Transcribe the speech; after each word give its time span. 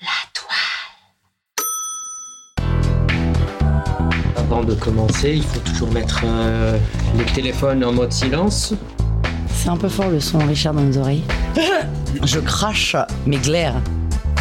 achieve 0.00 0.30
today. 0.32 0.54
Avant 4.36 4.62
de 4.64 4.74
commencer, 4.74 5.34
il 5.36 5.42
faut 5.42 5.60
toujours 5.60 5.92
mettre 5.92 6.22
euh, 6.24 6.78
les 7.16 7.24
téléphones 7.24 7.84
en 7.84 7.92
mode 7.92 8.12
silence. 8.12 8.74
C'est 9.54 9.68
un 9.68 9.76
peu 9.76 9.88
fort 9.88 10.08
le 10.10 10.20
son, 10.20 10.38
Richard, 10.38 10.74
dans 10.74 10.82
nos 10.82 10.98
oreilles. 10.98 11.24
Je 12.24 12.38
crache 12.40 12.96
mes 13.26 13.36
glaires. 13.38 13.74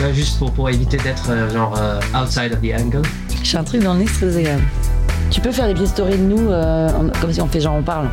Là, 0.01 0.13
juste 0.13 0.37
pour, 0.37 0.51
pour 0.51 0.69
éviter 0.69 0.97
d'être 0.97 1.29
euh, 1.29 1.49
genre 1.49 1.73
euh, 1.77 1.99
outside 2.15 2.53
of 2.53 2.61
the 2.61 2.71
angle. 2.79 3.01
J'ai 3.43 3.57
un 3.57 3.63
truc 3.63 3.81
dans 3.81 3.93
le 3.93 4.01
nez, 4.01 4.05
c'est 4.07 4.17
très 4.17 4.25
désagréable. 4.27 4.63
Tu 5.31 5.41
peux 5.41 5.51
faire 5.51 5.67
des 5.67 5.73
petites 5.73 5.87
stories 5.87 6.17
de 6.17 6.23
nous, 6.23 6.49
euh, 6.49 6.89
comme 7.19 7.33
si 7.33 7.41
on 7.41 7.47
fait 7.47 7.59
genre 7.59 7.75
on 7.75 7.81
parle. 7.81 8.07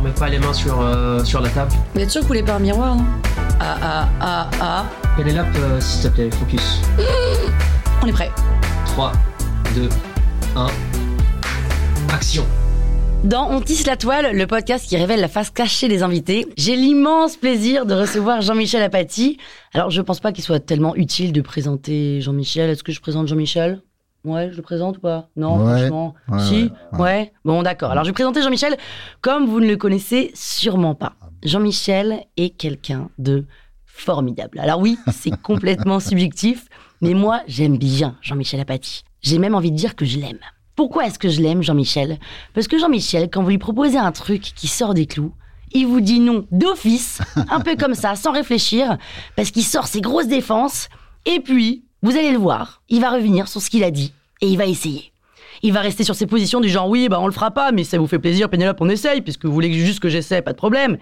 On 0.00 0.04
met 0.04 0.12
pas 0.12 0.30
les 0.30 0.38
mains 0.38 0.54
sur, 0.54 0.80
euh, 0.80 1.22
sur 1.24 1.42
la 1.42 1.50
table. 1.50 1.72
Vous 1.94 2.00
êtes 2.00 2.08
sûr 2.08 2.22
que 2.22 2.24
vous 2.24 2.28
voulez 2.28 2.42
pas 2.42 2.54
un 2.54 2.58
miroir, 2.58 2.96
non 2.96 3.04
Ah 3.60 3.76
ah 3.82 4.08
ah 4.22 4.50
ah. 4.58 4.86
Pénélope, 5.14 5.46
euh, 5.56 5.78
s'il 5.78 6.08
te 6.08 6.14
plaît, 6.14 6.30
focus. 6.30 6.80
On 8.02 8.06
est 8.06 8.12
prêt. 8.12 8.30
3, 8.86 9.12
2, 9.74 9.90
1. 10.56 10.66
Action. 12.14 12.46
Dans 13.24 13.50
On 13.50 13.60
tisse 13.60 13.86
la 13.86 13.98
toile, 13.98 14.34
le 14.34 14.46
podcast 14.46 14.88
qui 14.88 14.96
révèle 14.96 15.20
la 15.20 15.28
face 15.28 15.50
cachée 15.50 15.88
des 15.88 16.02
invités, 16.02 16.46
j'ai 16.56 16.76
l'immense 16.76 17.36
plaisir 17.36 17.84
de 17.84 17.92
recevoir 17.92 18.40
Jean-Michel 18.40 18.82
Apathy. 18.82 19.36
Alors, 19.74 19.90
je 19.90 20.00
pense 20.00 20.20
pas 20.20 20.32
qu'il 20.32 20.42
soit 20.42 20.60
tellement 20.60 20.96
utile 20.96 21.34
de 21.34 21.42
présenter 21.42 22.22
Jean-Michel. 22.22 22.70
Est-ce 22.70 22.82
que 22.82 22.92
je 22.92 23.02
présente 23.02 23.28
Jean-Michel? 23.28 23.82
Ouais, 24.24 24.50
je 24.50 24.56
le 24.56 24.62
présente 24.62 24.98
ou 24.98 25.00
pas? 25.00 25.28
Non, 25.36 25.64
Ouais, 25.64 25.78
franchement. 25.78 26.14
ouais, 26.28 26.40
si? 26.46 26.70
ouais. 26.98 27.32
Bon, 27.44 27.62
d'accord. 27.62 27.90
Alors, 27.90 28.04
je 28.04 28.10
vais 28.10 28.14
présenter 28.14 28.42
Jean-Michel 28.42 28.76
comme 29.22 29.46
vous 29.46 29.60
ne 29.60 29.66
le 29.66 29.76
connaissez 29.76 30.30
sûrement 30.34 30.94
pas. 30.94 31.14
Jean-Michel 31.42 32.24
est 32.36 32.50
quelqu'un 32.50 33.08
de 33.18 33.46
formidable. 33.86 34.58
Alors 34.58 34.80
oui, 34.80 34.98
c'est 35.12 35.34
complètement 35.42 36.00
subjectif, 36.00 36.66
mais 37.00 37.14
moi, 37.14 37.40
j'aime 37.46 37.78
bien 37.78 38.16
Jean-Michel 38.22 38.60
Apathy. 38.60 39.04
J'ai 39.22 39.38
même 39.38 39.54
envie 39.54 39.70
de 39.72 39.76
dire 39.76 39.96
que 39.96 40.04
je 40.04 40.18
l'aime. 40.18 40.38
Pourquoi 40.76 41.06
est-ce 41.06 41.18
que 41.18 41.28
je 41.28 41.40
l'aime, 41.42 41.62
Jean-Michel? 41.62 42.18
Parce 42.54 42.66
que 42.68 42.78
Jean-Michel, 42.78 43.28
quand 43.30 43.42
vous 43.42 43.50
lui 43.50 43.58
proposez 43.58 43.98
un 43.98 44.12
truc 44.12 44.40
qui 44.42 44.66
sort 44.68 44.94
des 44.94 45.06
clous, 45.06 45.34
il 45.72 45.86
vous 45.86 46.00
dit 46.00 46.20
non 46.20 46.46
d'office, 46.50 47.20
un 47.50 47.60
peu 47.60 47.76
comme 47.76 47.94
ça, 47.94 48.16
sans 48.16 48.32
réfléchir, 48.32 48.96
parce 49.36 49.50
qu'il 49.50 49.64
sort 49.64 49.86
ses 49.86 50.00
grosses 50.00 50.26
défenses, 50.28 50.88
et 51.26 51.40
puis, 51.40 51.84
vous 52.02 52.16
allez 52.16 52.32
le 52.32 52.38
voir, 52.38 52.82
il 52.88 53.00
va 53.00 53.10
revenir 53.10 53.48
sur 53.48 53.60
ce 53.60 53.70
qu'il 53.70 53.84
a 53.84 53.90
dit, 53.90 54.12
et 54.40 54.46
il 54.46 54.56
va 54.56 54.66
essayer. 54.66 55.12
Il 55.62 55.72
va 55.72 55.80
rester 55.80 56.04
sur 56.04 56.14
ses 56.14 56.26
positions 56.26 56.60
du 56.60 56.68
genre 56.68 56.88
oui, 56.88 57.08
bah 57.08 57.18
on 57.20 57.26
le 57.26 57.32
fera 57.32 57.50
pas, 57.50 57.72
mais 57.72 57.84
ça 57.84 57.98
vous 57.98 58.06
fait 58.06 58.18
plaisir, 58.18 58.48
Pénélope, 58.48 58.78
on 58.80 58.88
essaye, 58.88 59.20
puisque 59.20 59.44
vous 59.44 59.52
voulez 59.52 59.72
juste 59.72 60.00
que 60.00 60.08
j'essaie, 60.08 60.40
pas 60.40 60.52
de 60.52 60.56
problème. 60.56 60.96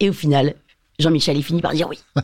Et 0.00 0.10
au 0.10 0.12
final, 0.12 0.54
Jean-Michel, 0.98 1.36
il 1.36 1.42
finit 1.42 1.60
par 1.60 1.72
dire 1.72 1.88
oui. 1.88 1.98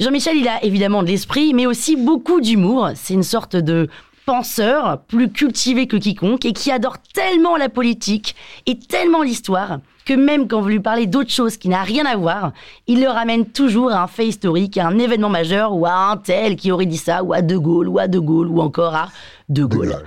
Jean-Michel, 0.00 0.36
il 0.36 0.48
a 0.48 0.64
évidemment 0.64 1.02
de 1.02 1.08
l'esprit, 1.08 1.54
mais 1.54 1.66
aussi 1.66 1.96
beaucoup 1.96 2.40
d'humour. 2.40 2.90
C'est 2.94 3.14
une 3.14 3.22
sorte 3.22 3.56
de 3.56 3.88
penseur 4.26 4.98
plus 5.06 5.30
cultivé 5.30 5.86
que 5.86 5.96
quiconque 5.96 6.44
et 6.44 6.52
qui 6.52 6.70
adore 6.70 6.98
tellement 7.14 7.56
la 7.56 7.68
politique 7.68 8.34
et 8.66 8.78
tellement 8.78 9.22
l'histoire 9.22 9.78
que 10.04 10.14
même 10.14 10.46
quand 10.46 10.60
vous 10.60 10.68
lui 10.68 10.80
parlez 10.80 11.06
d'autre 11.06 11.30
chose 11.30 11.56
qui 11.56 11.68
n'a 11.68 11.82
rien 11.82 12.06
à 12.06 12.16
voir, 12.16 12.52
il 12.86 13.00
le 13.00 13.08
ramène 13.08 13.44
toujours 13.44 13.90
à 13.90 14.02
un 14.02 14.06
fait 14.06 14.26
historique, 14.26 14.78
à 14.78 14.86
un 14.86 14.98
événement 14.98 15.28
majeur 15.28 15.74
ou 15.74 15.84
à 15.84 16.10
un 16.10 16.16
tel 16.16 16.56
qui 16.56 16.70
aurait 16.70 16.86
dit 16.86 16.96
ça, 16.96 17.24
ou 17.24 17.32
à 17.32 17.42
De 17.42 17.56
Gaulle, 17.56 17.88
ou 17.88 17.98
à 17.98 18.06
De 18.06 18.20
Gaulle, 18.20 18.46
ou 18.46 18.60
encore 18.60 18.94
à 18.94 19.08
De 19.48 19.64
Gaulle. 19.64 19.88
Gaulle. 19.88 20.04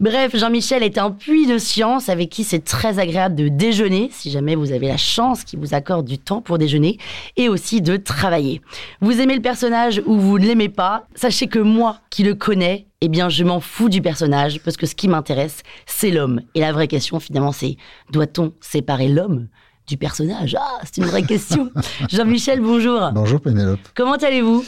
Bref, 0.00 0.36
Jean-Michel 0.36 0.84
est 0.84 0.96
un 0.96 1.10
puits 1.10 1.48
de 1.48 1.58
science 1.58 2.08
avec 2.08 2.30
qui 2.30 2.44
c'est 2.44 2.64
très 2.64 3.00
agréable 3.00 3.34
de 3.34 3.48
déjeuner, 3.48 4.10
si 4.12 4.30
jamais 4.30 4.54
vous 4.54 4.70
avez 4.70 4.86
la 4.86 4.96
chance 4.96 5.42
qu'il 5.42 5.58
vous 5.58 5.74
accorde 5.74 6.06
du 6.06 6.18
temps 6.18 6.40
pour 6.40 6.56
déjeuner, 6.56 6.98
et 7.36 7.48
aussi 7.48 7.82
de 7.82 7.96
travailler. 7.96 8.62
Vous 9.00 9.20
aimez 9.20 9.34
le 9.34 9.42
personnage 9.42 10.00
ou 10.06 10.14
vous 10.14 10.38
ne 10.38 10.46
l'aimez 10.46 10.68
pas, 10.68 11.08
sachez 11.16 11.48
que 11.48 11.58
moi, 11.58 11.98
qui 12.10 12.22
le 12.22 12.36
connais, 12.36 12.86
eh 13.00 13.08
bien, 13.08 13.28
je 13.28 13.42
m'en 13.42 13.58
fous 13.58 13.88
du 13.88 14.00
personnage, 14.00 14.60
parce 14.60 14.76
que 14.76 14.86
ce 14.86 14.94
qui 14.94 15.08
m'intéresse, 15.08 15.64
c'est 15.86 16.12
l'homme. 16.12 16.42
Et 16.54 16.60
la 16.60 16.70
vraie 16.70 16.86
question, 16.86 17.18
finalement, 17.18 17.50
c'est 17.50 17.76
doit-on 18.12 18.52
séparer 18.60 19.08
l'homme 19.08 19.48
du 19.88 19.96
personnage? 19.96 20.56
Ah, 20.60 20.78
c'est 20.84 20.98
une 20.98 21.06
vraie 21.08 21.24
question. 21.24 21.72
Jean-Michel, 22.08 22.60
bonjour. 22.60 23.10
Bonjour 23.12 23.40
Pénélope. 23.40 23.80
Comment 23.96 24.14
allez-vous? 24.14 24.64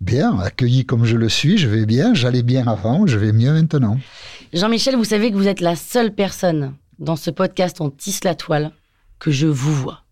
Bien, 0.00 0.38
accueilli 0.38 0.84
comme 0.84 1.04
je 1.04 1.16
le 1.16 1.28
suis, 1.28 1.58
je 1.58 1.68
vais 1.68 1.86
bien, 1.86 2.14
j'allais 2.14 2.42
bien 2.42 2.66
avant, 2.68 3.06
je 3.08 3.18
vais 3.18 3.32
mieux 3.32 3.52
maintenant. 3.52 3.98
Jean-Michel, 4.52 4.96
vous 4.96 5.04
savez 5.04 5.30
que 5.30 5.36
vous 5.36 5.48
êtes 5.48 5.62
la 5.62 5.76
seule 5.76 6.14
personne 6.14 6.74
dans 6.98 7.16
ce 7.16 7.30
podcast 7.30 7.80
On 7.80 7.88
tisse 7.88 8.22
la 8.22 8.34
toile 8.34 8.70
que 9.18 9.30
je 9.30 9.46
vous 9.46 9.72
vois. 9.72 10.02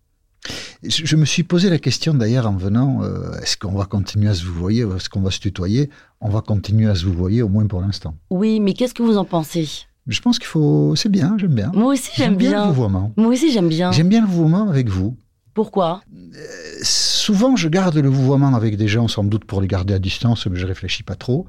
Je, 0.83 1.15
me 1.17 1.27
suis 1.27 1.43
posé 1.43 1.69
la 1.69 1.79
question 1.79 2.15
d'ailleurs 2.15 2.47
en 2.47 2.57
venant, 2.57 3.03
euh, 3.03 3.39
est-ce 3.43 3.59
qu'on 3.59 3.77
va 3.77 3.85
continuer 3.85 4.31
à 4.31 4.35
se 4.35 4.47
vous 4.47 4.55
voyer, 4.55 4.87
est-ce 4.97 5.11
qu'on 5.11 5.21
va 5.21 5.31
se 5.31 5.41
tutoyer? 5.41 5.91
On 6.23 6.31
va 6.31 6.41
continuer 6.41 6.89
à 6.89 6.95
se 6.95 7.05
vous 7.05 7.13
voyer 7.13 7.43
au 7.43 7.51
moins 7.51 7.67
pour 7.67 7.83
l'instant. 7.83 8.15
Oui, 8.31 8.61
mais 8.61 8.73
qu'est-ce 8.73 8.95
que 8.95 9.03
vous 9.03 9.19
en 9.19 9.27
pensez? 9.27 9.69
Je 10.07 10.21
pense 10.23 10.39
qu'il 10.39 10.49
faut, 10.49 10.97
c'est 10.97 11.11
bien, 11.11 11.37
j'aime 11.39 11.55
bien. 11.55 11.71
Moi 11.75 11.93
aussi, 11.93 12.11
j'aime 12.17 12.37
bien. 12.37 12.63
le 12.63 12.69
vouvoiement. 12.69 13.13
Moi 13.19 13.33
aussi, 13.33 13.53
j'aime 13.53 13.69
bien. 13.69 13.93
J'aime 13.93 14.09
bien 14.09 14.23
le 14.23 14.27
vouvoiement 14.27 14.71
avec 14.71 14.89
vous. 14.89 15.19
Pourquoi? 15.53 16.01
Souvent, 16.83 17.57
je 17.57 17.69
garde 17.69 17.99
le 17.99 18.09
vouvoiement 18.09 18.55
avec 18.55 18.79
des 18.79 18.89
gens, 18.89 19.07
sans 19.07 19.23
doute 19.23 19.45
pour 19.45 19.61
les 19.61 19.69
garder 19.69 19.93
à 19.93 19.99
distance, 19.99 20.47
mais 20.47 20.59
je 20.59 20.67
réfléchis 20.67 21.03
pas 21.03 21.17
trop. 21.17 21.47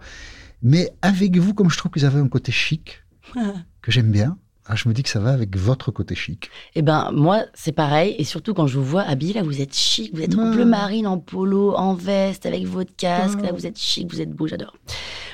Mais 0.63 0.91
avec 1.01 1.37
vous, 1.37 1.53
comme 1.53 1.69
je 1.69 1.77
trouve 1.77 1.91
que 1.91 1.99
vous 1.99 2.05
avez 2.05 2.19
un 2.19 2.27
côté 2.27 2.51
chic, 2.51 3.03
que 3.81 3.91
j'aime 3.91 4.11
bien, 4.11 4.37
ah, 4.67 4.75
je 4.75 4.87
me 4.87 4.93
dis 4.93 5.01
que 5.01 5.09
ça 5.09 5.19
va 5.19 5.31
avec 5.31 5.57
votre 5.57 5.91
côté 5.91 6.13
chic. 6.13 6.49
Eh 6.75 6.83
ben, 6.83 7.09
moi, 7.11 7.43
c'est 7.53 7.71
pareil. 7.71 8.15
Et 8.19 8.23
surtout, 8.23 8.53
quand 8.53 8.67
je 8.67 8.77
vous 8.77 8.85
vois 8.85 9.01
habillé, 9.01 9.33
là, 9.33 9.41
vous 9.41 9.59
êtes 9.59 9.75
chic. 9.75 10.15
Vous 10.15 10.21
êtes 10.21 10.37
en 10.37 10.51
bleu 10.51 10.65
marine, 10.65 11.07
en 11.07 11.17
polo, 11.17 11.73
en 11.75 11.93
veste, 11.95 12.45
avec 12.45 12.65
votre 12.65 12.95
casque. 12.95 13.41
Là, 13.41 13.51
vous 13.51 13.65
êtes 13.65 13.77
chic, 13.77 14.09
vous 14.09 14.21
êtes 14.21 14.29
beau, 14.29 14.47
j'adore. 14.47 14.75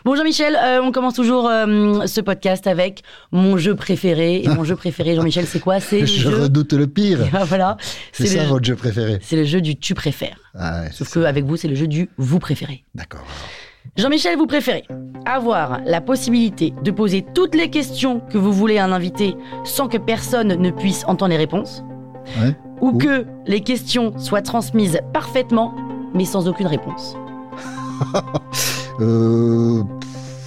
Bon, 0.06 0.16
Jean-Michel, 0.16 0.56
euh, 0.56 0.82
on 0.82 0.92
commence 0.94 1.14
toujours 1.14 1.48
euh, 1.50 2.08
ce 2.08 2.22
podcast 2.22 2.68
avec 2.68 3.04
mon 3.32 3.58
jeu 3.58 3.76
préféré. 3.76 4.44
Et 4.44 4.48
mon 4.48 4.64
jeu 4.64 4.78
préféré, 4.78 5.14
Jean-Michel, 5.16 5.46
c'est 5.46 5.60
quoi? 5.60 5.82
C'est 5.82 6.08
Je 6.08 6.30
jeu... 6.30 6.44
redoute 6.44 6.74
le 6.74 6.88
pire. 6.88 7.20
Ah, 7.34 7.44
voilà. 7.44 7.78
C'est 8.14 8.26
ça 8.26 8.44
le... 8.44 8.50
votre 8.50 8.66
jeu 8.66 8.76
préféré. 8.76 9.20
C'est 9.22 9.36
le 9.36 9.44
jeu 9.44 9.62
du 9.62 9.76
tu 9.76 9.94
préfères. 9.94 10.40
Ah 10.56 10.82
ouais, 10.82 10.92
Sauf 10.92 11.10
ça. 11.10 11.22
qu'avec 11.22 11.46
vous, 11.46 11.58
c'est 11.58 11.68
le 11.68 11.76
jeu 11.76 11.86
du 11.88 12.10
vous 12.18 12.40
préférez. 12.40 12.84
D'accord. 12.96 13.28
Jean-Michel, 13.96 14.38
vous 14.38 14.48
préférez 14.48 14.84
avoir 15.26 15.82
la 15.86 16.02
possibilité 16.02 16.74
de 16.84 16.92
poser 16.92 17.26
toutes 17.34 17.56
les 17.56 17.70
questions 17.70 18.20
que 18.22 18.38
vous 18.38 18.54
voulez 18.54 18.78
à 18.78 18.86
un 18.86 18.92
invité 18.92 19.36
sans 19.64 19.88
que 19.88 19.98
personne 19.98 20.50
ne 20.50 20.72
puisse 20.72 21.04
entendre 21.06 21.32
les 21.32 21.38
réponses 21.38 21.84
Ouais. 22.42 22.56
Ou 22.82 22.90
Ou- 22.90 22.98
que 22.98 23.26
les 23.46 23.62
questions 23.62 24.18
soient 24.20 24.42
transmises 24.42 25.00
parfaitement 25.14 25.74
mais 26.14 26.26
sans 26.26 26.48
aucune 26.48 26.68
réponse 26.68 27.16
Euh, 29.00 29.84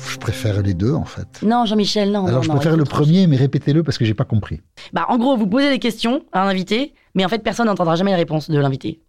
je 0.08 0.18
préfère 0.18 0.60
les 0.62 0.74
deux 0.74 0.92
en 0.92 1.04
fait. 1.04 1.28
Non, 1.42 1.66
Jean-Michel, 1.66 2.10
non. 2.10 2.26
Alors 2.26 2.38
non, 2.38 2.42
je 2.42 2.48
préfère 2.50 2.76
le 2.76 2.82
premier, 2.84 3.28
mais 3.28 3.36
répétez-le 3.36 3.84
parce 3.84 3.96
que 3.96 4.04
j'ai 4.04 4.14
pas 4.14 4.24
compris. 4.24 4.60
Bah, 4.92 5.06
en 5.08 5.18
gros, 5.18 5.36
vous 5.36 5.46
posez 5.46 5.70
des 5.70 5.78
questions 5.78 6.24
à 6.32 6.42
un 6.42 6.48
invité, 6.48 6.92
mais 7.14 7.24
en 7.24 7.28
fait, 7.28 7.38
personne 7.44 7.66
n'entendra 7.66 7.94
jamais 7.94 8.10
les 8.10 8.16
réponses 8.16 8.50
de 8.50 8.58
l'invité. 8.58 9.00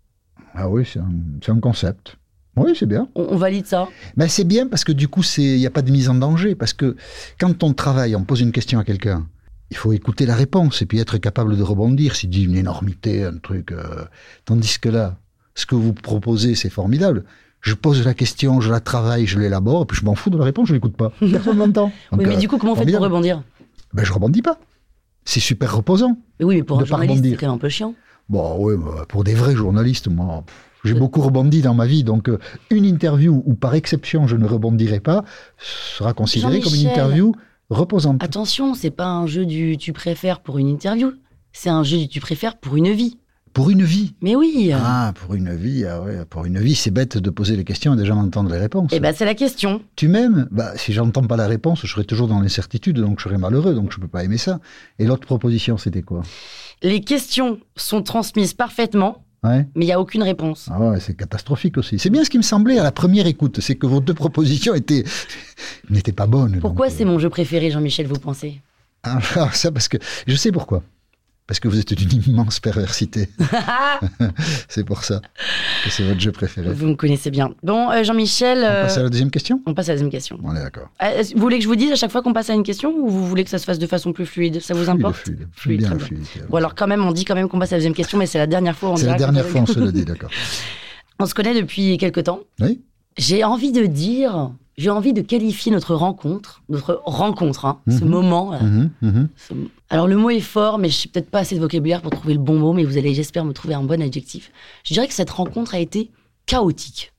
Ah 0.54 0.70
oui, 0.70 0.86
c'est 0.86 1.00
un, 1.00 1.10
c'est 1.44 1.52
un 1.52 1.60
concept. 1.60 2.18
Oui, 2.58 2.74
c'est 2.78 2.86
bien. 2.86 3.08
On, 3.16 3.28
on 3.32 3.38
valide 3.38 3.66
ça 3.66 3.88
Mais 4.18 4.28
c'est 4.28 4.44
bien 4.44 4.68
parce 4.68 4.84
que 4.84 4.92
du 4.92 5.08
coup, 5.08 5.22
il 5.38 5.58
n'y 5.58 5.66
a 5.66 5.70
pas 5.72 5.82
de 5.82 5.92
mise 5.92 6.10
en 6.10 6.16
danger. 6.16 6.56
Parce 6.56 6.74
que 6.74 6.96
quand 7.40 7.64
on 7.64 7.74
travaille, 7.74 8.16
on 8.16 8.24
pose 8.24 8.42
une 8.42 8.52
question 8.52 8.78
à 8.80 8.84
quelqu'un, 8.84 9.26
il 9.70 9.78
faut 9.78 9.94
écouter 9.94 10.26
la 10.26 10.36
réponse 10.36 10.82
et 10.82 10.86
puis 10.86 11.00
être 11.00 11.18
capable 11.18 11.56
de 11.58 11.64
rebondir. 11.64 12.16
S'il 12.16 12.30
dit 12.30 12.44
une 12.44 12.56
énormité, 12.58 13.24
un 13.24 13.38
truc. 13.38 13.72
euh, 13.72 14.04
Tandis 14.46 14.80
que 14.82 14.90
là, 14.90 15.18
ce 15.56 15.66
que 15.66 15.76
vous 15.76 15.94
proposez, 15.94 16.56
c'est 16.56 16.70
formidable. 16.70 17.24
Je 17.62 17.74
pose 17.76 18.04
la 18.04 18.14
question, 18.14 18.60
je 18.60 18.72
la 18.72 18.80
travaille, 18.80 19.28
je 19.28 19.40
l'élabore, 19.40 19.84
et 19.84 19.86
puis 19.86 19.98
je 19.98 20.04
m'en 20.04 20.16
fous 20.16 20.30
de 20.32 20.38
la 20.38 20.44
réponse, 20.46 20.68
je 20.68 20.74
l'écoute 20.74 20.98
pas. 20.98 21.12
Personne 21.20 21.58
m'entend. 21.58 21.92
Oui, 22.12 22.26
mais 22.26 22.36
euh, 22.36 22.38
du 22.40 22.48
coup, 22.48 22.58
comment 22.58 22.74
vous 22.74 22.82
faites 22.82 22.92
pour 22.92 23.02
rebondir? 23.04 23.44
Ben, 23.94 24.04
Je 24.04 24.12
rebondis 24.12 24.42
pas. 24.42 24.58
C'est 25.26 25.40
super 25.40 25.76
reposant. 25.76 26.18
Mais 26.40 26.46
Oui, 26.46 26.56
mais 26.56 26.64
pour 26.64 26.82
un 26.82 26.86
journaliste, 26.86 27.24
c'est 27.24 27.36
quand 27.36 27.46
même 27.48 27.56
un 27.56 27.60
peu 27.60 27.70
chiant. 27.70 27.94
Bon, 28.30 28.56
oui, 28.60 28.74
pour 29.10 29.24
des 29.24 29.36
vrais 29.36 29.56
journalistes, 29.56 30.08
moi, 30.08 30.44
pff, 30.46 30.56
j'ai 30.84 30.94
beaucoup 30.94 31.22
rebondi 31.22 31.62
dans 31.62 31.74
ma 31.74 31.86
vie. 31.86 32.04
Donc, 32.04 32.30
euh, 32.30 32.40
une 32.70 32.86
interview 32.86 33.44
où, 33.46 33.54
par 33.56 33.76
exception, 33.76 34.28
je 34.28 34.36
ne 34.36 34.46
rebondirai 34.46 35.00
pas 35.00 35.24
sera 35.58 36.14
considérée 36.14 36.60
comme 36.60 36.76
une 36.76 36.88
interview 36.88 37.36
reposante. 37.70 38.24
Attention, 38.24 38.74
c'est 38.74 38.92
pas 38.92 39.08
un 39.08 39.28
jeu 39.28 39.46
du 39.46 39.78
tu 39.78 39.94
préfères 39.94 40.42
pour 40.42 40.58
une 40.58 40.68
interview, 40.68 41.14
c'est 41.54 41.70
un 41.70 41.84
jeu 41.84 41.98
du 41.98 42.08
tu 42.08 42.20
préfères 42.20 42.58
pour 42.58 42.76
une 42.76 42.92
vie. 42.92 43.18
Pour 43.54 43.70
une 43.70 43.84
vie. 43.84 44.16
Mais 44.22 44.34
oui. 44.34 44.72
Ah, 44.74 45.12
pour 45.14 45.34
une 45.34 45.54
vie, 45.54 45.84
ah 45.86 46.02
ouais, 46.02 46.24
pour 46.24 46.46
une 46.46 46.60
vie, 46.60 46.74
c'est 46.74 46.90
bête 46.90 47.18
de 47.18 47.30
poser 47.30 47.58
les 47.58 47.66
questions 47.66 47.94
et 47.94 47.98
déjà 47.98 48.16
m'entendre 48.16 48.50
les 48.50 48.58
réponses. 48.58 48.92
Eh 48.94 49.02
ben, 49.02 49.14
c'est 49.14 49.26
la 49.26 49.36
question. 49.36 49.82
Tu 49.98 50.08
m'aimes? 50.08 50.48
Bah, 50.52 50.72
si 50.78 50.94
j'entends 50.94 51.24
pas 51.24 51.36
la 51.36 51.48
réponse, 51.48 51.82
je 51.82 51.88
serai 51.88 52.06
toujours 52.06 52.30
dans 52.30 52.40
l'incertitude, 52.40 52.98
donc 52.98 53.20
je 53.20 53.26
serai 53.26 53.38
malheureux, 53.38 53.74
donc 53.74 53.92
je 53.92 54.00
peux 54.00 54.08
pas 54.08 54.24
aimer 54.24 54.38
ça. 54.38 54.62
Et 55.00 55.06
l'autre 55.06 55.26
proposition, 55.26 55.78
c'était 55.78 56.02
quoi? 56.02 56.22
Les 56.82 57.02
questions 57.02 57.60
sont 57.76 58.02
transmises 58.04 58.54
parfaitement, 58.54 59.26
Ouais. 59.44 59.66
mais 59.74 59.86
il 59.86 59.88
n'y 59.88 59.92
a 59.92 60.00
aucune 60.00 60.22
réponse. 60.22 60.70
Ah 60.72 60.80
ouais, 60.80 61.00
c'est 61.00 61.16
catastrophique 61.16 61.78
aussi. 61.78 61.98
C'est 61.98 62.12
bien 62.12 62.24
ce 62.24 62.30
qui 62.30 62.38
me 62.38 62.44
semblait 62.44 62.78
à 62.78 62.84
la 62.84 62.92
première 62.92 63.26
écoute, 63.26 63.60
c'est 63.60 63.76
que 63.76 63.88
vos 63.88 64.00
deux 64.00 64.14
propositions 64.14 64.76
étaient 64.76 65.04
n'étaient 65.90 66.12
pas 66.12 66.28
bonnes. 66.28 66.60
Pourquoi 66.60 66.90
c'est 66.92 67.06
mon 67.06 67.18
jeu 67.18 67.30
préféré, 67.30 67.72
Jean-Michel, 67.72 68.06
vous 68.06 68.20
pensez? 68.20 68.62
Euh, 69.08 69.10
ah, 69.36 69.50
ça 69.54 69.72
parce 69.72 69.88
que 69.88 69.98
je 70.28 70.36
sais 70.36 70.52
pourquoi. 70.52 70.84
Parce 71.52 71.60
que 71.60 71.68
vous 71.68 71.80
êtes 71.82 71.94
d'une 71.94 72.24
immense 72.28 72.62
perversité. 72.62 73.28
c'est 74.70 74.86
pour 74.86 75.04
ça 75.04 75.20
que 75.84 75.90
c'est 75.90 76.04
votre 76.04 76.22
jeu 76.22 76.32
préféré. 76.32 76.72
Vous 76.72 76.88
me 76.88 76.96
connaissez 76.96 77.30
bien. 77.30 77.54
Bon, 77.62 77.92
euh, 77.92 78.06
Jean-Michel, 78.06 78.60
On 78.60 78.64
euh, 78.64 78.84
passe 78.84 78.98
à 78.98 79.04
la 79.04 79.10
deuxième 79.10 79.30
question? 79.30 79.62
on 79.66 79.74
passe 79.74 79.90
à 79.90 79.92
la 79.92 79.96
deuxième 79.96 80.12
question. 80.12 80.40
On 80.46 80.56
est 80.56 80.64
d'accord. 80.64 80.88
Euh, 81.04 81.22
vous 81.36 81.42
voulez 81.42 81.58
que 81.58 81.64
je 81.64 81.68
vous 81.68 81.76
dise 81.76 81.92
à 81.92 81.98
chaque 81.98 82.10
fois 82.12 82.22
qu'on 82.22 82.32
passe 82.32 82.50
à 82.50 82.54
une 82.54 82.64
question 82.64 82.94
ou 82.96 83.10
vous 83.10 83.28
voulez 83.28 83.44
que 83.44 83.50
ça 83.50 83.58
se 83.58 83.66
fasse 83.66 83.80
de 83.80 83.86
façon 83.86 84.14
plus 84.14 84.26
fluide? 84.26 84.62
Ça 84.62 84.74
vous 84.74 84.86
Fluide, 84.86 84.96
importe? 84.98 85.18
fluide. 85.18 85.48
Fluide, 85.52 85.80
bien 85.80 85.88
très 85.90 85.98
bien. 85.98 86.06
fluidité. 86.06 86.40
Bon 86.50 86.56
alors 86.56 86.74
quand 86.74 86.88
même, 86.88 87.04
on 87.04 87.12
dit 87.12 87.26
quand 87.26 87.36
même 87.36 87.50
qu'on 87.50 87.60
passe 87.60 87.74
à 87.74 87.76
la 87.76 87.80
deuxième 87.80 87.96
question, 87.96 88.18
mais 88.18 88.28
c'est 88.28 88.38
la 88.38 88.48
dernière 88.48 88.78
fois. 88.78 88.94
C'est 88.96 89.08
la 89.08 89.16
dernière 89.16 89.46
fois, 89.46 89.60
on 89.60 89.66
se 89.66 89.78
le 89.78 89.92
dit, 89.92 90.06
d'accord. 90.06 90.30
On 91.20 91.26
se 91.26 91.34
connaît 91.34 91.54
depuis 91.54 91.98
quelque 91.98 92.22
temps. 92.22 92.40
Oui 92.62 92.80
J'ai 93.18 93.44
envie 93.44 93.74
de 93.74 93.86
dire, 93.88 94.52
j'ai 94.82 94.90
envie 94.90 95.14
de 95.14 95.22
qualifier 95.22 95.72
notre 95.72 95.94
rencontre, 95.96 96.64
notre 96.70 97.02
rencontre, 97.06 97.66
hein, 97.66 97.80
ce 97.88 98.04
Mhm. 98.04 98.10
moment. 98.10 98.52
Mhm, 98.60 98.90
mhm. 99.02 99.30
ce- 99.38 99.54
Alors 99.90 100.08
le 100.08 100.16
mot 100.18 100.30
est 100.32 100.40
fort, 100.40 100.80
mais 100.80 100.90
je 100.90 101.06
n'ai 101.08 101.12
peut-être 101.12 101.30
pas 101.30 101.40
assez 101.40 101.56
de 101.56 101.60
vocabulaire 101.62 102.02
pour 102.02 102.12
trouver 102.12 102.34
le 102.34 102.40
bon 102.40 102.58
mot, 102.58 102.74
mais 102.74 102.84
vous 102.84 102.98
allez, 102.98 103.14
j'espère, 103.14 103.46
me 103.46 103.54
trouver 103.54 103.74
un 103.76 103.84
bon 103.84 104.02
adjectif. 104.02 104.52
Je 104.84 104.94
dirais 104.94 105.08
que 105.08 105.14
cette 105.14 105.30
rencontre 105.30 105.76
a 105.76 105.80
été 105.80 106.10
chaotique. 106.46 107.14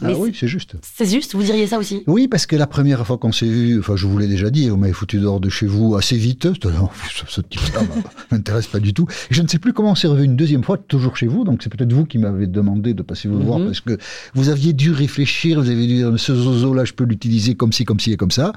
Ah 0.00 0.06
Mais 0.08 0.14
oui, 0.14 0.32
c'est 0.34 0.48
juste. 0.48 0.74
C'est 0.82 1.06
juste, 1.08 1.34
vous 1.34 1.42
diriez 1.42 1.66
ça 1.66 1.78
aussi? 1.78 2.02
Oui, 2.06 2.26
parce 2.26 2.46
que 2.46 2.56
la 2.56 2.66
première 2.66 3.06
fois 3.06 3.18
qu'on 3.18 3.30
s'est 3.30 3.46
vu, 3.46 3.78
enfin, 3.78 3.94
je 3.94 4.06
vous 4.06 4.16
l'ai 4.16 4.26
déjà 4.26 4.48
dit, 4.50 4.68
vous 4.68 4.76
m'avez 4.78 4.92
foutu 4.94 5.18
dehors 5.20 5.38
de 5.38 5.48
chez 5.50 5.66
vous 5.66 5.96
assez 5.96 6.16
vite. 6.16 6.46
Non, 6.64 6.88
ce, 7.14 7.24
ce 7.28 7.40
type-là 7.42 7.80
m'intéresse 8.30 8.66
pas 8.66 8.80
du 8.80 8.94
tout. 8.94 9.06
Et 9.30 9.34
je 9.34 9.42
ne 9.42 9.48
sais 9.48 9.58
plus 9.58 9.72
comment 9.74 9.90
on 9.90 9.94
s'est 9.94 10.08
revu 10.08 10.24
une 10.24 10.34
deuxième 10.36 10.64
fois, 10.64 10.78
toujours 10.78 11.16
chez 11.16 11.26
vous. 11.26 11.44
Donc 11.44 11.62
c'est 11.62 11.70
peut-être 11.70 11.92
vous 11.92 12.06
qui 12.06 12.16
m'avez 12.18 12.46
demandé 12.46 12.94
de 12.94 13.02
passer 13.02 13.28
vous 13.28 13.40
voir 13.40 13.58
Mhm. 13.58 13.66
parce 13.66 13.80
que 13.80 13.98
vous 14.34 14.48
aviez 14.48 14.72
dû 14.72 14.90
réfléchir, 14.92 15.60
vous 15.60 15.68
avez 15.68 15.86
dû 15.86 15.96
dire, 15.96 16.12
ce 16.18 16.34
zozo-là, 16.34 16.84
je 16.86 16.94
peux 16.94 17.04
l'utiliser 17.04 17.54
comme 17.54 17.72
ci, 17.72 17.84
comme 17.84 18.00
ci 18.00 18.12
et 18.12 18.16
comme 18.16 18.30
ça. 18.30 18.52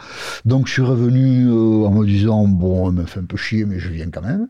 Donc 0.45 0.67
je 0.67 0.71
suis 0.73 0.81
revenu 0.81 1.47
euh, 1.49 1.85
en 1.85 1.91
me 1.91 2.05
disant, 2.05 2.47
bon, 2.47 2.89
elle 2.89 2.95
me 2.95 3.05
fait 3.05 3.19
un 3.19 3.25
peu 3.25 3.37
chier, 3.37 3.65
mais 3.65 3.77
je 3.79 3.89
viens 3.89 4.09
quand 4.09 4.21
même. 4.21 4.47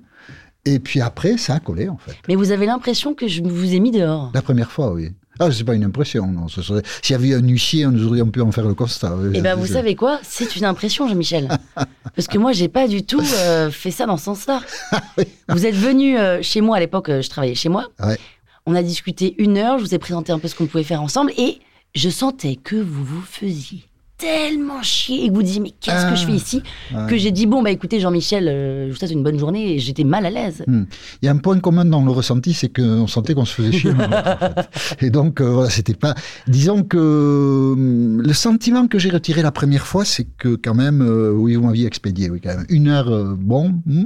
Et 0.67 0.79
puis 0.79 0.99
après, 1.01 1.38
ça 1.38 1.55
a 1.55 1.59
collé, 1.59 1.89
en 1.89 1.97
fait. 1.97 2.15
Mais 2.27 2.35
vous 2.35 2.51
avez 2.51 2.65
l'impression 2.65 3.13
que 3.13 3.27
je 3.27 3.43
vous 3.43 3.73
ai 3.75 3.79
mis 3.79 3.91
dehors? 3.91 4.31
La 4.33 4.41
première 4.41 4.71
fois, 4.71 4.93
oui. 4.93 5.09
Ah, 5.39 5.51
c'est 5.51 5.63
pas 5.63 5.75
une 5.75 5.83
impression, 5.83 6.27
non. 6.27 6.47
Ce 6.47 6.61
serait... 6.61 6.81
S'il 7.01 7.13
y 7.13 7.15
avait 7.15 7.27
eu 7.29 7.35
un 7.35 7.47
huissier, 7.47 7.85
nous 7.85 8.07
aurions 8.07 8.27
pu 8.27 8.41
en 8.41 8.51
faire 8.51 8.67
le 8.67 8.73
constat. 8.73 9.15
Eh 9.33 9.41
ben, 9.41 9.55
vous 9.55 9.67
savez 9.67 9.95
quoi? 9.95 10.19
C'est 10.23 10.55
une 10.55 10.65
impression, 10.65 11.07
Jean-Michel. 11.07 11.49
Parce 12.15 12.27
que 12.27 12.37
moi, 12.37 12.53
j'ai 12.53 12.69
pas 12.69 12.87
du 12.87 13.03
tout 13.03 13.21
euh, 13.21 13.69
fait 13.69 13.91
ça 13.91 14.05
dans 14.05 14.17
ce 14.17 14.25
sens-là. 14.25 14.61
Vous 15.49 15.65
êtes 15.65 15.75
venu 15.75 16.17
euh, 16.17 16.41
chez 16.41 16.61
moi 16.61 16.77
à 16.77 16.79
l'époque, 16.79 17.09
euh, 17.09 17.21
je 17.21 17.29
travaillais 17.29 17.55
chez 17.55 17.69
moi. 17.69 17.87
Ouais. 18.01 18.17
On 18.65 18.73
a 18.73 18.81
discuté 18.81 19.35
une 19.37 19.57
heure, 19.57 19.77
je 19.77 19.83
vous 19.83 19.93
ai 19.93 19.99
présenté 19.99 20.31
un 20.31 20.39
peu 20.39 20.47
ce 20.47 20.55
qu'on 20.55 20.65
pouvait 20.65 20.83
faire 20.83 21.01
ensemble 21.01 21.31
et 21.38 21.59
je 21.93 22.09
sentais 22.09 22.55
que 22.55 22.75
vous 22.75 23.03
vous 23.03 23.21
faisiez 23.21 23.83
tellement 24.17 24.81
chier 24.81 25.25
et 25.25 25.29
que 25.29 25.33
vous 25.33 25.44
disiez 25.44 25.59
mais 25.59 25.71
qu'est-ce 25.81 26.09
que 26.09 26.15
je 26.15 26.25
fais 26.25 26.31
ici 26.31 26.62
Ouais. 26.94 27.07
que 27.09 27.17
j'ai 27.17 27.31
dit 27.31 27.47
bon 27.47 27.62
bah 27.62 27.71
écoutez 27.71 28.00
Jean-Michel 28.00 28.47
euh, 28.47 28.88
je 28.88 28.91
vous 28.94 28.97
souhaite 28.97 29.12
une 29.12 29.23
bonne 29.23 29.38
journée 29.38 29.73
et 29.73 29.79
j'étais 29.79 30.03
mal 30.06 30.25
à 30.25 30.29
l'aise 30.29 30.63
Il 30.67 30.85
y 31.25 31.27
a 31.27 31.31
un 31.31 31.38
point 31.38 31.59
commun 31.59 31.83
dans 31.85 32.03
le 32.03 32.12
ressenti, 32.12 32.53
c'est 32.53 32.69
qu'on 32.69 33.07
sentait 33.07 33.33
qu'on 33.33 33.44
se 33.45 33.53
faisait 33.53 33.71
chier. 33.73 33.91
en 33.91 33.97
fait. 33.97 35.06
Et 35.06 35.09
donc, 35.09 35.41
euh, 35.41 35.50
voilà, 35.50 35.69
c'était 35.69 35.94
pas. 35.95 36.15
Disons 36.47 36.83
que 36.83 36.97
euh, 36.97 38.21
le 38.21 38.33
sentiment 38.33 38.88
que 38.88 39.00
j'ai 39.00 39.09
retiré 39.09 39.41
la 39.41 39.51
première 39.51 39.85
fois, 39.85 40.06
c'est 40.06 40.25
que 40.38 40.56
quand 40.56 40.73
même, 40.75 41.01
euh, 41.01 41.31
oui, 41.31 41.56
vous 41.56 41.65
m'aviez 41.65 41.85
expédié, 41.88 42.29
oui, 42.29 42.39
quand 42.41 42.56
même. 42.56 42.65
Une 42.69 42.88
heure, 42.88 43.35
bon, 43.35 43.73
hmm. 43.85 44.06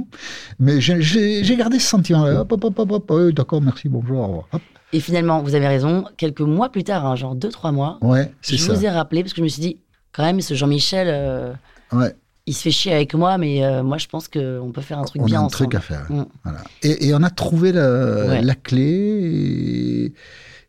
mais 0.58 0.80
j'ai- 0.80 1.56
gardé 1.56 1.78
ce 1.78 1.86
sentiment-là. 1.88 2.40
Hop, 2.40 2.52
hop, 2.52 2.64
hop, 2.64 2.78
hop, 2.78 2.92
hop, 2.92 3.10
oui, 3.10 3.32
d'accord, 3.32 3.60
merci, 3.60 3.88
bonjour, 3.88 4.18
au 4.20 4.26
revoir. 4.26 4.44
Hop. 4.52 4.62
et 4.92 4.98
finalement 5.00 5.40
vous 5.42 5.54
avez 5.54 5.68
raison 5.68 6.04
quelques 6.16 6.40
mois 6.40 6.68
plus 6.68 6.82
tard 6.82 7.06
hein, 7.06 7.14
genre 7.14 7.36
deux 7.36 7.50
trois 7.50 7.70
mois 7.70 7.98
Ouais, 8.02 8.32
je 8.42 8.56
ça. 8.56 8.72
vous 8.72 8.84
ai 8.84 8.88
rappelé 8.88 9.22
parce 9.22 9.32
que 9.32 9.38
je 9.38 9.44
me 9.44 9.48
suis 9.48 9.62
dit 9.62 9.76
quand 10.12 10.22
même 10.24 10.40
ce 10.40 10.54
Jean-Michel 10.54 11.08
euh, 11.10 11.52
Ouais, 11.92 12.14
il 12.46 12.54
se 12.54 12.62
fait 12.62 12.70
chier 12.70 12.92
avec 12.92 13.14
moi 13.14 13.38
mais 13.38 13.64
euh, 13.64 13.82
moi 13.82 13.98
je 13.98 14.06
pense 14.06 14.28
qu'on 14.28 14.70
peut 14.72 14.80
faire 14.80 14.98
un 14.98 15.04
truc 15.04 15.22
on 15.22 15.24
bien 15.26 15.38
a 15.38 15.42
un 15.42 15.46
ensemble 15.46 15.70
truc 15.70 15.74
à 15.74 15.80
faire. 15.80 16.06
Mm. 16.10 16.26
Voilà. 16.44 16.60
Et, 16.82 17.08
et 17.08 17.14
on 17.14 17.22
a 17.22 17.30
trouvé 17.30 17.72
la, 17.72 18.26
Ouais. 18.26 18.42
la 18.42 18.54
clé. 18.54 20.12
Et, 20.12 20.12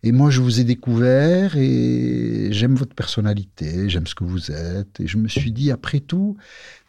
et 0.04 0.12
moi, 0.12 0.32
je 0.32 0.42
vous 0.42 0.60
ai 0.60 0.64
découvert 0.64 1.56
et 1.58 2.48
j'aime 2.52 2.74
votre 2.74 2.96
personnalité, 2.96 3.88
j'aime 3.88 4.08
ce 4.08 4.16
que 4.16 4.24
vous 4.24 4.50
êtes. 4.52 5.00
Et 5.00 5.06
je 5.06 5.18
me 5.18 5.28
suis 5.28 5.52
dit, 5.52 5.70
après 5.70 6.00
tout, 6.00 6.38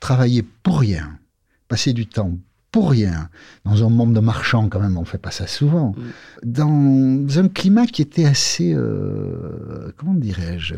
travailler 0.01 0.43
pour 0.63 0.81
rien, 0.81 1.19
passer 1.69 1.93
du 1.93 2.07
temps 2.07 2.33
pour 2.71 2.91
rien, 2.91 3.29
dans 3.67 3.85
un 3.85 3.91
monde 3.91 4.15
de 4.15 4.21
marchands 4.21 4.71
quand 4.71 4.81
même, 4.81 4.97
on 4.97 5.05
fait 5.05 5.19
pas 5.19 5.31
ça 5.31 5.47
souvent, 5.47 5.95
dans 6.43 7.27
un 7.37 7.49
climat 7.49 7.87
qui 7.87 8.01
était 8.01 8.25
assez, 8.25 8.73
euh, 8.73 9.93
comment 9.99 10.15
dirais-je, 10.15 10.75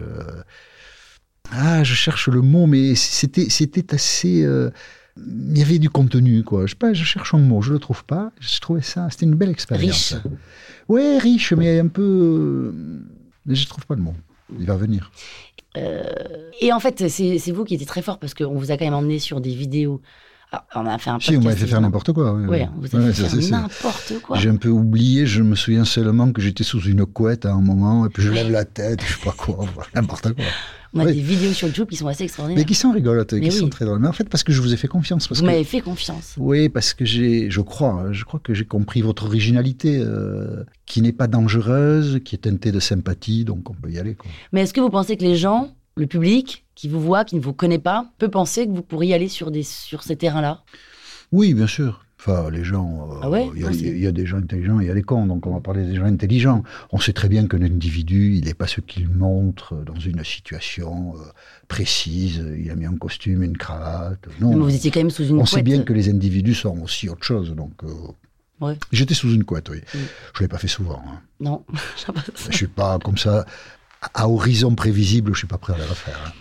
ah, 1.53 1.85
je 1.85 1.95
cherche 1.95 2.29
le 2.29 2.41
mot, 2.41 2.67
mais 2.67 2.95
c'était, 2.95 3.49
c'était 3.51 3.95
assez, 3.95 4.43
euh, 4.45 4.71
il 5.17 5.57
y 5.59 5.63
avait 5.63 5.79
du 5.79 5.91
contenu, 5.91 6.43
quoi. 6.43 6.67
Je 6.67 6.71
sais 6.71 6.77
pas, 6.77 6.93
je 6.93 7.05
cherche 7.05 7.35
un 7.35 7.39
mot, 7.39 7.63
je 7.63 7.73
le 7.73 7.79
trouve 7.79 8.05
pas. 8.05 8.31
Je 8.41 8.59
trouvais 8.61 8.83
ça, 8.83 9.09
c'était 9.11 9.27
une 9.27 9.35
belle 9.35 9.51
expérience. 9.51 10.13
Riche. 10.15 10.23
Ouais, 10.89 11.19
riche, 11.19 11.53
mais 11.53 11.79
un 11.79 11.89
peu, 11.89 12.03
euh, 12.03 12.73
mais 13.47 13.55
je 13.55 13.67
trouve 13.69 13.87
pas 13.87 13.95
le 13.95 14.03
mot. 14.03 14.15
Il 14.59 14.67
va 14.67 14.77
venir. 14.77 15.11
Et 16.61 16.73
en 16.73 16.79
fait, 16.79 17.09
c'est 17.09 17.39
c'est 17.39 17.51
vous 17.51 17.65
qui 17.65 17.75
étiez 17.75 17.87
très 17.87 18.03
fort 18.03 18.19
parce 18.19 18.33
qu'on 18.35 18.55
vous 18.57 18.71
a 18.71 18.77
quand 18.77 18.85
même 18.85 18.95
emmené 18.95 19.19
sur 19.19 19.41
des 19.41 19.55
vidéos. 19.55 20.01
Alors, 20.53 20.87
on 20.87 20.87
a 20.87 20.99
fait 20.99 21.11
un 21.11 21.19
Si, 21.19 21.31
vous 21.35 21.41
podcast, 21.41 21.45
m'avez 21.45 21.61
fait 21.61 21.67
faire 21.67 21.81
n'importe 21.81 22.13
quoi. 22.13 22.33
Oui, 22.33 22.47
Ouais, 22.47 22.69
oui. 22.81 22.89
vous 22.91 22.99
Ouais, 22.99 23.13
fait 23.13 23.29
ça, 23.29 23.41
faire 23.41 23.61
n'importe 23.63 24.13
quoi. 24.23 24.39
J'ai 24.39 24.51
un 24.51 24.57
peu 24.57 24.69
oublié, 24.69 25.27
je 25.27 25.43
me 25.43 25.57
souviens 25.57 25.85
seulement 25.85 26.31
que 26.31 26.41
j'étais 26.41 26.63
sous 26.65 26.81
une 26.83 27.05
couette 27.07 27.45
à 27.45 27.53
un 27.53 27.61
moment, 27.61 28.07
et 28.07 28.09
puis 28.09 28.23
je 28.23 28.31
lève 28.31 28.51
la 28.53 28.65
tête, 28.65 29.03
je 29.05 29.15
sais 29.15 29.25
pas 29.25 29.33
quoi, 29.33 29.67
n'importe 29.95 30.33
quoi. 30.35 30.45
On 30.95 31.01
a 31.01 31.05
oui. 31.07 31.15
des 31.15 31.21
vidéos 31.21 31.53
sur 31.53 31.67
YouTube 31.67 31.89
qui 31.89 31.97
sont 31.97 32.07
assez 32.07 32.25
extraordinaires. 32.25 32.63
Mais 32.63 32.67
qui 32.67 32.75
sont 32.75 32.93
rigolotes, 32.93 33.33
Mais 33.33 33.41
qui 33.41 33.49
oui. 33.49 33.53
sont 33.53 33.69
très 33.69 33.85
drôles. 33.85 33.99
Mais 33.99 34.09
en 34.09 34.13
fait, 34.13 34.29
parce 34.29 34.45
que 34.45 34.53
je 34.53 34.63
vous 34.63 34.73
ai 34.73 34.77
fait 34.77 34.87
confiance. 34.89 35.27
Parce 35.27 35.41
Vous 35.41 35.47
que... 35.47 35.51
m'avez 35.51 35.65
fait 35.65 35.81
confiance. 35.81 36.35
Oui, 36.39 36.69
parce 36.69 36.95
que 36.95 37.05
j'ai, 37.05 37.51
je 37.51 37.61
crois, 37.61 38.13
je 38.13 38.25
crois 38.25 38.41
que 38.41 38.55
j'ai 38.55 38.65
compris 38.65 39.03
votre 39.03 39.25
originalité, 39.27 39.99
euh, 39.99 40.63
qui 40.87 41.03
n'est 41.03 41.13
pas 41.13 41.27
dangereuse, 41.27 42.21
qui 42.25 42.37
est 42.37 42.39
teintée 42.39 42.71
de 42.71 42.81
sympathie, 42.81 43.45
donc 43.45 43.69
on 43.71 43.75
peut 43.75 43.91
y 43.91 43.99
aller. 43.99 44.15
Quoi. 44.15 44.31
Mais 44.53 44.63
est-ce 44.63 44.73
que 44.73 44.81
vous 44.81 44.91
pensez 44.91 45.17
que 45.17 45.25
les 45.25 45.37
gens, 45.37 45.75
le 45.97 46.07
public, 46.07 46.65
qui 46.77 46.89
vous 46.89 47.01
voit, 47.01 47.25
qui 47.25 47.35
ne 47.37 47.41
vous 47.41 47.53
connaît 47.53 47.79
pas, 47.79 48.11
peut 48.19 48.31
penser 48.31 48.67
que 48.67 48.73
vous 48.73 48.83
pourriez 48.83 49.15
aller 49.15 49.29
sur, 49.29 49.51
des, 49.51 49.63
sur 49.65 50.05
ces 50.05 50.17
terrains-là? 50.17 50.63
Oui, 51.33 51.55
bien 51.55 51.67
sûr. 51.67 52.04
Enfin, 52.27 52.51
les 52.51 52.65
gens, 52.65 53.11
euh, 53.13 53.19
Ah 53.23 53.29
ouais 53.31 53.51
il 53.55 53.61
y, 53.61 53.65
a- 53.65 53.69
Ah, 53.69 53.73
c'est- 53.75 53.81
il 53.81 53.99
y 53.99 54.07
a 54.07 54.13
des 54.13 54.25
gens 54.25 54.39
intelligents, 54.39 54.81
il 54.81 54.87
y 54.87 54.91
a 54.91 54.95
des 54.95 55.03
cons, 55.03 55.27
donc 55.27 55.47
on 55.47 55.53
va 55.53 55.61
parler 55.61 55.85
des 55.85 55.95
gens 55.95 56.05
intelligents. 56.07 56.63
On 56.91 56.99
sait 56.99 57.13
très 57.13 57.29
bien 57.29 57.47
qu'un 57.47 57.61
individu, 57.61 58.37
il 58.37 58.47
n'est 58.47 58.55
pas 58.55 58.67
ce 58.67 58.81
qu'il 58.81 59.11
montre 59.11 59.75
dans 59.85 59.99
une 60.01 60.25
situation 60.25 61.15
euh, 61.17 61.19
précise. 61.69 62.43
Il 62.59 62.71
a 62.71 62.77
mis 62.77 62.87
un 62.87 62.97
costume, 62.97 63.43
une 63.43 63.59
cravate. 63.59 64.27
Non, 64.41 64.51
Mais 64.51 64.57
vous 64.57 64.75
étiez 64.75 64.91
quand 64.91 65.01
même 65.01 65.11
sous 65.11 65.25
une 65.27 65.37
on 65.37 65.41
couette. 65.41 65.49
sait 65.49 65.63
bien 65.63 65.83
que 65.83 65.93
les 65.93 66.09
individus 66.09 66.55
sont 66.55 66.79
aussi 66.81 67.09
autre 67.11 67.25
chose. 67.25 67.55
Donc, 67.55 67.73
euh, 67.85 67.89
Ouais. 68.61 68.79
j'étais 68.93 69.15
sous 69.15 69.31
une 69.35 69.45
couette, 69.45 69.69
oui. 69.69 69.79
Mm. 69.95 69.99
Je 70.37 70.41
l'ai 70.41 70.49
pas 70.49 70.59
fait 70.59 70.69
souvent. 70.69 71.03
hein. 71.07 71.21
Non. 71.41 71.65
Je 72.51 72.57
suis 72.57 72.67
pas 72.69 72.99
comme 73.01 73.19
ça 73.19 73.45
à- 74.15 74.29
horizon 74.29 74.75
prévisible. 74.75 75.33
Je 75.35 75.39
suis 75.39 75.47
pas 75.47 75.59
prêt 75.59 75.75
à 75.75 75.79
le 75.79 75.85
refaire. 75.85 76.19
hein. 76.27 76.33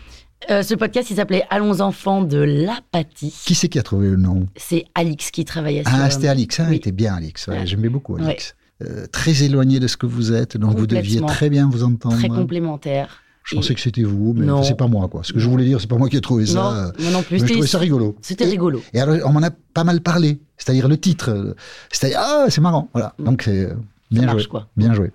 Euh, 0.50 0.64
ce 0.64 0.74
podcast, 0.76 1.10
il 1.10 1.16
s'appelait 1.16 1.44
Allons 1.50 1.80
enfants 1.82 2.22
de 2.24 2.38
l'apathie. 2.38 3.34
Qui 3.46 3.56
c'est 3.56 3.70
qui 3.70 3.80
a 3.80 3.84
trouvé 3.84 4.10
le 4.10 4.18
nom 4.18 4.46
C'est 4.56 4.86
Alix 4.96 5.32
qui 5.32 5.46
travaillait 5.46 5.84
sur... 5.84 5.94
Ah, 5.96 6.10
c'était 6.10 6.28
Alix. 6.28 6.60
Ah, 6.60 6.64
oui. 6.68 6.74
il 6.74 6.78
était 6.78 6.92
bien 6.92 7.16
Alix. 7.16 7.48
Ouais, 7.48 7.60
Ouais. 7.60 7.66
J'aimais 7.68 7.90
beaucoup 7.90 8.16
Alix. 8.16 8.56
Euh, 8.82 9.06
très 9.12 9.44
éloigné 9.44 9.80
de 9.80 9.88
ce 9.88 9.96
que 9.96 10.06
vous 10.06 10.34
êtes, 10.34 10.58
donc 10.58 10.78
vous 10.78 10.88
deviez 10.88 11.22
très 11.22 11.50
bien 11.50 11.70
vous 11.70 11.84
entendre. 11.84 12.18
Très 12.18 12.28
complémentaire. 12.28 13.22
Je 13.46 13.56
pensais 13.56 13.74
que 13.76 13.82
c'était 13.82 14.04
vous, 14.04 14.34
mais 14.34 14.48
c'est 14.64 14.78
pas 14.78 14.88
moi, 14.88 15.08
quoi. 15.10 15.22
Ce 15.24 15.34
que 15.34 15.40
je 15.40 15.48
voulais 15.50 15.66
dire, 15.66 15.80
c'est 15.82 15.88
pas 15.90 15.98
moi 15.98 16.10
qui 16.10 16.16
ai 16.18 16.22
trouvé 16.22 16.46
ça. 16.46 16.92
Non, 17.00 17.12
non 17.12 17.22
plus. 17.24 17.40
mais 17.42 17.48
je 17.48 17.54
trouvais 17.54 17.68
ça 17.68 17.78
rigolo. 17.78 18.16
C'était 18.22 18.46
rigolo. 18.46 18.82
Et 18.94 19.00
alors, 19.02 19.18
on 19.26 19.34
m'en 19.34 19.44
a 19.44 19.52
pas 19.74 19.84
mal 19.84 20.02
parlé. 20.02 20.40
C'est-à-dire 20.58 20.88
le 20.88 20.98
titre. 20.98 21.56
C'est-à-dire, 21.92 22.20
ah, 22.22 22.46
c'est 22.50 22.62
marrant. 22.62 22.90
Voilà. 22.94 23.14
Donc, 23.20 23.44
c'est 23.44 23.70
bien 24.12 24.26
marche, 24.26 24.44
joué. 24.44 24.50
quoi. 24.50 24.68
Bien 24.78 24.94
joué. 24.94 25.12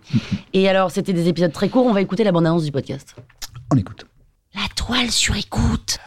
Et 0.52 0.68
alors, 0.68 0.90
c'était 0.90 1.14
des 1.14 1.28
épisodes 1.28 1.52
très 1.52 1.68
courts. 1.70 1.86
On 1.86 1.92
va 1.94 2.02
écouter 2.02 2.22
la 2.22 2.32
bande-annonce 2.32 2.64
du 2.64 2.72
podcast. 2.72 3.14
On 3.72 3.76
écoute. 3.76 4.04
La 4.60 4.66
toile 4.74 5.08
sur 5.12 5.36
écoute. 5.36 5.98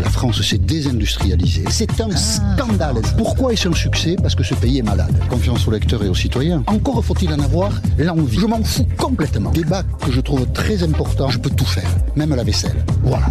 La 0.00 0.10
France 0.10 0.42
s'est 0.42 0.58
désindustrialisée. 0.58 1.62
C'est 1.70 2.00
un 2.00 2.10
scandale. 2.16 2.96
Pourquoi 3.16 3.52
est-ce 3.52 3.68
un 3.68 3.72
succès 3.74 4.16
Parce 4.20 4.34
que 4.34 4.42
ce 4.42 4.54
pays 4.54 4.78
est 4.78 4.82
malade. 4.82 5.14
Confiance 5.30 5.68
aux 5.68 5.70
lecteurs 5.70 6.02
et 6.02 6.08
aux 6.08 6.14
citoyens. 6.16 6.64
Encore 6.66 7.04
faut-il 7.04 7.32
en 7.32 7.38
avoir 7.38 7.70
l'envie. 7.96 8.38
Je 8.40 8.46
m'en 8.46 8.60
fous 8.64 8.88
complètement. 8.98 9.52
Débat 9.52 9.84
que 10.04 10.10
je 10.10 10.20
trouve 10.20 10.50
très 10.52 10.82
important. 10.82 11.28
Je 11.28 11.38
peux 11.38 11.50
tout 11.50 11.64
faire, 11.64 11.88
même 12.16 12.34
la 12.34 12.42
vaisselle. 12.42 12.84
Voilà. 13.04 13.26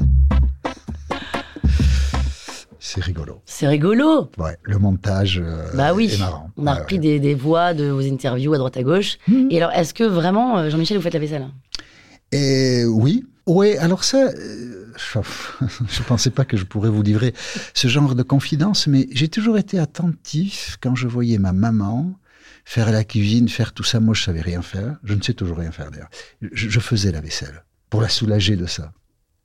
c'est 2.79 3.03
rigolo. 3.03 3.41
C'est 3.45 3.67
rigolo. 3.67 4.29
Ouais, 4.37 4.55
le 4.63 4.77
montage 4.77 5.41
euh, 5.43 5.67
Bah 5.73 5.93
oui. 5.93 6.11
est 6.13 6.17
marrant. 6.19 6.49
On 6.55 6.65
a 6.65 6.75
repris 6.75 6.95
ouais. 6.95 7.01
des, 7.01 7.19
des 7.19 7.33
voix 7.35 7.73
de 7.73 7.89
vos 7.89 8.01
interviews 8.01 8.53
à 8.53 8.57
droite 8.57 8.77
à 8.77 8.83
gauche. 8.83 9.17
Mhm. 9.27 9.47
Et 9.51 9.57
alors, 9.61 9.71
est-ce 9.73 9.93
que 9.93 10.05
vraiment, 10.05 10.59
euh, 10.59 10.69
Jean-Michel, 10.69 10.95
vous 10.95 11.03
faites 11.03 11.13
la 11.13 11.19
vaisselle? 11.19 11.45
Et 12.35 12.85
oui, 12.85 13.25
ouais, 13.45 13.77
alors 13.77 14.03
ça, 14.03 14.27
euh, 14.27 14.93
je 14.97 15.19
je 15.89 16.03
pensais 16.03 16.31
pas 16.31 16.43
que 16.45 16.57
je 16.57 16.65
pourrais 16.65 16.89
vous 16.89 17.01
livrer 17.01 17.33
ce 17.73 17.87
genre 17.87 18.13
de 18.15 18.23
confidence, 18.23 18.87
mais 18.87 19.07
j'ai 19.11 19.29
toujours 19.29 19.57
été 19.57 19.79
attentif 19.79 20.77
quand 20.81 20.95
je 20.95 21.07
voyais 21.07 21.37
ma 21.37 21.53
maman 21.53 22.13
faire 22.65 22.91
la 22.91 23.03
cuisine, 23.03 23.47
faire 23.47 23.71
tout 23.73 23.83
ça. 23.83 23.99
Moi, 23.99 24.13
je 24.15 24.23
savais 24.23 24.41
rien 24.41 24.61
faire. 24.61 24.97
Je 25.03 25.13
ne 25.13 25.21
sais 25.21 25.33
toujours 25.33 25.57
rien 25.59 25.71
faire 25.71 25.91
d'ailleurs. 25.91 26.09
Je, 26.41 26.67
je 26.69 26.79
faisais 26.79 27.11
la 27.11 27.21
vaisselle 27.21 27.63
pour 27.89 28.01
la 28.01 28.09
soulager 28.09 28.55
de 28.57 28.65
ça. 28.65 28.91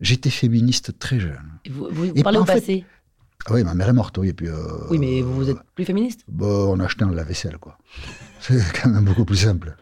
J'étais 0.00 0.30
féministe 0.30 0.98
très 0.98 1.20
jeune. 1.20 1.50
Et 1.66 1.70
Vous, 1.70 1.88
vous- 1.92 2.06
vous 2.06 2.12
Et 2.16 2.22
parlez 2.22 2.38
en 2.38 2.42
au 2.42 2.46
fait, 2.46 2.54
passé? 2.60 2.84
Ah 3.46 3.52
oui, 3.54 3.62
ma 3.64 3.74
mère 3.74 3.88
est 3.88 3.92
morte, 3.94 4.16
oui, 4.18 4.28
et 4.28 4.32
puis. 4.32 4.48
euh, 4.48 4.88
Oui, 4.90 4.98
mais 4.98 5.20
vous, 5.22 5.34
vous 5.34 5.50
êtes 5.50 5.58
plus 5.74 5.84
féministe? 5.84 6.20
Bon, 6.28 6.74
on 6.74 6.80
achetait 6.80 7.04
un 7.04 7.12
lave-vaisselle, 7.12 7.58
quoi. 7.58 7.78
C'est 8.40 8.60
quand 8.82 8.88
même 8.90 9.04
beaucoup 9.04 9.24
plus 9.24 9.36
simple. 9.36 9.76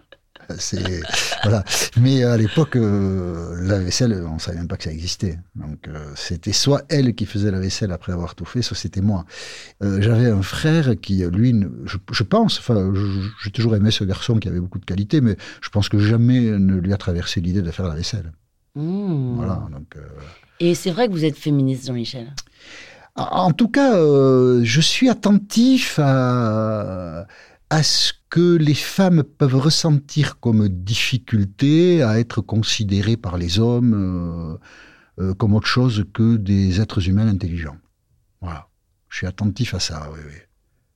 C'est 0.58 1.00
voilà. 1.42 1.62
Mais 2.00 2.24
à 2.24 2.36
l'époque, 2.36 2.76
euh, 2.76 3.54
la 3.62 3.78
vaisselle, 3.78 4.24
on 4.26 4.38
savait 4.38 4.58
même 4.58 4.68
pas 4.68 4.76
que 4.76 4.84
ça 4.84 4.90
existait. 4.92 5.38
Donc 5.56 5.88
euh, 5.88 6.12
c'était 6.16 6.52
soit 6.52 6.82
elle 6.88 7.14
qui 7.14 7.26
faisait 7.26 7.50
la 7.50 7.60
vaisselle 7.60 7.92
après 7.92 8.12
avoir 8.12 8.34
tout 8.34 8.44
fait, 8.46 8.62
soit 8.62 8.76
c'était 8.76 9.00
moi. 9.02 9.24
Euh, 9.82 10.00
J'avais 10.00 10.30
un 10.30 10.42
frère 10.42 10.94
qui, 11.00 11.24
lui, 11.26 11.54
je, 11.84 11.96
je 12.10 12.22
pense, 12.22 12.58
enfin, 12.58 12.92
j'ai 13.42 13.50
toujours 13.50 13.76
aimé 13.76 13.90
ce 13.90 14.04
garçon 14.04 14.38
qui 14.38 14.48
avait 14.48 14.60
beaucoup 14.60 14.78
de 14.78 14.84
qualités, 14.86 15.20
mais 15.20 15.36
je 15.60 15.68
pense 15.68 15.88
que 15.88 15.98
jamais 15.98 16.40
ne 16.40 16.76
lui 16.76 16.92
a 16.92 16.96
traversé 16.96 17.40
l'idée 17.40 17.62
de 17.62 17.70
faire 17.70 17.86
la 17.88 17.94
vaisselle. 17.94 18.32
Mmh. 18.74 19.36
Voilà. 19.36 19.66
Donc. 19.70 19.96
euh, 19.96 20.00
Et 20.60 20.74
c'est 20.74 20.90
vrai 20.90 21.08
que 21.08 21.12
vous 21.12 21.24
êtes 21.24 21.36
féministe, 21.36 21.86
Jean-Michel. 21.86 22.32
En 23.16 23.52
tout 23.52 23.68
cas, 23.68 23.96
euh, 23.96 24.60
je 24.62 24.80
suis 24.80 25.08
attentif 25.08 25.98
à, 26.00 27.26
à 27.70 27.82
ce 27.82 28.12
que 28.30 28.56
les 28.56 28.74
femmes 28.74 29.22
peuvent 29.22 29.56
ressentir 29.56 30.40
comme 30.40 30.68
difficulté 30.68 32.02
à 32.02 32.18
être 32.18 32.40
considérées 32.40 33.16
par 33.16 33.36
les 33.36 33.58
hommes 33.58 33.94
euh, 33.94 34.58
euh, 35.22 35.34
comme 35.34 35.54
autre 35.54 35.66
chose 35.66 36.04
que 36.14 36.36
des 36.36 36.80
êtres 36.80 37.08
humains 37.08 37.28
intelligents. 37.28 37.76
Voilà. 38.40 38.68
Je 39.08 39.18
suis 39.18 39.26
attentif 39.26 39.74
à 39.74 39.80
ça, 39.80 40.08
oui, 40.12 40.20
oui. 40.26 40.34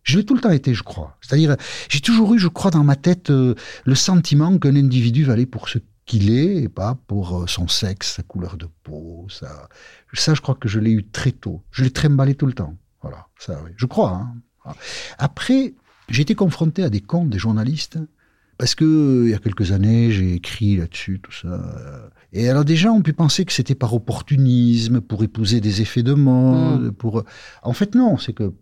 Je 0.02 0.18
l'ai 0.18 0.24
tout 0.24 0.34
le 0.34 0.40
temps 0.40 0.50
été, 0.50 0.74
je 0.74 0.82
crois. 0.82 1.16
C'est-à-dire, 1.20 1.56
j'ai 1.88 2.00
toujours 2.00 2.34
eu, 2.34 2.38
je 2.38 2.48
crois, 2.48 2.70
dans 2.70 2.84
ma 2.84 2.96
tête, 2.96 3.30
euh, 3.30 3.54
le 3.84 3.94
sentiment 3.94 4.58
qu'un 4.58 4.74
individu 4.76 5.24
valait 5.24 5.46
pour 5.46 5.68
ce 5.68 5.78
qu'il 6.04 6.30
est 6.30 6.56
et 6.56 6.68
pas 6.68 6.98
pour 7.06 7.48
son 7.48 7.68
sexe, 7.68 8.14
sa 8.16 8.22
couleur 8.24 8.56
de 8.56 8.66
peau, 8.82 9.26
sa, 9.30 9.68
ça, 10.12 10.34
je 10.34 10.40
crois 10.40 10.56
que 10.56 10.68
je 10.68 10.80
l'ai 10.80 10.90
eu 10.90 11.06
très 11.06 11.30
tôt. 11.30 11.62
Je 11.70 11.84
l'ai 11.84 11.90
trimballé 11.90 12.34
tout 12.34 12.46
le 12.46 12.52
temps. 12.52 12.76
Voilà, 13.00 13.28
ça, 13.38 13.60
oui. 13.64 13.70
Je 13.76 13.86
crois. 13.86 14.10
hein. 14.10 14.74
Après, 15.18 15.74
j'ai 16.12 16.22
été 16.22 16.34
confronté 16.34 16.82
à 16.82 16.90
des 16.90 17.00
comptes, 17.00 17.30
des 17.30 17.38
journalistes, 17.38 17.98
parce 18.58 18.74
que 18.74 18.84
euh, 18.84 19.24
il 19.24 19.30
y 19.30 19.34
a 19.34 19.38
quelques 19.38 19.72
années, 19.72 20.12
j'ai 20.12 20.34
écrit 20.34 20.76
là-dessus, 20.76 21.20
tout 21.20 21.32
ça. 21.32 21.48
euh, 21.48 22.08
Et 22.32 22.48
alors, 22.48 22.64
gens 22.68 22.92
ont 22.92 23.02
pu 23.02 23.12
penser 23.12 23.44
que 23.44 23.52
c'était 23.52 23.74
par 23.74 23.94
opportunisme, 23.94 25.00
pour 25.00 25.24
épouser 25.24 25.60
des 25.60 25.80
effets 25.80 26.02
de 26.02 26.14
mode, 26.14 26.90
pour. 26.92 27.24
En 27.62 27.72
fait, 27.72 27.94
non. 27.94 28.18
C'est 28.18 28.34
que 28.34 28.52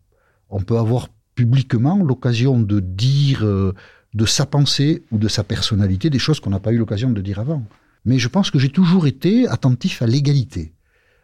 on 0.48 0.62
peut 0.62 0.78
avoir 0.78 1.08
publiquement 1.34 2.02
l'occasion 2.02 2.60
de 2.60 2.80
dire 2.80 3.44
euh, 3.44 3.74
de 4.14 4.26
sa 4.26 4.46
pensée 4.46 5.02
ou 5.10 5.18
de 5.18 5.28
sa 5.28 5.44
personnalité 5.44 6.08
des 6.08 6.18
choses 6.18 6.40
qu'on 6.40 6.50
n'a 6.50 6.60
pas 6.60 6.72
eu 6.72 6.78
l'occasion 6.78 7.10
de 7.10 7.20
dire 7.20 7.38
avant. 7.38 7.62
Mais 8.04 8.18
je 8.18 8.28
pense 8.28 8.50
que 8.50 8.58
j'ai 8.58 8.70
toujours 8.70 9.06
été 9.06 9.46
attentif 9.48 10.02
à 10.02 10.06
l'égalité 10.06 10.72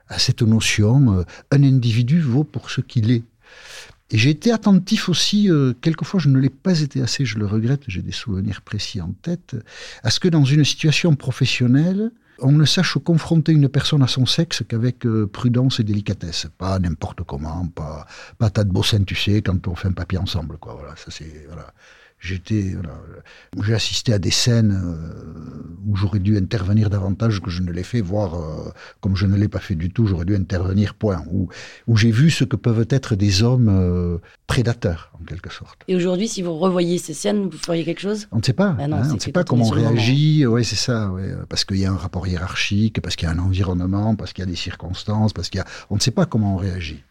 à 0.09 0.19
cette 0.19 0.43
notion, 0.43 1.19
euh, 1.19 1.23
un 1.51 1.63
individu 1.63 2.21
vaut 2.21 2.45
pour 2.45 2.71
ce 2.71 2.81
qu'il 2.81 3.11
est. 3.11 3.25
Et 4.11 4.19
j'ai 4.19 4.31
été 4.31 4.53
attentif 4.53 5.09
aussi, 5.09 5.51
euh, 5.51 5.73
quelquefois 5.81 6.21
je 6.21 6.29
ne 6.29 6.39
l'ai 6.39 6.51
pas 6.51 6.81
été 6.81 7.03
assez, 7.03 7.25
je 7.25 7.39
le 7.39 7.47
regrette, 7.47 7.83
j'ai 7.89 8.03
des 8.03 8.13
souvenirs 8.13 8.63
précis 8.63 9.01
en 9.01 9.13
tête, 9.23 9.57
à 10.05 10.11
ce 10.11 10.21
que 10.21 10.29
dans 10.29 10.45
une 10.45 10.65
situation 10.65 11.17
professionnelle, 11.17 12.13
on 12.39 12.53
ne 12.53 12.65
sache 12.65 12.99
confronter 12.99 13.53
une 13.53 13.69
personne 13.69 14.03
à 14.03 14.07
son 14.07 14.27
sexe 14.27 14.63
qu'avec 14.69 15.07
euh, 15.07 15.27
prudence 15.27 15.81
et 15.81 15.85
délicatesse, 15.85 16.47
pas 16.59 16.79
n'importe 16.79 17.23
comment, 17.25 17.67
pas, 17.69 18.07
pas 18.39 18.51
tas 18.51 18.65
de 18.65 18.71
beaux 18.71 18.83
seins, 18.83 19.05
tu 19.05 19.15
sais, 19.15 19.43
quand 19.43 19.67
on 19.69 19.75
fait 19.75 19.89
un 19.89 19.93
papier 19.93 20.19
ensemble, 20.19 20.59
quoi. 20.59 20.77
Voilà, 20.79 20.95
ça 20.97 21.11
c'est 21.11 21.47
voilà. 21.47 21.73
J'étais, 22.19 22.75
voilà, 22.75 22.99
j'ai 23.63 23.75
assisté 23.75 24.13
à 24.13 24.19
des 24.19 24.31
scènes 24.31 24.73
euh, 24.73 25.77
où 25.87 25.97
j'aurais 25.97 26.19
dû 26.19 26.37
intervenir 26.39 26.89
davantage 26.89 27.43
que 27.43 27.51
je 27.51 27.63
ne 27.63 27.71
l'ai 27.71 27.83
fait, 27.83 28.01
voire 28.01 28.35
euh, 28.35 28.73
comme 29.01 29.15
je 29.17 29.27
ne 29.27 29.37
l'ai 29.37 29.49
pas 29.49 29.59
fait 29.59 29.75
du 29.75 29.91
tout, 29.91 30.07
j'aurais 30.07 30.25
dû 30.25 30.35
intervenir, 30.35 30.95
point. 30.95 31.23
Où, 31.31 31.49
où 31.87 31.97
j'ai 31.97 32.11
vu 32.11 32.31
ce 32.31 32.45
que 32.45 32.57
peuvent 32.57 32.87
être 32.89 33.17
des 33.17 33.43
hommes 33.43 33.69
euh, 33.69 34.19
prédateurs, 34.47 35.13
en 35.21 35.25
quelque 35.25 35.53
sorte. 35.53 35.83
Et 35.89 35.95
aujourd'hui, 35.95 36.27
si 36.27 36.41
vous 36.41 36.57
revoyez 36.57 36.97
ces 36.97 37.13
scènes, 37.13 37.51
vous 37.51 37.59
feriez 37.59 37.85
quelque 37.85 38.01
chose? 38.01 38.29
On 38.33 38.39
ne 38.39 38.43
sait 38.43 38.55
pas. 38.55 38.75
Ah 38.79 38.89
non, 38.89 38.97
hein, 38.97 39.09
on 39.11 39.15
ne 39.15 39.21
sait 39.21 39.33
pas 39.33 39.45
comment 39.45 39.67
on 39.67 39.71
réagit. 39.71 40.47
Ouais, 40.47 40.65
c'est 40.65 40.75
ça. 40.75 41.11
Ouais, 41.11 41.35
parce 41.51 41.65
qu'il 41.67 41.77
y 41.77 41.85
a 41.85 41.93
un 41.93 41.97
rapport 41.97 42.27
hiérarchique, 42.27 43.01
parce 43.03 43.15
qu'il 43.15 43.29
y 43.29 43.31
a 43.31 43.35
un 43.35 43.39
environnement, 43.39 44.17
parce 44.17 44.33
qu'il 44.33 44.43
y 44.43 44.49
a 44.49 44.51
des 44.51 44.57
circonstances, 44.57 45.35
parce 45.35 45.51
qu'il 45.51 45.59
y 45.59 45.63
a. 45.63 45.67
On 45.91 45.97
ne 45.97 46.01
sait 46.01 46.11
pas 46.13 46.25
comment 46.25 46.55
on 46.55 46.57
réagit. 46.57 47.03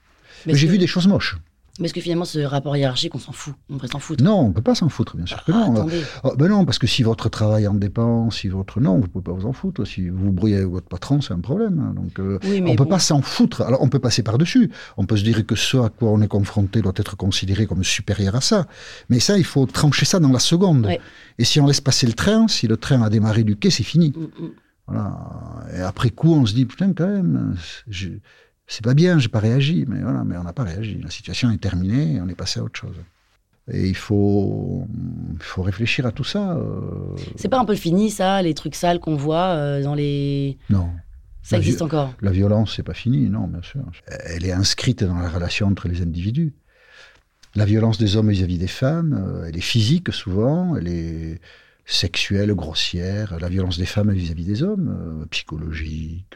Mais 0.47 0.55
j'ai 0.55 0.67
vu 0.67 0.79
des 0.79 0.87
choses 0.87 1.07
moches. 1.07 1.37
Mais 1.79 1.85
est-ce 1.87 1.93
que 1.93 1.99
finalement, 1.99 2.23
ce 2.23 2.39
rapport 2.39 2.77
hiérarchique, 2.77 3.13
on 3.15 3.19
s'en 3.19 3.33
fout 3.33 3.53
On 3.69 3.73
devrait 3.73 3.89
s'en 3.89 3.99
foutre. 3.99 4.23
Non, 4.23 4.39
on 4.39 4.47
ne 4.47 4.53
peut 4.53 4.61
pas 4.61 4.75
s'en 4.75 4.87
foutre, 4.87 5.17
bien 5.17 5.25
sûr 5.25 5.43
que 5.43 5.51
Ah, 5.51 5.67
non. 5.69 5.87
Oh, 6.23 6.33
ben 6.37 6.47
non, 6.47 6.63
parce 6.63 6.79
que 6.79 6.87
si 6.87 7.03
votre 7.03 7.27
travail 7.27 7.67
en 7.67 7.73
dépend, 7.73 8.29
si 8.31 8.47
votre 8.47 8.79
non, 8.79 8.95
vous 8.95 9.01
ne 9.03 9.07
pouvez 9.07 9.23
pas 9.23 9.33
vous 9.33 9.45
en 9.45 9.51
foutre. 9.51 9.85
Si 9.85 10.07
vous 10.07 10.31
brouillez 10.31 10.55
avec 10.57 10.69
votre 10.69 10.87
patron, 10.87 11.19
c'est 11.19 11.33
un 11.33 11.41
problème. 11.41 11.93
Donc, 11.93 12.17
euh, 12.19 12.39
Oui, 12.45 12.61
on 12.65 12.71
ne 12.71 12.77
peut 12.77 12.85
bon. 12.85 12.91
pas 12.91 12.99
s'en 12.99 13.21
foutre. 13.21 13.61
Alors, 13.61 13.81
on 13.81 13.89
peut 13.89 13.99
passer 13.99 14.23
par-dessus. 14.23 14.71
On 14.95 15.05
peut 15.05 15.17
se 15.17 15.23
dire 15.23 15.45
que 15.45 15.55
ce 15.55 15.75
à 15.77 15.89
quoi 15.89 16.11
on 16.11 16.21
est 16.21 16.29
confronté 16.29 16.81
doit 16.81 16.93
être 16.95 17.17
considéré 17.17 17.65
comme 17.65 17.83
supérieur 17.83 18.35
à 18.35 18.41
ça. 18.41 18.67
Mais 19.09 19.19
ça, 19.19 19.37
il 19.37 19.43
faut 19.43 19.65
trancher 19.65 20.05
ça 20.05 20.19
dans 20.21 20.31
la 20.31 20.39
seconde. 20.39 20.85
Ouais. 20.85 21.01
Et 21.39 21.43
si 21.43 21.59
on 21.59 21.67
laisse 21.67 21.81
passer 21.81 22.07
le 22.07 22.13
train, 22.13 22.47
si 22.47 22.67
le 22.67 22.77
train 22.77 23.01
a 23.01 23.09
démarré 23.09 23.43
du 23.43 23.57
quai, 23.57 23.69
c'est 23.69 23.83
fini. 23.83 24.13
Mm, 24.15 24.21
mm. 24.45 24.49
Voilà. 24.87 25.17
Et 25.75 25.81
après 25.81 26.09
coup, 26.11 26.33
on 26.35 26.45
se 26.45 26.53
dit, 26.53 26.65
putain, 26.65 26.93
quand 26.93 27.07
même, 27.07 27.55
je- 27.89 28.09
c'est 28.67 28.83
pas 28.83 28.93
bien, 28.93 29.19
j'ai 29.19 29.29
pas 29.29 29.39
réagi. 29.39 29.85
Mais 29.87 30.01
voilà, 30.01 30.23
mais 30.23 30.37
on 30.37 30.43
n'a 30.43 30.53
pas 30.53 30.63
réagi. 30.63 30.99
La 31.03 31.09
situation 31.09 31.51
est 31.51 31.57
terminée 31.57 32.15
et 32.15 32.21
on 32.21 32.27
est 32.27 32.35
passé 32.35 32.59
à 32.59 32.63
autre 32.63 32.79
chose. 32.79 32.95
Et 33.71 33.87
il 33.87 33.95
faut, 33.95 34.87
il 35.33 35.41
faut 35.43 35.63
réfléchir 35.63 36.05
à 36.05 36.11
tout 36.11 36.23
ça. 36.23 36.55
euh, 36.55 37.15
C'est 37.35 37.49
pas 37.49 37.59
un 37.59 37.65
peu 37.65 37.75
fini, 37.75 38.11
ça, 38.11 38.41
les 38.43 38.53
trucs 38.53 38.75
sales 38.75 38.99
qu'on 38.99 39.15
voit 39.15 39.47
euh, 39.55 39.81
dans 39.81 39.95
les. 39.95 40.57
Non. 40.69 40.89
Ça 41.41 41.57
La 41.57 41.61
existe 41.61 41.81
encore. 41.81 42.13
La 42.21 42.31
violence, 42.31 42.75
c'est 42.75 42.83
pas 42.83 42.93
fini, 42.93 43.29
non, 43.29 43.47
bien 43.47 43.61
sûr. 43.61 43.81
Elle 44.25 44.45
est 44.45 44.51
inscrite 44.51 45.03
dans 45.03 45.17
la 45.17 45.29
relation 45.29 45.67
entre 45.67 45.87
les 45.87 46.01
individus. 46.01 46.53
La 47.55 47.65
violence 47.65 47.97
des 47.97 48.17
hommes 48.17 48.29
vis-à-vis 48.31 48.57
des 48.57 48.67
femmes, 48.67 49.13
euh, 49.13 49.45
elle 49.47 49.55
est 49.57 49.61
physique 49.61 50.11
souvent, 50.11 50.75
elle 50.75 50.87
est 50.87 51.39
sexuelle, 51.85 52.53
grossière. 52.53 53.39
La 53.39 53.49
violence 53.49 53.77
des 53.77 53.85
femmes 53.85 54.11
vis-à-vis 54.11 54.45
des 54.45 54.61
hommes, 54.63 55.25
psychologique. 55.31 56.35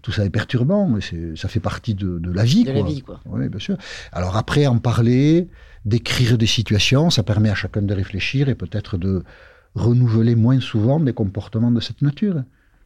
Tout 0.00 0.12
ça 0.12 0.24
est 0.24 0.30
perturbant, 0.30 0.88
mais 0.88 1.00
c'est- 1.00 1.36
ça 1.36 1.48
fait 1.48 1.60
partie 1.60 1.94
de, 1.94 2.18
de 2.18 2.30
la 2.32 2.44
vie. 2.44 2.64
De 2.64 2.72
la 2.72 2.82
vie, 2.82 3.02
quoi. 3.02 3.20
Oui, 3.26 3.48
bien 3.48 3.58
sûr. 3.60 3.76
Alors 4.12 4.36
après, 4.36 4.66
en 4.66 4.78
parler, 4.78 5.48
d'écrire 5.84 6.38
des 6.38 6.46
situations, 6.46 7.10
ça 7.10 7.22
permet 7.22 7.50
à 7.50 7.54
chacun 7.54 7.82
de 7.82 7.92
réfléchir 7.94 8.48
et 8.48 8.54
peut-être 8.54 8.96
de 8.96 9.22
renouveler 9.74 10.34
moins 10.34 10.60
souvent 10.60 11.00
des 11.00 11.12
comportements 11.12 11.70
de 11.70 11.80
cette 11.80 12.02
nature. 12.02 12.42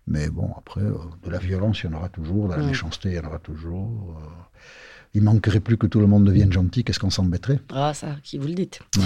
Mais 0.09 0.29
bon, 0.29 0.51
après, 0.57 0.83
euh, 0.83 0.95
de 1.25 1.31
la 1.31 1.39
violence, 1.39 1.81
il 1.83 1.91
y 1.91 1.95
en 1.95 1.97
aura 1.97 2.09
toujours, 2.09 2.49
de 2.49 2.55
la 2.55 2.63
Mm. 2.63 2.67
méchanceté, 2.67 3.09
il 3.11 3.15
y 3.17 3.19
en 3.19 3.25
aura 3.27 3.39
toujours. 3.39 4.17
euh, 4.21 4.27
il 5.15 5.23
manquerait 5.23 5.61
plus 5.61 5.79
que 5.79 5.87
tout 5.87 5.99
le 6.01 6.07
monde 6.07 6.25
devienne 6.25 6.53
gentil, 6.53 6.85
qu'est-ce 6.85 6.99
qu'on 7.01 7.09
s'embêterait? 7.11 7.59
Ah, 7.73 7.95
ça, 7.95 8.17
qui 8.23 8.37
vous 8.37 8.49
le 8.49 8.53
dites. 8.55 8.81
Ouais. 8.99 9.03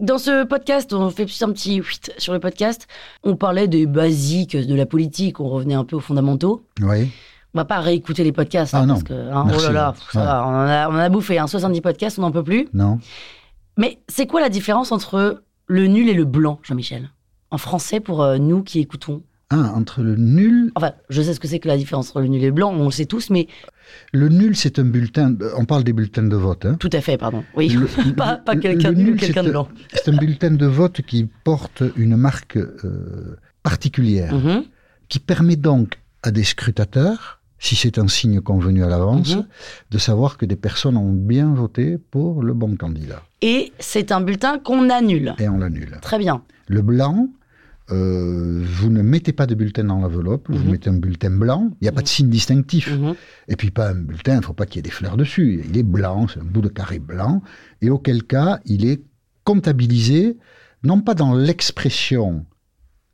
Dans 0.00 0.16
ce 0.16 0.44
podcast, 0.46 0.92
on 0.94 1.10
fait 1.10 1.26
plus 1.26 1.42
un 1.42 1.52
petit 1.52 1.76
huit 1.76 2.10
sur 2.16 2.32
le 2.32 2.40
podcast. 2.40 2.88
On 3.24 3.36
parlait 3.36 3.68
des 3.68 3.84
basiques 3.86 4.56
de 4.56 4.74
la 4.74 4.86
politique, 4.86 5.38
on 5.38 5.48
revenait 5.50 5.74
un 5.74 5.84
peu 5.84 5.96
aux 5.96 6.00
fondamentaux. 6.00 6.64
Oui. 6.80 7.10
On 7.54 7.58
va 7.58 7.64
pas 7.64 7.80
réécouter 7.80 8.22
les 8.24 8.32
podcasts. 8.32 8.74
Ah 8.74 8.80
hein, 8.80 8.86
non. 8.86 8.94
Parce 8.94 9.04
que, 9.04 9.12
hein, 9.14 9.44
Merci. 9.46 9.64
oh 9.64 9.66
là 9.68 9.72
là, 9.72 9.94
ça 10.12 10.18
Ouais. 10.20 10.24
va, 10.26 10.46
on, 10.46 10.50
en 10.50 10.66
a, 10.68 10.88
on 10.88 10.92
en 10.92 10.98
a 10.98 11.08
bouffé. 11.08 11.38
Hein, 11.38 11.46
70 11.46 11.80
podcasts, 11.80 12.18
on 12.18 12.22
n'en 12.22 12.30
peut 12.32 12.44
plus. 12.44 12.68
Non 12.72 12.98
Mais 13.76 13.98
c'est 14.08 14.26
quoi 14.26 14.40
la 14.40 14.48
différence 14.48 14.92
entre 14.92 15.42
le 15.66 15.86
nul 15.86 16.08
et 16.08 16.14
le 16.14 16.24
blanc, 16.24 16.60
Jean-Michel? 16.62 17.10
En 17.50 17.58
français, 17.58 17.98
pour 18.00 18.22
euh, 18.22 18.38
nous 18.38 18.62
qui 18.62 18.78
écoutons. 18.80 19.22
Ah, 19.52 19.72
entre 19.74 20.02
le 20.02 20.14
nul. 20.14 20.70
Enfin, 20.76 20.92
je 21.08 21.20
sais 21.22 21.34
ce 21.34 21.40
que 21.40 21.48
c'est 21.48 21.58
que 21.58 21.66
la 21.66 21.76
différence 21.76 22.10
entre 22.10 22.20
le 22.20 22.28
nul 22.28 22.40
et 22.40 22.46
le 22.46 22.52
blanc, 22.52 22.72
on 22.72 22.84
le 22.84 22.90
sait 22.92 23.06
tous, 23.06 23.30
mais 23.30 23.48
Le 24.12 24.28
nul, 24.28 24.54
c'est 24.54 24.78
un 24.78 24.84
bulletin. 24.84 25.34
On 25.56 25.64
parle 25.64 25.82
des 25.82 25.92
bulletins 25.92 26.22
de 26.22 26.36
vote. 26.36 26.66
Hein. 26.66 26.76
tout 26.78 26.90
à 26.92 27.00
fait, 27.00 27.16
pardon. 27.18 27.42
Oui, 27.56 27.68
Le- 27.70 28.12
pas, 28.14 28.36
quelqu'un 28.60 28.92
de 28.92 28.98
nul, 28.98 29.16
quelqu'un 29.16 29.42
de 29.42 29.50
blanc. 29.50 29.66
C'est 29.92 30.08
un 30.08 30.16
bulletin 30.16 30.52
de 30.52 30.66
vote 30.66 31.02
qui 31.02 31.28
porte 31.42 31.82
une 31.96 32.14
marque 32.16 32.58
euh, 32.58 33.36
particulière. 33.64 34.32
Mhm. 34.34 34.62
qui 35.08 35.18
permet 35.18 35.56
donc 35.56 35.98
à 36.22 36.30
des 36.30 36.44
scrutateurs, 36.44 37.39
si 37.60 37.76
c'est 37.76 37.98
un 37.98 38.08
signe 38.08 38.40
convenu 38.40 38.82
à 38.82 38.88
l'avance, 38.88 39.36
Mhm. 39.36 39.46
de 39.92 39.98
savoir 39.98 40.36
que 40.38 40.46
des 40.46 40.56
personnes 40.56 40.96
ont 40.96 41.12
bien 41.12 41.52
voté 41.54 41.98
pour 42.10 42.42
le 42.42 42.54
bon 42.54 42.74
candidat. 42.76 43.22
Et 43.42 43.72
c'est 43.78 44.10
un 44.12 44.20
bulletin 44.22 44.58
qu'on 44.58 44.90
annule. 44.90 45.34
Et 45.38 45.48
on 45.48 45.58
l'annule. 45.58 45.96
Très 46.02 46.18
bien. 46.18 46.42
Le 46.68 46.82
blanc, 46.82 47.28
euh, 47.90 48.62
vous 48.64 48.88
ne 48.90 49.02
mettez 49.02 49.32
pas 49.32 49.46
de 49.46 49.54
bulletin 49.54 49.84
dans 49.84 49.98
l'enveloppe, 50.00 50.46
vous 50.48 50.64
Mhm. 50.64 50.70
mettez 50.70 50.90
un 50.90 50.94
bulletin 50.98 51.30
blanc, 51.30 51.70
il 51.80 51.84
n'y 51.84 51.88
a 51.88 51.92
pas 51.92 52.02
de 52.02 52.08
signe 52.08 52.28
distinctif. 52.30 52.90
Mhm. 52.96 53.14
Et 53.48 53.56
puis 53.56 53.70
pas 53.70 53.90
un 53.90 53.94
bulletin, 53.94 54.34
il 54.34 54.38
ne 54.40 54.42
faut 54.44 54.52
pas 54.52 54.64
qu'il 54.66 54.76
y 54.76 54.78
ait 54.80 54.82
des 54.82 54.90
fleurs 54.90 55.16
dessus. 55.16 55.62
Il 55.68 55.76
est 55.76 55.82
blanc, 55.82 56.28
c'est 56.28 56.40
un 56.40 56.44
bout 56.44 56.60
de 56.62 56.68
carré 56.68 56.98
blanc. 56.98 57.42
Et 57.82 57.90
auquel 57.90 58.22
cas, 58.24 58.60
il 58.64 58.86
est 58.86 59.02
comptabilisé, 59.44 60.38
non 60.84 61.00
pas 61.00 61.14
dans 61.14 61.34
l'expression 61.34 62.46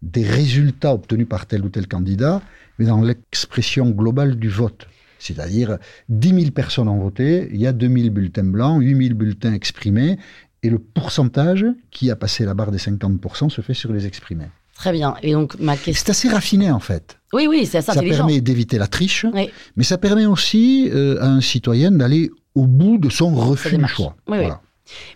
des 0.02 0.24
résultats 0.24 0.92
obtenus 0.94 1.28
par 1.28 1.46
tel 1.46 1.64
ou 1.64 1.68
tel 1.68 1.86
candidat, 1.88 2.42
mais 2.78 2.86
dans 2.86 3.00
l'expression 3.00 3.90
globale 3.90 4.36
du 4.36 4.48
vote. 4.48 4.86
C'est-à-dire, 5.18 5.78
10 6.08 6.28
000 6.40 6.50
personnes 6.50 6.88
ont 6.88 6.98
voté, 7.00 7.48
il 7.52 7.60
y 7.60 7.66
a 7.66 7.72
2 7.72 7.88
000 7.88 8.10
bulletins 8.10 8.44
blancs, 8.44 8.80
8 8.82 8.96
000 9.08 9.14
bulletins 9.14 9.52
exprimés, 9.54 10.18
et 10.62 10.70
le 10.70 10.78
pourcentage 10.78 11.64
qui 11.90 12.10
a 12.10 12.16
passé 12.16 12.44
la 12.44 12.54
barre 12.54 12.70
des 12.70 12.78
50% 12.78 13.48
se 13.48 13.60
fait 13.60 13.74
sur 13.74 13.92
les 13.92 14.06
exprimés. 14.06 14.46
Très 14.74 14.92
bien. 14.92 15.14
Et 15.22 15.32
donc, 15.32 15.58
ma 15.58 15.74
question. 15.76 15.94
C'est 16.04 16.10
assez 16.10 16.28
raffiné, 16.28 16.70
en 16.70 16.80
fait. 16.80 17.18
Oui, 17.32 17.46
oui, 17.48 17.64
c'est 17.64 17.78
assez 17.78 17.92
Ça 17.92 18.02
permet 18.02 18.40
d'éviter 18.42 18.76
la 18.78 18.86
triche, 18.86 19.24
Oui. 19.32 19.48
mais 19.76 19.84
ça 19.84 19.96
permet 19.96 20.26
aussi 20.26 20.90
euh, 20.92 21.20
à 21.22 21.26
un 21.28 21.40
citoyen 21.40 21.90
d'aller 21.92 22.30
au 22.54 22.66
bout 22.66 22.98
de 22.98 23.08
son 23.08 23.34
refus 23.34 23.78
du 23.78 23.86
choix. 23.86 24.14
Oui, 24.28 24.36
oui. 24.38 24.44
Voilà. 24.44 24.60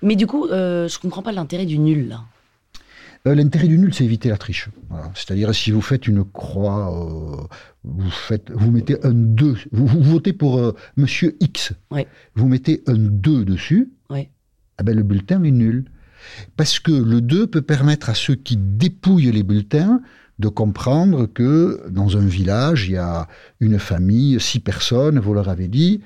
Mais 0.02 0.16
du 0.16 0.26
coup, 0.26 0.46
euh, 0.46 0.88
je 0.88 0.98
comprends 0.98 1.22
pas 1.22 1.32
l'intérêt 1.32 1.66
du 1.66 1.78
nul, 1.78 2.08
là. 2.08 2.22
Euh, 3.26 3.34
L'intérêt 3.34 3.68
du 3.68 3.78
nul, 3.78 3.92
c'est 3.92 4.04
éviter 4.04 4.28
la 4.30 4.38
triche. 4.38 4.68
Voilà. 4.88 5.10
C'est-à-dire, 5.14 5.54
si 5.54 5.70
vous 5.70 5.82
faites 5.82 6.06
une 6.06 6.24
croix, 6.24 6.90
euh, 6.90 7.36
vous, 7.84 8.10
faites, 8.10 8.50
vous 8.50 8.70
mettez 8.70 8.96
un 9.04 9.12
2, 9.12 9.56
vous, 9.72 9.86
vous 9.86 10.02
votez 10.02 10.32
pour 10.32 10.58
euh, 10.58 10.74
Monsieur 10.96 11.36
X, 11.40 11.72
Ouais. 11.90 12.06
vous 12.34 12.48
mettez 12.48 12.82
un 12.86 12.94
2 12.96 13.44
dessus, 13.44 13.90
Ouais. 14.08 14.30
eh 14.80 14.82
ben, 14.82 14.96
le 14.96 15.02
bulletin 15.02 15.42
est 15.44 15.50
nul. 15.50 15.84
Parce 16.56 16.78
que 16.80 16.92
le 16.92 17.20
2 17.20 17.46
peut 17.46 17.62
permettre 17.62 18.08
à 18.10 18.14
ceux 18.14 18.34
qui 18.34 18.56
dépouillent 18.56 19.32
les 19.32 19.42
bulletins 19.42 20.00
de 20.38 20.48
comprendre 20.48 21.26
que 21.26 21.82
dans 21.90 22.16
un 22.16 22.24
village, 22.26 22.88
il 22.88 22.92
y 22.92 22.96
a 22.96 23.28
une 23.60 23.78
famille, 23.78 24.40
six 24.40 24.60
personnes, 24.60 25.18
vous 25.18 25.34
leur 25.34 25.48
avez 25.50 25.68
dit, 25.68 26.00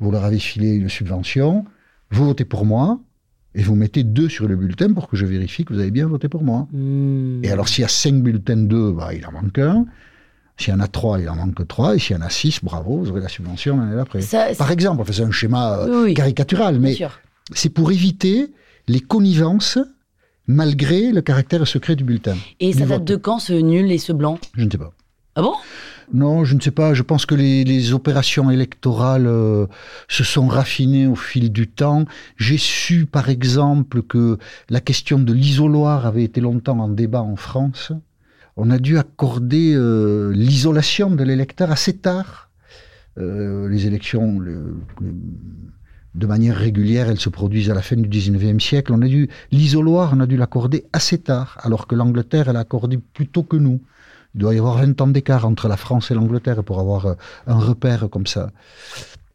vous 0.00 0.10
leur 0.10 0.24
avez 0.24 0.38
filé 0.38 0.74
une 0.74 0.88
subvention, 0.90 1.64
vous 2.10 2.26
votez 2.26 2.44
pour 2.44 2.64
moi, 2.66 3.00
et 3.54 3.62
vous 3.62 3.74
mettez 3.74 4.04
2 4.04 4.28
sur 4.28 4.46
le 4.46 4.56
bulletin 4.56 4.92
pour 4.92 5.08
que 5.08 5.16
je 5.16 5.26
vérifie 5.26 5.64
que 5.64 5.72
vous 5.72 5.80
avez 5.80 5.90
bien 5.90 6.06
voté 6.06 6.28
pour 6.28 6.42
moi. 6.42 6.68
Hmm. 6.72 7.42
Et 7.42 7.50
alors, 7.50 7.68
s'il 7.68 7.82
y 7.82 7.84
a 7.84 7.88
5 7.88 8.22
bulletins 8.22 8.56
de 8.56 8.66
2, 8.66 8.92
bah, 8.92 9.14
il 9.14 9.26
en 9.26 9.32
manque 9.32 9.58
un. 9.58 9.86
S'il 10.58 10.72
y 10.72 10.76
en 10.76 10.80
a 10.80 10.88
3, 10.88 11.20
il 11.20 11.28
en 11.28 11.36
manque 11.36 11.66
3. 11.66 11.96
Et 11.96 11.98
s'il 11.98 12.16
y 12.16 12.18
en 12.18 12.22
a 12.22 12.30
6, 12.30 12.60
bravo, 12.62 12.98
vous 12.98 13.10
aurez 13.10 13.20
la 13.20 13.28
subvention 13.28 13.78
l'année 13.78 13.96
d'après. 13.96 14.20
Par 14.56 14.70
exemple, 14.70 15.02
enfin, 15.02 15.12
c'est 15.12 15.22
un 15.22 15.30
schéma 15.30 15.78
euh, 15.78 16.04
Oui, 16.04 16.14
caricatural, 16.14 16.78
mais 16.78 16.96
c'est 17.52 17.70
pour 17.70 17.90
éviter 17.90 18.52
les 18.86 19.00
connivences 19.00 19.78
malgré 20.46 21.12
le 21.12 21.20
caractère 21.20 21.66
secret 21.66 21.94
du 21.94 22.04
bulletin. 22.04 22.36
Et 22.58 22.72
du 22.72 22.78
ça 22.78 22.86
date 22.86 22.88
vote. 22.88 23.04
de 23.04 23.16
quand, 23.16 23.38
ce 23.38 23.52
nul 23.52 23.92
et 23.92 23.98
ce 23.98 24.12
blanc? 24.12 24.38
Je 24.56 24.64
ne 24.64 24.70
sais 24.70 24.78
pas. 24.78 24.92
Ah 25.38 25.42
Non, 26.12 26.44
je 26.44 26.56
ne 26.56 26.60
sais 26.60 26.72
pas. 26.72 26.94
Je 26.94 27.02
pense 27.04 27.24
que 27.24 27.36
les, 27.36 27.92
opérations 27.92 28.50
électorales 28.50 29.28
euh, 29.28 29.66
se 30.08 30.24
sont 30.24 30.48
raffinées 30.48 31.06
au 31.06 31.14
fil 31.14 31.52
du 31.52 31.68
temps. 31.68 32.06
J'ai 32.36 32.58
su, 32.58 33.06
par 33.06 33.28
exemple, 33.28 34.02
que 34.02 34.36
la 34.68 34.80
question 34.80 35.20
de 35.20 35.32
l'isoloir 35.32 36.06
avait 36.06 36.24
été 36.24 36.40
longtemps 36.40 36.80
en 36.80 36.88
débat 36.88 37.22
en 37.22 37.36
France. 37.36 37.92
On 38.56 38.68
a 38.70 38.78
dû 38.78 38.98
accorder 38.98 39.74
euh, 39.76 40.32
l'isolation 40.32 41.08
de 41.08 41.22
l'électeur 41.22 41.70
assez 41.70 41.96
tard. 41.96 42.50
Euh, 43.18 43.68
les 43.68 43.86
élections, 43.86 44.40
le- 44.40 44.76
le- 45.00 45.14
de 46.16 46.26
manière 46.26 46.56
régulière, 46.56 47.08
elles 47.08 47.20
se 47.20 47.28
produisent 47.28 47.70
à 47.70 47.74
la 47.74 47.82
fin 47.82 47.94
du 47.94 48.08
19e 48.08 48.58
siècle. 48.58 48.92
On 48.92 49.02
a 49.02 49.06
l'isoloir, 49.52 50.10
on 50.16 50.20
a 50.20 50.26
dû 50.26 50.36
l'accorder 50.36 50.84
assez 50.92 51.18
tard, 51.18 51.58
alors 51.60 51.86
que 51.86 51.94
l'Angleterre, 51.94 52.48
elle 52.48 52.56
a 52.56 52.60
accordé 52.60 52.98
plus 52.98 53.28
tôt 53.28 53.44
que 53.44 53.56
nous. 53.56 53.80
Il 54.38 54.42
doit 54.42 54.54
y 54.54 54.58
avoir 54.58 54.76
20 54.78 55.00
ans 55.00 55.08
d'écart 55.08 55.44
entre 55.46 55.66
la 55.66 55.76
France 55.76 56.12
et 56.12 56.14
l'Angleterre 56.14 56.62
pour 56.62 56.78
avoir 56.78 57.06
euh, 57.06 57.14
un 57.48 57.58
repère 57.58 58.08
comme 58.08 58.28
ça. 58.28 58.52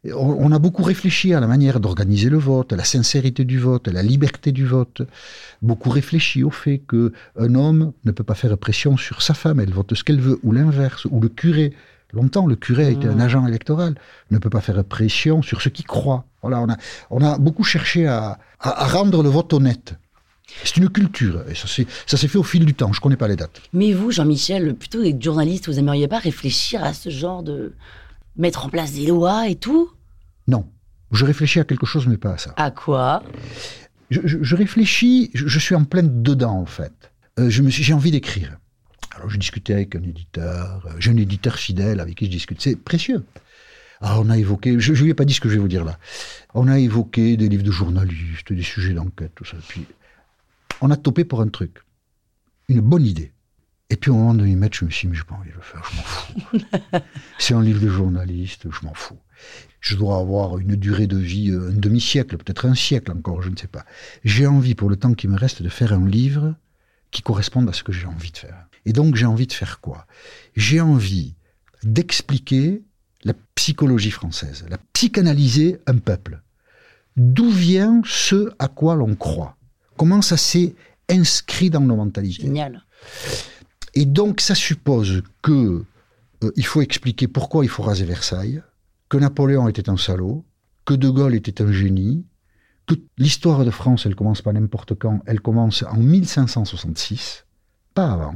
On, 0.06 0.36
on 0.46 0.50
a 0.50 0.58
beaucoup 0.58 0.82
réfléchi 0.82 1.34
à 1.34 1.40
la 1.40 1.46
manière 1.46 1.78
d'organiser 1.78 2.30
le 2.30 2.38
vote, 2.38 2.72
à 2.72 2.76
la 2.76 2.84
sincérité 2.84 3.44
du 3.44 3.58
vote, 3.58 3.86
à 3.86 3.92
la 3.92 4.02
liberté 4.02 4.50
du 4.50 4.64
vote. 4.64 5.02
Beaucoup 5.60 5.90
réfléchi 5.90 6.42
au 6.42 6.48
fait 6.50 6.78
que 6.78 7.12
un 7.38 7.54
homme 7.54 7.92
ne 8.06 8.12
peut 8.12 8.24
pas 8.24 8.34
faire 8.34 8.56
pression 8.56 8.96
sur 8.96 9.20
sa 9.20 9.34
femme, 9.34 9.60
elle 9.60 9.74
vote 9.74 9.92
ce 9.94 10.04
qu'elle 10.04 10.20
veut, 10.22 10.40
ou 10.42 10.52
l'inverse, 10.52 11.04
ou 11.10 11.20
le 11.20 11.28
curé. 11.28 11.74
Longtemps, 12.14 12.46
le 12.46 12.56
curé 12.56 12.86
a 12.86 12.90
été 12.90 13.06
un 13.06 13.16
Mm. 13.16 13.20
agent 13.20 13.46
électoral, 13.46 13.96
ne 14.30 14.38
peut 14.38 14.48
pas 14.48 14.62
faire 14.62 14.82
pression 14.84 15.42
sur 15.42 15.60
ce 15.60 15.68
qu'il 15.68 15.84
croit. 15.84 16.24
Voilà, 16.40 16.60
on 16.62 16.70
a, 16.70 16.76
on 17.10 17.20
a 17.22 17.36
beaucoup 17.36 17.64
cherché 17.64 18.06
à, 18.06 18.38
à- 18.58 18.84
à 18.84 18.86
rendre 18.86 19.22
le 19.22 19.28
vote 19.28 19.52
honnête. 19.52 19.96
C'est 20.62 20.76
une 20.76 20.88
culture, 20.88 21.44
et 21.50 21.54
ça 21.54 21.66
s'est 22.16 22.28
fait 22.28 22.38
au 22.38 22.42
fil 22.44 22.64
du 22.64 22.74
temps, 22.74 22.92
je 22.92 22.98
ne 23.00 23.02
connais 23.02 23.16
pas 23.16 23.26
les 23.28 23.36
dates. 23.36 23.60
Mais 23.72 23.92
vous, 23.92 24.10
Jean-Michel, 24.12 24.74
plutôt 24.74 25.02
des 25.02 25.16
journalistes, 25.20 25.66
vous 25.66 25.78
aimeriez 25.78 26.06
pas 26.06 26.18
réfléchir 26.18 26.82
à 26.84 26.94
ce 26.94 27.10
genre 27.10 27.42
de. 27.42 27.72
mettre 28.36 28.64
en 28.66 28.68
place 28.68 28.92
des 28.92 29.06
lois 29.06 29.48
et 29.48 29.56
tout? 29.56 29.90
Non. 30.48 30.66
Je 31.12 31.24
réfléchis 31.24 31.60
à 31.60 31.64
quelque 31.64 31.86
chose, 31.86 32.06
mais 32.06 32.16
pas 32.16 32.32
à 32.34 32.38
ça. 32.38 32.52
À 32.56 32.70
quoi? 32.70 33.22
Je, 34.10 34.20
je- 34.24 34.38
je 34.42 34.56
réfléchis, 34.56 35.30
je, 35.34 35.46
je 35.46 35.58
suis 35.58 35.74
en 35.74 35.84
pleine 35.84 36.22
dedans, 36.22 36.58
en 36.58 36.66
fait. 36.66 36.92
Euh, 37.38 37.50
je 37.50 37.62
me 37.62 37.70
suis- 37.70 37.82
J'ai 37.82 37.92
envie 37.94 38.10
d'écrire. 38.10 38.58
Alors, 39.16 39.30
je 39.30 39.36
discutais 39.38 39.74
avec 39.74 39.94
un 39.96 40.02
éditeur, 40.02 40.84
euh, 40.86 40.90
j'ai 40.98 41.10
un 41.12 41.16
éditeur 41.16 41.56
fidèle 41.56 42.00
avec 42.00 42.16
qui 42.16 42.24
je 42.26 42.30
discute. 42.30 42.60
C'est 42.60 42.76
précieux. 42.76 43.24
Alors, 44.00 44.22
on 44.26 44.30
a 44.30 44.36
évoqué, 44.38 44.78
je 44.80 44.92
ne 44.92 44.98
lui 44.98 45.10
ai 45.10 45.14
pas 45.14 45.24
dit 45.24 45.34
ce 45.34 45.40
que 45.40 45.48
je 45.48 45.54
vais 45.54 45.60
vous 45.60 45.68
dire 45.68 45.84
là. 45.84 45.98
On 46.54 46.66
a 46.68 46.78
évoqué 46.78 47.36
des 47.36 47.48
livres 47.48 47.62
de 47.62 47.70
journalistes, 47.70 48.52
des 48.52 48.62
sujets 48.62 48.92
d'enquête, 48.94 49.32
tout 49.36 49.44
ça. 49.44 49.56
Puis, 49.68 49.84
on 50.80 50.90
a 50.90 50.96
topé 50.96 51.24
pour 51.24 51.40
un 51.40 51.48
truc. 51.48 51.82
Une 52.68 52.80
bonne 52.80 53.04
idée. 53.04 53.32
Et 53.90 53.96
puis, 53.96 54.10
au 54.10 54.14
moment 54.14 54.34
de 54.34 54.44
m'y 54.44 54.56
mettre, 54.56 54.76
je 54.78 54.84
me 54.86 54.90
suis 54.90 55.06
dit, 55.06 55.12
mais 55.12 55.16
j'ai 55.16 55.24
pas 55.24 55.34
envie 55.34 55.50
de 55.50 55.54
le 55.54 55.60
faire, 55.60 55.82
je 55.90 55.96
m'en 55.96 56.02
fous. 56.02 56.98
C'est 57.38 57.54
un 57.54 57.62
livre 57.62 57.80
de 57.80 57.88
journaliste, 57.88 58.66
je 58.70 58.86
m'en 58.86 58.94
fous. 58.94 59.18
Je 59.80 59.96
dois 59.96 60.18
avoir 60.18 60.58
une 60.58 60.74
durée 60.76 61.06
de 61.06 61.18
vie, 61.18 61.50
euh, 61.50 61.70
un 61.70 61.74
demi-siècle, 61.74 62.38
peut-être 62.38 62.66
un 62.66 62.74
siècle 62.74 63.12
encore, 63.12 63.42
je 63.42 63.50
ne 63.50 63.56
sais 63.56 63.66
pas. 63.66 63.84
J'ai 64.24 64.46
envie, 64.46 64.74
pour 64.74 64.88
le 64.88 64.96
temps 64.96 65.12
qui 65.12 65.28
me 65.28 65.36
reste, 65.36 65.62
de 65.62 65.68
faire 65.68 65.92
un 65.92 66.06
livre 66.08 66.54
qui 67.10 67.22
corresponde 67.22 67.68
à 67.68 67.72
ce 67.72 67.82
que 67.82 67.92
j'ai 67.92 68.06
envie 68.06 68.32
de 68.32 68.38
faire. 68.38 68.66
Et 68.86 68.92
donc, 68.92 69.16
j'ai 69.16 69.26
envie 69.26 69.46
de 69.46 69.52
faire 69.52 69.80
quoi? 69.80 70.06
J'ai 70.56 70.80
envie 70.80 71.34
d'expliquer 71.82 72.82
la 73.24 73.34
psychologie 73.54 74.10
française, 74.10 74.64
la 74.68 74.78
psychanalyser 74.94 75.78
un 75.86 75.98
peuple. 75.98 76.42
D'où 77.16 77.50
vient 77.50 78.02
ce 78.04 78.50
à 78.58 78.68
quoi 78.68 78.96
l'on 78.96 79.14
croit? 79.14 79.56
Comment 79.96 80.22
ça 80.22 80.36
s'est 80.36 80.74
inscrit 81.08 81.70
dans 81.70 81.80
nos 81.80 81.96
mentalités 81.96 82.42
Génial. 82.42 82.82
et 83.94 84.06
donc, 84.06 84.40
ça 84.40 84.54
suppose 84.54 85.22
que 85.42 85.84
euh, 86.42 86.52
il 86.56 86.66
faut 86.66 86.80
expliquer 86.80 87.28
pourquoi 87.28 87.64
il 87.64 87.68
faut 87.68 87.82
raser 87.82 88.04
Versailles, 88.04 88.62
que 89.08 89.16
Napoléon 89.16 89.68
était 89.68 89.88
un 89.88 89.96
salaud, 89.96 90.44
que 90.84 90.94
De 90.94 91.08
Gaulle 91.08 91.34
était 91.34 91.62
un 91.62 91.72
génie, 91.72 92.24
que 92.86 92.94
l'histoire 93.16 93.64
de 93.64 93.70
France, 93.70 94.06
elle 94.06 94.14
commence 94.14 94.42
pas 94.42 94.52
n'importe 94.52 94.94
quand, 94.94 95.20
elle 95.26 95.40
commence 95.40 95.82
en 95.82 95.96
1566, 95.96 97.44
pas 97.94 98.12
avant. 98.12 98.34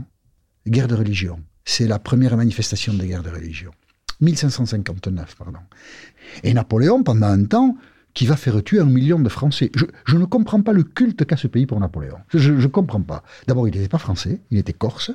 Guerre 0.66 0.88
de 0.88 0.94
religion. 0.94 1.40
C'est 1.64 1.87
la 1.87 1.99
première 1.99 2.37
manifestation 2.37 2.94
des 2.94 3.09
guerres 3.09 3.23
de 3.23 3.31
religion. 3.31 3.73
1559, 4.21 5.37
pardon. 5.37 5.61
Et 6.42 6.53
Napoléon, 6.55 7.03
pendant 7.03 7.27
un 7.27 7.44
temps, 7.44 7.77
qui 8.14 8.27
va 8.27 8.37
faire 8.37 8.62
tuer 8.62 8.81
un 8.81 8.87
million 8.87 9.18
de 9.18 9.29
Français. 9.29 9.71
Je, 9.75 10.16
ne 10.16 10.25
comprends 10.25 10.62
pas 10.62 10.73
le 10.73 10.83
culte 10.83 11.25
qu'a 11.25 11.37
ce 11.37 11.47
pays 11.47 11.66
pour 11.66 11.79
Napoléon. 11.81 12.16
Je 12.35 12.53
ne 12.53 12.66
comprends 12.66 13.03
pas. 13.03 13.23
D'abord, 13.47 13.68
il 13.68 13.75
n'était 13.75 13.88
pas 13.88 13.99
français, 13.99 14.40
il 14.51 14.59
était 14.59 14.73
corse. 14.73 15.12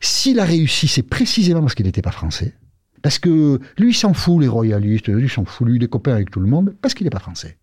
S'il 0.00 0.40
a 0.40 0.44
réussi, 0.44 0.88
c'est 0.88 1.02
précisément 1.02 1.60
parce 1.60 1.74
qu'il 1.74 1.86
n'était 1.86 2.02
pas 2.02 2.12
français. 2.12 2.54
Parce 3.02 3.18
que 3.18 3.60
lui, 3.78 3.94
s'en 3.94 4.14
fout, 4.14 4.40
les 4.40 4.48
royalistes, 4.48 5.08
lui, 5.08 5.28
s'en 5.28 5.44
fout, 5.44 5.66
lui, 5.66 5.76
il 5.76 5.84
est 5.84 5.88
copain 5.88 6.12
avec 6.12 6.30
tout 6.30 6.40
le 6.40 6.48
monde, 6.48 6.74
parce 6.80 6.94
qu'il 6.94 7.04
n'est 7.04 7.10
pas 7.10 7.18
français. 7.18 7.58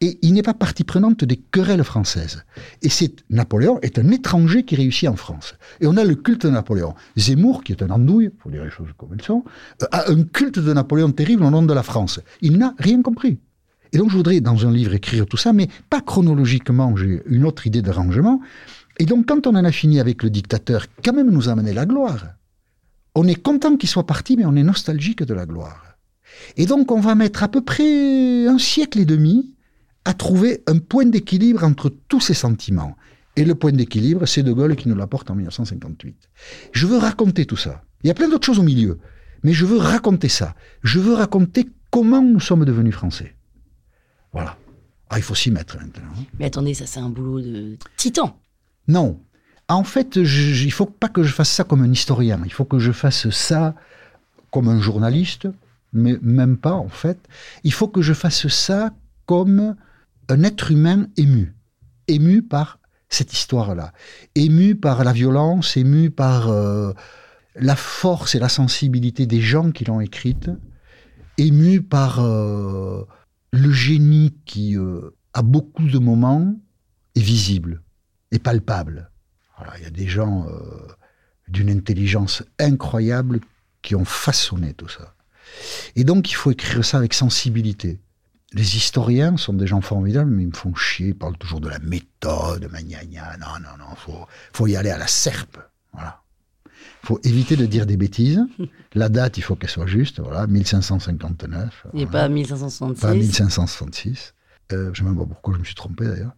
Et 0.00 0.18
il 0.22 0.32
n'est 0.32 0.42
pas 0.42 0.54
partie 0.54 0.84
prenante 0.84 1.24
des 1.24 1.36
querelles 1.36 1.84
françaises. 1.84 2.44
Et 2.82 2.88
c'est 2.88 3.24
Napoléon 3.30 3.78
est 3.82 3.98
un 3.98 4.10
étranger 4.10 4.64
qui 4.64 4.76
réussit 4.76 5.08
en 5.08 5.16
France. 5.16 5.54
Et 5.80 5.86
on 5.86 5.96
a 5.96 6.04
le 6.04 6.14
culte 6.14 6.46
de 6.46 6.50
Napoléon. 6.50 6.94
Zemmour, 7.16 7.64
qui 7.64 7.72
est 7.72 7.82
un 7.82 7.90
andouille, 7.90 8.30
il 8.32 8.42
faut 8.42 8.50
dire 8.50 8.64
les 8.64 8.70
choses 8.70 8.88
comme 8.96 9.10
elles 9.12 9.22
sont, 9.22 9.44
euh, 9.82 9.86
a 9.92 10.10
un 10.10 10.22
culte 10.22 10.58
de 10.58 10.72
Napoléon 10.72 11.12
terrible 11.12 11.44
au 11.44 11.50
nom 11.50 11.62
de 11.62 11.74
la 11.74 11.82
France. 11.82 12.20
Il 12.40 12.58
n'a 12.58 12.74
rien 12.78 13.02
compris. 13.02 13.38
Et 13.92 13.98
donc 13.98 14.10
je 14.10 14.16
voudrais 14.16 14.40
dans 14.40 14.66
un 14.66 14.72
livre 14.72 14.94
écrire 14.94 15.26
tout 15.26 15.36
ça, 15.36 15.52
mais 15.52 15.68
pas 15.90 16.00
chronologiquement, 16.00 16.96
j'ai 16.96 17.22
une 17.26 17.44
autre 17.44 17.66
idée 17.66 17.82
de 17.82 17.90
rangement. 17.90 18.40
Et 18.98 19.06
donc 19.06 19.26
quand 19.26 19.46
on 19.46 19.54
en 19.54 19.64
a 19.64 19.72
fini 19.72 20.00
avec 20.00 20.22
le 20.22 20.30
dictateur, 20.30 20.86
quand 21.04 21.12
même 21.12 21.30
nous 21.30 21.48
a 21.48 21.52
amené 21.52 21.72
la 21.72 21.86
gloire. 21.86 22.26
On 23.14 23.26
est 23.26 23.40
content 23.40 23.76
qu'il 23.76 23.88
soit 23.88 24.06
parti, 24.06 24.36
mais 24.36 24.44
on 24.44 24.56
est 24.56 24.62
nostalgique 24.62 25.22
de 25.22 25.34
la 25.34 25.46
gloire. 25.46 25.96
Et 26.56 26.66
donc 26.66 26.92
on 26.92 27.00
va 27.00 27.14
mettre 27.14 27.42
à 27.42 27.48
peu 27.48 27.62
près 27.62 28.46
un 28.46 28.58
siècle 28.58 29.00
et 29.00 29.04
demi 29.04 29.54
à 30.04 30.14
trouver 30.14 30.62
un 30.66 30.78
point 30.78 31.06
d'équilibre 31.06 31.64
entre 31.64 31.92
tous 32.08 32.20
ces 32.20 32.34
sentiments. 32.34 32.96
Et 33.36 33.44
le 33.44 33.54
point 33.54 33.72
d'équilibre, 33.72 34.26
c'est 34.26 34.42
De 34.42 34.52
Gaulle 34.52 34.74
qui 34.74 34.88
nous 34.88 34.96
l'apporte 34.96 35.30
en 35.30 35.34
1958. 35.34 36.28
Je 36.72 36.86
veux 36.86 36.98
raconter 36.98 37.46
tout 37.46 37.56
ça. 37.56 37.82
Il 38.02 38.08
y 38.08 38.10
a 38.10 38.14
plein 38.14 38.28
d'autres 38.28 38.46
choses 38.46 38.58
au 38.58 38.64
milieu, 38.64 38.98
mais 39.42 39.52
je 39.52 39.64
veux 39.64 39.76
raconter 39.76 40.28
ça. 40.28 40.54
Je 40.82 40.98
veux 40.98 41.14
raconter 41.14 41.68
comment 41.90 42.22
nous 42.22 42.40
sommes 42.40 42.64
devenus 42.64 42.94
français. 42.94 43.36
Voilà. 44.32 44.56
Ah, 45.10 45.18
il 45.18 45.22
faut 45.22 45.34
s'y 45.34 45.50
mettre 45.50 45.76
maintenant. 45.78 46.08
hein. 46.18 46.24
Mais 46.38 46.46
attendez, 46.46 46.74
ça 46.74 46.86
c'est 46.86 47.00
un 47.00 47.08
boulot 47.08 47.40
de 47.40 47.76
titan. 47.96 48.38
Non. 48.88 49.20
En 49.68 49.84
fait, 49.84 50.22
je- 50.24 50.64
il 50.64 50.70
faut 50.72 50.86
pas 50.86 51.08
que 51.08 51.22
je 51.22 51.32
fasse 51.32 51.50
ça 51.50 51.64
comme 51.64 51.82
un 51.82 51.92
historien. 51.92 52.40
Il 52.44 52.52
faut 52.52 52.64
que 52.64 52.78
je 52.78 52.92
fasse 52.92 53.28
ça 53.30 53.74
comme 54.50 54.68
un 54.68 54.80
journaliste, 54.80 55.48
mais 55.92 56.18
même 56.22 56.56
pas 56.56 56.72
en 56.72 56.88
fait. 56.88 57.18
Il 57.64 57.72
faut 57.72 57.88
que 57.88 58.02
je 58.02 58.12
fasse 58.14 58.48
ça 58.48 58.90
comme 59.26 59.76
un 60.30 60.42
être 60.42 60.70
humain 60.72 61.06
ému, 61.16 61.54
ému 62.06 62.42
par 62.42 62.78
cette 63.10 63.32
histoire-là, 63.32 63.92
ému 64.34 64.74
par 64.74 65.04
la 65.04 65.12
violence, 65.12 65.76
ému 65.78 66.10
par 66.10 66.48
euh, 66.48 66.92
la 67.56 67.76
force 67.76 68.34
et 68.34 68.38
la 68.38 68.50
sensibilité 68.50 69.26
des 69.26 69.40
gens 69.40 69.70
qui 69.70 69.84
l'ont 69.86 70.00
écrite, 70.00 70.50
ému 71.38 71.80
par 71.82 72.20
euh, 72.20 73.04
le 73.52 73.72
génie 73.72 74.36
qui, 74.44 74.76
euh, 74.76 75.10
à 75.32 75.42
beaucoup 75.42 75.86
de 75.86 75.98
moments, 75.98 76.54
est 77.14 77.20
visible 77.20 77.82
et 78.30 78.38
palpable. 78.38 79.10
Il 79.76 79.82
y 79.82 79.86
a 79.86 79.90
des 79.90 80.06
gens 80.06 80.46
euh, 80.48 80.86
d'une 81.48 81.70
intelligence 81.70 82.44
incroyable 82.58 83.40
qui 83.82 83.94
ont 83.94 84.04
façonné 84.04 84.74
tout 84.74 84.88
ça. 84.88 85.14
Et 85.96 86.04
donc, 86.04 86.30
il 86.30 86.34
faut 86.34 86.50
écrire 86.50 86.84
ça 86.84 86.98
avec 86.98 87.14
sensibilité. 87.14 88.00
Les 88.52 88.76
historiens 88.76 89.36
sont 89.36 89.52
des 89.52 89.66
gens 89.66 89.80
formidables, 89.80 90.30
mais 90.30 90.44
ils 90.44 90.48
me 90.48 90.54
font 90.54 90.74
chier. 90.74 91.08
Ils 91.08 91.18
parlent 91.18 91.36
toujours 91.36 91.60
de 91.60 91.68
la 91.68 91.78
méthode. 91.80 92.70
Non, 92.72 93.46
non, 93.60 93.76
non, 93.78 93.94
faut, 93.96 94.26
faut 94.52 94.66
y 94.66 94.76
aller 94.76 94.90
à 94.90 94.98
la 94.98 95.06
serpe. 95.06 95.58
Voilà. 95.92 96.22
Faut 97.02 97.20
éviter 97.24 97.56
de 97.56 97.66
dire 97.66 97.86
des 97.86 97.96
bêtises. 97.96 98.40
La 98.94 99.08
date, 99.08 99.38
il 99.38 99.42
faut 99.42 99.54
qu'elle 99.56 99.70
soit 99.70 99.86
juste. 99.86 100.20
Voilà, 100.20 100.46
1559. 100.46 101.86
Il 101.94 101.98
n'est 102.00 102.04
voilà. 102.06 102.26
pas 102.26 102.28
1566. 102.28 103.00
Pas 103.00 103.14
1566. 103.14 104.34
Euh, 104.72 104.84
je 104.84 104.88
ne 104.90 104.94
sais 104.94 105.02
même 105.04 105.16
pas 105.18 105.26
pourquoi 105.26 105.54
je 105.54 105.58
me 105.60 105.64
suis 105.64 105.74
trompé 105.74 106.06
d'ailleurs. 106.06 106.32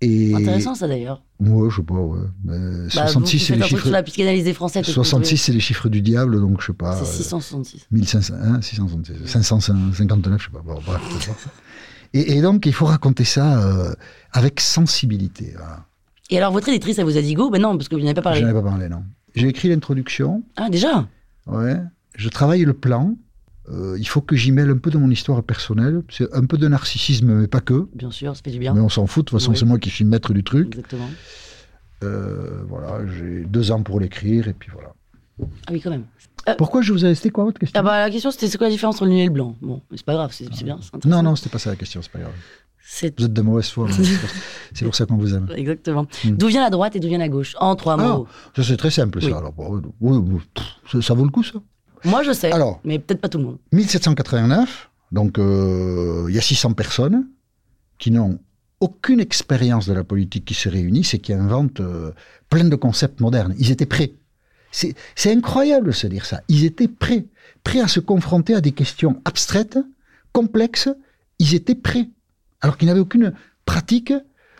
Et 0.00 0.34
Intéressant 0.34 0.74
ça 0.74 0.88
d'ailleurs. 0.88 1.22
Ouais, 1.38 1.70
je 1.70 1.76
sais 1.76 1.82
pas, 1.82 1.94
ouais. 1.94 2.18
Mais 2.44 2.58
Bah, 2.94 3.06
66, 3.06 3.14
vous 3.16 3.20
qui 3.24 3.38
c'est 3.38 3.54
les 3.56 3.62
chiffres. 3.68 3.88
la 3.90 4.02
psychanalyse 4.02 4.44
des 4.44 4.52
Français. 4.52 4.80
peut-être 4.80 4.94
que 4.94 5.00
vous 5.00 5.04
66, 5.04 5.36
c'est 5.36 5.52
les 5.52 5.60
chiffres 5.60 5.88
du 5.88 6.02
diable, 6.02 6.40
donc 6.40 6.60
je 6.60 6.66
sais 6.66 6.72
pas. 6.72 6.96
C'est 6.96 7.02
euh, 7.02 7.22
666. 7.22 7.86
1500, 7.92 8.34
hein, 8.42 8.60
666, 8.60 9.26
559, 9.26 10.40
je 10.40 10.46
sais 10.46 10.50
pas. 10.50 10.58
Bon, 10.60 10.74
bref, 10.84 11.00
importe. 11.06 11.48
et, 12.14 12.32
et 12.36 12.42
donc, 12.42 12.66
il 12.66 12.72
faut 12.72 12.86
raconter 12.86 13.22
ça 13.22 13.62
euh, 13.62 13.92
avec 14.32 14.58
sensibilité. 14.60 15.52
Voilà. 15.56 15.84
Et 16.30 16.38
alors 16.38 16.50
votre 16.52 16.68
éditrice, 16.68 16.98
elle 16.98 17.04
vous 17.04 17.16
a 17.18 17.22
dit 17.22 17.34
go 17.34 17.50
Ben 17.50 17.60
non, 17.62 17.76
parce 17.76 17.88
que 17.88 17.94
vous 17.94 18.00
n'avez 18.02 18.14
pas 18.14 18.22
parlé. 18.22 18.40
Je 18.40 18.44
n'en 18.44 18.50
ai 18.50 18.54
pas 18.54 18.62
parlé, 18.62 18.88
non. 18.88 19.04
J'ai 19.34 19.48
écrit 19.48 19.68
l'introduction, 19.68 20.42
Ah 20.56 20.68
déjà? 20.70 21.08
Ouais. 21.46 21.76
Je 22.16 22.28
travaille 22.28 22.64
le 22.64 22.74
plan. 22.74 23.16
Euh, 23.68 23.96
il 23.98 24.06
faut 24.06 24.20
que 24.20 24.34
j'y 24.36 24.52
mêle 24.52 24.70
un 24.70 24.76
peu 24.76 24.90
de 24.90 24.98
mon 24.98 25.08
histoire 25.10 25.42
personnelle. 25.42 26.02
C'est 26.10 26.32
un 26.34 26.44
peu 26.44 26.58
de 26.58 26.68
narcissisme, 26.68 27.32
mais 27.32 27.46
pas 27.46 27.60
que. 27.60 27.88
Bien 27.94 28.10
sûr, 28.10 28.36
ça 28.36 28.42
fait 28.44 28.50
du 28.50 28.58
bien. 28.58 28.74
Mais 28.74 28.80
on 28.80 28.88
s'en 28.88 29.06
fout, 29.06 29.24
de 29.24 29.30
toute 29.30 29.38
façon, 29.38 29.52
Oui. 29.52 29.56
c'est 29.56 29.64
moi 29.64 29.78
qui 29.78 29.88
suis 29.88 30.04
maître 30.04 30.32
du 30.34 30.42
truc. 30.44 30.66
Exactement. 30.68 31.08
Euh, 32.02 32.62
voilà, 32.68 33.06
j'ai 33.06 33.44
deux 33.44 33.70
ans 33.70 33.82
pour 33.82 34.00
l'écrire, 34.00 34.48
et 34.48 34.52
puis 34.52 34.70
voilà. 34.72 34.92
Ah 35.66 35.72
oui, 35.72 35.80
quand 35.80 35.90
même. 35.90 36.04
Pourquoi 36.58 36.82
je 36.82 36.92
vous 36.92 37.04
ai... 37.04 37.14
C'était 37.14 37.30
quoi 37.30 37.44
votre 37.44 37.58
question? 37.60 37.78
Ah 37.78 37.84
bah 37.84 37.98
la 38.00 38.10
question 38.10 38.32
c'était 38.32 38.48
c'est 38.48 38.58
quoi 38.58 38.66
la 38.66 38.72
différence 38.72 38.96
entre 38.96 39.04
le 39.04 39.10
nul 39.12 39.20
et 39.20 39.26
le 39.26 39.30
blanc? 39.30 39.56
Bon, 39.62 39.80
c'est 39.94 40.04
pas 40.04 40.14
grave, 40.14 40.32
c'est 40.32 40.52
c'est 40.52 40.64
bien. 40.64 40.78
Non, 41.04 41.22
non, 41.22 41.36
c'était 41.36 41.50
pas 41.50 41.58
ça 41.60 41.70
la 41.70 41.76
question, 41.76 42.02
c'est 42.02 42.10
pas 42.10 42.18
grave. 42.18 42.32
Vous 42.90 43.06
êtes 43.06 43.32
de 43.32 43.42
mauvaise 43.42 43.68
foi, 43.70 43.88
c'est 44.74 44.84
pour- 44.84 44.94
ça 44.94 45.06
qu'on 45.06 45.16
vous 45.16 45.34
aime. 45.34 45.48
exactement. 45.56 46.06
Hmm. 46.24 46.30
D'où 46.32 46.48
vient 46.48 46.62
la 46.62 46.70
droite 46.70 46.94
et 46.96 47.00
d'où 47.00 47.08
vient 47.08 47.18
la 47.18 47.28
gauche 47.28 47.54
En 47.60 47.74
trois 47.76 47.94
Ah, 47.98 48.02
mots. 48.02 48.26
ça 48.56 48.62
c'est 48.62 48.76
très 48.76 48.90
simple, 48.90 49.18
Oui. 49.22 49.30
ça. 49.30 49.38
Alors, 49.38 49.54
oui, 50.00 50.40
pff, 50.54 50.64
ça, 50.90 51.02
ça 51.02 51.14
vaut 51.14 51.24
le 51.24 51.30
coup, 51.30 51.42
ça. 51.42 51.60
Moi 52.04 52.22
je 52.24 52.32
sais, 52.32 52.50
Alors. 52.52 52.80
mais 52.84 52.98
peut-être 52.98 53.20
pas 53.20 53.28
tout 53.28 53.38
le 53.38 53.44
monde. 53.44 53.58
1789, 53.72 54.90
donc 55.12 55.38
euh, 55.38 56.26
il 56.28 56.34
y 56.34 56.38
a 56.38 56.40
600 56.42 56.72
personnes 56.72 57.28
qui 57.98 58.10
n'ont 58.10 58.38
aucune 58.80 59.20
expérience 59.20 59.86
de 59.86 59.92
la 59.92 60.02
politique 60.02 60.44
qui 60.44 60.54
se 60.54 60.68
réunissent 60.68 61.14
et 61.14 61.20
qui 61.20 61.32
inventent 61.32 61.80
euh, 61.80 62.10
plein 62.50 62.64
de 62.64 62.74
concepts 62.74 63.20
modernes. 63.20 63.54
Ils 63.58 63.70
étaient 63.70 63.86
prêts. 63.86 64.12
C'est 64.72 65.30
incroyable 65.30 65.88
de 65.88 65.92
se 65.92 66.06
dire 66.06 66.24
ça. 66.24 66.40
Ils 66.48 66.64
étaient 66.64 66.88
prêts. 66.88 67.26
Prêts 67.62 67.80
à 67.80 67.88
se 67.88 68.00
confronter 68.00 68.54
à 68.54 68.60
des 68.62 68.72
questions 68.72 69.20
abstraites, 69.26 69.78
complexes. 70.32 70.88
Ils 71.38 71.54
étaient 71.54 71.74
prêts. 71.74 72.08
Alors 72.62 72.78
qu'ils 72.78 72.88
n'avaient 72.88 73.00
aucune 73.00 73.32
pratique 73.66 74.12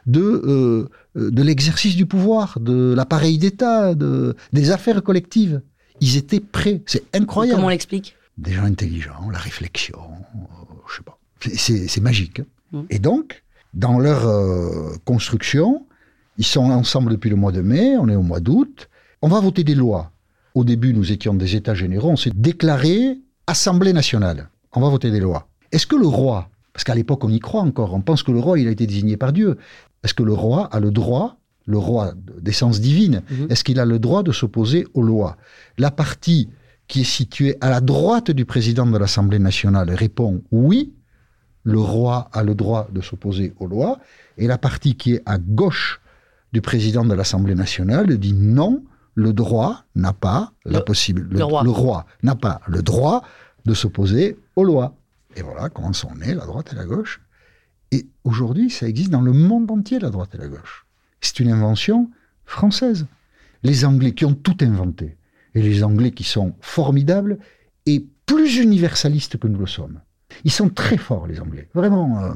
de, 0.06 0.20
euh, 0.20 0.88
de 1.14 1.42
l'exercice 1.42 1.96
du 1.96 2.06
pouvoir, 2.06 2.58
de 2.60 2.92
l'appareil 2.94 3.38
d'État, 3.38 3.94
de, 3.94 4.36
des 4.52 4.70
affaires 4.70 5.02
collectives. 5.02 5.62
Ils 6.00 6.16
étaient 6.16 6.40
prêts. 6.40 6.82
C'est 6.86 7.04
incroyable 7.14 7.56
Comment 7.56 7.68
on 7.68 7.70
l'explique? 7.70 8.16
Des 8.38 8.52
gens 8.52 8.64
intelligents, 8.64 9.30
la 9.30 9.38
réflexion, 9.38 9.98
euh, 10.34 10.74
je 10.88 10.96
sais 10.96 11.02
pas. 11.02 11.18
C'est- 11.56 12.00
magique. 12.00 12.40
Mhm. 12.72 12.86
Et 12.90 12.98
donc, 12.98 13.42
dans 13.74 13.98
leur 13.98 14.26
euh, 14.26 14.94
construction, 15.04 15.86
ils 16.38 16.46
sont 16.46 16.70
ensemble 16.70 17.12
depuis 17.12 17.30
le 17.30 17.36
mois 17.36 17.52
de 17.52 17.60
mai, 17.60 17.96
on 17.98 18.08
est 18.08 18.16
au 18.16 18.22
mois 18.22 18.40
d'août, 18.40 18.88
on 19.20 19.28
va 19.28 19.38
voter 19.40 19.64
des 19.64 19.74
lois. 19.74 20.10
Au 20.54 20.64
début, 20.64 20.92
nous 20.92 21.12
étions 21.12 21.34
des 21.34 21.54
États 21.56 21.74
généraux, 21.74 22.10
on 22.10 22.16
s'est 22.16 22.32
déclaré 22.34 23.18
Assemblée 23.46 23.92
nationale. 23.92 24.48
On 24.74 24.80
va 24.80 24.88
voter 24.88 25.10
des 25.10 25.20
lois. 25.20 25.48
Est-ce 25.72 25.86
que 25.86 25.96
le 25.96 26.06
roi, 26.06 26.48
parce 26.72 26.84
qu'à 26.84 26.94
l'époque 26.94 27.24
on 27.24 27.28
y 27.28 27.38
croit 27.40 27.62
encore, 27.62 27.94
on 27.94 28.00
pense 28.00 28.22
que 28.22 28.32
le 28.32 28.38
roi 28.40 28.58
il 28.58 28.68
a 28.68 28.70
été 28.70 28.86
désigné 28.86 29.16
par 29.16 29.32
Dieu, 29.32 29.58
est-ce 30.02 30.14
que 30.14 30.22
le 30.22 30.32
roi 30.32 30.66
a 30.72 30.80
le 30.80 30.90
droit, 30.90 31.36
le 31.66 31.78
roi 31.78 32.14
d'essence 32.40 32.80
divine, 32.80 33.22
Mhm. 33.30 33.46
est-ce 33.50 33.62
qu'il 33.64 33.78
a 33.78 33.84
le 33.84 33.98
droit 33.98 34.22
de 34.22 34.32
s'opposer 34.32 34.86
aux 34.94 35.02
lois? 35.02 35.36
La 35.78 35.90
partie 35.90 36.48
qui 36.88 37.02
est 37.02 37.04
située 37.04 37.56
à 37.60 37.70
la 37.70 37.80
droite 37.80 38.30
du 38.30 38.44
président 38.44 38.86
de 38.86 38.98
l'Assemblée 38.98 39.38
nationale 39.38 39.90
répond 39.90 40.42
oui, 40.50 40.92
le 41.64 41.78
roi 41.78 42.28
a 42.32 42.42
le 42.42 42.54
droit 42.56 42.88
de 42.92 43.00
s'opposer 43.00 43.54
aux 43.60 43.66
lois, 43.66 43.98
et 44.36 44.46
la 44.48 44.58
partie 44.58 44.96
qui 44.96 45.12
est 45.14 45.22
à 45.26 45.38
gauche 45.38 46.00
du 46.52 46.60
président 46.60 47.04
de 47.04 47.14
l'Assemblée 47.14 47.54
nationale 47.54 48.18
dit 48.18 48.34
non, 48.34 48.82
le 49.14 49.32
droit 49.32 49.84
n'a 49.94 50.12
pas 50.12 50.52
la 50.64 50.78
Le- 50.80 50.84
possibilité, 50.84 51.36
le 51.36 51.70
roi. 51.70 52.06
n'a 52.22 52.34
pas 52.34 52.60
le 52.66 52.82
droit 52.82 53.22
de 53.64 53.74
s'opposer 53.74 54.36
aux 54.56 54.64
lois. 54.64 54.96
Et 55.36 55.42
voilà 55.42 55.68
comment 55.68 55.92
sont 55.92 56.14
nés 56.14 56.34
la 56.34 56.46
droite 56.46 56.72
et 56.72 56.76
la 56.76 56.84
gauche. 56.84 57.20
Et 57.90 58.06
aujourd'hui, 58.24 58.70
ça 58.70 58.88
existe 58.88 59.10
dans 59.10 59.20
le 59.20 59.32
monde 59.32 59.70
entier, 59.70 59.98
la 59.98 60.10
droite 60.10 60.34
et 60.34 60.38
la 60.38 60.48
gauche. 60.48 60.86
C'est 61.20 61.40
une 61.40 61.50
invention 61.50 62.10
française. 62.44 63.06
Les 63.62 63.84
Anglais 63.84 64.12
qui 64.12 64.24
ont 64.24 64.34
tout 64.34 64.56
inventé, 64.60 65.16
et 65.54 65.62
les 65.62 65.84
Anglais 65.84 66.10
qui 66.10 66.24
sont 66.24 66.54
formidables 66.60 67.38
et 67.86 68.06
plus 68.26 68.58
universalistes 68.58 69.36
que 69.36 69.46
nous 69.46 69.58
le 69.58 69.66
sommes. 69.66 70.00
Ils 70.44 70.50
sont 70.50 70.68
très 70.68 70.96
forts, 70.96 71.26
les 71.26 71.40
Anglais. 71.40 71.68
Vraiment. 71.74 72.24
euh, 72.24 72.32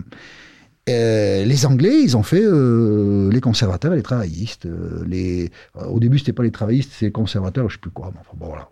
euh, 0.89 1.45
les 1.45 1.67
Anglais, 1.67 2.01
ils 2.03 2.17
ont 2.17 2.23
fait 2.23 2.45
euh, 2.45 3.31
les 3.33 3.41
conservateurs 3.41 3.93
et 3.93 3.97
les 3.97 4.03
travaillistes. 4.03 4.69
les, 5.07 5.51
au 5.75 5.99
début, 5.99 6.19
c'était 6.19 6.33
pas 6.33 6.45
les 6.45 6.53
travaillistes, 6.53 6.93
c'est 6.95 7.07
les 7.07 7.13
conservateurs, 7.13 7.69
je 7.69 7.75
sais 7.75 7.81
plus 7.81 7.91
quoi. 7.91 8.09
enfin, 8.09 8.37
bon, 8.37 8.47
voilà. 8.47 8.69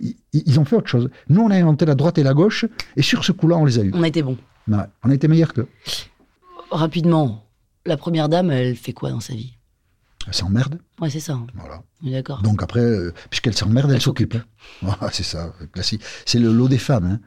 Ils, 0.00 0.16
ils 0.32 0.58
ont 0.60 0.64
fait 0.64 0.76
autre 0.76 0.88
chose. 0.88 1.08
Nous, 1.28 1.40
on 1.40 1.50
a 1.50 1.56
inventé 1.56 1.86
la 1.86 1.94
droite 1.94 2.18
et 2.18 2.22
la 2.22 2.34
gauche, 2.34 2.64
et 2.96 3.02
sur 3.02 3.24
ce 3.24 3.32
coup-là, 3.32 3.56
on 3.56 3.64
les 3.64 3.78
a 3.78 3.82
eus. 3.82 3.92
On 3.94 4.02
a 4.02 4.08
été 4.08 4.22
bon. 4.22 4.36
Ouais, 4.68 4.76
on 5.04 5.10
a 5.10 5.14
été 5.14 5.28
meilleurs 5.28 5.52
qu'eux. 5.54 5.68
Rapidement, 6.70 7.44
la 7.86 7.96
première 7.96 8.28
dame, 8.28 8.50
elle 8.50 8.76
fait 8.76 8.92
quoi 8.92 9.10
dans 9.10 9.20
sa 9.20 9.34
vie? 9.34 9.54
Elle 10.26 10.34
s'emmerde. 10.34 10.78
Ouais, 11.00 11.08
c'est 11.08 11.20
ça. 11.20 11.34
hein. 11.34 11.46
Voilà. 11.54 11.82
D'accord. 12.02 12.42
Donc 12.42 12.62
après, 12.62 12.80
euh, 12.80 13.14
puisqu'elle 13.30 13.54
s'emmerde, 13.54 13.88
elle, 13.90 13.96
Elle 13.96 14.02
s'occupe. 14.02 14.36
C'est 15.12 15.22
ça, 15.22 15.52
classique. 15.72 16.02
C'est 16.26 16.38
le 16.38 16.52
lot 16.52 16.68
des 16.68 16.76
femmes. 16.78 17.06
hein. 17.06 17.20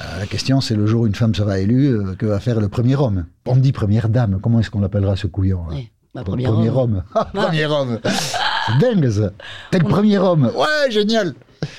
Euh, 0.00 0.18
la 0.20 0.26
question, 0.26 0.60
c'est 0.60 0.74
le 0.74 0.86
jour 0.86 1.02
où 1.02 1.06
une 1.06 1.14
femme 1.14 1.34
sera 1.34 1.58
élue, 1.60 1.88
euh, 1.88 2.14
que 2.14 2.24
va 2.26 2.40
faire 2.40 2.60
le 2.60 2.68
premier 2.68 2.96
homme? 2.96 3.26
On 3.46 3.56
dit 3.56 3.72
première 3.72 4.08
dame, 4.08 4.40
comment 4.42 4.58
est-ce 4.60 4.70
qu'on 4.70 4.80
l'appellera 4.80 5.16
ce 5.16 5.26
couillon 5.26 5.66
là 5.68 5.74
Ouais, 5.76 5.90
bah, 6.14 6.22
Pre- 6.22 6.24
premier 6.26 6.44
Premier 6.44 6.68
homme. 6.70 6.78
homme. 6.96 7.02
Ah, 7.14 7.24
premier 7.26 7.66
homme. 7.66 7.98
C'est 8.04 8.78
dingue 8.80 9.10
ça. 9.10 9.30
T'es 9.70 9.78
le 9.78 9.84
premier 9.88 10.18
homme. 10.18 10.50
Ouais, 10.56 10.90
génial. 10.90 11.34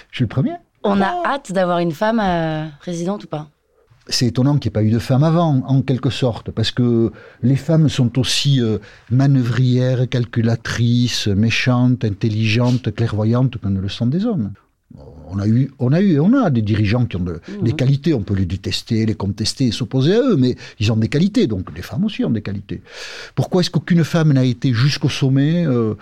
Je 0.10 0.18
suis 0.18 0.24
le 0.24 0.30
premier. 0.30 0.54
On 0.84 1.02
a 1.02 1.24
hâte 1.26 1.52
d'avoir 1.52 1.80
une 1.80 1.92
femme 1.92 2.20
euh, 2.20 2.68
présidente 2.80 3.26
ou 3.26 3.28
pas 3.28 3.48
C'est 4.08 4.26
étonnant 4.28 4.58
qu'il 4.58 4.70
n'y 4.70 4.74
ait 4.74 4.80
pas 4.80 4.84
eu 4.84 4.92
de 4.92 5.00
femme 5.00 5.24
avant, 5.24 5.64
en 5.68 5.82
quelque 5.82 6.10
sorte, 6.10 6.50
parce 6.52 6.72
que 6.72 7.12
les 7.44 7.56
femmes 7.56 7.88
sont 7.88 8.18
aussi 8.18 8.62
euh, 8.62 8.80
manœuvrières, 9.12 10.10
calculatrices, 10.10 11.28
méchantes, 11.28 12.04
intelligentes, 12.04 12.94
clairvoyantes 12.96 13.58
que 13.58 13.68
ne 13.68 13.80
le 13.80 13.90
sont 13.90 14.08
des 14.08 14.26
hommes. 14.26 14.54
On 15.34 15.40
a 15.40 15.48
eu, 15.48 15.72
on 15.80 15.92
a 15.94 16.02
eu 16.02 16.20
on 16.20 16.34
a 16.34 16.50
des 16.50 16.62
dirigeants 16.62 17.06
qui 17.06 17.16
ont 17.16 17.22
de- 17.24 17.40
Mhm. 17.48 17.64
des 17.64 17.74
qualités. 17.74 18.14
On 18.14 18.22
peut 18.22 18.36
les 18.36 18.46
détester, 18.46 19.06
les 19.06 19.16
contester, 19.16 19.68
et 19.68 19.72
s'opposer 19.72 20.14
à 20.16 20.20
eux, 20.20 20.36
mais 20.36 20.56
ils 20.80 20.92
ont 20.92 20.98
des 20.98 21.08
qualités. 21.08 21.48
Donc 21.48 21.64
les 21.76 21.82
femmes 21.82 22.04
aussi 22.06 22.24
ont 22.26 22.30
des 22.30 22.42
qualités. 22.42 22.82
Pourquoi 23.36 23.62
est-ce 23.62 23.70
qu'aucune 23.70 24.04
femme 24.04 24.34
n'a 24.34 24.44
été 24.44 24.74
jusqu'au 24.74 25.10
sommet 25.10 25.66
Euh, 25.66 25.96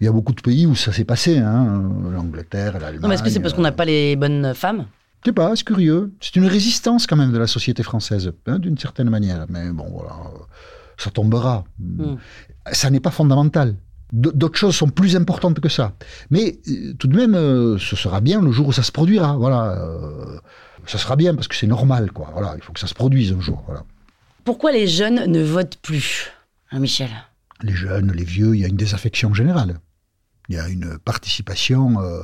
Il 0.00 0.04
y 0.06 0.08
a 0.08 0.12
beaucoup 0.12 0.32
de 0.32 0.40
pays 0.40 0.64
où 0.66 0.74
ça 0.74 0.92
s'est 0.92 1.04
passé, 1.04 1.36
hein, 1.38 1.82
l'Angleterre, 2.14 2.78
l'Allemagne. 2.80 3.12
Est-ce 3.12 3.22
que 3.22 3.28
c'est 3.28 3.40
parce 3.40 3.52
qu'on 3.54 3.60
n'a 3.62 3.72
pas 3.72 3.84
les 3.84 4.16
bonnes 4.16 4.54
femmes? 4.54 4.86
Je 5.22 5.28
sais 5.28 5.34
pas, 5.34 5.54
c'est 5.54 5.64
curieux. 5.64 6.10
C'est 6.20 6.36
une 6.36 6.46
résistance 6.46 7.06
quand 7.06 7.16
même 7.16 7.32
de 7.32 7.36
la 7.38 7.46
société 7.46 7.82
française, 7.82 8.32
hein, 8.46 8.58
d'une 8.58 8.78
certaine 8.78 9.10
manière. 9.10 9.44
Mais 9.50 9.68
bon, 9.70 9.86
voilà, 9.92 10.14
ça 10.96 11.10
tombera. 11.10 11.64
Mm. 11.78 12.14
Ça 12.72 12.88
n'est 12.88 13.00
pas 13.00 13.10
fondamental. 13.10 13.74
D'autres 14.12 14.58
choses 14.58 14.74
sont 14.74 14.88
plus 14.88 15.14
importantes 15.16 15.60
que 15.60 15.68
ça. 15.68 15.94
Mais 16.30 16.58
euh, 16.68 16.94
tout 16.98 17.06
de 17.06 17.16
même, 17.16 17.34
euh, 17.34 17.78
ce 17.78 17.94
sera 17.96 18.20
bien 18.20 18.40
le 18.42 18.50
jour 18.52 18.68
où 18.68 18.72
ça 18.72 18.82
se 18.82 18.90
produira. 18.92 19.36
Voilà, 19.36 19.78
euh, 19.80 20.38
ça 20.86 20.98
sera 20.98 21.14
bien 21.16 21.34
parce 21.34 21.46
que 21.48 21.54
c'est 21.54 21.66
normal, 21.68 22.10
quoi. 22.12 22.30
Voilà, 22.32 22.54
il 22.56 22.62
faut 22.62 22.72
que 22.72 22.80
ça 22.80 22.86
se 22.88 22.94
produise 22.94 23.32
un 23.32 23.40
jour. 23.40 23.62
Voilà. 23.66 23.84
Pourquoi 24.44 24.72
les 24.72 24.88
jeunes 24.88 25.26
ne 25.30 25.42
votent 25.42 25.78
plus 25.82 26.30
Hein, 26.72 26.80
Michel? 26.80 27.10
Les 27.62 27.74
jeunes, 27.74 28.12
les 28.12 28.24
vieux, 28.24 28.54
il 28.54 28.60
y 28.60 28.64
a 28.64 28.68
une 28.68 28.76
désaffection 28.76 29.34
générale. 29.34 29.78
Il 30.48 30.56
y 30.56 30.58
a 30.58 30.68
une 30.68 30.98
participation. 30.98 32.00
euh, 32.02 32.22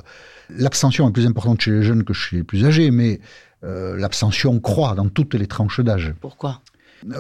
L'abstention 0.51 1.09
est 1.09 1.13
plus 1.13 1.27
importante 1.27 1.61
chez 1.61 1.71
les 1.71 1.83
jeunes 1.83 2.03
que 2.05 2.13
chez 2.13 2.37
les 2.37 2.43
plus 2.45 2.65
âgés, 2.65 2.91
mais 2.91 3.21
euh, 3.65 3.97
l'abstention 3.97 4.59
croît 4.61 4.95
dans 4.95 5.09
toutes 5.09 5.35
les 5.35 5.47
tranches 5.47 5.81
d'âge. 5.81 6.15
Pourquoi? 6.21 6.61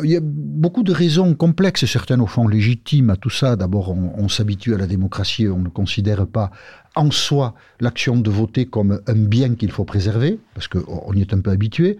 Il 0.02 0.10
y 0.10 0.16
a 0.16 0.20
beaucoup 0.22 0.82
de 0.82 0.92
raisons 0.92 1.34
complexes, 1.34 1.84
certaines 1.86 2.20
au 2.20 2.26
fond 2.26 2.48
légitimes 2.48 3.10
à 3.10 3.16
tout 3.16 3.30
ça. 3.30 3.56
D'abord, 3.56 3.90
on, 3.90 4.28
s'habitue 4.28 4.74
à 4.74 4.78
la 4.78 4.86
démocratie, 4.86 5.46
on 5.48 5.60
ne 5.60 5.68
considère 5.68 6.26
pas 6.26 6.50
en 6.94 7.10
soi 7.10 7.54
l'action 7.80 8.16
de 8.16 8.30
voter 8.30 8.66
comme 8.66 9.00
un 9.06 9.14
bien 9.14 9.54
qu'il 9.54 9.70
faut 9.70 9.84
préserver, 9.84 10.40
parce 10.54 10.66
qu'on 10.66 11.12
y 11.14 11.20
est 11.20 11.32
un 11.32 11.40
peu 11.40 11.50
habitué. 11.50 11.98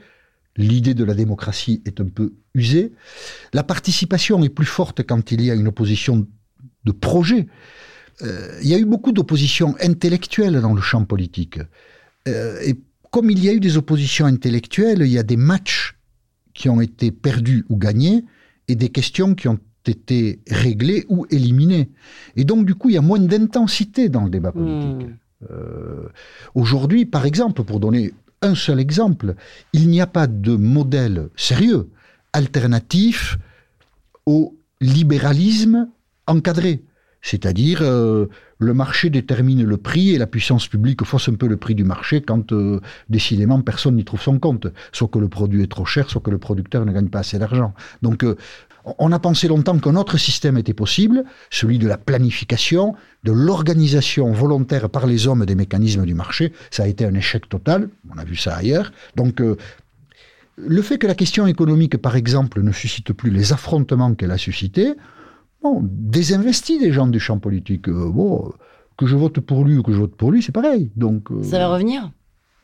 L'idée 0.56 0.94
de 0.94 1.04
la 1.04 1.14
démocratie 1.14 1.82
est 1.84 2.00
un 2.00 2.08
peu 2.08 2.32
usée. 2.54 2.92
La 3.52 3.62
participation 3.62 4.42
est 4.42 4.48
plus 4.48 4.66
forte 4.66 5.02
quand 5.02 5.30
il 5.30 5.42
y 5.42 5.50
a 5.50 5.54
une 5.54 5.68
opposition 5.68 6.26
de 6.84 6.92
projet. 6.92 7.46
Euh, 8.22 8.58
il 8.62 8.68
y 8.68 8.74
a 8.74 8.78
eu 8.78 8.86
beaucoup 8.86 9.12
d'oppositions 9.12 9.74
intellectuelles 9.80 10.60
dans 10.60 10.72
le 10.72 10.80
champ 10.80 11.04
politique. 11.04 11.60
Euh, 12.26 12.58
et 12.64 12.76
comme 13.10 13.30
il 13.30 13.44
y 13.44 13.48
a 13.48 13.52
eu 13.52 13.60
des 13.60 13.76
oppositions 13.76 14.26
intellectuelles, 14.26 15.02
il 15.02 15.12
y 15.12 15.18
a 15.18 15.22
des 15.22 15.36
matchs 15.36 15.95
qui 16.56 16.68
ont 16.68 16.80
été 16.80 17.12
perdus 17.12 17.64
ou 17.68 17.76
gagnés 17.76 18.24
et 18.66 18.74
des 18.74 18.88
questions 18.88 19.34
qui 19.34 19.46
ont 19.46 19.58
été 19.86 20.40
réglées 20.50 21.04
ou 21.08 21.26
éliminées. 21.30 21.90
Et 22.34 22.44
donc, 22.44 22.66
du 22.66 22.74
coup, 22.74 22.88
il 22.88 22.94
y 22.94 22.98
a 22.98 23.02
moins 23.02 23.20
d'intensité 23.20 24.08
dans 24.08 24.24
le 24.24 24.30
débat 24.30 24.50
politique. 24.50 25.08
Euh, 25.50 26.08
Aujourd'hui, 26.54 27.04
par 27.04 27.24
exemple, 27.26 27.62
pour 27.62 27.78
donner 27.78 28.12
un 28.42 28.54
seul 28.54 28.80
exemple, 28.80 29.34
il 29.72 29.88
n'y 29.88 30.00
a 30.00 30.06
pas 30.06 30.26
de 30.26 30.56
modèle 30.56 31.28
sérieux, 31.36 31.90
alternatif 32.32 33.38
au 34.24 34.56
libéralisme 34.80 35.88
encadré. 36.26 36.82
C'est-à-dire, 37.22 37.80
euh, 37.82 38.26
le 38.58 38.74
marché 38.74 39.10
détermine 39.10 39.64
le 39.64 39.76
prix 39.76 40.10
et 40.10 40.18
la 40.18 40.26
puissance 40.26 40.66
publique 40.66 41.04
fausse 41.04 41.28
un 41.28 41.34
peu 41.34 41.46
le 41.46 41.56
prix 41.56 41.74
du 41.74 41.84
marché 41.84 42.22
quand, 42.22 42.52
euh, 42.52 42.80
décidément, 43.10 43.60
personne 43.60 43.96
n'y 43.96 44.04
trouve 44.04 44.22
son 44.22 44.38
compte. 44.38 44.66
Soit 44.92 45.08
que 45.08 45.18
le 45.18 45.28
produit 45.28 45.62
est 45.62 45.70
trop 45.70 45.84
cher, 45.84 46.08
soit 46.08 46.22
que 46.22 46.30
le 46.30 46.38
producteur 46.38 46.84
ne 46.86 46.92
gagne 46.92 47.08
pas 47.08 47.20
assez 47.20 47.38
d'argent. 47.38 47.74
Donc, 48.02 48.24
euh, 48.24 48.36
on 48.98 49.10
a 49.12 49.18
pensé 49.18 49.48
longtemps 49.48 49.78
qu'un 49.78 49.96
autre 49.96 50.16
système 50.16 50.56
était 50.56 50.72
possible, 50.72 51.24
celui 51.50 51.78
de 51.78 51.88
la 51.88 51.98
planification, 51.98 52.94
de 53.24 53.32
l'organisation 53.32 54.32
volontaire 54.32 54.88
par 54.88 55.06
les 55.06 55.26
hommes 55.26 55.44
des 55.44 55.56
mécanismes 55.56 56.06
du 56.06 56.14
marché. 56.14 56.52
Ça 56.70 56.84
a 56.84 56.86
été 56.86 57.04
un 57.04 57.14
échec 57.14 57.48
total. 57.48 57.88
On 58.14 58.16
a 58.16 58.24
vu 58.24 58.36
ça 58.36 58.54
ailleurs. 58.54 58.92
Donc, 59.16 59.40
euh, 59.40 59.56
le 60.56 60.80
fait 60.82 60.98
que 60.98 61.06
la 61.06 61.14
question 61.14 61.46
économique, 61.46 61.98
par 61.98 62.16
exemple, 62.16 62.62
ne 62.62 62.72
suscite 62.72 63.12
plus 63.12 63.30
les 63.30 63.52
affrontements 63.52 64.14
qu'elle 64.14 64.30
a 64.30 64.38
suscités, 64.38 64.94
bon, 65.62 65.80
désinvestit 65.82 66.78
des 66.78 66.92
gens 66.92 67.06
du 67.06 67.20
champ 67.20 67.38
politique. 67.38 67.88
Euh, 67.88 68.10
bon, 68.10 68.52
que 68.96 69.06
je 69.06 69.16
vote 69.16 69.40
pour 69.40 69.64
lui 69.64 69.76
ou 69.76 69.82
que 69.82 69.92
je 69.92 69.98
vote 69.98 70.14
pour 70.16 70.30
lui, 70.32 70.42
c'est 70.42 70.52
pareil. 70.52 70.90
Donc, 70.96 71.30
euh, 71.30 71.42
Ça 71.42 71.58
va 71.58 71.68
revenir? 71.68 72.10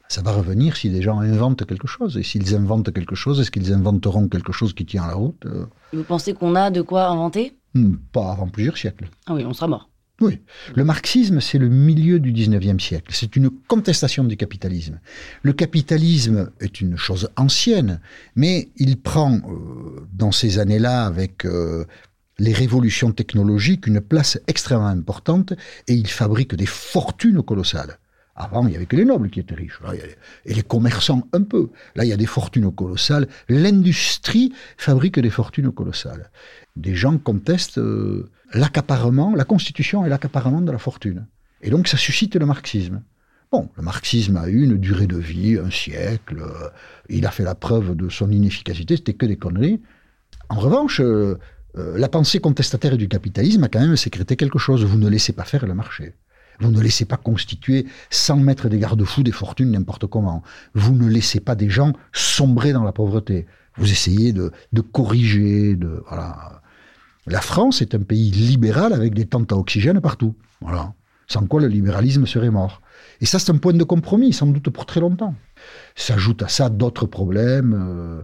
ça 0.09 0.21
va 0.21 0.33
revenir 0.33 0.77
si 0.77 0.91
des 0.91 1.01
gens 1.01 1.21
inventent 1.21 1.65
quelque 1.65 1.87
chose. 1.87 2.19
Et 2.19 2.23
s'ils 2.23 2.55
inventent 2.55 2.93
quelque 2.93 3.15
chose, 3.15 3.41
est-ce 3.41 3.51
qu'ils 3.51 3.73
inventeront 3.73 4.29
quelque 4.29 4.53
chose 4.53 4.75
qui 4.75 4.85
tient 4.85 5.07
la 5.07 5.15
route 5.15 5.47
Euh, 5.47 5.65
Vous 5.95 6.05
pensez 6.05 6.35
qu'on 6.35 6.55
a 6.55 6.71
de 6.71 6.83
quoi 6.83 7.07
inventer? 7.09 7.57
Hmm, 7.75 7.95
Pas 8.13 8.33
avant 8.33 8.47
plusieurs 8.49 8.77
siècles. 8.77 9.09
Ah 9.27 9.33
oui, 9.35 9.45
on 9.47 9.55
sera 9.55 9.69
mort. 9.69 9.89
Oui. 10.21 10.39
Le 10.77 10.85
marxisme, 10.85 11.41
c'est 11.41 11.57
le 11.57 11.71
milieu 11.71 12.21
du 12.21 12.31
19e 12.31 12.79
siècle. 12.79 13.11
C'est 13.15 13.35
une 13.37 13.49
contestation 13.69 14.23
du 14.25 14.37
capitalisme. 14.37 15.01
Le 15.43 15.55
capitalisme 15.55 16.51
est 16.61 16.83
une 16.83 16.97
chose 16.99 17.31
ancienne, 17.37 17.99
mais 18.37 18.69
il 18.77 19.01
prend, 19.01 19.37
euh, 19.37 20.07
dans 20.13 20.31
ces 20.31 20.59
années-là, 20.59 21.07
avec 21.07 21.47
euh, 21.47 21.87
les 22.39 22.53
révolutions 22.53 23.13
technologiques, 23.13 23.87
une 23.87 24.01
place 24.01 24.39
extrêmement 24.47 24.87
importante 24.87 25.53
et 25.89 25.95
il 25.95 26.09
fabrique 26.09 26.55
des 26.55 26.67
fortunes 26.67 27.43
colossales. 27.43 27.99
Avant, 28.35 28.67
il 28.67 28.71
n'y 28.71 28.77
avait 28.77 28.87
que 28.87 28.97
les 28.97 29.05
nobles 29.05 29.29
qui 29.29 29.41
étaient 29.41 29.55
riches. 29.55 29.79
Et 30.47 30.55
les 30.55 30.63
commerçants 30.63 31.29
un 31.33 31.43
peu. 31.43 31.71
Là, 31.95 32.05
il 32.05 32.09
y 32.09 32.13
a 32.15 32.17
des 32.17 32.27
fortunes 32.27 32.73
colossales. 32.73 33.29
L'industrie 33.49 34.53
fabrique 34.79 35.19
des 35.19 35.31
fortunes 35.31 35.71
colossales. 35.71 36.31
Des 36.75 36.95
gens 36.95 37.19
contestent 37.19 37.79
euh, 37.79 38.31
l'accaparement, 38.55 39.35
la 39.35 39.45
constitution 39.45 40.07
et 40.07 40.09
l'accaparement 40.09 40.63
de 40.63 40.73
la 40.73 40.79
fortune. 40.79 41.27
Et 41.61 41.69
donc, 41.69 41.89
ça 41.89 41.99
suscite 41.99 42.35
le 42.37 42.47
marxisme. 42.47 43.03
Bon, 43.51 43.69
le 43.77 43.83
marxisme 43.83 44.39
a 44.39 44.49
eu 44.49 44.63
une 44.65 44.79
durée 44.79 45.07
de 45.07 45.19
vie, 45.19 45.59
un 45.59 45.71
siècle. 45.71 46.39
euh, 46.41 46.71
il 47.11 47.27
a 47.27 47.31
fait 47.31 47.45
la 47.45 47.55
preuve 47.55 47.95
de 47.95 48.09
son 48.09 48.31
inefficacité. 48.31 48.97
C'était 48.97 49.13
que 49.13 49.27
des 49.27 49.37
conneries. 49.37 49.83
En 50.49 50.59
revanche, 50.59 51.01
euh, 51.01 51.39
euh, 51.77 51.97
la 51.99 52.09
pensée 52.09 52.41
contestataire 52.41 52.97
du 52.97 53.09
capitalisme 53.09 53.65
a 53.65 53.69
quand 53.69 53.81
même 53.81 53.97
sécrété 53.97 54.37
quelque 54.37 54.59
chose. 54.59 54.85
Vous 54.85 54.99
ne 54.99 55.09
laissez 55.09 55.33
pas 55.33 55.45
faire 55.45 55.67
le 55.67 55.75
marché. 55.75 56.15
Vous 56.61 56.71
ne 56.71 56.81
laissez 56.81 57.05
pas 57.05 57.17
constituer, 57.17 57.87
sans 58.11 58.37
mettre 58.37 58.69
des 58.69 58.79
garde-fous, 58.79 59.23
des 59.23 59.33
fortunes 59.33 59.73
n'importe 59.73 60.07
comment. 60.07 60.43
Vous 60.75 60.95
ne 60.95 61.09
laissez 61.09 61.41
pas 61.41 61.55
des 61.55 61.71
gens 61.71 61.93
sombrer 62.13 62.73
dans 62.73 62.85
la 62.85 62.93
pauvreté. 62.93 63.47
Vous 63.77 63.91
essayez 63.91 64.33
de, 64.33 64.53
corriger, 64.93 65.77
de 65.77 66.03
voilà. 66.09 66.63
La 67.27 67.41
France 67.41 67.81
est 67.81 67.95
un 67.95 68.03
pays 68.03 68.31
libéral 68.31 68.93
avec 68.93 69.15
des 69.15 69.27
tentes 69.27 69.53
à 69.53 69.57
oxygène 69.57 70.01
partout. 70.01 70.35
Voilà. 70.61 70.93
Sans 71.27 71.47
quoi 71.47 71.61
le 71.61 71.69
libéralisme 71.69 72.27
serait 72.27 72.51
mort. 72.51 72.83
Et 73.21 73.27
ça, 73.27 73.39
c'est 73.39 73.53
un 73.53 73.57
point 73.57 73.73
de 73.73 73.85
compromis, 73.85 74.33
sans 74.33 74.47
doute 74.47 74.69
pour 74.71 74.87
très 74.87 75.01
longtemps. 75.01 75.35
S'ajoutent 75.95 76.43
à 76.43 76.49
ça 76.49 76.69
d'autres 76.69 77.07
problèmes, 77.07 77.75
euh, 77.75 78.23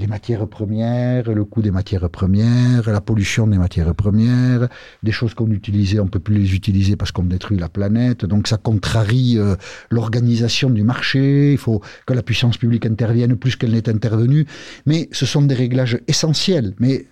les 0.00 0.06
matières 0.06 0.48
premières, 0.48 1.30
le 1.30 1.44
coût 1.44 1.60
des 1.60 1.70
matières 1.70 2.08
premières, 2.08 2.90
la 2.90 3.00
pollution 3.00 3.46
des 3.46 3.58
matières 3.58 3.94
premières, 3.94 4.68
des 5.02 5.12
choses 5.12 5.34
qu'on 5.34 5.50
utilisait, 5.50 6.00
on 6.00 6.08
peut 6.08 6.18
plus 6.18 6.36
les 6.36 6.54
utiliser 6.54 6.96
parce 6.96 7.12
qu'on 7.12 7.24
détruit 7.24 7.58
la 7.58 7.68
planète. 7.68 8.24
Donc 8.24 8.48
ça 8.48 8.56
contrarie 8.56 9.38
euh, 9.38 9.56
l'organisation 9.90 10.70
du 10.70 10.82
marché. 10.82 11.52
Il 11.52 11.58
faut 11.58 11.82
que 12.06 12.14
la 12.14 12.22
puissance 12.22 12.56
publique 12.56 12.86
intervienne 12.86 13.36
plus 13.36 13.56
qu'elle 13.56 13.72
n'est 13.72 13.88
intervenue. 13.88 14.46
Mais 14.86 15.08
ce 15.12 15.26
sont 15.26 15.42
des 15.42 15.54
réglages 15.54 15.98
essentiels, 16.08 16.74
mais 16.78 17.06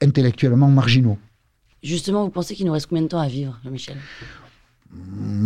intellectuellement 0.00 0.68
marginaux. 0.68 1.18
Justement, 1.82 2.24
vous 2.24 2.30
pensez 2.30 2.54
qu'il 2.54 2.66
nous 2.66 2.72
reste 2.72 2.86
combien 2.86 3.02
de 3.02 3.08
temps 3.08 3.20
à 3.20 3.28
vivre, 3.28 3.58
Jean-Michel 3.64 3.96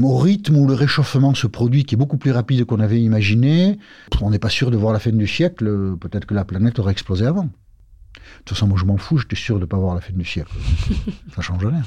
au 0.03 0.19
rythme 0.19 0.57
où 0.57 0.67
le 0.67 0.75
réchauffement 0.75 1.35
se 1.35 1.47
produit, 1.47 1.85
qui 1.85 1.95
est 1.95 1.99
beaucoup 1.99 2.17
plus 2.19 2.31
rapide 2.31 2.65
qu'on 2.65 2.81
avait 2.81 3.01
imaginé, 3.01 3.79
on 4.21 4.31
n'est 4.31 4.39
pas 4.39 4.49
sûr 4.49 4.71
de 4.71 4.77
voir 4.77 4.93
la 4.93 4.99
fin 4.99 5.11
du 5.13 5.27
siècle. 5.27 5.67
euh, 5.67 5.97
Peut-être 5.97 6.27
que 6.27 6.35
la 6.35 6.45
planète 6.45 6.79
aurait 6.79 6.93
explosé 6.93 7.27
avant. 7.27 7.45
De 7.45 8.45
toute 8.45 8.51
façon, 8.57 8.67
moi 8.69 8.79
je 8.79 8.85
m'en 8.85 8.97
fous, 8.99 9.19
j'étais 9.19 9.37
sûr 9.37 9.57
de 9.57 9.61
ne 9.61 9.65
pas 9.67 9.77
voir 9.79 9.95
la 9.95 10.01
fin 10.01 10.13
du 10.13 10.25
siècle. 10.25 10.53
Ça 11.35 11.43
change 11.43 11.65
rien. 11.65 11.83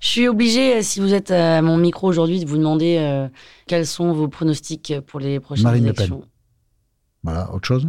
Je 0.00 0.08
suis 0.08 0.28
obligée, 0.28 0.76
euh, 0.76 0.82
si 0.82 1.00
vous 1.00 1.14
êtes 1.14 1.30
à 1.30 1.62
mon 1.62 1.76
micro 1.76 2.08
aujourd'hui, 2.08 2.40
de 2.40 2.48
vous 2.48 2.56
demander 2.58 2.96
euh, 2.98 3.28
quels 3.66 3.86
sont 3.86 4.12
vos 4.12 4.28
pronostics 4.28 4.94
pour 5.06 5.20
les 5.20 5.38
prochaines 5.40 5.64
Marine 5.64 5.86
Le 5.86 5.92
Pen. 5.92 6.06
élections. 6.06 6.28
Voilà, 7.22 7.52
autre 7.54 7.66
chose? 7.66 7.86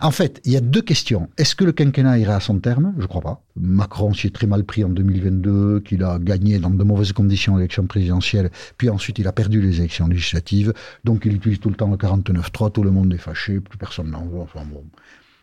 En 0.00 0.10
fait, 0.10 0.40
il 0.44 0.52
y 0.52 0.56
a 0.56 0.60
deux 0.60 0.82
questions. 0.82 1.30
Est-ce 1.38 1.54
que 1.54 1.64
le 1.64 1.72
quinquennat 1.72 2.18
ira 2.18 2.36
à 2.36 2.40
son 2.40 2.58
terme? 2.58 2.92
Je 2.96 3.02
ne 3.02 3.06
crois 3.06 3.20
pas. 3.22 3.42
Macron 3.56 4.12
s'y 4.12 4.26
est 4.26 4.30
très 4.30 4.46
mal 4.46 4.64
pris 4.64 4.84
en 4.84 4.88
2022, 4.88 5.80
qu'il 5.80 6.02
a 6.02 6.18
gagné 6.18 6.58
dans 6.58 6.70
de 6.70 6.84
mauvaises 6.84 7.12
conditions 7.12 7.56
l'élection 7.56 7.86
présidentielle, 7.86 8.50
puis 8.76 8.90
ensuite 8.90 9.18
il 9.18 9.28
a 9.28 9.32
perdu 9.32 9.60
les 9.60 9.78
élections 9.78 10.08
législatives, 10.08 10.72
donc 11.04 11.24
il 11.24 11.34
utilise 11.34 11.60
tout 11.60 11.70
le 11.70 11.76
temps 11.76 11.90
le 11.90 11.96
49-3, 11.96 12.72
tout 12.72 12.82
le 12.82 12.90
monde 12.90 13.12
est 13.14 13.18
fâché, 13.18 13.60
plus 13.60 13.78
personne 13.78 14.10
n'en 14.10 14.26
veut. 14.26 14.40
Enfin 14.40 14.64
bon. 14.64 14.84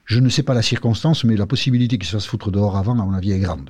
Je 0.06 0.20
ne 0.20 0.28
sais 0.28 0.44
pas 0.44 0.54
la 0.54 0.62
circonstance, 0.62 1.24
mais 1.24 1.38
la 1.38 1.46
possibilité 1.46 1.98
qu'il 1.98 2.06
se 2.08 2.12
fasse 2.14 2.26
foutre 2.26 2.52
dehors 2.52 2.76
avant, 2.76 3.00
à 3.00 3.06
mon 3.06 3.14
avis, 3.14 3.32
est 3.32 3.40
grande. 3.40 3.70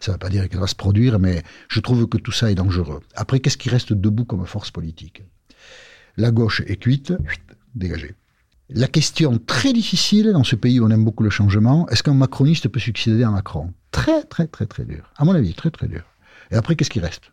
Ça 0.00 0.12
ne 0.12 0.14
veut 0.14 0.18
pas 0.18 0.30
dire 0.30 0.48
qu'elle 0.48 0.60
va 0.60 0.66
se 0.66 0.74
produire, 0.74 1.18
mais 1.18 1.42
je 1.68 1.80
trouve 1.80 2.06
que 2.08 2.16
tout 2.16 2.32
ça 2.32 2.50
est 2.50 2.54
dangereux. 2.54 3.00
Après, 3.14 3.40
qu'est-ce 3.40 3.58
qui 3.58 3.68
reste 3.68 3.92
debout 3.92 4.24
comme 4.24 4.46
force 4.46 4.70
politique? 4.70 5.22
La 6.16 6.30
gauche 6.30 6.62
est 6.66 6.76
cuite, 6.76 7.12
dégagée. 7.74 8.14
La 8.70 8.88
question 8.88 9.38
très 9.38 9.72
difficile 9.72 10.32
dans 10.32 10.44
ce 10.44 10.56
pays 10.56 10.80
où 10.80 10.86
on 10.86 10.90
aime 10.90 11.04
beaucoup 11.04 11.22
le 11.22 11.30
changement, 11.30 11.86
est-ce 11.90 12.02
qu'un 12.02 12.14
macroniste 12.14 12.68
peut 12.68 12.80
succéder 12.80 13.22
à 13.22 13.30
Macron? 13.30 13.70
Très, 13.90 14.22
très, 14.22 14.46
très, 14.46 14.66
très 14.66 14.84
dur. 14.84 15.10
À 15.16 15.24
mon 15.24 15.32
avis, 15.32 15.52
très, 15.52 15.70
très 15.70 15.86
dur. 15.86 16.02
Et 16.50 16.54
après, 16.56 16.74
qu'est-ce 16.74 16.90
qui 16.90 17.00
reste? 17.00 17.30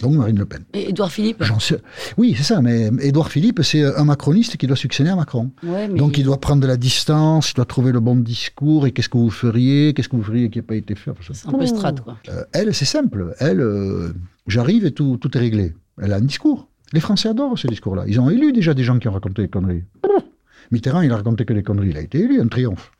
Donc 0.00 0.14
Marine 0.14 0.38
Le 0.38 0.46
Pen. 0.46 0.64
Et 0.72 0.88
Édouard 0.88 1.10
Philippe? 1.12 1.44
Sais... 1.60 1.78
Oui, 2.16 2.34
c'est 2.36 2.44
ça, 2.44 2.62
mais 2.62 2.90
Édouard 3.00 3.28
Philippe, 3.28 3.60
c'est 3.62 3.84
un 3.84 4.04
macroniste 4.04 4.56
qui 4.56 4.66
doit 4.66 4.76
succéder 4.76 5.10
à 5.10 5.16
Macron. 5.16 5.50
Ouais, 5.62 5.86
mais 5.88 5.98
Donc 5.98 6.16
il 6.16 6.24
doit 6.24 6.40
prendre 6.40 6.62
de 6.62 6.66
la 6.66 6.78
distance, 6.78 7.50
il 7.50 7.54
doit 7.54 7.66
trouver 7.66 7.92
le 7.92 8.00
bon 8.00 8.16
discours, 8.16 8.86
et 8.86 8.92
qu'est-ce 8.92 9.10
que 9.10 9.18
vous 9.18 9.30
feriez? 9.30 9.92
Qu'est-ce 9.92 10.08
que 10.08 10.16
vous 10.16 10.22
feriez 10.22 10.48
qui 10.48 10.58
n'a 10.60 10.62
pas 10.62 10.76
été 10.76 10.94
fait? 10.94 11.10
Enfin, 11.10 11.34
c'est 11.34 11.46
un 11.46 11.52
peu 11.52 11.66
strat, 11.66 11.92
quoi. 11.92 12.16
euh, 12.30 12.44
elle, 12.52 12.74
c'est 12.74 12.86
simple. 12.86 13.34
Elle, 13.38 13.60
euh, 13.60 14.14
j'arrive 14.46 14.86
et 14.86 14.92
tout, 14.92 15.18
tout 15.18 15.36
est 15.36 15.40
réglé. 15.40 15.74
Elle 16.00 16.12
a 16.14 16.16
un 16.16 16.20
discours. 16.22 16.68
Les 16.94 17.00
Français 17.00 17.28
adorent 17.28 17.58
ce 17.58 17.66
discours-là. 17.66 18.04
Ils 18.06 18.18
ont 18.18 18.30
élu 18.30 18.52
déjà 18.52 18.72
des 18.72 18.84
gens 18.84 18.98
qui 18.98 19.08
ont 19.08 19.12
raconté 19.12 19.42
des 19.42 19.48
conneries. 19.48 19.84
Mitterrand, 20.70 21.00
il 21.02 21.12
a 21.12 21.16
raconté 21.16 21.44
que 21.44 21.52
des 21.52 21.62
conneries. 21.62 21.90
Il 21.90 21.96
a 21.96 22.00
été 22.00 22.20
élu, 22.20 22.40
un 22.40 22.48
triomphe. 22.48 22.92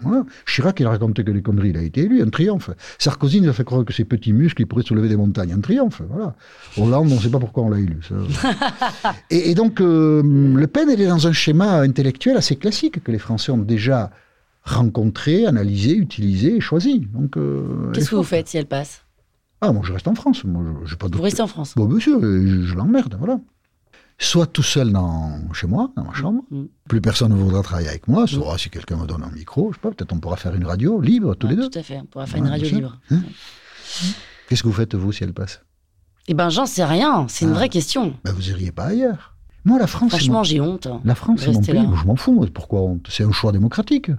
Voilà. 0.00 0.24
Chirac, 0.46 0.80
il 0.80 0.86
a 0.86 0.90
raconté 0.90 1.22
que 1.22 1.30
des 1.30 1.42
conneries. 1.42 1.70
Il 1.70 1.76
a 1.76 1.82
été 1.82 2.02
élu, 2.02 2.22
un 2.22 2.28
triomphe. 2.28 2.70
Sarkozy 2.98 3.40
nous 3.40 3.48
a 3.48 3.52
fait 3.52 3.64
croire 3.64 3.84
que 3.84 3.92
ses 3.92 4.04
petits 4.04 4.32
muscles, 4.32 4.62
ils 4.62 4.66
pourraient 4.66 4.82
soulever 4.82 5.08
des 5.08 5.16
montagnes. 5.16 5.52
Un 5.52 5.60
triomphe. 5.60 6.02
Voilà. 6.08 6.34
Hollande, 6.76 7.08
on 7.12 7.14
ne 7.16 7.20
sait 7.20 7.30
pas 7.30 7.38
pourquoi 7.38 7.64
on 7.64 7.70
l'a 7.70 7.78
élu. 7.78 8.00
ça. 8.02 9.14
et, 9.30 9.50
et 9.50 9.54
donc, 9.54 9.80
euh, 9.80 10.22
Le 10.24 10.66
Pen, 10.66 10.88
elle 10.90 11.00
est 11.00 11.06
dans 11.06 11.26
un 11.26 11.32
schéma 11.32 11.80
intellectuel 11.80 12.36
assez 12.36 12.56
classique 12.56 13.02
que 13.02 13.12
les 13.12 13.18
Français 13.18 13.52
ont 13.52 13.58
déjà 13.58 14.10
rencontré, 14.64 15.46
analysé, 15.46 15.96
utilisé 15.96 16.56
et 16.56 16.60
choisi. 16.60 17.00
Donc, 17.12 17.36
euh, 17.36 17.90
Qu'est-ce 17.92 18.10
que 18.10 18.16
vous 18.16 18.22
faites 18.22 18.48
si 18.48 18.56
elle 18.58 18.66
passe? 18.66 19.04
Ah, 19.60 19.72
moi 19.72 19.82
je 19.84 19.92
reste 19.92 20.08
en 20.08 20.14
France. 20.16 20.42
Moi, 20.44 20.64
je, 20.84 20.96
pas 20.96 21.06
Vous 21.12 21.22
restez 21.22 21.42
en 21.42 21.46
France. 21.46 21.74
Bon, 21.76 21.86
monsieur, 21.86 22.18
je, 22.20 22.62
je 22.62 22.74
l'emmerde, 22.74 23.14
voilà. 23.18 23.40
Soit 24.18 24.46
tout 24.46 24.62
seul 24.62 24.92
dans, 24.92 25.52
chez 25.52 25.66
moi, 25.66 25.90
dans 25.96 26.04
ma 26.04 26.12
chambre. 26.12 26.42
Mm. 26.50 26.64
Plus 26.88 27.00
personne 27.00 27.32
ne 27.32 27.36
voudra 27.36 27.62
travailler 27.62 27.88
avec 27.88 28.06
moi. 28.08 28.26
Soit 28.26 28.56
si 28.58 28.70
quelqu'un 28.70 28.96
me 28.96 29.06
donne 29.06 29.22
un 29.24 29.30
micro, 29.30 29.72
je 29.72 29.76
sais 29.76 29.80
pas, 29.82 29.90
peut-être 29.90 30.12
on 30.12 30.18
pourra 30.20 30.36
faire 30.36 30.54
une 30.54 30.64
radio 30.64 31.00
libre 31.00 31.34
tous 31.34 31.46
Ouais, 31.48 31.54
les 31.54 31.62
deux. 31.62 31.70
Tout 31.70 31.78
à 31.78 31.82
fait. 31.82 31.98
On 31.98 32.06
pourra 32.06 32.26
faire 32.26 32.38
une 32.38 32.48
radio 32.48 32.68
libre. 32.68 32.98
Hein 33.10 33.20
Qu'est-ce 34.48 34.62
que 34.62 34.68
vous 34.68 34.74
faites, 34.74 34.94
vous, 34.94 35.12
si 35.12 35.24
elle 35.24 35.32
passe? 35.34 35.60
Eh 36.28 36.34
ben, 36.34 36.50
j'en 36.50 36.66
sais 36.66 36.84
rien. 36.84 37.26
C'est 37.28 37.44
une 37.46 37.50
Ah. 37.52 37.54
vraie 37.54 37.68
question. 37.68 38.14
ben, 38.24 38.32
Vous 38.32 38.48
iriez 38.48 38.70
pas 38.70 38.84
ailleurs. 38.86 39.34
Moi, 39.64 39.78
la 39.78 39.86
France, 39.86 40.10
Franchement, 40.10 40.38
mon, 40.38 40.44
j'ai 40.44 40.60
honte. 40.60 40.88
la 41.04 41.14
France, 41.14 41.40
c'est 41.42 41.52
mon 41.52 41.60
pays. 41.60 41.74
là. 41.74 41.86
Je 42.00 42.04
m'en 42.06 42.16
fous. 42.16 42.46
Pourquoi 42.52 42.80
honte 42.82 43.06
C'est 43.10 43.24
un 43.24 43.32
choix 43.32 43.52
démocratique. 43.52 44.10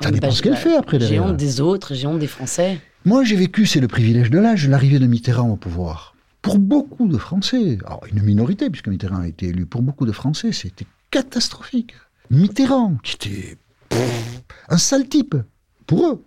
Ça 0.00 0.10
dépend 0.10 0.28
bah, 0.28 0.32
ce 0.34 0.42
qu'elle 0.42 0.52
bah, 0.52 0.58
fait 0.58 0.76
après 0.76 0.98
J'ai 1.00 1.20
honte 1.20 1.36
des 1.36 1.60
autres, 1.60 1.94
j'ai 1.94 2.06
honte 2.06 2.18
des 2.18 2.26
Français. 2.26 2.80
Moi, 3.04 3.24
j'ai 3.24 3.36
vécu, 3.36 3.66
c'est 3.66 3.80
le 3.80 3.88
privilège 3.88 4.30
de 4.30 4.38
l'âge, 4.38 4.66
l'arrivée 4.68 4.98
de 4.98 5.06
Mitterrand 5.06 5.50
au 5.50 5.56
pouvoir. 5.56 6.13
Pour 6.44 6.58
beaucoup 6.58 7.08
de 7.08 7.16
Français, 7.16 7.78
alors 7.86 8.04
une 8.12 8.22
minorité, 8.22 8.68
puisque 8.68 8.88
Mitterrand 8.88 9.20
a 9.20 9.26
été 9.26 9.46
élu, 9.46 9.64
pour 9.64 9.80
beaucoup 9.80 10.04
de 10.04 10.12
Français, 10.12 10.52
c'était 10.52 10.84
catastrophique. 11.10 11.94
Mitterrand, 12.30 12.96
qui 13.02 13.14
était 13.14 13.56
pff, 13.88 14.42
un 14.68 14.76
sale 14.76 15.08
type, 15.08 15.36
pour 15.86 16.06
eux. 16.06 16.24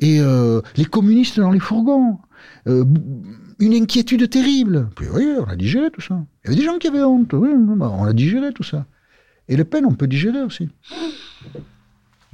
Et 0.00 0.20
euh, 0.20 0.60
les 0.76 0.84
communistes 0.84 1.40
dans 1.40 1.50
les 1.50 1.60
fourgons. 1.60 2.18
Euh, 2.66 2.84
une 3.58 3.72
inquiétude 3.72 4.28
terrible. 4.28 4.90
Puis 4.96 5.06
oui, 5.10 5.32
on 5.38 5.44
a 5.44 5.56
digéré 5.56 5.90
tout 5.90 6.02
ça. 6.02 6.22
Il 6.44 6.50
y 6.50 6.52
avait 6.52 6.60
des 6.60 6.66
gens 6.66 6.76
qui 6.76 6.88
avaient 6.88 7.02
honte, 7.02 7.32
oui, 7.32 7.48
on 7.48 8.04
a 8.04 8.12
digéré 8.12 8.52
tout 8.52 8.64
ça. 8.64 8.84
Et 9.48 9.56
Le 9.56 9.64
Pen, 9.64 9.86
on 9.86 9.94
peut 9.94 10.06
digérer 10.06 10.42
aussi. 10.42 10.68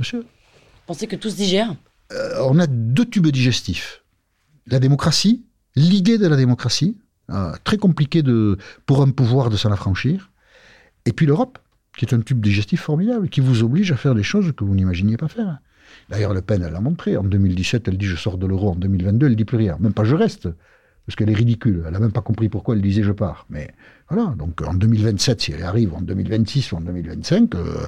Monsieur 0.01 0.27
Pensez 0.85 1.07
que 1.07 1.15
tout 1.15 1.31
se 1.31 1.37
digère 1.37 1.77
euh, 2.13 2.43
on 2.43 2.59
a 2.59 2.67
deux 2.67 3.05
tubes 3.05 3.29
digestifs. 3.29 4.03
La 4.67 4.81
démocratie, 4.81 5.45
l'idée 5.77 6.19
de 6.19 6.27
la 6.27 6.35
démocratie, 6.35 6.97
euh, 7.31 7.53
très 7.65 7.77
compliqué 7.77 8.23
de, 8.23 8.59
pour 8.87 9.03
un 9.03 9.11
pouvoir 9.11 9.51
de 9.51 9.57
s'en 9.57 9.71
affranchir, 9.71 10.31
et 11.07 11.13
puis 11.13 11.27
l'Europe, 11.27 11.59
qui 11.97 12.05
est 12.05 12.15
un 12.15 12.21
tube 12.21 12.41
digestif 12.41 12.81
formidable, 12.83 13.29
qui 13.29 13.41
vous 13.41 13.63
oblige 13.63 13.93
à 13.93 13.97
faire 13.97 14.15
des 14.15 14.23
choses 14.23 14.53
que 14.57 14.65
vous 14.65 14.75
n'imaginiez 14.75 15.17
pas 15.17 15.29
faire. 15.29 15.59
D'ailleurs, 16.09 16.35
Le 16.35 16.43
Pen, 16.43 16.63
elle 16.63 16.73
l'a 16.73 16.81
montré. 16.81 17.17
En 17.17 17.25
2017, 17.25 17.89
elle 17.89 17.99
dit 17.99 18.07
je 18.07 18.17
sors 18.17 18.39
de 18.39 18.47
l'euro. 18.47 18.71
En 18.71 18.77
2022, 18.77 19.27
elle 19.27 19.37
dit 19.37 19.45
plus 19.45 19.57
rien. 19.57 19.77
Même 19.81 19.93
pas 19.93 20.05
je 20.05 20.15
reste, 20.15 20.49
parce 21.07 21.17
qu'elle 21.17 21.31
est 21.31 21.35
ridicule. 21.35 21.83
Elle 21.87 21.93
n'a 21.93 21.99
même 21.99 22.13
pas 22.13 22.21
compris 22.21 22.49
pourquoi 22.49 22.75
elle 22.75 22.83
disait 22.83 23.03
je 23.03 23.13
pars. 23.13 23.47
Mais 23.51 23.71
voilà, 24.09 24.35
donc 24.37 24.61
en 24.63 24.75
2027, 24.75 25.41
si 25.41 25.53
elle 25.53 25.63
arrive, 25.63 25.95
en 25.95 26.01
2026 26.01 26.73
ou 26.73 26.77
en 26.77 26.81
2025, 26.81 27.55
euh, 27.55 27.87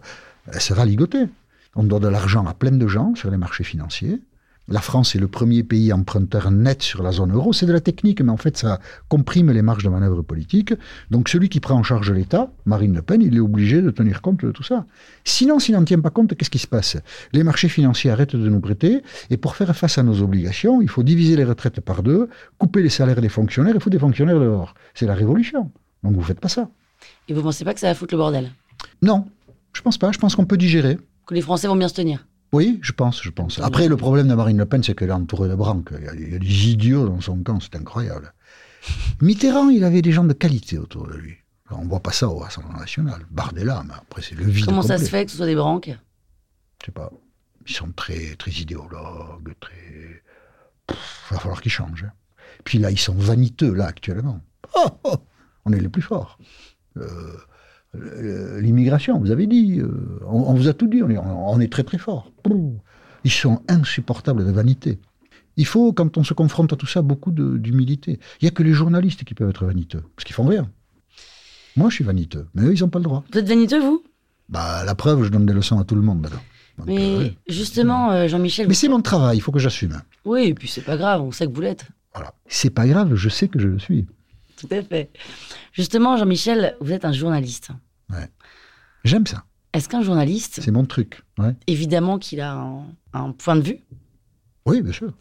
elle 0.52 0.61
sera 0.61 0.85
ligotée. 0.85 1.26
On 1.74 1.85
doit 1.85 2.00
de 2.00 2.09
l'argent 2.09 2.44
à 2.46 2.55
plein 2.55 2.72
de 2.72 2.87
gens 2.87 3.14
sur 3.14 3.31
les 3.31 3.37
marchés 3.37 3.64
financiers. 3.64 4.20
La 4.68 4.81
France 4.81 5.16
est 5.16 5.18
le 5.18 5.27
premier 5.27 5.64
pays 5.64 5.92
emprunteur 5.92 6.51
net 6.53 6.83
sur 6.83 7.03
la 7.03 7.11
zone 7.11 7.33
euro. 7.33 7.53
C'est 7.53 7.66
de 7.66 7.72
la 7.72 7.81
technique, 7.81 8.20
mais 8.22 8.31
en 8.31 8.37
fait, 8.37 8.57
ça 8.57 8.79
comprime 9.09 9.51
les 9.51 9.61
marges 9.61 9.83
de 9.83 9.88
manœuvre 9.88 10.22
politique. 10.22 10.72
Donc, 11.11 11.29
celui 11.29 11.48
qui 11.48 11.59
prend 11.59 11.75
en 11.75 11.83
charge 11.83 12.12
l'État, 12.12 12.53
Marine 12.64 12.94
Le 12.94 13.03
Pen, 13.03 13.20
il 13.22 13.37
est 13.37 13.40
obligé 13.40 13.83
de 13.83 13.90
tenir 13.90 14.22
compte 14.22 14.44
de 14.44 14.53
tout 14.53 14.62
ça. 14.62 14.87
Sinon, 15.25 15.59
s'il 15.59 15.75
n'en 15.75 15.85
tient 15.85 16.01
pas 16.01 16.11
compte, 16.11 16.37
qu'est-ce 16.37 16.48
qui 16.48 16.61
se 16.61 16.68
passe? 16.68 16.96
Les 17.33 17.42
marchés 17.42 17.68
financiers 17.68 18.12
arrêtent 18.12 18.37
de 18.37 18.48
nous 18.48 18.61
prêter, 18.61 19.03
et 19.31 19.37
pour 19.37 19.57
faire 19.57 19.75
face 19.77 19.98
à 19.98 20.05
nos 20.05 20.22
obligations, 20.22 20.81
il 20.81 20.88
faut 20.88 21.03
diviser 21.03 21.37
les 21.37 21.44
retraites 21.44 21.81
par 21.81 22.05
deux, 22.05 22.29
couper 22.57 22.83
les 22.83 22.88
salaires 22.88 23.20
des 23.20 23.29
fonctionnaires 23.29 23.75
et 23.75 23.81
foutre 23.81 23.90
des 23.90 23.98
fonctionnaires 23.98 24.38
dehors. 24.38 24.75
C'est 24.94 25.07
la 25.07 25.14
révolution. 25.14 25.72
Donc, 26.05 26.14
vous 26.14 26.22
faites 26.22 26.40
pas 26.40 26.48
ça. 26.48 26.70
Et 27.29 27.35
vous 27.35 27.42
pensez 27.42 27.64
pas 27.64 27.75
que 27.75 27.81
ça 27.81 27.88
va 27.88 27.94
foutre 27.94 28.14
le 28.14 28.18
bordel? 28.18 28.53
Non, 29.03 29.27
je 29.72 29.83
pense 29.83 29.98
pas. 29.98 30.12
Je 30.12 30.18
pense 30.18 30.37
qu'on 30.37 30.46
peut 30.46 30.57
digérer. 30.57 30.98
Que 31.27 31.35
les 31.35 31.42
Français 31.42 31.66
vont 31.66 31.77
bien 31.77 31.88
se 31.88 31.94
tenir? 31.94 32.27
Oui, 32.53 32.79
je 32.83 32.93
pense, 32.93 33.23
je 33.23 33.31
pense. 33.31 33.59
Après, 33.61 33.88
le 33.88 33.97
problème 33.97 34.29
de 34.29 34.35
Marine 34.35 34.59
Le 34.59 34.67
Pen, 34.67 34.83
c'est 34.83 34.95
qu'elle 34.95 35.09
est 35.09 35.12
entourée 35.12 35.49
de 35.49 35.55
branques. 35.55 35.91
Il 35.99 36.31
y, 36.31 36.35
a, 36.35 36.38
des 36.38 36.69
idiots 36.69 37.09
dans 37.09 37.21
son 37.21 37.43
camp, 37.43 37.61
c'est 37.61 37.77
incroyable. 37.77 38.35
Mitterrand, 39.23 39.71
il 39.71 39.85
avait 39.85 40.03
des 40.03 40.12
gens 40.12 40.25
de 40.25 40.35
qualité 40.35 40.79
autour 40.79 41.07
de 41.07 41.15
lui. 41.15 41.37
On 41.71 41.87
voit 41.87 42.01
pas 42.01 42.12
ça 42.12 42.29
au 42.29 42.37
Rassemblement 42.37 42.79
national. 42.79 43.25
Bardella, 43.31 43.83
mais 43.87 43.95
après, 43.95 44.21
c'est 44.21 44.35
le 44.35 44.45
vide 44.45 44.67
Comment 44.67 44.83
ça 44.83 44.99
se 44.99 45.09
fait 45.09 45.25
que 45.25 45.31
ce 45.31 45.38
soit 45.38 45.47
des 45.47 45.55
branques? 45.55 45.91
Je 46.81 46.87
sais 46.87 46.93
pas. 46.93 47.11
Ils 47.67 47.75
sont 47.75 47.93
très, 47.93 48.35
très 48.37 48.51
idéologues, 48.51 49.55
très... 49.61 50.23
Pff, 50.87 51.27
Il 51.31 51.35
va 51.35 51.41
falloir 51.41 51.62
qu'ils 51.62 51.73
changent. 51.73 52.05
hein. 52.05 52.12
Puis 52.65 52.79
là, 52.79 52.91
ils 52.91 52.99
sont 52.99 53.15
vaniteux, 53.15 53.73
là, 53.73 53.87
actuellement. 53.87 54.41
Oh, 54.77 54.88
oh, 55.05 55.17
on 55.65 55.73
est 55.73 55.81
les 55.81 55.88
plus 55.88 56.03
forts. 56.03 56.38
Euh, 56.99 57.37
L'immigration, 58.61 59.18
vous 59.18 59.31
avez 59.31 59.46
dit. 59.46 59.78
euh, 59.81 60.18
on, 60.26 60.50
on 60.50 60.55
vous 60.55 60.68
a 60.68 60.72
tout 60.72 60.87
dit, 60.88 61.02
on 61.02 61.11
est, 61.11 61.18
on 61.18 61.61
est 61.61 61.70
très 61.70 61.83
très 61.85 61.98
fort. 61.98 62.33
Ils 63.24 63.31
sont 63.31 63.62
insupportables 63.68 64.44
de 64.44 64.50
vanité. 64.50 64.98
Il 65.57 65.66
faut, 65.66 65.92
quand 65.92 66.16
on 66.16 66.24
se 66.24 66.33
confronte 66.35 66.72
à 66.72 66.76
tout 66.76 66.87
ça, 66.87 67.02
beaucoup 67.02 67.31
d'humilité. 67.31 68.18
Il 68.40 68.44
n'y 68.44 68.48
a 68.48 68.50
que 68.50 68.62
les 68.62 68.72
journalistes 68.72 69.24
qui 69.24 69.35
peuvent 69.35 69.50
être 69.50 69.66
vaniteux, 69.66 70.02
parce 70.16 70.24
qu'ils 70.24 70.35
font 70.35 70.46
rien. 70.46 70.70
Moi, 71.76 71.90
je 71.90 71.96
suis 71.96 72.05
vaniteux, 72.05 72.46
mais 72.55 72.62
eux, 72.64 72.74
ils 72.74 72.81
n'ont 72.81 72.88
pas 72.88 72.98
le 72.98 73.05
droit. 73.05 73.24
Vous 73.33 73.38
êtes 73.38 73.48
vaniteux, 73.48 73.81
vous? 73.81 74.02
Bah, 74.48 74.85
la 74.85 74.94
preuve, 74.94 75.24
je 75.24 75.28
donne 75.31 75.46
des 75.46 75.52
leçons 75.52 75.78
à 75.78 75.85
tout 75.85 75.94
le 75.94 76.02
monde, 76.02 76.26
alors. 76.26 76.42
Donc, 76.78 76.87
Mais 76.87 77.16
euh, 77.16 77.28
justement, 77.48 78.11
euh, 78.12 78.28
Jean-Michel. 78.28 78.66
Mais 78.66 78.72
vous- 78.74 78.81
c'est 78.81 78.88
mon 78.88 79.02
travail, 79.02 79.37
il 79.37 79.40
faut 79.40 79.52
que 79.52 79.59
j'assume. 79.59 80.00
Oui, 80.24 80.44
et 80.48 80.55
puis 80.55 80.68
c'est 80.68 80.81
pas 80.81 80.96
grave, 80.96 81.20
on 81.20 81.31
sait 81.31 81.46
que 81.46 81.52
vous 81.52 81.61
l'êtes. 81.61 81.85
Voilà. 82.14 82.33
C'est 82.46 82.70
pas 82.70 82.87
grave, 82.87 83.14
je 83.14 83.28
sais 83.28 83.48
que 83.48 83.59
je 83.59 83.68
le 83.68 83.78
suis. 83.78 84.07
Tout 84.62 84.75
à 84.75 84.83
fait. 84.83 85.11
Justement, 85.72 86.16
Jean-Michel, 86.16 86.77
vous 86.81 86.92
êtes 86.92 87.05
un 87.05 87.12
journaliste. 87.12 87.68
J'aime 89.05 89.27
ça. 89.27 89.42
Est-ce 89.72 89.88
qu'un 89.88 90.03
journaliste, 90.03 90.61
C'est 90.62 90.70
mon 90.70 90.85
truc. 90.85 91.22
Ouais. 91.38 91.55
évidemment 91.66 92.18
qu'il 92.18 92.40
a 92.40 92.53
un, 92.55 92.85
un 93.14 93.33
point 93.33 93.57
de 93.57 93.62
vue 93.62 93.79
Oui, 94.66 94.83
bien 94.83 94.92
sûr. 94.92 95.12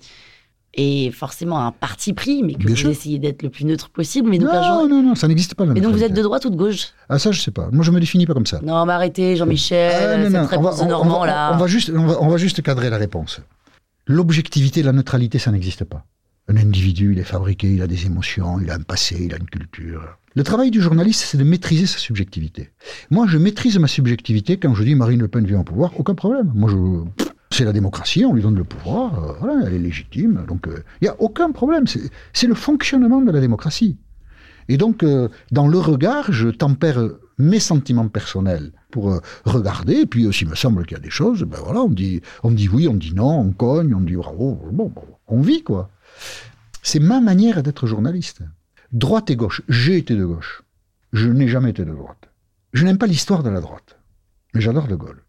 et 0.74 1.10
forcément 1.12 1.66
un 1.66 1.72
parti 1.72 2.14
pris, 2.14 2.44
mais 2.44 2.54
que 2.54 2.60
Bien 2.60 2.70
vous 2.70 2.76
sûr. 2.76 2.90
essayez 2.92 3.18
d'être 3.18 3.44
le 3.44 3.50
plus 3.50 3.66
neutre 3.66 3.90
possible, 3.90 4.30
mais 4.30 4.40
jour- 4.40 4.50
Non, 4.52 4.88
non, 4.88 5.02
non, 5.02 5.16
ça 5.16 5.28
n'existe 5.28 5.56
pas. 5.56 5.66
la 5.66 5.74
mais 5.74 5.82
donc 5.82 5.94
vous 5.94 6.04
êtes 6.04 6.14
de 6.14 6.22
droite 6.22 6.46
ou 6.46 6.50
de 6.50 6.56
gauche? 6.58 6.90
Ah, 7.10 7.18
ça, 7.18 7.32
je 7.32 7.40
sais 7.42 7.52
pas. 7.52 7.70
Moi, 7.72 7.84
je 7.84 7.92
me 7.92 8.00
définis 8.00 8.26
pas 8.26 8.34
comme 8.34 8.46
ça. 8.46 8.60
Non, 8.62 8.86
mais 8.86 8.94
arrêtez, 8.94 9.36
Jean-Michel, 9.38 9.92
Ah, 9.96 10.18
non, 10.18 10.24
cette 10.26 10.34
non, 10.34 10.40
on 10.42 10.46
réponse 10.48 10.76
va- 10.80 10.82
de 10.82 10.88
on- 10.88 10.92
Normand, 10.92 11.18
on 11.18 11.20
va- 11.22 11.26
là. 11.28 11.52
On 11.54 11.58
va, 11.58 11.68
juste, 11.68 11.90
on, 11.96 12.06
va, 12.06 12.22
on 12.22 12.28
va 12.28 12.38
juste 12.38 12.62
cadrer 12.62 12.90
la 12.90 12.98
réponse. 12.98 13.42
L'objectivité, 14.06 14.84
la 14.84 14.92
neutralité, 14.92 15.40
ça 15.40 15.52
n'existe 15.52 15.86
pas. 15.86 16.06
Un 16.48 16.58
individu, 16.58 17.14
il 17.14 17.20
est 17.20 17.24
fabriqué, 17.24 17.72
il 17.74 17.82
a 17.82 17.88
des 17.88 18.06
émotions, 18.06 18.60
il 18.60 18.70
a 18.72 18.76
un 18.76 18.82
passé, 18.82 19.18
il 19.20 19.34
a 19.34 19.38
une 19.38 19.46
culture. 19.46 20.18
Le 20.36 20.44
travail 20.44 20.72
du 20.72 20.82
journaliste, 20.82 21.22
c'est 21.22 21.38
de 21.38 21.44
maîtriser 21.44 21.86
sa 21.86 21.98
subjectivité. 21.98 22.70
Moi, 23.10 23.28
je 23.28 23.38
maîtrise 23.38 23.78
ma 23.80 23.88
subjectivité 23.88 24.58
quand 24.58 24.74
je 24.74 24.84
dis 24.84 24.96
Marine 24.96 25.22
Le 25.22 25.28
Pen 25.28 25.46
vient 25.46 25.60
au 25.60 25.64
pouvoir, 25.64 26.00
aucun 26.00 26.16
problème. 26.16 26.52
Moi, 26.56 26.72
C'est 27.52 27.66
la 27.66 27.74
démocratie, 27.74 28.26
on 28.26 28.34
lui 28.34 28.42
donne 28.42 28.56
le 28.56 28.64
pouvoir, 28.64 29.24
euh, 29.24 29.34
voilà, 29.40 29.68
elle 29.68 29.74
est 29.74 29.80
légitime. 29.80 30.46
Donc, 30.48 30.68
il 30.68 31.04
n'y 31.04 31.10
a 31.10 31.16
aucun 31.22 31.52
problème. 31.52 31.86
C'est 32.34 32.48
le 32.48 32.56
fonctionnement 32.56 33.22
de 33.22 33.32
la 33.32 33.42
démocratie. 33.42 33.98
Et 34.68 34.78
donc, 34.78 35.04
euh, 35.04 35.28
dans 35.52 35.68
le 35.68 35.78
regard, 35.78 36.32
je 36.32 36.48
tempère 36.48 36.98
mes 37.38 37.60
sentiments 37.60 38.08
personnels 38.08 38.72
pour 38.92 39.12
euh, 39.12 39.20
regarder. 39.46 39.96
Et 39.96 40.06
puis, 40.06 40.26
euh, 40.26 40.32
s'il 40.32 40.48
me 40.48 40.56
semble 40.56 40.86
qu'il 40.86 40.98
y 40.98 41.00
a 41.00 41.04
des 41.04 41.10
choses, 41.10 41.44
ben 41.44 41.58
voilà, 41.64 41.82
on 41.82 41.90
dit, 41.90 42.22
on 42.44 42.52
dit 42.52 42.70
oui, 42.70 42.88
on 42.88 42.94
dit 42.94 43.14
non, 43.14 43.40
on 43.40 43.52
cogne, 43.52 43.94
on 43.94 44.02
dit 44.02 44.16
bravo. 44.16 44.62
Bon, 44.72 44.92
on 45.28 45.42
vit, 45.42 45.64
quoi. 45.64 45.90
C'est 46.84 47.00
ma 47.00 47.22
manière 47.22 47.64
d'être 47.64 47.88
journaliste. 47.88 48.42
Droite 48.92 49.30
et 49.30 49.36
gauche. 49.36 49.62
J'ai 49.70 49.98
été 49.98 50.16
de 50.16 50.26
gauche. 50.26 50.64
Je 51.14 51.28
n'ai 51.28 51.48
jamais 51.48 51.72
été 51.72 51.86
de 51.86 51.92
droite. 51.92 52.30
Je 52.74 52.86
n'aime 52.86 52.98
pas 52.98 53.08
l'histoire 53.08 53.44
de 53.44 53.50
la 53.50 53.62
droite. 53.62 53.98
Mais 54.54 54.62
j'adore 54.62 54.88
De 54.88 54.96
Gaulle. 54.96 55.24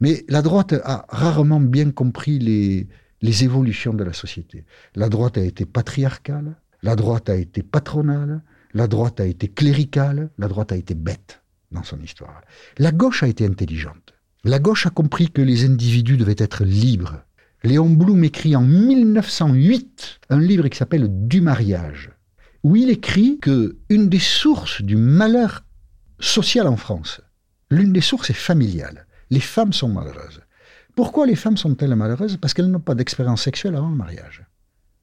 Mais 0.00 0.24
la 0.28 0.42
droite 0.42 0.74
a 0.84 1.06
rarement 1.08 1.60
bien 1.60 1.90
compris 1.90 2.38
les, 2.38 2.88
les 3.22 3.44
évolutions 3.44 3.94
de 3.94 4.04
la 4.04 4.12
société. 4.12 4.64
La 4.94 5.08
droite 5.08 5.38
a 5.38 5.42
été 5.42 5.64
patriarcale, 5.64 6.56
la 6.82 6.96
droite 6.96 7.30
a 7.30 7.36
été 7.36 7.62
patronale, 7.62 8.42
la 8.74 8.86
droite 8.88 9.20
a 9.20 9.26
été 9.26 9.48
cléricale, 9.48 10.30
la 10.38 10.48
droite 10.48 10.72
a 10.72 10.76
été 10.76 10.94
bête 10.94 11.42
dans 11.72 11.82
son 11.82 12.00
histoire. 12.00 12.42
La 12.78 12.92
gauche 12.92 13.22
a 13.22 13.28
été 13.28 13.46
intelligente. 13.46 14.14
La 14.44 14.58
gauche 14.58 14.86
a 14.86 14.90
compris 14.90 15.30
que 15.30 15.42
les 15.42 15.64
individus 15.64 16.16
devaient 16.16 16.36
être 16.38 16.64
libres. 16.64 17.24
Léon 17.64 17.90
Blum 17.90 18.22
écrit 18.24 18.54
en 18.54 18.62
1908 18.62 20.20
un 20.30 20.40
livre 20.40 20.68
qui 20.68 20.78
s'appelle 20.78 21.08
Du 21.26 21.40
mariage, 21.40 22.10
où 22.62 22.76
il 22.76 22.90
écrit 22.90 23.38
que 23.40 23.76
une 23.88 24.08
des 24.08 24.18
sources 24.18 24.82
du 24.82 24.96
malheur 24.96 25.64
social 26.20 26.66
en 26.66 26.76
France, 26.76 27.20
l'une 27.70 27.92
des 27.92 28.00
sources 28.00 28.30
est 28.30 28.34
familiale. 28.34 29.06
Les 29.30 29.40
femmes 29.40 29.72
sont 29.72 29.88
malheureuses. 29.88 30.42
Pourquoi 30.94 31.26
les 31.26 31.36
femmes 31.36 31.56
sont-elles 31.56 31.94
malheureuses? 31.94 32.36
Parce 32.36 32.54
qu'elles 32.54 32.70
n'ont 32.70 32.80
pas 32.80 32.94
d'expérience 32.94 33.42
sexuelle 33.42 33.74
avant 33.74 33.90
le 33.90 33.96
mariage. 33.96 34.44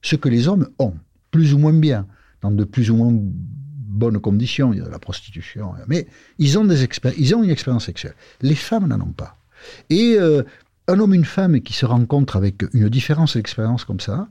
Ce 0.02 0.16
que 0.16 0.28
les 0.28 0.48
hommes 0.48 0.68
ont, 0.78 0.94
plus 1.30 1.54
ou 1.54 1.58
moins 1.58 1.72
bien, 1.72 2.06
dans 2.40 2.50
de 2.50 2.64
plus 2.64 2.90
ou 2.90 2.96
moins 2.96 3.12
bonnes 3.12 4.20
conditions, 4.20 4.72
il 4.72 4.78
y 4.78 4.82
a 4.82 4.84
de 4.84 4.90
la 4.90 4.98
prostitution, 4.98 5.72
mais 5.86 6.06
ils 6.38 6.58
ont, 6.58 6.64
des 6.64 6.82
une 6.82 7.50
expérience 7.50 7.86
sexuelle. 7.86 8.14
Les 8.42 8.54
femmes 8.54 8.88
n'en 8.88 9.00
ont 9.00 9.12
pas. 9.12 9.38
Et 9.88 10.16
euh, 10.18 10.42
un 10.88 10.98
homme, 10.98 11.14
une 11.14 11.24
femme 11.24 11.60
qui 11.60 11.72
se 11.72 11.86
rencontrent 11.86 12.36
avec 12.36 12.62
une 12.72 12.88
différence 12.88 13.36
d'expérience 13.36 13.84
comme 13.84 14.00
ça, 14.00 14.28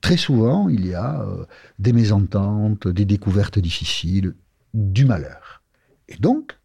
très 0.00 0.16
souvent, 0.16 0.68
il 0.68 0.86
y 0.86 0.94
a 0.94 1.22
euh, 1.22 1.44
des 1.78 1.92
mésententes, 1.92 2.88
des 2.88 3.04
découvertes 3.04 3.58
difficiles, 3.58 4.34
du 4.74 5.04
malheur. 5.04 5.62
Et 6.08 6.16
donc, 6.16 6.58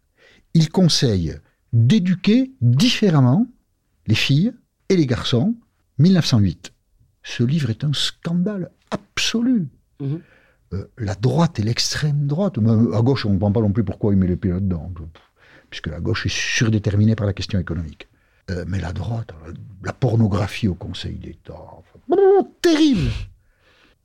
il 0.54 0.70
conseille 0.70 1.36
d'éduquer 1.72 2.52
différemment 2.60 3.46
les 4.06 4.14
filles 4.14 4.52
et 4.88 4.96
les 4.96 5.06
garçons. 5.06 5.54
1908. 5.98 6.72
Ce 7.22 7.42
livre 7.42 7.70
est 7.70 7.84
un 7.84 7.92
scandale 7.92 8.70
absolu. 8.90 9.68
Mhm. 10.00 10.20
Euh, 10.74 10.84
la 10.98 11.14
droite 11.14 11.58
et 11.58 11.62
l'extrême 11.62 12.26
droite. 12.26 12.58
Mais 12.58 12.70
à 12.70 13.02
gauche, 13.02 13.26
on 13.26 13.30
ne 13.30 13.34
comprend 13.34 13.52
pas 13.52 13.60
non 13.60 13.72
plus 13.72 13.84
pourquoi 13.84 14.12
il 14.12 14.18
met 14.18 14.26
les 14.26 14.36
pieds 14.36 14.50
là-dedans. 14.50 14.92
Puisque 15.70 15.88
la 15.88 16.00
gauche 16.00 16.26
est 16.26 16.32
surdéterminée 16.32 17.14
par 17.16 17.26
la 17.26 17.32
question 17.32 17.58
économique. 17.58 18.08
Euh, 18.50 18.64
mais 18.66 18.80
la 18.80 18.92
droite, 18.92 19.30
la, 19.84 19.92
pornographie 19.92 20.68
au 20.68 20.74
Conseil 20.74 21.16
d'État. 21.16 21.52
enfin, 21.52 22.48
terrible 22.62 23.10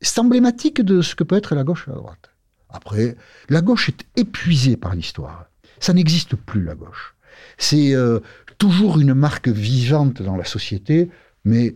C'est 0.01 0.19
emblématique 0.19 0.81
de 0.81 1.01
ce 1.01 1.15
que 1.15 1.23
peut 1.23 1.37
être 1.37 1.55
la 1.55 1.63
gauche 1.63 1.85
et 1.87 1.91
la 1.91 1.97
droite. 1.97 2.29
Après, 2.69 3.15
la 3.49 3.61
gauche 3.61 3.89
est 3.89 4.05
épuisée 4.19 4.75
par 4.75 4.95
l'histoire. 4.95 5.45
Ça 5.79 5.93
n'existe 5.93 6.35
plus, 6.35 6.63
la 6.63 6.75
gauche. 6.75 7.15
C'est 7.57 7.95
euh, 7.95 8.19
toujours 8.57 8.99
une 8.99 9.13
marque 9.13 9.47
vivante 9.47 10.21
dans 10.21 10.35
la 10.35 10.45
société, 10.45 11.09
mais 11.45 11.75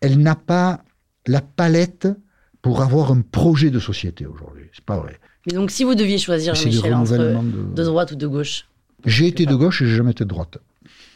elle 0.00 0.18
n'a 0.18 0.34
pas 0.34 0.82
la 1.26 1.40
palette 1.42 2.08
pour 2.62 2.82
avoir 2.82 3.12
un 3.12 3.20
projet 3.20 3.70
de 3.70 3.78
société 3.78 4.26
aujourd'hui. 4.26 4.68
C'est 4.72 4.84
pas 4.84 4.98
vrai. 4.98 5.20
Mais 5.46 5.52
donc, 5.52 5.70
si 5.70 5.84
vous 5.84 5.94
deviez 5.94 6.18
choisir, 6.18 6.54
Michel, 6.54 6.94
entre 6.94 7.16
de... 7.16 7.74
de 7.74 7.84
droite 7.84 8.12
ou 8.12 8.16
de 8.16 8.26
gauche, 8.26 8.66
J'ai 9.06 9.28
été 9.28 9.46
de 9.46 9.54
gauche 9.54 9.80
et 9.82 9.86
j'ai 9.86 9.96
jamais 9.96 10.10
été 10.10 10.24
de 10.24 10.28
droite. 10.28 10.58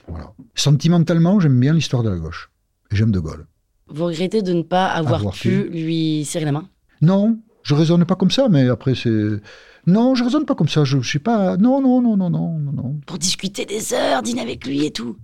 Voilà. 0.08 0.32
Sentimentalement, 0.54 1.40
j'aime 1.40 1.58
bien 1.58 1.72
l'histoire 1.72 2.02
de 2.02 2.10
la 2.10 2.16
gauche. 2.16 2.50
Et 2.90 2.96
j'aime 2.96 3.10
De 3.12 3.20
Gaulle. 3.20 3.46
vous 3.88 4.04
regrettez 4.04 4.42
de 4.42 4.52
ne 4.52 4.62
pas 4.62 4.86
avoir, 4.86 5.20
Avoir 5.20 5.34
pu 5.34 5.64
lui 5.70 6.24
serrer 6.24 6.44
la 6.44 6.52
main? 6.52 6.68
Non, 7.00 7.38
je 7.62 7.74
raisonne 7.74 8.04
pas 8.04 8.14
comme 8.16 8.30
ça, 8.30 8.48
mais 8.48 8.68
après 8.68 8.94
c'est... 8.94 9.40
Non, 9.86 10.14
je 10.14 10.24
raisonne 10.24 10.46
pas 10.46 10.54
comme 10.54 10.68
ça. 10.68 10.84
Je, 10.84 11.00
je 11.00 11.08
suis 11.08 11.18
pas... 11.18 11.56
Non, 11.58 11.82
non, 11.82 12.00
non, 12.00 12.16
non, 12.16 12.30
non, 12.30 12.58
non. 12.58 13.00
Pour 13.06 13.18
discuter 13.18 13.66
des 13.66 13.92
heures, 13.92 14.22
dîner 14.22 14.40
avec 14.42 14.66
lui 14.66 14.84
et 14.86 14.90
tout. 14.90 15.18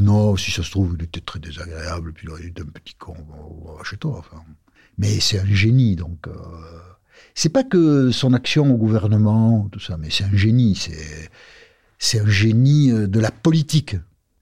Non, 0.00 0.36
si 0.36 0.50
ça 0.50 0.62
se 0.62 0.70
trouve, 0.70 0.96
il 0.98 1.04
était 1.04 1.20
très 1.20 1.38
désagréable, 1.38 2.12
puis 2.12 2.26
il 2.40 2.46
était 2.48 2.62
un 2.62 2.66
petit 2.66 2.94
con, 2.94 3.14
va 3.64 3.84
chez 3.84 3.96
toi, 3.98 4.16
enfin. 4.18 4.42
Mais 4.98 5.20
c'est 5.20 5.38
un 5.38 5.46
génie, 5.46 5.94
donc... 5.94 6.26
euh, 6.26 6.32
C'est 7.34 7.50
pas 7.50 7.62
que 7.64 8.10
son 8.10 8.32
action 8.32 8.72
au 8.74 8.76
gouvernement, 8.76 9.68
tout 9.70 9.78
ça, 9.80 9.96
mais 9.96 10.08
c'est 10.10 10.24
un 10.24 10.36
génie, 10.36 10.74
c'est... 10.74 11.30
C'est 12.02 12.18
un 12.20 12.26
génie 12.26 12.90
euh, 12.90 13.06
de 13.06 13.20
la 13.20 13.30
politique, 13.30 13.94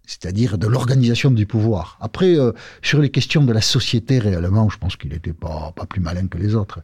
c'est-à-dire 0.09 0.57
de 0.57 0.67
l'organisation 0.67 1.31
du 1.31 1.45
pouvoir. 1.45 1.99
Après, 2.01 2.39
euh, 2.39 2.53
sur 2.81 2.99
les 2.99 3.11
questions 3.11 3.45
de 3.45 3.53
la 3.53 3.61
société, 3.61 4.19
réellement, 4.19 4.71
je 4.71 4.79
pense 4.79 4.97
qu'il 4.97 5.11
n'était 5.11 5.35
pas, 5.35 5.71
pas 5.77 5.85
plus 5.85 6.01
malin 6.01 6.27
que 6.29 6.39
les 6.39 6.55
autres, 6.55 6.81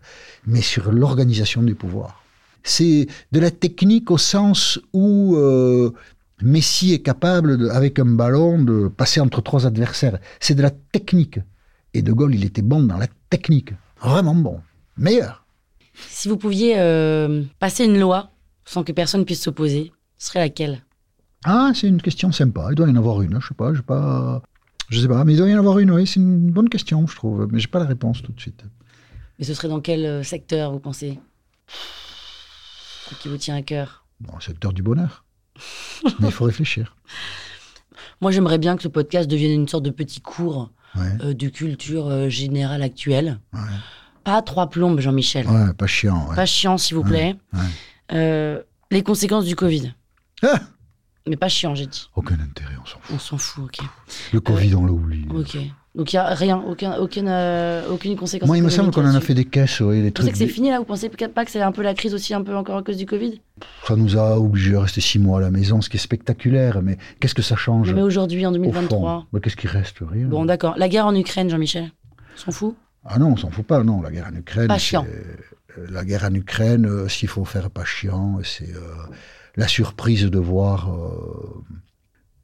mais 0.46 0.60
sur 0.60 0.92
l'organisation 0.92 1.62
du 1.62 1.74
pouvoir. 1.74 2.22
C'est 2.62 3.06
de 3.32 3.40
la 3.40 3.50
technique 3.50 4.10
au 4.10 4.18
sens 4.18 4.78
où 4.92 5.36
euh, 5.36 5.90
Messi 6.42 6.92
est 6.92 6.98
capable, 6.98 7.70
avec 7.70 7.98
un 7.98 8.04
ballon, 8.04 8.62
de 8.62 8.88
passer 8.88 9.20
entre 9.20 9.40
trois 9.40 9.66
adversaires. 9.66 10.18
C'est 10.38 10.54
de 10.54 10.62
la 10.62 10.70
technique. 10.70 11.38
Et 11.94 12.02
De 12.02 12.12
Gaulle, 12.12 12.34
il 12.34 12.44
était 12.44 12.62
bon 12.62 12.82
dans 12.82 12.98
la 12.98 13.08
technique. 13.30 13.72
Vraiment 14.02 14.34
bon. 14.34 14.60
Meilleur. 14.98 15.46
Si 15.94 16.28
vous 16.28 16.36
pouviez 16.36 16.74
euh, 16.78 17.42
passer 17.58 17.86
une 17.86 17.98
loi 17.98 18.32
sans 18.66 18.84
que 18.84 18.92
personne 18.92 19.24
puisse 19.24 19.40
s'opposer, 19.40 19.92
ce 20.18 20.28
serait 20.28 20.40
laquelle? 20.40 20.82
Ah, 21.44 21.72
c'est 21.74 21.88
une 21.88 22.00
question 22.02 22.32
sympa. 22.32 22.68
Il 22.70 22.74
doit 22.74 22.88
y 22.88 22.90
en 22.90 22.96
avoir 22.96 23.20
une. 23.22 23.40
Je 23.40 23.48
sais 23.48 23.54
pas, 23.54 23.72
je 23.72 23.78
sais 23.78 23.84
pas. 23.84 24.42
Je 24.88 25.00
sais 25.00 25.08
pas, 25.08 25.24
mais 25.24 25.32
il 25.34 25.36
doit 25.36 25.48
y 25.48 25.54
en 25.54 25.58
avoir 25.58 25.78
une, 25.78 25.90
oui. 25.90 26.06
C'est 26.06 26.20
une 26.20 26.50
bonne 26.50 26.68
question, 26.68 27.06
je 27.06 27.14
trouve. 27.16 27.48
Mais 27.50 27.58
j'ai 27.60 27.68
pas 27.68 27.78
la 27.78 27.86
réponse 27.86 28.22
tout 28.22 28.32
de 28.32 28.40
suite. 28.40 28.64
Mais 29.38 29.44
ce 29.44 29.54
serait 29.54 29.68
dans 29.68 29.80
quel 29.80 30.04
euh, 30.04 30.22
secteur, 30.22 30.72
vous 30.72 30.78
pensez? 30.80 31.18
Qui 33.20 33.28
vous 33.28 33.36
tient 33.36 33.56
à 33.56 33.62
cœur? 33.62 34.04
Bon, 34.20 34.38
secteur 34.40 34.72
du 34.72 34.82
bonheur. 34.82 35.24
mais 36.20 36.28
il 36.28 36.32
faut 36.32 36.44
réfléchir. 36.44 36.96
Moi, 38.20 38.30
j'aimerais 38.30 38.58
bien 38.58 38.76
que 38.76 38.82
ce 38.82 38.88
podcast 38.88 39.28
devienne 39.28 39.52
une 39.52 39.68
sorte 39.68 39.84
de 39.84 39.90
petit 39.90 40.20
cours 40.20 40.70
Ouais, 40.96 41.02
euh, 41.24 41.34
de 41.34 41.48
culture 41.48 42.06
euh, 42.06 42.28
générale 42.28 42.82
actuelle. 42.82 43.40
ouais. 43.52 43.60
Pas 44.22 44.40
trois 44.40 44.70
plombes, 44.70 45.00
Jean-Michel. 45.00 45.46
Ouais, 45.46 45.74
pas 45.74 45.86
chiant. 45.86 46.28
Pas 46.34 46.46
chiant, 46.46 46.78
s'il 46.78 46.96
vous 46.96 47.02
plaît. 47.02 47.36
Euh, 48.12 48.62
les 48.90 49.02
conséquences 49.02 49.44
du 49.44 49.54
Covid. 49.54 49.92
Ah 50.42 50.60
Mais 51.26 51.36
pas 51.36 51.48
chiant, 51.48 51.74
j'ai 51.74 51.86
dit. 51.86 52.08
Aucun 52.16 52.34
intérêt, 52.34 52.74
on 52.82 52.86
s'en 52.86 52.98
fout. 53.00 53.16
On 53.16 53.18
s'en 53.18 53.38
fout, 53.38 53.64
ok. 53.64 53.86
Le 54.32 54.40
Covid, 54.40 54.74
on 54.74 54.84
l'a 54.84 54.92
oublié. 54.92 55.26
Ok. 55.34 55.56
Donc 55.94 56.12
il 56.12 56.16
n'y 56.16 56.20
a 56.20 56.34
rien, 56.34 56.58
aucun, 56.58 56.96
aucune, 56.96 57.28
euh, 57.28 57.88
aucune 57.88 58.16
conséquence. 58.16 58.48
Moi, 58.48 58.58
il 58.58 58.64
me 58.64 58.68
semble 58.68 58.90
qu'on 58.90 59.06
en 59.06 59.14
a 59.14 59.20
fait 59.20 59.32
des 59.32 59.44
caisses, 59.44 59.78
oui, 59.80 60.00
des 60.02 60.08
Vous 60.08 60.12
pensez 60.12 60.32
que 60.32 60.36
c'est 60.38 60.48
fini 60.48 60.70
là? 60.70 60.78
Vous 60.80 60.84
pensez 60.84 61.08
pas 61.08 61.44
que 61.44 61.50
c'est 61.52 61.62
un 61.62 61.70
peu 61.70 61.82
la 61.82 61.94
crise 61.94 62.14
aussi, 62.14 62.34
un 62.34 62.42
peu 62.42 62.54
encore 62.56 62.76
à 62.78 62.82
cause 62.82 62.96
du 62.96 63.06
Covid? 63.06 63.40
Ça 63.86 63.94
nous 63.94 64.16
a 64.18 64.36
obligés 64.38 64.74
à 64.74 64.80
rester 64.80 65.00
six 65.00 65.20
mois 65.20 65.38
à 65.38 65.40
la 65.40 65.50
maison, 65.52 65.80
ce 65.80 65.88
qui 65.88 65.96
est 65.96 66.00
spectaculaire. 66.00 66.82
Mais 66.82 66.98
qu'est-ce 67.20 67.34
que 67.34 67.42
ça 67.42 67.54
change? 67.54 67.94
Mais 67.94 68.02
aujourd'hui, 68.02 68.44
en 68.44 68.50
au 68.50 68.54
2023. 68.54 68.98
fond 69.20 69.26
Mais 69.32 69.40
qu'est-ce 69.40 69.56
qui 69.56 69.68
reste? 69.68 69.98
Rien. 70.00 70.26
Bon, 70.26 70.44
d'accord. 70.44 70.74
La 70.76 70.88
guerre 70.88 71.06
en 71.06 71.14
Ukraine, 71.14 71.48
Jean-Michel 71.48 71.92
On 72.34 72.38
s'en 72.40 72.50
fout? 72.50 72.76
Ah 73.04 73.18
non, 73.20 73.28
on 73.28 73.36
s'en 73.36 73.50
fout 73.50 73.64
pas, 73.64 73.82
non. 73.84 74.02
La 74.02 74.10
guerre 74.10 74.26
en 74.30 74.34
Ukraine. 74.36 74.66
Pas 74.66 74.78
chiant. 74.78 75.06
euh, 75.08 75.86
La 75.90 76.04
guerre 76.04 76.24
en 76.24 76.34
Ukraine, 76.34 76.86
euh, 76.86 77.08
s'il 77.08 77.28
faut 77.28 77.44
faire 77.44 77.70
pas 77.70 77.84
chiant, 77.84 78.40
c'est 78.42 78.74
euh, 78.74 78.80
la 79.56 79.68
surprise 79.68 80.24
de 80.24 80.38
voir 80.38 80.92
euh, 80.92 81.64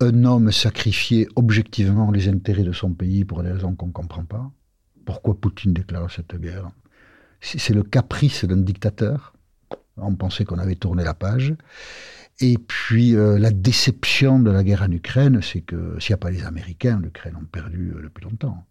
un 0.00 0.24
homme 0.24 0.52
sacrifier 0.52 1.28
objectivement 1.36 2.10
les 2.10 2.28
intérêts 2.28 2.62
de 2.62 2.72
son 2.72 2.92
pays 2.92 3.24
pour 3.24 3.42
des 3.42 3.52
raisons 3.52 3.74
qu'on 3.74 3.88
ne 3.88 3.92
comprend 3.92 4.24
pas. 4.24 4.50
Pourquoi 5.04 5.38
Poutine 5.38 5.72
déclare 5.72 6.10
cette 6.10 6.34
guerre? 6.36 6.70
C'est 7.40 7.74
le 7.74 7.82
caprice 7.82 8.44
d'un 8.44 8.58
dictateur. 8.58 9.34
On 9.96 10.14
pensait 10.14 10.44
qu'on 10.44 10.58
avait 10.58 10.76
tourné 10.76 11.04
la 11.04 11.14
page. 11.14 11.54
Et 12.40 12.56
puis 12.58 13.16
euh, 13.16 13.38
la 13.38 13.50
déception 13.50 14.38
de 14.38 14.50
la 14.50 14.62
guerre 14.62 14.82
en 14.82 14.90
Ukraine, 14.90 15.40
c'est 15.42 15.60
que 15.60 15.98
s'il 15.98 16.12
n'y 16.12 16.14
a 16.14 16.18
pas 16.18 16.30
les 16.30 16.44
Américains, 16.44 17.00
l'Ukraine 17.02 17.36
ont 17.36 17.44
perdu 17.44 17.92
euh, 17.94 18.02
depuis 18.02 18.24
longtemps 18.24 18.66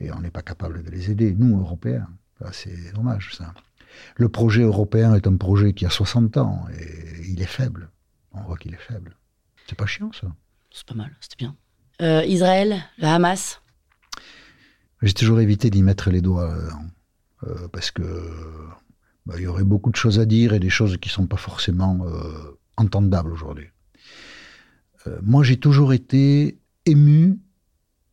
et 0.00 0.12
on 0.12 0.20
n'est 0.20 0.30
pas 0.30 0.42
capable 0.42 0.82
de 0.82 0.90
les 0.90 1.10
aider, 1.10 1.34
nous, 1.36 1.58
Européens. 1.58 2.08
Ça, 2.40 2.52
C'est 2.52 2.92
dommage, 2.94 3.34
ça. 3.36 3.52
Le 4.16 4.28
projet 4.28 4.62
européen 4.62 5.14
est 5.14 5.26
un 5.26 5.36
projet 5.36 5.72
qui 5.72 5.86
a 5.86 5.90
60 5.90 6.36
ans 6.36 6.66
et 6.78 7.30
il 7.30 7.40
est 7.42 7.46
faible. 7.46 7.90
On 8.32 8.42
voit 8.42 8.56
qu'il 8.56 8.74
est 8.74 8.80
faible. 8.80 9.16
C'est 9.68 9.76
pas 9.76 9.86
chiant, 9.86 10.10
ça. 10.12 10.28
C'est 10.70 10.86
pas 10.86 10.94
mal, 10.94 11.16
c'était 11.20 11.36
bien. 11.36 11.56
Euh, 12.00 12.24
Israël, 12.24 12.82
le 12.98 13.06
Hamas, 13.06 13.60
J'ai 15.02 15.12
toujours 15.12 15.40
évité 15.40 15.70
d'y 15.70 15.82
mettre 15.82 16.10
les 16.10 16.20
doigts 16.20 16.52
euh, 16.52 16.70
euh, 17.46 17.68
parce 17.68 17.90
que 17.90 18.02
bah, 19.26 19.34
il 19.36 19.42
y 19.42 19.46
aurait 19.46 19.64
beaucoup 19.64 19.90
de 19.90 19.96
choses 19.96 20.18
à 20.18 20.24
dire 20.24 20.52
et 20.52 20.60
des 20.60 20.70
choses 20.70 20.96
qui 20.98 21.08
sont 21.08 21.26
pas 21.26 21.36
forcément 21.36 21.98
euh, 22.06 22.58
entendables 22.76 23.32
aujourd'hui. 23.32 23.66
Moi, 25.22 25.42
j'ai 25.42 25.56
toujours 25.56 25.94
été 25.94 26.58
ému 26.84 27.38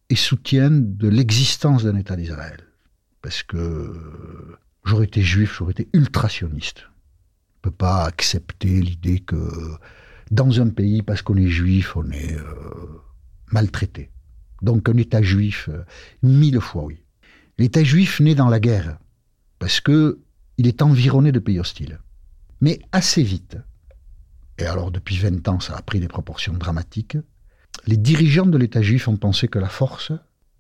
et 0.10 0.16
soutien 0.16 0.70
de 0.72 1.10
l'existence 1.10 1.84
d'un 1.84 1.98
État 1.98 2.16
d'Israël 2.16 2.66
parce 3.22 3.44
que 3.44 4.56
j'aurais 4.86 5.06
été 5.06 5.22
juif, 5.22 5.56
j'aurais 5.58 5.72
été 5.72 5.90
ultra-sioniste. 5.94 6.80
Je 6.80 7.70
ne 7.70 7.72
peux 7.72 7.72
pas 7.72 8.06
accepter 8.06 8.82
l'idée 8.82 9.20
que 9.20 9.78
dans 10.32 10.62
un 10.62 10.70
pays, 10.70 11.02
parce 11.02 11.22
qu'on 11.22 11.36
est 11.36 11.50
juif, 11.50 11.96
on 11.96 12.10
est 12.12 12.36
euh, 12.36 13.02
maltraité. 13.52 14.12
Donc 14.62 14.88
un 14.88 14.98
État 14.98 15.22
juif, 15.22 15.70
euh, 15.70 15.84
mille 16.24 16.62
fois 16.62 16.86
oui. 16.86 17.04
L'État 17.58 17.84
juif 17.84 18.20
naît 18.20 18.36
dans 18.36 18.50
la 18.50 18.60
guerre, 18.60 18.98
parce 19.60 19.80
que 19.80 20.20
il 20.58 20.68
est 20.68 20.82
environné 20.82 21.32
de 21.32 21.40
pays 21.40 21.60
hostiles. 21.60 22.00
Mais 22.62 22.80
assez 22.92 23.24
vite, 23.24 23.58
et 24.58 24.66
alors 24.66 24.92
depuis 24.92 25.18
20 25.18 25.48
ans 25.48 25.60
ça 25.60 25.76
a 25.76 25.82
pris 25.82 26.00
des 26.00 26.08
proportions 26.08 26.54
dramatiques, 26.54 27.18
les 27.88 27.98
dirigeants 27.98 28.46
de 28.46 28.58
l'État 28.58 28.82
juif 28.82 29.08
ont 29.08 29.18
pensé 29.18 29.48
que 29.48 29.60
la 29.60 29.70
force 29.70 30.12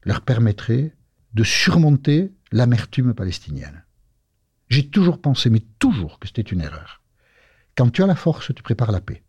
leur 0.03 0.21
permettrait 0.21 0.93
de 1.33 1.43
surmonter 1.43 2.31
l'amertume 2.51 3.13
palestinienne. 3.13 3.84
J'ai 4.69 4.89
toujours 4.89 5.21
pensé, 5.21 5.49
mais 5.49 5.63
toujours, 5.79 6.19
que 6.19 6.27
c'était 6.27 6.41
une 6.41 6.61
erreur. 6.61 7.01
Quand 7.75 7.89
tu 7.89 8.03
as 8.03 8.07
la 8.07 8.15
force, 8.15 8.53
tu 8.53 8.63
prépares 8.63 8.91
la 8.91 9.01
paix. 9.01 9.23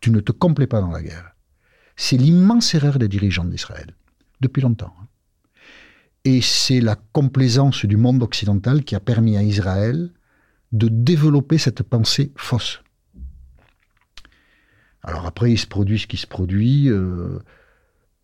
Tu 0.00 0.10
ne 0.10 0.20
te 0.20 0.32
complais 0.32 0.66
pas 0.66 0.80
dans 0.80 0.90
la 0.90 1.02
guerre. 1.02 1.32
C'est 1.96 2.16
l'immense 2.16 2.74
erreur 2.74 2.98
des 2.98 3.08
dirigeants 3.08 3.44
d'Israël, 3.44 3.94
depuis 4.40 4.62
longtemps. 4.62 4.94
hein. 5.00 5.06
Et 6.24 6.40
c'est 6.40 6.80
la 6.80 6.96
complaisance 6.96 7.84
du 7.84 7.96
monde 7.96 8.22
occidental 8.22 8.84
qui 8.84 8.94
a 8.94 9.00
permis 9.00 9.36
à 9.36 9.42
Israël 9.42 10.10
de 10.72 10.88
développer 10.88 11.58
cette 11.58 11.82
pensée 11.82 12.32
fausse. 12.36 12.80
Alors 15.02 15.26
après, 15.26 15.52
il 15.52 15.58
se 15.58 15.66
produit 15.66 15.98
ce 15.98 16.06
qui 16.06 16.16
se 16.16 16.26
produit. 16.26 16.88
euh, 16.88 17.38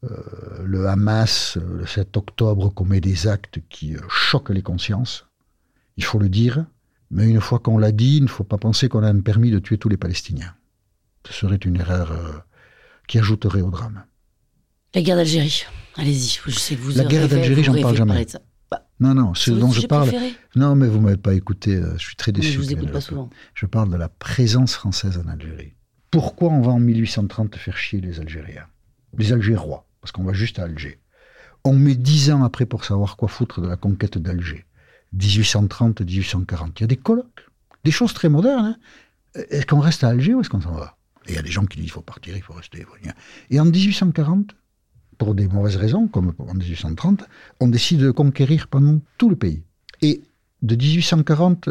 euh, 0.04 0.62
le 0.64 0.86
Hamas, 0.86 1.56
le 1.56 1.84
7 1.86 2.16
octobre, 2.16 2.68
commet 2.72 3.00
des 3.00 3.26
actes 3.26 3.58
qui 3.68 3.96
euh, 3.96 4.00
choquent 4.08 4.50
les 4.50 4.62
consciences. 4.62 5.27
Il 5.98 6.04
faut 6.04 6.18
le 6.18 6.28
dire. 6.30 6.64
Mais 7.10 7.28
une 7.28 7.40
fois 7.40 7.58
qu'on 7.58 7.76
l'a 7.78 7.92
dit, 7.92 8.16
il 8.18 8.22
ne 8.24 8.28
faut 8.28 8.44
pas 8.44 8.56
penser 8.58 8.88
qu'on 8.88 9.02
a 9.02 9.08
un 9.08 9.20
permis 9.20 9.50
de 9.50 9.58
tuer 9.58 9.76
tous 9.78 9.88
les 9.88 9.96
Palestiniens. 9.96 10.54
Ce 11.26 11.32
serait 11.32 11.56
une 11.56 11.76
erreur 11.76 12.12
euh, 12.12 12.32
qui 13.06 13.18
ajouterait 13.18 13.60
au 13.62 13.70
drame. 13.70 14.04
la 14.94 15.02
guerre 15.02 15.16
d'Algérie. 15.16 15.64
Allez-y, 15.96 16.38
je 16.46 16.50
sais 16.58 16.76
que 16.76 16.80
vous 16.80 16.96
La 16.96 17.04
guerre 17.04 17.28
d'Algérie, 17.28 17.64
j'en 17.64 17.80
parle 17.80 17.96
jamais. 17.96 18.26
Bah, 18.70 18.86
Non, 19.00 19.14
non, 19.14 19.34
ce 19.34 19.50
dont 19.50 19.70
je 19.72 19.86
parle. 19.86 20.08
préféré. 20.08 20.32
Non, 20.54 20.74
mais 20.76 20.86
vous 20.86 21.00
m'avez 21.00 21.16
pas 21.16 21.34
écouté. 21.34 21.76
euh, 21.76 21.92
Je 21.96 22.02
suis 22.04 22.16
très 22.16 22.32
Mais 22.32 22.40
déçu. 22.40 22.52
je 22.52 22.58
vous 22.58 22.72
écoute 22.72 22.92
pas 22.92 23.00
souvent. 23.00 23.30
Je 23.54 23.66
parle 23.66 23.90
de 23.90 23.96
la 23.96 24.08
présence 24.10 24.74
française 24.74 25.18
en 25.24 25.28
Algérie. 25.28 25.74
Pourquoi 26.10 26.50
on 26.50 26.60
va 26.62 26.72
en 26.72 26.80
1830 26.80 27.56
faire 27.56 27.76
chier 27.76 28.00
les 28.00 28.20
Algériens? 28.20 28.66
Les 29.16 29.32
Algérois, 29.32 29.86
parce 30.00 30.12
qu'on 30.12 30.24
va 30.24 30.32
juste 30.34 30.58
à 30.58 30.64
Alger. 30.64 31.00
On 31.64 31.72
met 31.74 31.96
dix 31.96 32.30
ans 32.30 32.44
après 32.44 32.66
pour 32.66 32.84
savoir 32.84 33.16
quoi 33.16 33.28
foutre 33.28 33.60
de 33.62 33.66
la 33.68 33.76
conquête 33.76 34.16
d'Alger. 34.18 34.64
1830-1840. 35.16 36.72
Il 36.76 36.80
y 36.80 36.84
a 36.84 36.86
des 36.86 36.96
colloques, 36.96 37.48
des 37.84 37.90
choses 37.90 38.14
très 38.14 38.28
modernes. 38.28 38.76
hein. 38.76 38.76
Est-ce 39.50 39.66
qu'on 39.66 39.80
reste 39.80 40.04
à 40.04 40.08
Alger 40.08 40.34
ou 40.34 40.40
est-ce 40.40 40.50
qu'on 40.50 40.60
s'en 40.60 40.72
va? 40.72 40.96
Et 41.26 41.32
il 41.32 41.34
y 41.34 41.38
a 41.38 41.42
des 41.42 41.50
gens 41.50 41.66
qui 41.66 41.76
disent 41.76 41.86
il 41.86 41.92
faut 41.92 42.00
partir, 42.00 42.36
il 42.36 42.42
faut 42.42 42.54
rester. 42.54 42.84
Et 43.50 43.60
en 43.60 43.66
1840, 43.66 44.54
pour 45.18 45.34
des 45.34 45.46
mauvaises 45.48 45.76
raisons, 45.76 46.08
comme 46.08 46.32
en 46.38 46.54
1830, 46.54 47.24
on 47.60 47.68
décide 47.68 48.00
de 48.00 48.10
conquérir 48.10 48.68
pendant 48.68 49.00
tout 49.18 49.28
le 49.28 49.36
pays. 49.36 49.62
Et 50.00 50.22
de 50.62 50.74
1840 50.76 51.68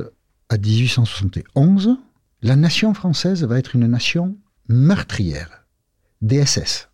à 0.50 0.58
1871, 0.58 1.98
la 2.44 2.56
nation 2.56 2.94
française 2.94 3.44
va 3.44 3.58
être 3.58 3.76
une 3.76 3.88
nation 3.88 4.38
meurtrière, 4.70 5.66
des 6.22 6.46
SS, 6.46 6.90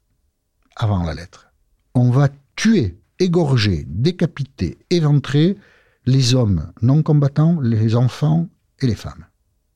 avant 0.75 1.03
la 1.03 1.13
lettre. 1.13 1.49
On 1.95 2.09
va 2.09 2.29
tuer, 2.55 2.97
égorger, 3.19 3.85
décapiter, 3.87 4.77
éventrer 4.89 5.57
les 6.05 6.35
hommes 6.35 6.71
non 6.81 7.03
combattants, 7.03 7.59
les 7.61 7.95
enfants 7.95 8.49
et 8.79 8.87
les 8.87 8.95
femmes. 8.95 9.25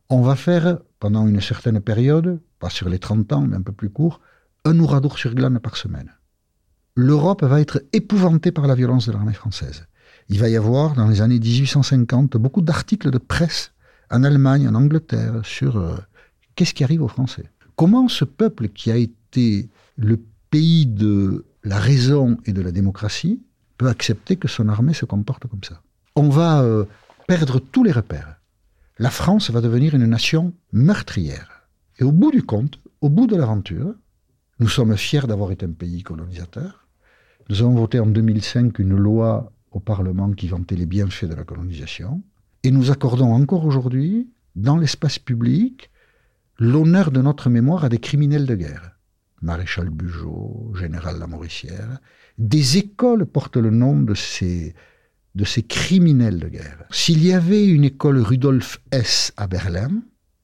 On 0.10 0.22
va 0.22 0.36
faire, 0.36 0.80
pendant 1.00 1.28
une 1.28 1.42
certaine 1.42 1.80
période, 1.80 2.40
pas 2.60 2.70
sur 2.70 2.90
les 2.90 3.00
30 3.00 3.34
ans, 3.34 3.42
mais 3.42 3.56
un 3.56 3.62
peu 3.62 3.72
plus 3.72 3.90
court, 3.90 4.22
un 4.66 4.78
ouradour 4.80 5.18
sur 5.18 5.34
glane 5.34 5.60
par 5.60 5.78
semaine. 5.78 6.12
L'Europe 6.96 7.44
va 7.44 7.62
être 7.62 7.84
épouvantée 7.94 8.52
par 8.52 8.68
la 8.68 8.76
violence 8.76 9.08
de 9.08 9.12
l'armée 9.12 9.34
française. 9.34 9.86
Il 10.30 10.40
va 10.40 10.50
y 10.50 10.58
avoir, 10.58 10.96
dans 10.96 11.08
les 11.08 11.22
années 11.22 11.40
1850, 11.40 12.38
beaucoup 12.38 12.62
d'articles 12.62 13.12
de 13.12 13.18
presse 13.18 13.72
en 14.10 14.24
Allemagne, 14.24 14.68
en 14.68 14.76
Angleterre, 14.76 15.42
sur 15.44 15.78
euh, 15.78 15.96
qu'est-ce 16.56 16.74
qui 16.74 16.84
arrive 16.84 17.04
aux 17.04 17.08
Français. 17.08 17.46
Comment 17.76 18.08
ce 18.08 18.26
peuple 18.26 18.70
qui 18.70 18.92
a 18.92 18.98
été 18.98 19.70
le 19.96 20.20
pays 20.50 20.86
de 20.86 21.46
la 21.64 21.78
raison 21.78 22.38
et 22.46 22.54
de 22.54 22.62
la 22.62 22.72
démocratie 22.72 23.42
peut 23.78 23.90
accepter 23.90 24.38
que 24.38 24.48
son 24.48 24.68
armée 24.68 24.94
se 24.94 25.06
comporte 25.06 25.48
comme 25.48 25.64
ça? 25.64 25.82
On 26.20 26.30
va 26.30 26.64
euh, 26.64 26.86
perdre 27.28 27.60
tous 27.60 27.84
les 27.84 27.92
repères. 27.92 28.42
La 28.98 29.12
France 29.12 29.52
va 29.52 29.62
devenir 29.62 29.94
une 29.94 30.08
nation 30.08 30.56
meurtrière. 30.72 31.70
Et 32.00 32.04
au 32.04 32.12
bout 32.12 32.32
du 32.32 32.42
compte, 32.42 32.80
au 33.02 33.10
bout 33.10 33.28
de 33.28 33.36
l'aventure, 33.36 33.94
nous 34.58 34.68
sommes 34.68 34.98
fiers 34.98 35.28
d'avoir 35.28 35.52
été 35.52 35.68
un 35.68 35.74
pays 35.74 36.02
colonisateur. 36.02 36.88
Nous 37.50 37.62
avons 37.62 37.76
voté 37.76 38.00
en 38.00 38.08
2005 38.08 38.80
une 38.80 38.96
loi 38.96 39.52
au 39.70 39.80
Parlement 39.80 40.32
qui 40.32 40.48
vantait 40.48 40.76
les 40.76 40.88
bienfaits 40.88 41.26
de 41.26 41.36
la 41.36 41.44
colonisation. 41.44 42.24
Et 42.64 42.72
nous 42.72 42.90
accordons 42.90 43.32
encore 43.32 43.64
aujourd'hui, 43.64 44.28
dans 44.56 44.78
l'espace 44.78 45.20
public, 45.20 45.92
l'honneur 46.58 47.12
de 47.12 47.22
notre 47.22 47.52
mémoire 47.52 47.86
à 47.86 47.90
des 47.90 48.00
criminels 48.00 48.48
de 48.48 48.56
guerre. 48.56 48.98
Maréchal 49.44 49.92
Bugeaud, 49.92 50.74
Général 50.80 51.20
Lamoricière. 51.20 52.00
Des 52.40 52.80
écoles 52.80 53.28
portent 53.28 53.58
le 53.58 53.70
nom 53.70 54.02
de 54.02 54.16
ces, 54.16 54.74
de 55.38 55.46
ces 55.46 55.64
criminels 55.64 56.40
de 56.40 56.50
guerre. 56.50 56.84
S'il 56.90 57.24
y 57.24 57.32
avait 57.32 57.66
une 57.66 57.86
école 57.86 58.20
Rudolf 58.20 58.82
S 58.92 59.32
à 59.38 59.48
Berlin, 59.48 59.92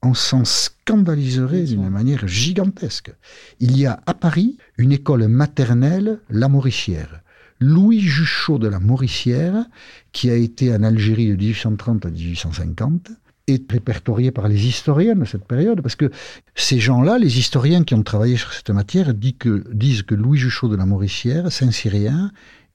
on 0.02 0.14
s'en 0.14 0.44
scandaliserait 0.44 1.64
d'une 1.64 1.88
manière 1.88 2.26
gigantesque. 2.28 3.12
Il 3.58 3.76
y 3.76 3.86
a 3.86 4.00
à 4.06 4.14
Paris 4.14 4.56
une 4.78 4.92
école 4.92 5.26
maternelle, 5.28 6.20
la 6.30 6.48
Mauricière. 6.48 7.22
Louis 7.60 8.00
Juchot 8.00 8.58
de 8.58 8.68
la 8.68 8.78
Mauricière, 8.78 9.64
qui 10.12 10.30
a 10.30 10.36
été 10.36 10.74
en 10.74 10.82
Algérie 10.82 11.28
de 11.28 11.36
1830 11.36 12.06
à 12.06 12.10
1850, 12.10 13.10
est 13.46 13.70
répertorié 13.70 14.30
par 14.30 14.48
les 14.48 14.66
historiens 14.66 15.16
de 15.16 15.24
cette 15.24 15.44
période, 15.44 15.82
parce 15.82 15.96
que 15.96 16.10
ces 16.54 16.78
gens-là, 16.78 17.18
les 17.18 17.38
historiens 17.38 17.84
qui 17.84 17.94
ont 17.94 18.02
travaillé 18.02 18.36
sur 18.36 18.52
cette 18.52 18.70
matière, 18.70 19.12
disent 19.12 19.34
que, 19.38 19.64
disent 19.72 20.02
que 20.02 20.14
Louis 20.14 20.38
Juchot 20.38 20.68
de 20.68 20.76
la 20.76 20.86
Mauricière, 20.86 21.50
Saint-Cyrien, 21.50 22.30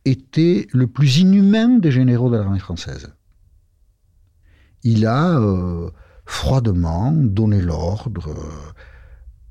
était 0.09 0.67
le 0.71 0.87
plus 0.87 1.19
inhumain 1.19 1.79
des 1.79 1.91
généraux 1.91 2.29
de 2.29 2.37
l'armée 2.37 2.59
française. 2.59 3.13
Il 4.83 5.05
a 5.05 5.39
euh, 5.39 5.89
froidement 6.25 7.11
donné 7.11 7.61
l'ordre 7.61 8.29
euh, 8.29 8.73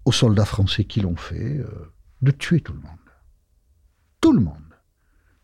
aux 0.05 0.13
soldats 0.13 0.45
français 0.45 0.85
qui 0.85 1.01
l'ont 1.01 1.17
fait 1.17 1.59
euh, 1.59 1.93
de 2.23 2.31
tuer 2.31 2.61
tout 2.61 2.73
le 2.73 2.81
monde. 2.81 3.09
Tout 4.21 4.33
le 4.33 4.41
monde. 4.41 4.55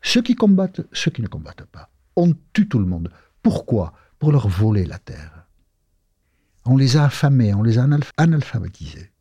Ceux 0.03 0.23
qui 0.23 0.35
combattent, 0.35 0.83
ceux 0.93 1.11
qui 1.11 1.23
ne 1.23 1.29
combattent 1.29 1.67
pas. 1.67 1.91
On 2.17 2.35
tue 2.53 2.69
tout 2.69 2.79
le 2.79 2.87
monde. 2.87 3.11
Pourquoi? 3.43 3.93
Pour 4.19 4.33
leur 4.33 4.49
voler 4.49 4.87
la 4.87 4.99
terre. 4.99 5.47
On 6.65 6.77
les 6.77 6.97
a 6.97 7.05
affamés, 7.05 7.53
on 7.53 7.63
les 7.63 7.79
a 7.79 7.87
analph- 7.87 8.13
analphabétisés. 8.17 9.13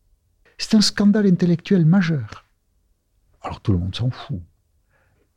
C'est 0.57 0.75
un 0.75 0.81
scandale 0.81 1.27
intellectuel 1.27 1.85
majeur. 1.85 2.45
Alors 3.41 3.59
tout 3.59 3.73
le 3.73 3.79
monde 3.79 3.95
s'en 3.95 4.09
fout. 4.09 4.41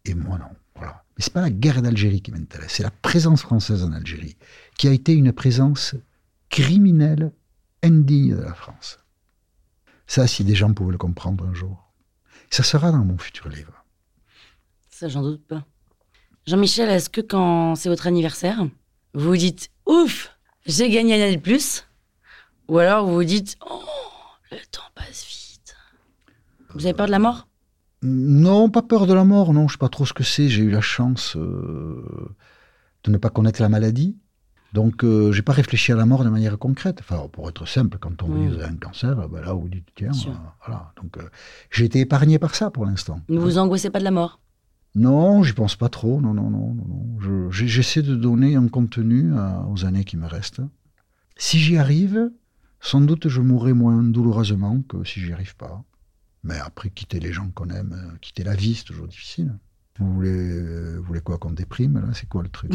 Et 0.06 0.14
moi 0.14 0.38
non. 0.38 0.46
Voilà. 0.76 1.04
Mais 1.16 1.24
c'est 1.24 1.32
pas 1.32 1.40
la 1.40 1.50
guerre 1.50 1.82
d'Algérie 1.82 2.20
qui 2.20 2.30
m'intéresse, 2.30 2.72
c'est 2.72 2.82
la 2.82 2.90
présence 2.90 3.42
française 3.42 3.82
en 3.82 3.92
Algérie, 3.92 4.36
qui 4.76 4.88
a 4.88 4.92
été 4.92 5.12
une 5.12 5.32
présence 5.32 5.94
criminelle, 6.50 7.32
indigne 7.82 8.36
de 8.36 8.42
la 8.42 8.54
France. 8.54 8.98
Ça, 10.06 10.26
si 10.26 10.44
des 10.44 10.54
gens 10.54 10.72
pouvaient 10.72 10.92
le 10.92 10.98
comprendre 10.98 11.46
un 11.46 11.54
jour, 11.54 11.90
ça 12.50 12.62
sera 12.62 12.92
dans 12.92 13.04
mon 13.04 13.18
futur 13.18 13.48
livre. 13.48 13.84
Ça, 14.90 15.08
j'en 15.08 15.22
doute 15.22 15.46
pas. 15.46 15.64
Jean-Michel, 16.46 16.88
est-ce 16.90 17.10
que 17.10 17.20
quand 17.20 17.74
c'est 17.74 17.88
votre 17.88 18.06
anniversaire, 18.06 18.64
vous 19.14 19.28
vous 19.28 19.36
dites 19.36 19.70
ouf, 19.86 20.30
j'ai 20.66 20.90
gagné 20.90 21.14
un 21.14 21.26
année 21.26 21.36
de 21.36 21.42
plus 21.42 21.86
Ou 22.68 22.78
alors 22.78 23.06
vous 23.06 23.14
vous 23.14 23.24
dites 23.24 23.56
oh, 23.68 23.82
le 24.52 24.58
temps 24.70 24.82
passe 24.94 25.24
vite 25.26 25.74
Vous 26.70 26.86
avez 26.86 26.94
peur 26.94 27.06
de 27.06 27.10
la 27.10 27.18
mort? 27.18 27.48
Non, 28.08 28.70
pas 28.70 28.82
peur 28.82 29.06
de 29.06 29.12
la 29.14 29.24
mort, 29.24 29.52
non, 29.52 29.66
je 29.66 29.72
sais 29.72 29.78
pas 29.78 29.88
trop 29.88 30.06
ce 30.06 30.12
que 30.12 30.22
c'est. 30.22 30.48
J'ai 30.48 30.62
eu 30.62 30.70
la 30.70 30.80
chance 30.80 31.36
euh, 31.36 32.34
de 33.04 33.10
ne 33.10 33.16
pas 33.18 33.30
connaître 33.30 33.60
la 33.60 33.68
maladie. 33.68 34.16
Donc, 34.72 35.02
euh, 35.04 35.32
j'ai 35.32 35.42
pas 35.42 35.52
réfléchi 35.52 35.90
à 35.92 35.96
la 35.96 36.06
mort 36.06 36.22
de 36.24 36.28
manière 36.28 36.58
concrète. 36.58 36.98
Enfin, 37.00 37.26
pour 37.32 37.48
être 37.48 37.66
simple, 37.66 37.98
quand 37.98 38.22
on 38.22 38.28
Mm. 38.28 38.48
vous 38.48 38.54
avez 38.54 38.64
un 38.64 38.76
cancer, 38.76 39.28
ben 39.28 39.40
là, 39.40 39.52
vous 39.54 39.68
dites, 39.68 39.88
tiens, 39.94 40.10
euh, 40.10 40.32
voilà. 40.64 40.92
Donc, 41.02 41.16
euh, 41.18 41.22
j'ai 41.70 41.84
été 41.86 42.00
épargné 42.00 42.38
par 42.38 42.54
ça 42.54 42.70
pour 42.70 42.84
l'instant. 42.86 43.20
Ne 43.28 43.38
vous 43.38 43.58
angoissez 43.58 43.90
pas 43.90 43.98
de 43.98 44.04
la 44.04 44.10
mort? 44.10 44.40
Non, 44.94 45.42
j'y 45.42 45.52
pense 45.52 45.76
pas 45.76 45.88
trop. 45.88 46.20
Non, 46.20 46.32
non, 46.34 46.50
non, 46.50 46.74
non. 46.74 47.18
Je- 47.20 47.50
J'essaie 47.66 48.02
de 48.02 48.14
donner 48.14 48.54
un 48.56 48.68
contenu 48.68 49.34
à- 49.34 49.66
aux 49.68 49.84
années 49.84 50.04
qui 50.04 50.16
me 50.16 50.26
restent. 50.26 50.62
Si 51.36 51.58
j'y 51.58 51.76
arrive, 51.76 52.30
sans 52.80 53.00
doute 53.00 53.28
je 53.28 53.40
mourrai 53.40 53.72
moins 53.72 54.02
douloureusement 54.02 54.82
que 54.88 55.04
si 55.04 55.20
j'y 55.20 55.32
arrive 55.32 55.56
pas. 55.56 55.82
Mais 56.46 56.58
après, 56.64 56.90
quitter 56.90 57.18
les 57.18 57.32
gens 57.32 57.48
qu'on 57.54 57.68
aime, 57.70 57.92
euh, 57.92 58.16
quitter 58.20 58.44
la 58.44 58.54
vie, 58.54 58.76
c'est 58.76 58.84
toujours 58.84 59.08
difficile. 59.08 59.52
Vous 59.98 60.12
voulez, 60.14 60.30
euh, 60.30 60.96
vous 60.98 61.04
voulez 61.04 61.20
quoi 61.20 61.38
qu'on 61.38 61.50
déprime 61.50 61.94
là 61.94 62.12
C'est 62.14 62.28
quoi 62.28 62.42
le 62.42 62.48
truc 62.48 62.72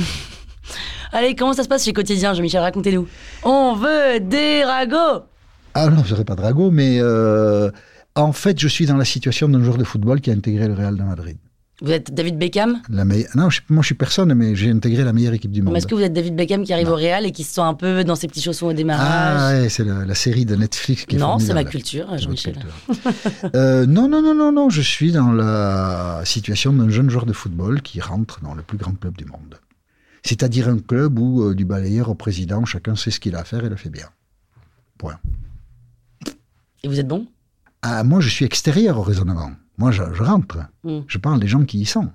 Allez, 1.13 1.35
comment 1.35 1.53
ça 1.53 1.63
se 1.63 1.69
passe 1.69 1.85
chez 1.85 1.93
Quotidien, 1.93 2.33
Jean-Michel 2.33 2.59
Racontez-nous. 2.59 3.07
On 3.43 3.75
veut 3.75 4.19
des 4.19 4.65
ragots 4.65 5.23
Ah 5.73 5.89
non, 5.89 6.03
je 6.03 6.09
serais 6.09 6.25
pas 6.25 6.35
Drago, 6.35 6.69
mais 6.69 6.97
euh, 6.99 7.71
en 8.15 8.33
fait, 8.33 8.59
je 8.59 8.67
suis 8.67 8.85
dans 8.87 8.97
la 8.97 9.05
situation 9.05 9.47
d'un 9.47 9.63
joueur 9.63 9.77
de 9.77 9.85
football 9.85 10.19
qui 10.19 10.31
a 10.31 10.33
intégré 10.33 10.67
le 10.67 10.73
Real 10.73 10.97
de 10.97 11.03
Madrid. 11.03 11.37
Vous 11.83 11.91
êtes 11.91 12.13
David 12.13 12.37
Beckham 12.37 12.79
La 12.89 13.05
meille- 13.05 13.25
Non, 13.33 13.49
je- 13.49 13.61
moi 13.69 13.81
je 13.81 13.87
suis 13.87 13.95
personne, 13.95 14.31
mais 14.35 14.53
j'ai 14.55 14.69
intégré 14.69 15.03
la 15.03 15.13
meilleure 15.13 15.33
équipe 15.33 15.51
du 15.51 15.63
monde. 15.63 15.75
Est-ce 15.75 15.87
que 15.87 15.95
vous 15.95 16.01
êtes 16.01 16.13
David 16.13 16.35
Beckham 16.35 16.63
qui 16.63 16.73
arrive 16.73 16.85
Non. 16.87 16.93
au 16.93 16.95
Real 16.95 17.25
et 17.25 17.31
qui 17.31 17.43
se 17.43 17.55
sent 17.55 17.61
un 17.61 17.73
peu 17.73 18.03
dans 18.03 18.15
ses 18.15 18.27
petits 18.27 18.41
chaussons 18.41 18.67
au 18.67 18.69
Ah 18.69 18.73
démarrage 18.73 19.61
ouais, 19.63 19.69
c'est 19.69 19.83
la, 19.83 20.05
la 20.05 20.13
série 20.15 20.45
de 20.45 20.55
Netflix 20.55 21.05
qui 21.05 21.15
est 21.15 21.19
Non, 21.19 21.39
c'est 21.39 21.53
ma 21.55 21.63
culture, 21.63 22.15
Jean-Michel. 22.19 22.59
Euh, 23.55 23.85
non, 23.87 24.07
non, 24.07 24.21
non, 24.21 24.35
non, 24.35 24.51
non, 24.51 24.69
je 24.69 24.81
suis 24.81 25.11
dans 25.11 25.31
la 25.31 26.21
situation 26.23 26.71
d'un 26.71 26.89
jeune 26.89 27.09
joueur 27.09 27.25
de 27.25 27.33
football 27.33 27.81
qui 27.81 27.99
rentre 27.99 28.41
dans 28.41 28.53
le 28.53 28.61
plus 28.61 28.77
grand 28.77 28.93
club 28.93 29.17
du 29.17 29.25
monde. 29.25 29.59
C'est-à-dire 30.23 30.69
un 30.69 30.77
club 30.77 31.17
où, 31.17 31.41
euh, 31.41 31.55
du 31.55 31.65
balayeur 31.65 32.09
au 32.09 32.15
président, 32.15 32.63
chacun 32.63 32.95
sait 32.95 33.09
ce 33.09 33.19
qu'il 33.19 33.35
a 33.35 33.39
à 33.39 33.43
faire 33.43 33.65
et 33.65 33.69
le 33.69 33.75
fait 33.75 33.89
bien. 33.89 34.05
Point. 34.99 35.17
Et 36.83 36.87
vous 36.87 36.99
êtes 36.99 37.07
bon? 37.07 37.25
Ah, 37.81 38.03
moi, 38.03 38.19
je 38.21 38.29
suis 38.29 38.45
extérieur 38.45 38.99
au 38.99 39.01
raisonnement. 39.01 39.49
Moi, 39.81 39.89
je, 39.91 40.03
je 40.13 40.21
rentre. 40.21 40.59
Mm. 40.83 40.99
Je 41.07 41.17
parle 41.17 41.39
des 41.39 41.47
gens 41.47 41.65
qui 41.65 41.79
y 41.79 41.85
sont. 41.85 42.07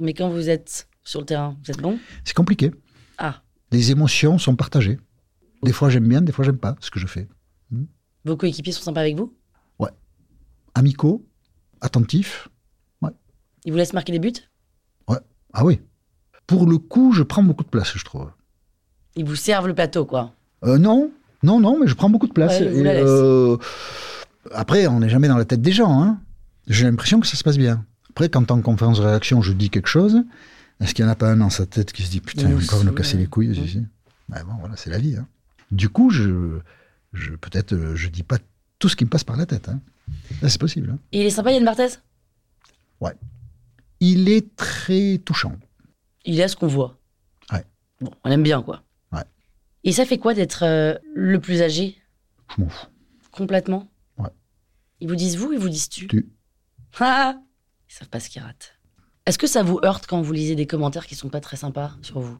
Mais 0.00 0.12
quand 0.12 0.28
vous 0.28 0.50
êtes 0.50 0.88
sur 1.04 1.20
le 1.20 1.26
terrain, 1.26 1.56
vous 1.64 1.70
êtes 1.70 1.80
bon? 1.80 1.96
C'est 2.24 2.34
compliqué. 2.34 2.72
Ah, 3.16 3.42
Les 3.70 3.92
émotions 3.92 4.38
sont 4.38 4.56
partagées. 4.56 4.98
Des 5.62 5.72
fois, 5.72 5.88
j'aime 5.88 6.08
bien, 6.08 6.20
des 6.20 6.32
fois, 6.32 6.44
j'aime 6.44 6.58
pas 6.58 6.74
ce 6.80 6.90
que 6.90 6.98
je 6.98 7.06
fais. 7.06 7.28
vos 8.24 8.36
coéquipiers 8.36 8.72
sont 8.72 8.82
sympas 8.82 9.02
avec 9.02 9.16
vous? 9.16 9.32
Amicaux, 10.74 11.22
attentifs. 11.82 12.48
Ils 13.64 13.70
vous 13.72 13.76
laissent 13.78 13.92
marquer 13.92 14.10
des 14.12 14.18
buts? 14.18 14.32
Ah 15.54 15.64
oui. 15.66 15.80
Pour 16.46 16.66
le 16.66 16.78
coup, 16.78 17.12
je 17.12 17.22
prends 17.22 17.42
beaucoup 17.42 17.62
de 17.62 17.68
place, 17.68 17.92
je 17.94 18.02
trouve. 18.04 18.30
Ils 19.16 19.26
vous 19.26 19.36
servent 19.36 19.68
le 19.68 19.74
plateau, 19.74 20.06
quoi. 20.06 20.32
Euh, 20.64 20.78
non, 20.78 21.12
non, 21.42 21.60
non, 21.60 21.78
mais 21.78 21.86
je 21.86 21.94
prends 21.94 22.08
beaucoup 22.08 22.26
de 22.26 22.32
place. 22.32 22.58
Ouais, 22.58 22.74
Et, 22.74 22.86
euh, 22.86 23.58
après, 24.52 24.86
on 24.86 25.00
n'est 25.00 25.10
jamais 25.10 25.28
dans 25.28 25.36
la 25.36 25.44
tête 25.44 25.60
des 25.60 25.72
gens. 25.72 26.02
hein. 26.02 26.20
J'ai 26.68 26.84
l'impression 26.84 27.20
que 27.20 27.26
ça 27.26 27.36
se 27.36 27.42
passe 27.44 27.58
bien. 27.58 27.84
Après, 28.10 28.28
quand 28.28 28.50
en 28.50 28.60
conférence 28.60 28.98
de 28.98 29.04
rédaction, 29.04 29.42
je 29.42 29.52
dis 29.52 29.70
quelque 29.70 29.88
chose, 29.88 30.22
est-ce 30.80 30.94
qu'il 30.94 31.04
n'y 31.04 31.08
en 31.10 31.12
a 31.12 31.16
pas 31.16 31.30
un 31.32 31.36
dans 31.38 31.50
sa 31.50 31.66
tête 31.66 31.92
qui 31.92 32.02
se 32.02 32.10
dit 32.10 32.20
Putain, 32.20 32.48
Il 32.48 32.54
va 32.54 32.62
encore 32.64 32.84
nous 32.84 32.92
casser 32.92 33.16
les 33.16 33.26
couilles 33.26 33.50
ouais. 33.50 33.56
ici 33.56 33.82
Ben 34.28 34.44
bon, 34.44 34.54
voilà, 34.60 34.76
c'est 34.76 34.90
la 34.90 34.98
vie. 34.98 35.16
hein. 35.16 35.26
Du 35.70 35.88
coup, 35.88 36.10
je, 36.10 36.58
je 37.12 37.32
peut-être, 37.32 37.72
euh, 37.72 37.96
je 37.96 38.08
dis 38.08 38.22
pas 38.22 38.38
tout 38.78 38.88
ce 38.88 38.96
qui 38.96 39.04
me 39.04 39.10
passe 39.10 39.24
par 39.24 39.36
la 39.36 39.46
tête. 39.46 39.68
hein. 39.68 39.80
Là, 40.42 40.48
c'est 40.48 40.60
possible. 40.60 40.90
hein. 40.90 40.98
Et 41.12 41.20
il 41.20 41.26
est 41.26 41.30
sympa, 41.30 41.52
Yann 41.52 41.64
Barthès? 41.64 42.00
Il 44.00 44.28
est 44.28 44.56
très 44.56 45.18
touchant. 45.24 45.56
Il 46.24 46.40
est 46.40 46.42
à 46.42 46.48
ce 46.48 46.56
qu'on 46.56 46.66
voit. 46.66 46.98
Ouais. 47.52 47.64
Bon, 48.00 48.10
on 48.24 48.30
aime 48.32 48.42
bien, 48.42 48.60
quoi. 48.60 48.82
Ouais. 49.12 49.22
Et 49.84 49.92
ça 49.92 50.04
fait 50.04 50.18
quoi 50.18 50.34
d'être 50.34 50.64
euh, 50.64 50.98
le 51.14 51.38
plus 51.40 51.62
âgé? 51.62 51.96
Je 52.56 52.62
m'en 52.62 52.68
fous. 52.68 52.86
Complètement? 53.30 53.88
Ouais. 54.18 54.28
Ils 55.00 55.08
vous 55.08 55.14
disent 55.14 55.36
vous, 55.36 55.52
ils 55.52 55.58
vous 55.60 55.68
disent 55.68 55.88
tu? 55.88 56.08
Tu. 56.08 56.28
Ah 57.00 57.36
Ils 57.88 57.94
savent 57.94 58.08
pas 58.08 58.20
ce 58.20 58.28
qu'ils 58.28 58.42
ratent. 58.42 58.74
Est-ce 59.26 59.38
que 59.38 59.46
ça 59.46 59.62
vous 59.62 59.78
heurte 59.84 60.06
quand 60.06 60.20
vous 60.20 60.32
lisez 60.32 60.54
des 60.56 60.66
commentaires 60.66 61.06
qui 61.06 61.14
sont 61.14 61.28
pas 61.28 61.40
très 61.40 61.56
sympas 61.56 61.92
sur 62.02 62.20
vous? 62.20 62.38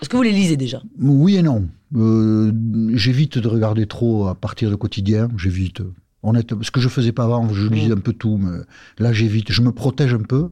Est-ce 0.00 0.08
que 0.08 0.16
vous 0.16 0.22
les 0.22 0.32
lisez 0.32 0.56
déjà? 0.56 0.82
Oui 0.98 1.36
et 1.36 1.42
non. 1.42 1.68
Euh, 1.94 2.52
j'évite 2.94 3.38
de 3.38 3.46
regarder 3.48 3.86
trop 3.86 4.26
à 4.26 4.34
partir 4.34 4.68
de 4.70 4.74
quotidien. 4.74 5.28
J'évite. 5.36 5.80
Honnête, 6.24 6.54
ce 6.62 6.70
que 6.70 6.80
je 6.80 6.88
faisais 6.88 7.12
pas 7.12 7.24
avant, 7.24 7.48
je 7.52 7.68
lisais 7.68 7.92
un 7.92 8.00
peu 8.00 8.12
tout, 8.12 8.36
mais 8.36 8.58
là 8.98 9.12
j'évite. 9.12 9.50
Je 9.52 9.62
me 9.62 9.72
protège 9.72 10.14
un 10.14 10.22
peu. 10.22 10.50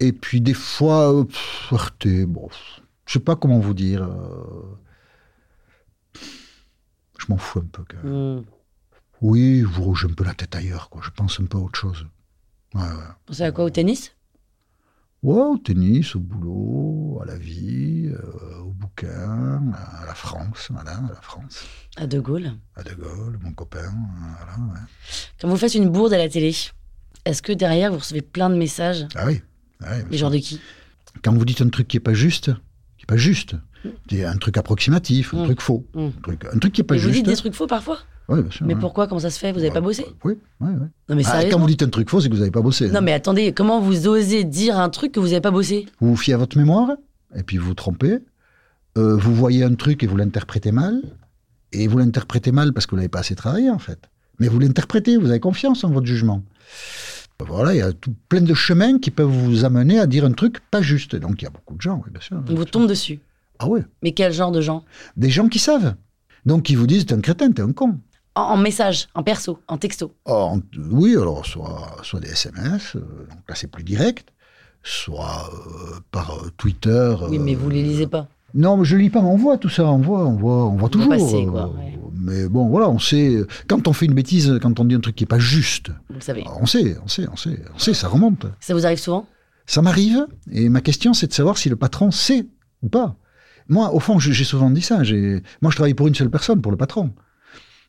Et 0.00 0.12
puis 0.12 0.40
des 0.40 0.54
fois, 0.54 1.12
euh, 1.12 1.24
pff, 1.24 1.68
heurté, 1.72 2.26
bon, 2.26 2.48
je 3.06 3.12
sais 3.12 3.20
pas 3.20 3.36
comment 3.36 3.58
vous 3.60 3.74
dire. 3.74 4.02
euh, 4.02 4.78
je 7.18 7.26
m'en 7.28 7.36
fous 7.38 7.60
un 7.60 7.66
peu. 7.70 7.84
quand 7.88 8.02
même. 8.04 8.38
Hmm. 8.38 8.42
Oui, 9.26 9.60
je 9.62 9.80
rouge 9.80 10.04
un 10.04 10.12
peu 10.12 10.22
la 10.22 10.34
tête 10.34 10.54
ailleurs, 10.54 10.90
quoi. 10.90 11.00
Je 11.02 11.08
pense 11.08 11.40
un 11.40 11.46
peu 11.46 11.56
à 11.56 11.60
autre 11.62 11.78
chose. 11.78 12.06
Ouais, 12.74 12.82
ouais. 12.82 12.88
Pensez 13.24 13.42
à 13.42 13.52
quoi 13.52 13.64
Au 13.64 13.70
tennis? 13.70 14.12
Ouais, 15.22 15.40
au 15.40 15.56
tennis, 15.56 16.14
au 16.14 16.20
boulot, 16.20 17.20
à 17.22 17.24
la 17.24 17.38
vie, 17.38 18.08
euh, 18.12 18.58
au 18.60 18.70
bouquin, 18.72 19.62
à 19.72 20.04
la 20.06 20.14
France, 20.14 20.68
voilà, 20.70 20.98
à 20.98 21.08
la 21.08 21.20
France. 21.22 21.64
À 21.96 22.06
De 22.06 22.20
Gaulle. 22.20 22.52
À 22.76 22.82
De 22.82 22.92
Gaulle, 22.92 23.38
mon 23.42 23.52
copain, 23.54 23.90
voilà, 24.36 24.74
ouais. 24.74 24.80
Quand 25.40 25.48
vous 25.48 25.56
faites 25.56 25.74
une 25.74 25.88
bourde 25.88 26.12
à 26.12 26.18
la 26.18 26.28
télé, 26.28 26.54
est-ce 27.24 27.40
que 27.40 27.52
derrière 27.54 27.90
vous 27.92 28.00
recevez 28.00 28.20
plein 28.20 28.50
de 28.50 28.56
messages? 28.56 29.06
Ah 29.14 29.24
oui. 29.26 29.40
ah 29.82 29.94
oui, 29.96 30.18
sûr. 30.18 30.26
gens 30.28 30.30
de 30.30 30.36
qui? 30.36 30.60
Quand 31.22 31.32
vous 31.32 31.46
dites 31.46 31.62
un 31.62 31.70
truc 31.70 31.88
qui 31.88 31.96
est 31.96 32.00
pas 32.00 32.12
juste, 32.12 32.50
qui 32.98 33.04
est 33.04 33.06
pas 33.08 33.16
juste, 33.16 33.56
c'est 34.10 34.26
un 34.26 34.36
truc 34.36 34.58
approximatif, 34.58 35.32
un 35.32 35.40
Mm. 35.40 35.44
truc 35.44 35.60
faux, 35.62 35.86
Mm. 35.94 36.00
un, 36.00 36.10
truc, 36.22 36.44
un 36.52 36.58
truc 36.58 36.74
qui 36.74 36.82
est 36.82 36.84
pas 36.84 36.96
Mais 36.96 37.00
vous 37.00 37.04
juste. 37.08 37.16
dites 37.24 37.26
des 37.26 37.36
trucs 37.36 37.54
faux 37.54 37.66
parfois? 37.66 38.00
Ouais, 38.28 38.40
bien 38.42 38.50
sûr, 38.50 38.66
Mais 38.66 38.74
ouais. 38.74 38.80
pourquoi 38.80 39.06
Comment 39.06 39.20
ça 39.20 39.30
se 39.30 39.38
fait 39.38 39.52
Vous 39.52 39.58
avez 39.58 39.68
Ouais, 39.68 39.74
pas 39.74 39.80
bossé 39.80 40.06
Oui, 40.24 40.34
oui, 40.60 40.70
oui. 40.80 40.86
Non 41.08 41.16
mais 41.16 41.22
Ah, 41.26 41.44
quand 41.44 41.58
vous 41.58 41.66
dites 41.66 41.82
un 41.82 41.90
truc 41.90 42.08
faux, 42.08 42.20
c'est 42.20 42.28
que 42.28 42.34
vous 42.34 42.40
n'avez 42.40 42.50
pas 42.50 42.62
bossé. 42.62 42.88
Non 42.88 42.96
hein. 42.96 43.00
mais 43.02 43.12
attendez, 43.12 43.52
comment 43.52 43.80
vous 43.80 44.08
osez 44.08 44.44
dire 44.44 44.78
un 44.78 44.88
truc 44.88 45.12
que 45.12 45.20
vous 45.20 45.32
avez 45.32 45.40
pas 45.42 45.50
bossé? 45.50 45.86
Vous 46.00 46.08
vous 46.10 46.16
fiez 46.16 46.32
à 46.34 46.38
votre 46.38 46.56
mémoire, 46.56 46.92
et 47.36 47.42
puis 47.42 47.58
vous 47.58 47.66
vous 47.66 47.74
trompez. 47.74 48.18
Euh, 48.96 49.16
vous 49.16 49.34
voyez 49.34 49.64
un 49.64 49.74
truc 49.74 50.02
et 50.02 50.06
vous 50.06 50.16
l'interprétez 50.16 50.72
mal. 50.72 51.02
Et 51.72 51.86
vous 51.88 51.98
l'interprétez 51.98 52.52
mal 52.52 52.72
parce 52.72 52.86
que 52.86 52.92
vous 52.92 52.96
n'avez 52.96 53.08
pas 53.08 53.18
assez 53.18 53.34
travaillé, 53.34 53.68
en 53.68 53.78
fait. 53.80 53.98
Mais 54.38 54.48
vous 54.48 54.58
l'interprétez, 54.58 55.16
vous 55.16 55.28
avez 55.30 55.40
confiance 55.40 55.84
en 55.84 55.90
votre 55.90 56.06
jugement. 56.06 56.42
Voilà, 57.40 57.74
il 57.74 57.78
y 57.78 57.82
a 57.82 57.92
tout, 57.92 58.14
plein 58.28 58.40
de 58.40 58.54
chemins 58.54 58.98
qui 58.98 59.10
peuvent 59.10 59.28
vous 59.28 59.64
amener 59.64 59.98
à 59.98 60.06
dire 60.06 60.24
un 60.24 60.32
truc 60.32 60.60
pas 60.70 60.80
juste. 60.82 61.16
Donc 61.16 61.42
il 61.42 61.44
y 61.44 61.48
a 61.48 61.50
beaucoup 61.50 61.74
de 61.74 61.80
gens, 61.80 62.00
oui, 62.04 62.10
bien 62.10 62.20
sûr. 62.20 62.40
On 62.48 62.54
vous 62.54 62.64
tombe 62.64 62.88
dessus. 62.88 63.18
Ah 63.58 63.68
ouais, 63.68 63.82
Mais 64.02 64.12
quel 64.12 64.32
genre 64.32 64.52
de 64.52 64.60
gens? 64.60 64.84
Des 65.16 65.30
gens 65.30 65.48
qui 65.48 65.58
savent. 65.58 65.94
Donc 66.46 66.62
qui 66.64 66.74
vous 66.74 66.86
disent, 66.86 67.06
t'es 67.06 67.14
un 67.14 67.20
crétin, 67.20 67.50
t'es 67.52 67.62
un 67.62 67.72
con. 67.72 67.98
En, 68.34 68.40
en 68.42 68.56
message, 68.56 69.08
en 69.14 69.22
perso, 69.22 69.58
en 69.68 69.78
texto. 69.78 70.12
Or, 70.24 70.58
oui, 70.90 71.12
alors 71.16 71.46
soit, 71.46 71.96
soit 72.02 72.20
des 72.20 72.28
SMS, 72.30 72.96
euh, 72.96 73.00
donc 73.00 73.40
là 73.48 73.54
c'est 73.54 73.70
plus 73.70 73.84
direct, 73.84 74.32
soit 74.82 75.50
euh, 75.52 76.00
par 76.10 76.32
euh, 76.32 76.50
Twitter. 76.56 77.14
Oui, 77.28 77.38
mais 77.38 77.54
vous 77.54 77.70
les 77.70 77.82
lisez 77.82 78.06
pas. 78.06 78.28
Non, 78.54 78.76
mais 78.76 78.84
je 78.84 78.96
lis 78.96 79.10
pas, 79.10 79.20
mais 79.20 79.28
on 79.28 79.36
voit 79.36 79.58
tout 79.58 79.68
ça, 79.68 79.84
on 79.86 79.98
voit, 79.98 80.24
on 80.24 80.36
voit, 80.36 80.66
on 80.66 80.76
voit 80.76 80.88
toujours. 80.88 81.10
passer, 81.10 81.44
quoi, 81.46 81.68
ouais. 81.68 81.98
Mais 82.16 82.48
bon, 82.48 82.68
voilà, 82.68 82.88
on 82.88 83.00
sait. 83.00 83.44
Quand 83.66 83.88
on 83.88 83.92
fait 83.92 84.06
une 84.06 84.14
bêtise, 84.14 84.58
quand 84.62 84.78
on 84.78 84.84
dit 84.84 84.94
un 84.94 85.00
truc 85.00 85.16
qui 85.16 85.24
est 85.24 85.26
pas 85.26 85.40
juste, 85.40 85.88
Vous 86.08 86.14
le 86.14 86.20
savez. 86.20 86.44
on 86.60 86.64
sait, 86.64 86.96
on 87.04 87.08
sait, 87.08 87.26
on 87.30 87.36
sait, 87.36 87.58
on 87.74 87.78
sait, 87.78 87.94
ça 87.94 88.08
remonte. 88.08 88.46
Ça 88.60 88.72
vous 88.74 88.86
arrive 88.86 88.98
souvent? 88.98 89.26
Ça 89.66 89.82
m'arrive, 89.82 90.26
et 90.52 90.68
ma 90.68 90.80
question, 90.80 91.14
c'est 91.14 91.26
de 91.26 91.32
savoir 91.32 91.58
si 91.58 91.68
le 91.68 91.76
patron 91.76 92.10
sait 92.10 92.46
ou 92.82 92.88
pas. 92.88 93.16
Moi, 93.68 93.92
au 93.92 93.98
fond, 93.98 94.18
j'ai 94.18 94.44
souvent 94.44 94.70
dit 94.70 94.82
ça. 94.82 94.98
Moi, 94.98 95.70
je 95.70 95.76
travaille 95.76 95.94
pour 95.94 96.06
une 96.06 96.14
seule 96.14 96.30
personne, 96.30 96.60
pour 96.60 96.70
le 96.70 96.78
patron. 96.78 97.10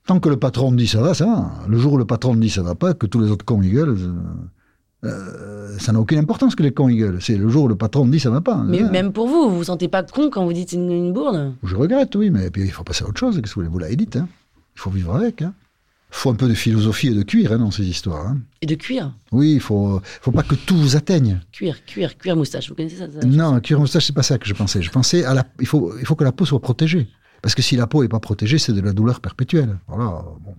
Tant 0.05 0.19
que 0.19 0.29
le 0.29 0.37
patron 0.37 0.71
dit 0.71 0.87
ça 0.87 1.01
va, 1.01 1.13
ça 1.13 1.25
va. 1.25 1.51
Le 1.67 1.77
jour 1.79 1.93
où 1.93 1.97
le 1.97 2.05
patron 2.05 2.35
dit 2.35 2.49
ça 2.49 2.61
va 2.61 2.75
pas, 2.75 2.93
que 2.93 3.07
tous 3.07 3.19
les 3.19 3.31
autres 3.31 3.43
cons 3.45 3.61
ils 3.63 3.71
gueulent, 3.71 3.97
euh, 3.97 5.07
euh, 5.09 5.77
ça 5.79 5.91
n'a 5.91 5.99
aucune 5.99 6.17
importance 6.19 6.55
que 6.55 6.63
les 6.63 6.71
cons 6.71 6.89
ils 6.89 6.97
gueulent. 6.97 7.21
C'est 7.21 7.37
le 7.37 7.49
jour 7.49 7.65
où 7.65 7.67
le 7.67 7.75
patron 7.75 8.05
dit 8.07 8.19
ça 8.19 8.29
va 8.29 8.41
pas. 8.41 8.57
Mais 8.57 8.81
hein. 8.81 8.89
même 8.91 9.11
pour 9.13 9.27
vous, 9.27 9.49
vous 9.49 9.57
vous 9.57 9.63
sentez 9.65 9.87
pas 9.87 10.03
con 10.03 10.29
quand 10.31 10.45
vous 10.45 10.53
dites 10.53 10.73
une, 10.73 10.91
une 10.91 11.13
bourde 11.13 11.53
Je 11.63 11.75
regrette, 11.75 12.15
oui, 12.15 12.29
mais 12.29 12.49
puis 12.51 12.63
il 12.63 12.71
faut 12.71 12.83
passer 12.83 13.03
à 13.03 13.07
autre 13.07 13.19
chose. 13.19 13.35
Qu'est-ce 13.35 13.53
que 13.53 13.59
vous 13.59 13.61
voulez 13.61 13.71
Vous 13.71 13.79
l'avez 13.79 13.95
dit, 13.95 14.07
hein. 14.15 14.27
Il 14.75 14.79
faut 14.79 14.89
vivre 14.89 15.15
avec. 15.15 15.41
Il 15.41 16.17
faut 16.17 16.29
un 16.29 16.35
peu 16.35 16.47
de 16.47 16.53
philosophie 16.53 17.07
et 17.07 17.13
de 17.13 17.23
cuir 17.23 17.51
hein, 17.51 17.57
dans 17.57 17.71
ces 17.71 17.83
histoires. 17.85 18.27
hein. 18.27 18.37
Et 18.61 18.67
de 18.67 18.75
cuir? 18.75 19.11
Oui, 19.31 19.53
il 19.55 19.59
faut, 19.59 20.01
faut 20.21 20.31
pas 20.31 20.43
que 20.43 20.55
tout 20.55 20.77
vous 20.77 20.95
atteigne. 20.95 21.41
Cuir, 21.51 21.83
cuir, 21.85 22.17
cuir 22.17 22.35
moustache. 22.37 22.69
Vous 22.69 22.75
connaissez 22.75 22.97
ça, 22.97 23.07
ça? 23.11 23.25
Non, 23.27 23.59
cuir 23.59 23.79
moustache, 23.79 24.05
c'est 24.05 24.13
pas 24.15 24.23
ça 24.23 24.37
que 24.37 24.47
je 24.47 24.53
pensais. 24.53 24.81
Je 24.81 24.91
pensais 24.91 25.25
à 25.25 25.33
la, 25.33 25.45
il 25.59 25.65
faut, 25.67 25.93
il 25.99 26.05
faut 26.05 26.15
que 26.15 26.23
la 26.23 26.31
peau 26.31 26.45
soit 26.45 26.59
protégée. 26.61 27.07
Parce 27.45 27.53
que 27.53 27.61
si 27.61 27.75
la 27.75 27.85
peau 27.85 28.01
est 28.01 28.07
pas 28.07 28.19
protégée, 28.19 28.57
c'est 28.57 28.73
de 28.73 28.81
la 28.81 28.91
douleur 28.91 29.19
perpétuelle. 29.21 29.77
Voilà. 29.87 30.05
Bon. 30.41 30.55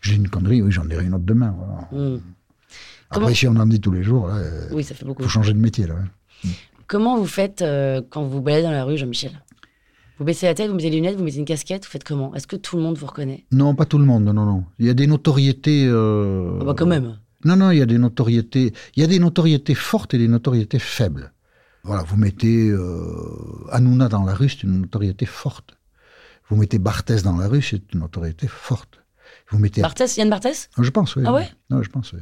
J'ai 0.00 0.16
une 0.16 0.28
connerie, 0.28 0.60
oui, 0.60 0.72
j'en 0.72 0.84
dirai 0.84 1.04
une 1.04 1.14
autre 1.14 1.24
demain. 1.24 1.54
Voilà. 1.56 1.74
Hmm. 1.92 2.20
Comment- 3.12 3.26
Après, 3.26 3.34
si 3.36 3.46
on 3.46 3.54
en 3.54 3.66
dit 3.66 3.80
tous 3.80 3.92
les 3.92 4.02
jours, 4.02 4.26
là, 4.26 4.40
il 4.68 4.74
Oui, 4.74 4.82
ça 4.82 4.96
fait 4.96 5.04
beaucoup. 5.04 5.22
faut 5.22 5.28
changer 5.28 5.52
de 5.52 5.58
métier. 5.60 5.86
Là, 5.86 5.94
hein. 6.02 6.48
Comment 6.88 7.16
vous 7.16 7.26
faites 7.26 7.62
euh, 7.62 8.02
quand 8.10 8.24
vous 8.24 8.40
baladez 8.40 8.64
dans 8.64 8.72
la 8.72 8.82
rue, 8.82 8.96
Jean-Michel? 8.96 9.40
Vous 10.18 10.24
baissez 10.24 10.46
la 10.46 10.54
tête, 10.54 10.68
vous 10.68 10.74
mettez 10.74 10.90
les 10.90 10.96
lunettes, 10.96 11.16
vous 11.16 11.22
mettez 11.22 11.38
une 11.38 11.44
casquette, 11.44 11.84
vous 11.84 11.90
faites 11.90 12.02
comment? 12.02 12.34
Est-ce 12.34 12.48
que 12.48 12.56
tout 12.56 12.76
le 12.76 12.82
monde 12.82 12.98
vous 12.98 13.06
reconnaît? 13.06 13.44
Non, 13.52 13.76
pas 13.76 13.84
tout 13.84 13.98
le 13.98 14.04
monde, 14.04 14.24
non, 14.24 14.32
non. 14.32 14.64
Il 14.80 14.86
y 14.86 14.90
a 14.90 14.94
des 14.94 15.06
notoriétés. 15.06 15.86
euh, 15.86 16.58
Ah 16.60 16.64
bah 16.64 16.74
quand 16.76 16.86
même. 16.86 17.18
Non, 17.44 17.54
non, 17.54 17.70
il 17.70 17.78
y 17.78 17.82
a 17.82 17.86
des 17.86 17.98
notoriétés. 17.98 18.72
Il 18.96 19.00
y 19.00 19.04
a 19.04 19.06
des 19.06 19.20
notoriétés 19.20 19.74
fortes 19.76 20.12
et 20.14 20.18
des 20.18 20.26
notoriétés 20.26 20.80
faibles. 20.80 21.32
Voilà, 21.84 22.02
vous 22.02 22.16
mettez 22.16 22.68
euh, 22.70 23.68
Hanouna 23.70 24.08
dans 24.08 24.24
la 24.24 24.34
rue, 24.34 24.48
c'est 24.48 24.64
une 24.64 24.80
notoriété 24.80 25.24
forte. 25.26 25.75
Vous 26.48 26.56
mettez 26.56 26.78
Barthès 26.78 27.22
dans 27.22 27.36
la 27.36 27.48
rue, 27.48 27.62
c'est 27.62 27.92
une 27.92 28.00
notoriété 28.00 28.46
forte. 28.48 29.00
Vous 29.50 29.58
mettez. 29.58 29.80
Barthès, 29.82 30.16
Yann 30.16 30.30
Barthès 30.30 30.68
Je 30.78 30.90
pense, 30.90 31.16
oui. 31.16 31.24
Ah 31.26 31.32
ouais? 31.32 31.48
Non, 31.70 31.82
je 31.82 31.90
pense, 31.90 32.12
oui. 32.12 32.20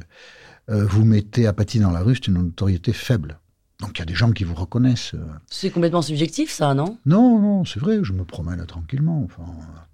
Euh, 0.69 0.85
vous 0.85 1.05
mettez 1.05 1.45
Apathy 1.47 1.79
dans 1.79 1.91
la 1.91 2.01
rue, 2.01 2.15
c'est 2.15 2.27
une 2.27 2.35
notoriété 2.35 2.91
faible. 2.93 3.39
Donc 3.81 3.97
il 3.97 3.99
y 3.99 4.01
a 4.03 4.05
des 4.05 4.15
gens 4.15 4.31
qui 4.31 4.45
vous 4.45 4.55
reconnaissent. 4.55 5.13
euh. 5.15 5.25
C'est 5.49 5.69
complètement 5.69 6.01
subjectif, 6.01 6.49
ça, 6.49 6.73
non? 6.73 6.97
Non, 7.05 7.39
non, 7.39 7.65
c'est 7.65 7.79
vrai, 7.79 7.99
je 8.03 8.13
me 8.13 8.23
promène 8.23 8.65
tranquillement. 8.65 9.21
Enfin, 9.25 9.43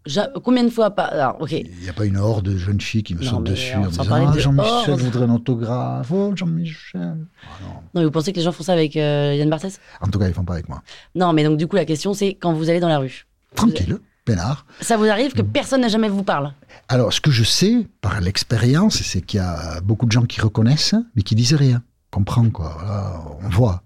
Ja- 0.06 0.30
Combien 0.44 0.64
de 0.64 0.70
fois 0.70 0.92
pas 0.92 1.06
Alors, 1.06 1.42
ok. 1.42 1.52
il 1.52 1.70
n'y 1.82 1.90
a 1.90 1.94
pas 1.94 2.06
une 2.06 2.18
horde 2.18 2.46
de 2.46 2.58
jeunes 2.58 2.80
filles 2.80 3.04
qui 3.04 3.16
me 3.16 3.20
mais 3.20 3.50
dessus 3.50 3.76
en 3.76 3.92
s'en 3.92 4.04
disant 4.04 4.28
Ah, 4.34 4.38
Jean-Michel 4.38 4.96
voudrait 4.96 5.26
un 5.26 5.34
autographe. 5.36 6.12
Oh, 6.12 6.32
Jean-Michel. 6.36 7.18
Ah, 7.44 7.48
non. 7.64 7.70
Non, 7.74 7.82
mais 7.96 8.06
vous 8.06 8.12
pensez 8.12 8.32
que 8.32 8.38
les 8.38 8.44
gens 8.44 8.52
font 8.52 8.64
ça 8.64 8.74
avec 8.74 8.96
euh, 8.98 9.34
Yann 9.36 9.50
Barthès 9.50 9.80
En 10.00 10.08
tout 10.08 10.20
cas, 10.20 10.28
ils 10.28 10.34
font 10.34 10.46
pas 10.46 10.54
avec 10.54 10.70
moi. 10.70 10.84
Non, 11.16 11.34
mais 11.34 11.44
donc 11.44 11.58
du 11.58 11.68
coup, 11.68 11.76
la 11.76 11.86
question, 11.86 12.14
c'est 12.14 12.36
quand 12.36 12.54
vous 12.54 12.70
allez 12.70 12.80
dans 12.80 12.88
la 12.88 13.00
rue. 13.00 13.26
Tranquille, 13.56 13.98
peinard. 14.26 14.66
Ça 14.82 14.98
vous 14.98 15.06
arrive 15.06 15.34
que 15.34 15.42
personne 15.42 15.82
n'a 15.82 15.88
jamais 15.88 16.10
vous 16.10 16.24
parle 16.24 16.54
Alors, 16.90 17.12
ce 17.14 17.22
que 17.22 17.32
je 17.32 17.44
sais 17.44 17.88
par 18.02 18.22
l'expérience, 18.22 19.02
c'est 19.02 19.22
qu'il 19.22 19.40
y 19.40 19.44
a 19.44 19.82
beaucoup 19.82 20.06
de 20.06 20.12
gens 20.12 20.24
qui 20.26 20.42
reconnaissent, 20.42 20.96
mais 21.16 21.22
qui 21.24 21.36
disent 21.36 21.54
rien. 21.56 21.82
On 22.14 22.18
comprend, 22.18 22.50
quoi. 22.50 22.76
Voilà, 22.80 23.22
on 23.44 23.50
voit. 23.50 23.84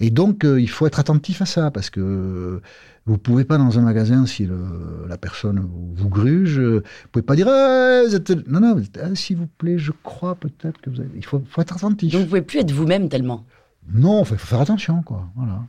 Et 0.00 0.10
donc, 0.10 0.44
euh, 0.44 0.60
il 0.60 0.68
faut 0.70 0.86
être 0.86 1.00
attentif 1.00 1.42
à 1.42 1.46
ça, 1.46 1.70
parce 1.70 1.90
que 1.90 2.60
vous 3.06 3.18
pouvez 3.18 3.44
pas, 3.44 3.58
dans 3.58 3.78
un 3.78 3.82
magasin, 3.82 4.26
si 4.26 4.44
le- 4.46 5.06
la 5.08 5.16
personne 5.18 5.58
vous, 5.60 5.92
vous 5.94 6.08
gruge, 6.08 6.58
euh, 6.58 6.82
vous 7.04 7.08
pouvez 7.10 7.22
pas 7.24 7.34
dire 7.36 7.48
Ah, 7.48 8.02
vous 8.06 8.14
êtes- 8.14 8.46
Non, 8.48 8.60
non, 8.60 8.80
Ah, 9.02 9.14
s'il 9.14 9.36
vous 9.38 9.46
plaît, 9.48 9.78
je 9.78 9.92
crois 10.02 10.34
peut-être 10.36 10.80
que 10.80 10.90
vous 10.90 11.00
avez. 11.00 11.10
Il 11.16 11.24
faut, 11.24 11.42
faut 11.50 11.60
être 11.62 11.74
attentif. 11.74 12.12
Donc 12.12 12.22
vous 12.22 12.28
pouvez 12.28 12.42
plus 12.42 12.60
être 12.60 12.70
vous-même 12.72 13.08
tellement. 13.08 13.44
Non, 13.92 14.22
il 14.22 14.26
faut 14.26 14.36
faire 14.36 14.60
attention, 14.60 15.02
quoi. 15.02 15.26
Voilà. 15.36 15.62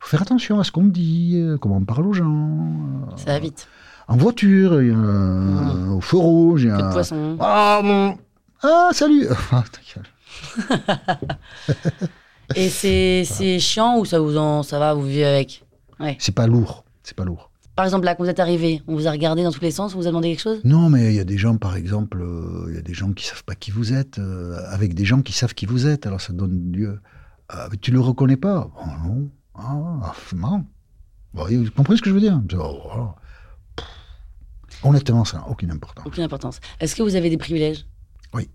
Il 0.00 0.04
faut 0.04 0.08
faire 0.10 0.22
attention 0.22 0.60
à 0.60 0.64
ce 0.64 0.70
qu'on 0.72 0.84
dit, 0.84 1.34
euh, 1.36 1.56
comment 1.58 1.76
on 1.76 1.84
parle 1.84 2.06
aux 2.06 2.12
gens. 2.12 2.26
euh, 3.12 3.16
Ça 3.16 3.32
va 3.32 3.38
vite. 3.40 3.66
En 4.06 4.16
voiture, 4.16 4.72
au 4.72 6.00
feu 6.00 6.16
rouge, 6.16 6.62
il 6.62 6.68
y 6.68 6.70
a 6.72 6.76
Que 6.76 6.82
de 6.82 6.86
un- 6.86 6.92
poisson. 6.92 7.36
ah, 7.40 7.80
mon... 7.84 8.16
ah, 8.62 8.88
salut 8.92 9.26
Ah. 9.52 9.64
Et 12.54 12.68
c'est 12.70 13.24
c'est 13.26 13.58
chiant 13.58 13.98
ou 13.98 14.04
ça 14.04 14.18
vous 14.20 14.36
en 14.38 14.62
ça 14.62 14.78
va, 14.78 14.94
vous 14.94 15.02
vivez 15.04 15.24
avec? 15.26 15.64
Ouais. 16.00 16.16
C'est 16.18 16.34
pas 16.34 16.46
lourd, 16.46 16.84
c'est 17.02 17.16
pas 17.16 17.24
lourd. 17.24 17.50
Par 17.76 17.84
exemple, 17.84 18.06
là, 18.06 18.14
quand 18.14 18.24
vous 18.24 18.30
êtes 18.30 18.40
arrivé, 18.40 18.82
on 18.88 18.94
vous 18.94 19.06
a 19.06 19.10
regardé 19.10 19.44
dans 19.44 19.52
tous 19.52 19.60
les 19.60 19.70
sens, 19.70 19.94
on 19.94 19.98
vous 19.98 20.06
a 20.06 20.10
demandé 20.10 20.30
quelque 20.30 20.40
chose? 20.42 20.60
Non, 20.64 20.88
mais 20.88 21.12
il 21.12 21.14
y 21.16 21.20
a 21.20 21.24
des 21.24 21.38
gens, 21.38 21.56
par 21.58 21.76
exemple, 21.76 22.20
euh, 22.22 22.66
il 22.70 22.74
y 22.74 22.78
a 22.78 22.82
des 22.82 22.94
gens 22.94 23.12
qui 23.12 23.24
savent 23.26 23.44
pas 23.44 23.54
qui 23.54 23.70
vous 23.70 23.92
êtes, 23.92 24.18
euh, 24.18 24.56
avec 24.70 24.94
des 24.94 25.04
gens 25.04 25.20
qui 25.22 25.32
savent 25.32 25.54
qui 25.54 25.66
vous 25.66 25.86
êtes, 25.86 26.06
alors 26.06 26.20
ça 26.20 26.32
donne 26.32 26.72
lieu. 26.72 26.98
Mais 27.70 27.76
tu 27.80 27.90
le 27.92 28.00
reconnais 28.00 28.36
pas? 28.36 28.68
Bon, 28.74 29.08
non. 29.08 29.28
Ah, 29.58 30.12
c'est 30.28 30.36
marrant. 30.36 30.64
Bon, 31.34 31.44
vous 31.46 31.70
comprenez 31.72 31.96
ce 31.98 32.02
que 32.02 32.10
je 32.10 32.14
veux 32.14 32.20
dire 32.20 32.40
Oh, 32.54 32.78
voilà. 32.92 33.14
Honnêtement, 34.84 35.24
ça 35.24 35.38
n'a 35.38 35.48
aucune 35.48 35.70
importance. 35.70 36.06
Aucune 36.06 36.22
importance. 36.22 36.60
Est-ce 36.80 36.94
que 36.94 37.02
vous 37.02 37.16
avez 37.16 37.30
des 37.30 37.36
privilèges? 37.38 37.86
Oui. 38.32 38.48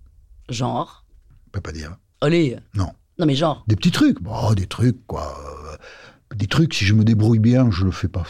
Genre? 0.50 1.06
Je 1.48 1.52
peux 1.52 1.62
pas 1.62 1.72
dire. 1.72 1.98
Allez 2.22 2.58
Non. 2.74 2.90
Non, 3.20 3.26
mais 3.26 3.36
genre. 3.36 3.64
Des 3.68 3.76
petits 3.76 3.92
trucs, 3.92 4.22
bon, 4.22 4.54
des 4.54 4.66
trucs, 4.66 5.06
quoi. 5.06 5.38
euh, 5.74 6.36
Des 6.36 6.48
trucs, 6.48 6.74
si 6.74 6.86
je 6.86 6.94
me 6.94 7.04
débrouille 7.04 7.40
bien, 7.40 7.70
je 7.70 7.84
le 7.86 7.92
fais 7.92 8.08
pas. 8.08 8.24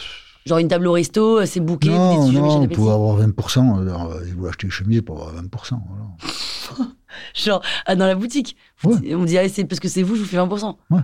Genre 0.44 0.58
une 0.58 0.68
table 0.68 0.86
au 0.88 0.92
resto, 0.92 1.46
c'est 1.46 1.60
bouquet, 1.60 1.88
vous 1.88 1.94
non, 1.94 2.10
dites 2.10 2.18
non, 2.18 2.26
Jean-Michel 2.32 2.58
vous 2.58 2.64
Appetit. 2.64 2.74
pouvez 2.74 2.90
avoir 2.92 3.18
20%. 3.18 3.78
euh, 3.88 4.24
si 4.26 4.32
vous 4.32 4.46
achetez 4.46 4.66
une 4.66 4.70
chemise 4.72 5.00
pour 5.00 5.22
avoir 5.26 5.42
20%. 5.42 5.80
Voilà. 5.88 6.90
Genre, 7.34 7.62
ah, 7.86 7.96
dans 7.96 8.06
la 8.06 8.14
boutique. 8.14 8.56
Vous 8.80 8.94
Ouais. 8.96 9.14
On 9.14 9.24
dit, 9.24 9.38
allez, 9.38 9.48
c'est 9.48 9.64
parce 9.64 9.80
que 9.80 9.88
c'est 9.88 10.02
vous, 10.02 10.16
je 10.16 10.20
vous 10.20 10.26
fais 10.26 10.36
20%. 10.36 10.76
Ouais. 10.90 11.00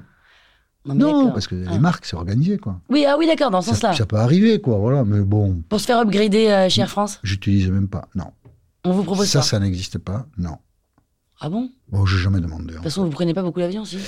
Non, 0.87 0.95
Non, 1.27 1.31
parce 1.33 1.47
que 1.47 1.55
les 1.55 1.67
Ah. 1.69 1.79
marques, 1.79 2.07
c'est 2.07 2.17
organisé, 2.17 2.57
quoi. 2.57 2.81
Oui, 2.89 3.05
ah 3.07 3.17
oui, 3.19 3.27
d'accord, 3.27 3.51
dans 3.51 3.61
ce 3.61 3.71
sens-là. 3.71 3.93
ça 3.95 4.07
peut 4.07 4.17
arriver, 4.17 4.61
quoi, 4.61 4.79
voilà. 4.79 5.05
Mais 5.05 5.21
bon, 5.21 5.63
Pour 5.69 5.79
se 5.81 5.85
faire 5.87 5.99
upgrader 5.99 6.49
euh, 6.49 6.69
chez 6.71 6.81
Air 6.81 6.89
France, 6.91 7.21
j'utilise 7.23 7.71
même 7.71 7.89
pas. 7.89 8.09
Non. 8.15 8.33
on 8.85 8.93
vous 8.93 9.03
propose 9.05 9.27
ça, 9.29 9.43
ça. 9.43 9.51
ça 9.51 9.59
n'existe 9.61 9.99
pas. 9.99 10.27
Non. 10.39 10.57
Ah 11.41 11.51
bon? 11.51 11.65
De 11.65 11.71
Bon, 11.91 12.07
j'ai 12.07 12.19
jamais 12.19 12.41
demandé. 12.41 12.73
toute 12.75 12.83
façon, 12.83 13.05
vous 13.05 13.11
prenez 13.11 13.35
pas 13.35 13.43
beaucoup 13.43 13.59
l'avion, 13.61 13.85
si 13.85 13.99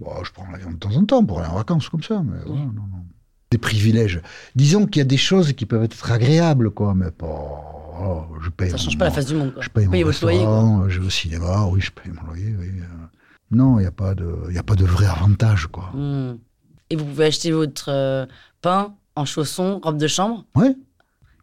Bon, 0.00 0.10
je 0.24 0.32
prends 0.32 0.50
l'avion 0.50 0.70
de 0.70 0.76
temps 0.76 0.94
en 0.96 1.04
temps 1.04 1.24
pour 1.24 1.40
aller 1.40 1.48
en 1.50 1.56
vacances 1.56 1.88
comme 1.90 2.02
ça, 2.02 2.22
mais 2.24 2.38
voilà, 2.46 2.62
non, 2.62 2.72
non. 2.72 3.04
Des 3.50 3.58
privilèges. 3.58 4.22
Disons 4.56 4.86
qu'il 4.86 5.00
y 5.00 5.02
a 5.02 5.06
des 5.06 5.18
choses 5.18 5.52
qui 5.52 5.66
peuvent 5.66 5.82
être 5.84 6.10
agréables, 6.10 6.70
quoi, 6.70 6.94
mais 6.94 7.10
pas. 7.10 7.26
oh, 7.28 8.22
je 8.42 8.48
paye 8.48 8.70
Ça 8.70 8.78
change 8.78 8.94
mon- 8.94 8.98
pas 8.98 9.04
la 9.04 9.10
face 9.10 9.26
du 9.26 9.34
monde, 9.34 9.52
quoi. 9.52 9.62
Je 9.62 9.68
paye 9.68 9.84
Vous 9.84 9.92
mon 9.92 10.10
loyer, 10.22 10.44
quoi. 10.44 10.84
je 10.88 11.00
vais 11.00 11.06
au 11.06 11.10
cinéma, 11.10 11.66
oui, 11.66 11.80
je 11.82 11.90
paye 11.90 12.10
mon 12.12 12.26
loyer, 12.28 12.54
oui. 12.58 12.68
euh. 12.80 13.06
Non, 13.52 13.78
il 13.78 13.82
n'y 13.82 13.86
a, 13.86 13.92
pas 13.92 14.14
de- 14.14 14.50
y 14.50 14.58
a 14.58 14.62
pas 14.62 14.74
de 14.74 14.84
vrai 14.84 15.06
avantage, 15.06 15.66
quoi. 15.68 15.90
Hmm. 15.94 16.38
Et 16.90 16.96
vous 16.96 17.04
pouvez 17.04 17.26
acheter 17.26 17.52
votre 17.52 17.90
euh, 17.90 18.26
pain 18.60 18.94
en 19.14 19.24
chaussons, 19.24 19.80
robe 19.82 19.98
de 19.98 20.06
chambre. 20.06 20.44
Ouais 20.54 20.74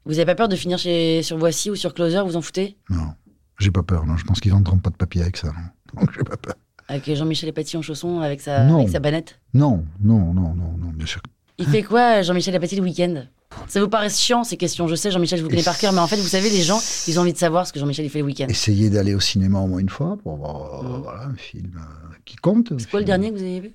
Vous 0.05 0.13
avez 0.13 0.25
pas 0.25 0.35
peur 0.35 0.47
de 0.49 0.55
finir 0.55 0.77
chez, 0.77 1.21
sur 1.23 1.37
Voici 1.37 1.69
ou 1.71 1.75
sur 1.75 1.93
Closer, 1.93 2.21
vous 2.25 2.35
en 2.35 2.41
foutez 2.41 2.77
Non, 2.89 3.13
j'ai 3.59 3.71
pas 3.71 3.83
peur, 3.83 4.05
non. 4.05 4.17
Je 4.17 4.25
pense 4.25 4.39
qu'ils 4.39 4.51
vendront 4.51 4.77
pas 4.79 4.89
de 4.89 4.95
papier 4.97 5.21
avec 5.21 5.37
ça, 5.37 5.47
non. 5.47 5.99
Donc 6.01 6.11
j'ai 6.13 6.23
pas 6.23 6.37
peur. 6.37 6.55
Avec 6.87 7.13
Jean-Michel 7.15 7.49
Apathy 7.49 7.77
en 7.77 7.83
chaussons, 7.83 8.19
avec 8.21 8.41
sa, 8.41 8.63
Non. 8.65 8.77
avec 8.79 8.89
sa 8.89 8.99
banette 8.99 9.39
Non, 9.53 9.85
non, 10.01 10.33
non, 10.33 10.55
non, 10.55 10.75
non, 10.77 10.89
bien 10.89 11.05
sûr. 11.05 11.21
Il 11.59 11.67
fait 11.67 11.83
quoi, 11.83 12.23
Jean-Michel 12.23 12.55
Apathy, 12.55 12.75
le 12.77 12.81
week-end? 12.83 13.25
Ça 13.67 13.81
vous 13.81 13.89
paraît 13.89 14.09
chiant, 14.09 14.43
ces 14.43 14.57
questions? 14.57 14.87
Je 14.87 14.95
sais, 14.95 15.11
Jean-Michel, 15.11 15.39
je 15.39 15.43
vous 15.43 15.49
connais 15.49 15.63
par 15.63 15.77
cœur, 15.77 15.91
mais 15.91 15.99
en 15.99 16.07
fait, 16.07 16.17
vous 16.17 16.27
savez, 16.27 16.49
les 16.49 16.61
gens, 16.61 16.79
ils 17.07 17.17
ont 17.19 17.23
envie 17.23 17.33
de 17.33 17.37
savoir 17.37 17.65
ce 17.67 17.73
que 17.73 17.79
Jean-Michel 17.79 18.05
il 18.05 18.09
fait 18.09 18.19
le 18.19 18.25
week-end. 18.25 18.45
Essayez 18.47 18.89
d'aller 18.89 19.15
au 19.15 19.19
cinéma 19.19 19.59
au 19.59 19.67
moins 19.67 19.79
une 19.79 19.89
fois 19.89 20.17
pour 20.21 20.37
voir 20.37 20.83
euh, 20.85 20.97
Mm. 20.99 21.01
voilà, 21.01 21.23
un 21.25 21.35
film 21.35 21.71
euh, 21.75 22.15
qui 22.25 22.35
compte. 22.35 22.73
C'est 22.79 22.89
quoi 22.89 22.99
le 22.99 23.05
dernier 23.05 23.29
que 23.31 23.35
vous 23.37 23.41
avez 23.43 23.59
vu? 23.59 23.71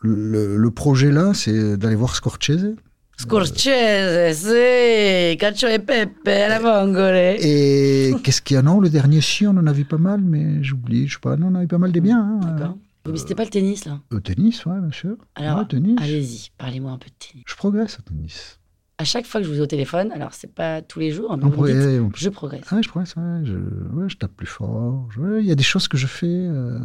Le, 0.00 0.56
le 0.56 0.70
projet 0.70 1.10
là, 1.10 1.32
c'est 1.34 1.76
d'aller 1.76 1.96
voir 1.96 2.14
Scorsese. 2.14 2.76
Scorsese, 3.18 4.34
c'est 4.34 5.36
Cacio 5.40 5.68
e 5.68 5.78
Pepe 5.78 6.28
à 6.28 6.48
la 6.48 6.58
vongole. 6.60 7.16
Et 7.40 8.14
qu'est-ce 8.22 8.42
qu'il 8.42 8.54
y 8.54 8.58
a 8.58 8.62
Non, 8.62 8.78
le 8.80 8.88
dernier, 8.90 9.20
si, 9.20 9.46
on 9.46 9.50
en 9.50 9.66
a 9.66 9.72
vu 9.72 9.84
pas 9.84 9.96
mal, 9.98 10.20
mais 10.20 10.62
j'oublie, 10.62 11.08
je 11.08 11.14
sais 11.14 11.20
pas. 11.20 11.36
Non, 11.36 11.48
on 11.50 11.54
a 11.56 11.62
eu 11.64 11.66
pas 11.66 11.78
mal 11.78 11.92
des 11.92 12.00
biens. 12.00 12.38
hein. 12.42 12.46
D'accord. 12.56 12.76
Mais 13.10 13.16
c'était 13.18 13.34
pas 13.36 13.44
le 13.44 13.50
tennis, 13.50 13.84
là? 13.86 14.00
Au 14.12 14.18
tennis, 14.20 14.64
ouais, 14.66 14.80
bien 14.80 14.90
sûr. 14.92 15.16
Alors, 15.36 15.58
Ouais, 15.60 15.64
tennis. 15.68 15.96
allez-y, 16.00 16.50
parlez-moi 16.58 16.90
un 16.92 16.98
peu 16.98 17.06
de 17.08 17.14
tennis. 17.18 17.44
Je 17.46 17.54
progresse 17.54 17.98
au 17.98 18.02
tennis. 18.02 18.58
À 18.98 19.04
chaque 19.04 19.26
fois 19.26 19.40
que 19.42 19.46
je 19.46 19.52
vous 19.52 19.58
ai 19.58 19.60
au 19.62 19.66
téléphone, 19.66 20.10
alors 20.12 20.32
c'est 20.32 20.52
pas 20.52 20.80
tous 20.80 21.00
les 21.00 21.10
jours, 21.12 21.36
mais 21.36 21.44
On 21.44 21.50
vous 21.50 21.66
dites, 21.66 21.76
on- 21.76 22.10
je 22.14 22.28
progresse. 22.30 22.64
Ah, 22.70 22.80
je 22.80 22.88
progresse, 22.88 23.14
ouais, 23.16 23.40
je, 23.44 23.54
ouais, 23.94 24.08
je 24.08 24.16
tape 24.16 24.32
plus 24.34 24.46
fort. 24.46 25.06
Je- 25.14 25.40
Il 25.40 25.46
y 25.46 25.52
a 25.52 25.54
des 25.54 25.62
choses 25.62 25.86
que 25.86 25.98
je 25.98 26.06
fais, 26.06 26.26
euh, 26.26 26.78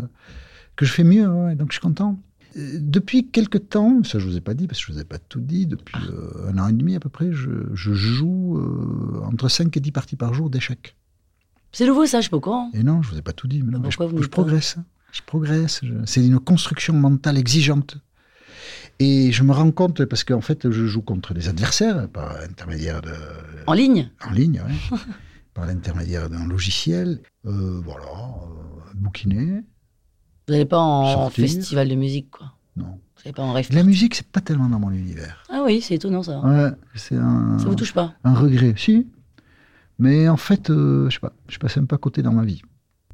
que 0.76 0.84
je 0.86 0.92
fais 0.92 1.06
mieux, 1.06 1.56
donc 1.56 1.70
je 1.70 1.74
suis 1.76 1.82
content. 1.82 2.20
Euh, 2.58 2.80
Depuis 2.82 3.28
quelques 3.30 3.70
temps, 3.70 4.04
ça 4.04 4.20
je 4.20 4.28
vous 4.28 4.36
ai 4.36 4.42
pas 4.42 4.54
dit 4.54 4.68
parce 4.68 4.82
que 4.82 4.88
je 4.88 4.92
vous 4.92 5.00
ai 5.00 5.06
pas 5.06 5.20
tout 5.20 5.40
dit, 5.40 5.68
depuis 5.68 5.96
Ah. 5.98 6.12
euh, 6.12 6.52
un 6.54 6.58
an 6.58 6.68
et 6.68 6.74
demi 6.74 6.96
à 6.98 7.00
peu 7.00 7.08
près, 7.08 7.32
je, 7.32 7.50
je 7.74 7.94
joue 7.94 8.58
euh, 8.58 9.22
entre 9.24 9.48
5 9.48 9.76
et 9.78 9.80
10 9.80 9.94
parties 9.94 10.18
par 10.18 10.34
jour 10.34 10.50
d'échecs. 10.50 10.98
C'est 11.72 11.88
nouveau, 11.88 12.06
ça, 12.06 12.18
je 12.18 12.24
suis 12.24 12.30
pas 12.30 12.36
au 12.38 12.42
courant. 12.42 12.70
Et 12.74 12.84
non, 12.84 13.02
je 13.02 13.10
vous 13.12 13.18
ai 13.18 13.22
pas 13.22 13.32
tout 13.32 13.48
dit, 13.48 13.62
mais 13.64 13.72
non, 13.72 13.80
mais 13.80 13.86
vous 13.88 14.22
je, 14.22 14.28
progresse. 14.28 14.76
Je 15.14 15.22
progresse. 15.26 15.80
C'est 16.06 16.26
une 16.26 16.40
construction 16.42 16.94
mentale 16.94 17.38
exigeante. 17.38 17.96
Et 19.04 19.32
je 19.32 19.42
me 19.44 19.52
rends 19.52 19.72
compte, 19.72 20.06
parce 20.06 20.24
qu'en 20.24 20.42
fait, 20.42 20.70
je 20.70 20.86
joue 20.86 21.02
contre 21.02 21.34
des 21.34 21.50
adversaires 21.50 22.08
par 22.10 22.40
intermédiaire 22.42 23.02
de, 23.02 23.14
En 23.66 23.74
ligne? 23.74 24.12
En 24.28 24.32
ligne, 24.32 24.62
par 25.56 25.66
l'intermédiaire 25.66 26.30
d'un 26.30 26.48
logiciel. 26.48 27.20
Euh, 27.48 27.82
voilà, 27.84 28.06
euh, 28.06 28.92
bouquiner, 28.96 29.64
Vous 30.48 30.54
n'allez 30.54 30.66
pas 30.66 30.80
en 30.80 31.12
Sortir. 31.14 31.46
festival 31.46 31.90
de 31.90 31.96
musique, 31.96 32.30
quoi? 32.30 32.54
non. 32.76 32.86
Vous 33.16 33.22
n'allez 33.26 33.34
pas 33.34 33.44
en 33.44 33.54
rêve. 33.54 33.68
La 33.72 33.84
musique, 33.84 34.16
c'est 34.16 34.28
pas 34.28 34.42
tellement 34.42 34.68
dans 34.70 34.80
mon 34.80 34.92
univers. 34.92 35.44
Ah 35.50 35.62
oui, 35.66 35.82
c'est 35.82 35.96
étonnant, 35.96 36.22
ça. 36.24 36.40
Ouais, 36.42 36.72
c'est 36.96 37.16
un, 37.18 37.58
Ça 37.60 37.66
vous 37.66 37.76
touche 37.76 37.94
pas? 37.94 38.14
un 38.24 38.34
regret, 38.36 38.74
si. 38.78 39.08
Mais 40.00 40.28
en 40.30 40.38
fait, 40.38 40.70
euh, 40.70 41.08
je 41.10 41.16
sais 41.16 41.20
pas, 41.20 41.34
je 41.48 41.58
passe 41.60 41.78
un 41.78 41.86
pas 41.86 41.96
à 41.96 42.00
côté 42.00 42.22
dans 42.24 42.34
ma 42.34 42.44
vie. 42.46 42.62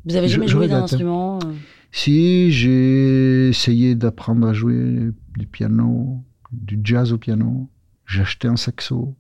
Vous 0.08 0.16
avez 0.16 0.28
jamais 0.28 0.48
je 0.48 0.52
joué 0.54 0.68
d'un 0.68 0.84
instrument 0.84 1.40
euh, 1.46 1.54
Si, 1.92 2.52
j'ai 2.52 3.50
essayé 3.50 3.96
d'apprendre 3.96 4.48
à 4.48 4.54
jouer 4.54 5.12
du 5.38 5.46
piano, 5.48 6.24
du 6.52 6.80
jazz 6.84 7.12
au 7.14 7.18
piano. 7.18 7.70
J'ai 8.06 8.22
acheté 8.22 8.48
un 8.48 8.56
saxo. 8.56 9.16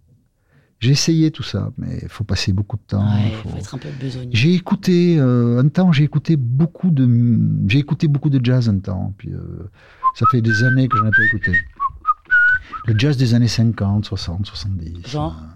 J'ai 0.79 0.91
essayé 0.91 1.31
tout 1.31 1.41
ça, 1.43 1.71
mais 1.77 1.97
il 2.03 2.07
faut 2.07 2.23
passer 2.23 2.53
beaucoup 2.53 2.77
de 2.77 2.83
temps. 2.83 3.03
Ouais, 3.03 3.31
faut- 3.41 3.49
faut 3.49 3.57
être 3.57 3.73
un 3.75 3.77
peu 3.79 3.89
besogneux. 3.99 4.29
J'ai 4.31 4.53
écouté, 4.53 5.17
euh, 5.19 5.59
un 5.59 5.67
temps, 5.69 5.91
j'ai 5.91 6.03
écouté 6.03 6.35
beaucoup 6.37 6.91
de, 6.91 7.07
j'ai 7.67 7.79
écouté 7.79 8.07
beaucoup 8.07 8.29
de 8.29 8.39
jazz 8.45 8.69
un 8.69 8.77
temps, 8.77 9.13
puis 9.17 9.33
euh, 9.33 9.69
ça 10.13 10.25
fait 10.31 10.41
des 10.41 10.63
années 10.63 10.87
que 10.87 10.95
je 10.97 11.03
n'ai 11.03 11.09
pas 11.09 11.23
écouté. 11.33 11.51
Le 12.85 12.97
jazz 12.97 13.17
des 13.17 13.33
années 13.33 13.47
50, 13.47 14.05
60, 14.05 14.45
70. 14.45 15.07
Genre 15.07 15.35
euh, 15.43 15.47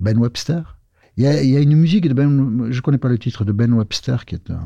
Ben 0.00 0.18
Webster. 0.18 0.77
Il 1.18 1.24
y, 1.24 1.26
a, 1.26 1.42
il 1.42 1.50
y 1.50 1.56
a 1.56 1.60
une 1.60 1.74
musique 1.74 2.08
de 2.08 2.14
Ben, 2.14 2.70
je 2.70 2.80
connais 2.80 2.96
pas 2.98 3.08
le 3.08 3.18
titre 3.18 3.44
de 3.44 3.50
Ben 3.50 3.72
Webster, 3.72 4.24
qui 4.24 4.36
est 4.36 4.50
un 4.52 4.62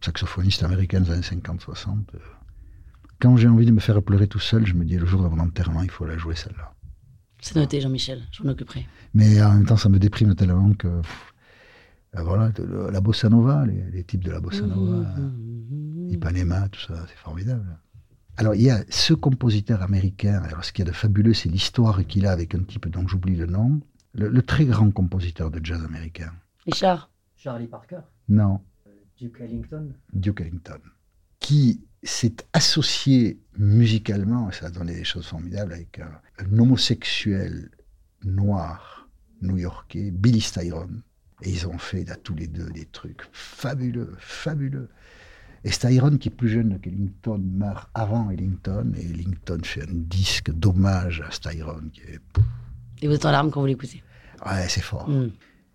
saxophoniste 0.00 0.62
américain 0.62 1.00
des 1.00 1.10
années 1.10 1.22
50, 1.22 1.60
60. 1.60 2.14
euh. 2.14 2.18
Quand 3.20 3.36
j'ai 3.36 3.48
envie 3.48 3.66
de 3.66 3.72
me 3.72 3.80
faire 3.80 4.00
pleurer 4.00 4.28
tout 4.28 4.38
seul, 4.38 4.64
je 4.64 4.74
me 4.74 4.84
dis 4.84 4.96
le 4.96 5.04
jour 5.04 5.20
de 5.24 5.28
mon 5.28 5.40
enterrement, 5.40 5.82
il 5.82 5.90
faut 5.90 6.06
la 6.06 6.16
jouer 6.16 6.36
celle-là. 6.36 6.72
C'est 7.40 7.56
noté, 7.56 7.80
Jean-Michel, 7.80 8.22
je 8.30 8.44
m'en 8.44 8.50
occuperai. 8.50 8.86
Mais 9.14 9.42
en 9.42 9.52
même 9.54 9.66
temps, 9.66 9.76
ça 9.76 9.88
me 9.88 9.98
déprime 9.98 10.34
tellement 10.36 10.72
que. 10.74 11.00
pff, 11.00 11.34
euh, 12.16 12.22
voilà, 12.22 12.52
la 12.92 13.00
bossa 13.00 13.28
nova, 13.28 13.66
les, 13.66 13.82
les 13.90 14.04
types 14.04 14.22
de 14.24 14.30
la 14.30 14.40
bossa 14.40 14.64
nova, 14.64 15.04
Mmh. 15.18 16.10
Ipanema, 16.10 16.68
tout 16.68 16.80
ça, 16.80 16.94
c'est 17.08 17.16
formidable. 17.18 17.78
Alors, 18.36 18.54
il 18.54 18.62
y 18.62 18.70
a 18.70 18.82
ce 18.88 19.12
compositeur 19.12 19.82
américain, 19.82 20.40
alors 20.44 20.64
ce 20.64 20.72
qu'il 20.72 20.84
y 20.84 20.88
a 20.88 20.90
de 20.92 20.96
fabuleux, 20.96 21.34
c'est 21.34 21.48
l'histoire 21.48 22.06
qu'il 22.06 22.26
a 22.26 22.30
avec 22.30 22.54
un 22.54 22.62
type 22.62 22.88
dont 22.88 23.06
j'oublie 23.08 23.34
le 23.36 23.46
nom, 23.46 23.80
le, 24.18 24.28
le 24.28 24.42
très 24.42 24.64
grand 24.64 24.90
compositeur 24.90 25.50
de 25.50 25.64
jazz 25.64 25.82
américain. 25.84 26.32
Richard, 26.66 27.10
Charlie 27.36 27.66
Parker, 27.66 28.00
Non, 28.28 28.60
Duke 29.18 29.40
Ellington. 29.40 29.92
Duke 30.12 30.40
Ellington, 30.40 30.80
qui 31.40 31.80
s'est 32.02 32.36
associé 32.52 33.40
musicalement, 33.56 34.50
et 34.50 34.52
ça 34.52 34.66
a 34.66 34.70
donné 34.70 34.94
des 34.94 35.04
choses 35.04 35.26
formidables, 35.26 35.72
avec 35.72 35.98
un, 35.98 36.10
un 36.38 36.58
homosexuel 36.58 37.70
noir 38.24 39.08
new-yorkais, 39.42 40.10
Billy 40.10 40.40
Styron. 40.40 40.90
Et 41.42 41.50
ils 41.50 41.68
ont 41.68 41.78
fait 41.78 42.10
à 42.10 42.16
tous 42.16 42.34
les 42.34 42.48
deux 42.48 42.68
des 42.70 42.86
trucs 42.86 43.22
fabuleux, 43.32 44.16
fabuleux. 44.18 44.88
Et 45.64 45.70
Styron, 45.70 46.18
qui 46.18 46.28
est 46.28 46.32
plus 46.32 46.48
jeune 46.48 46.80
qu'Ellington, 46.80 47.38
meurt 47.38 47.88
avant 47.94 48.30
Ellington, 48.30 48.92
et 48.96 49.04
Ellington 49.04 49.60
fait 49.62 49.82
un 49.82 49.92
disque 49.92 50.50
d'hommage 50.52 51.20
à 51.26 51.30
Styron, 51.30 51.90
qui 51.92 52.00
est... 52.02 52.20
et 53.02 53.08
vous 53.08 53.14
êtes 53.14 53.24
en 53.24 53.30
larmes 53.30 53.50
quand 53.50 53.60
vous 53.60 53.66
l'écoutez. 53.66 54.02
Ouais, 54.46 54.68
c'est 54.68 54.80
fort. 54.80 55.08
Mm. 55.08 55.30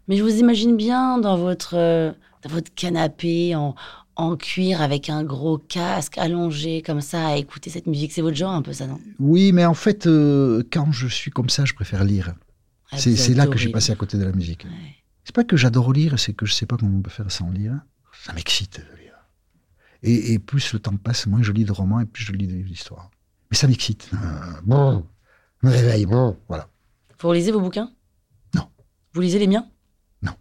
Mais 0.07 0.17
je 0.17 0.23
vous 0.23 0.35
imagine 0.37 0.75
bien 0.75 1.17
dans 1.17 1.37
votre, 1.37 1.75
euh, 1.77 2.11
dans 2.43 2.49
votre 2.49 2.73
canapé 2.73 3.55
en, 3.55 3.73
en 4.15 4.35
cuir 4.35 4.81
avec 4.81 5.09
un 5.09 5.23
gros 5.23 5.57
casque 5.57 6.17
allongé 6.17 6.81
comme 6.81 7.01
ça 7.01 7.27
à 7.27 7.35
écouter 7.37 7.69
cette 7.69 7.87
musique. 7.87 8.11
C'est 8.11 8.21
votre 8.21 8.35
genre 8.35 8.51
un 8.53 8.61
peu 8.61 8.73
ça, 8.73 8.85
non? 8.87 8.99
Oui, 9.19 9.51
mais 9.53 9.65
en 9.65 9.73
fait, 9.73 10.05
euh, 10.07 10.63
quand 10.71 10.91
je 10.91 11.07
suis 11.07 11.31
comme 11.31 11.49
ça, 11.49 11.65
je 11.65 11.73
préfère 11.73 12.03
lire. 12.03 12.33
Ah, 12.91 12.97
C'est 12.97 13.33
là 13.33 13.47
que 13.47 13.57
j'ai 13.57 13.69
passé 13.69 13.91
à 13.91 13.95
côté 13.95 14.17
de 14.17 14.23
la 14.23 14.31
musique. 14.33 14.65
Ouais. 14.65 14.95
C'est 15.23 15.33
pas 15.33 15.45
que 15.45 15.55
j'adore 15.55 15.93
lire, 15.93 16.19
c'est 16.19 16.33
que 16.33 16.45
je 16.45 16.53
sais 16.53 16.65
pas 16.65 16.75
comment 16.77 16.97
on 16.97 17.01
peut 17.01 17.09
faire 17.09 17.31
sans 17.31 17.49
lire. 17.49 17.79
Ça 18.25 18.33
m'excite 18.33 18.79
de 18.79 18.97
lire. 19.01 19.13
Et, 20.03 20.33
et 20.33 20.39
plus 20.39 20.73
le 20.73 20.79
temps 20.79 20.95
passe, 20.97 21.25
moins 21.27 21.41
je 21.41 21.53
lis 21.53 21.63
de 21.63 21.71
romans 21.71 22.01
et 22.01 22.05
plus 22.05 22.23
je 22.25 22.33
lis 22.33 22.45
des 22.45 22.55
livres 22.55 22.69
d'histoire. 22.69 23.09
Mais 23.49 23.55
ça 23.55 23.67
m'excite. 23.67 24.09
Euh, 24.13 24.17
bon, 24.65 25.05
me 25.63 25.71
réveille, 25.71 26.05
bon, 26.05 26.35
voilà. 26.49 26.67
Vous 27.19 27.29
relisez 27.29 27.51
vos 27.53 27.61
bouquins? 27.61 27.89
Vous 29.13 29.21
lisez 29.21 29.39
les 29.39 29.47
miens? 29.47 29.67
Non. 30.21 30.31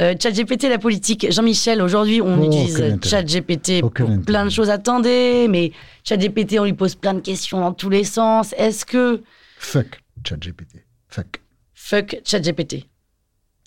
Euh, 0.00 0.14
ChatGPT, 0.20 0.64
la 0.68 0.78
politique. 0.78 1.26
Jean-Michel, 1.30 1.82
aujourd'hui, 1.82 2.20
on 2.20 2.40
Oh, 2.40 2.46
utilise. 2.46 2.98
ChatGPT 3.04 3.80
pour 3.80 3.90
plein 3.92 4.06
intérêt. 4.18 4.44
de 4.44 4.50
choses. 4.50 4.70
Attendez, 4.70 5.46
mais 5.48 5.72
ChatGPT, 6.04 6.58
on 6.58 6.64
lui 6.64 6.72
pose 6.72 6.94
plein 6.94 7.14
de 7.14 7.20
questions 7.20 7.60
dans 7.60 7.72
tous 7.72 7.90
les 7.90 8.04
sens. 8.04 8.54
Est-ce 8.58 8.84
que 8.84 9.22
Fuck 9.58 10.00
ChatGPT. 10.26 10.84
Fuck. 11.08 11.40
fuck 11.74 12.20
ChatGPT 12.24 12.86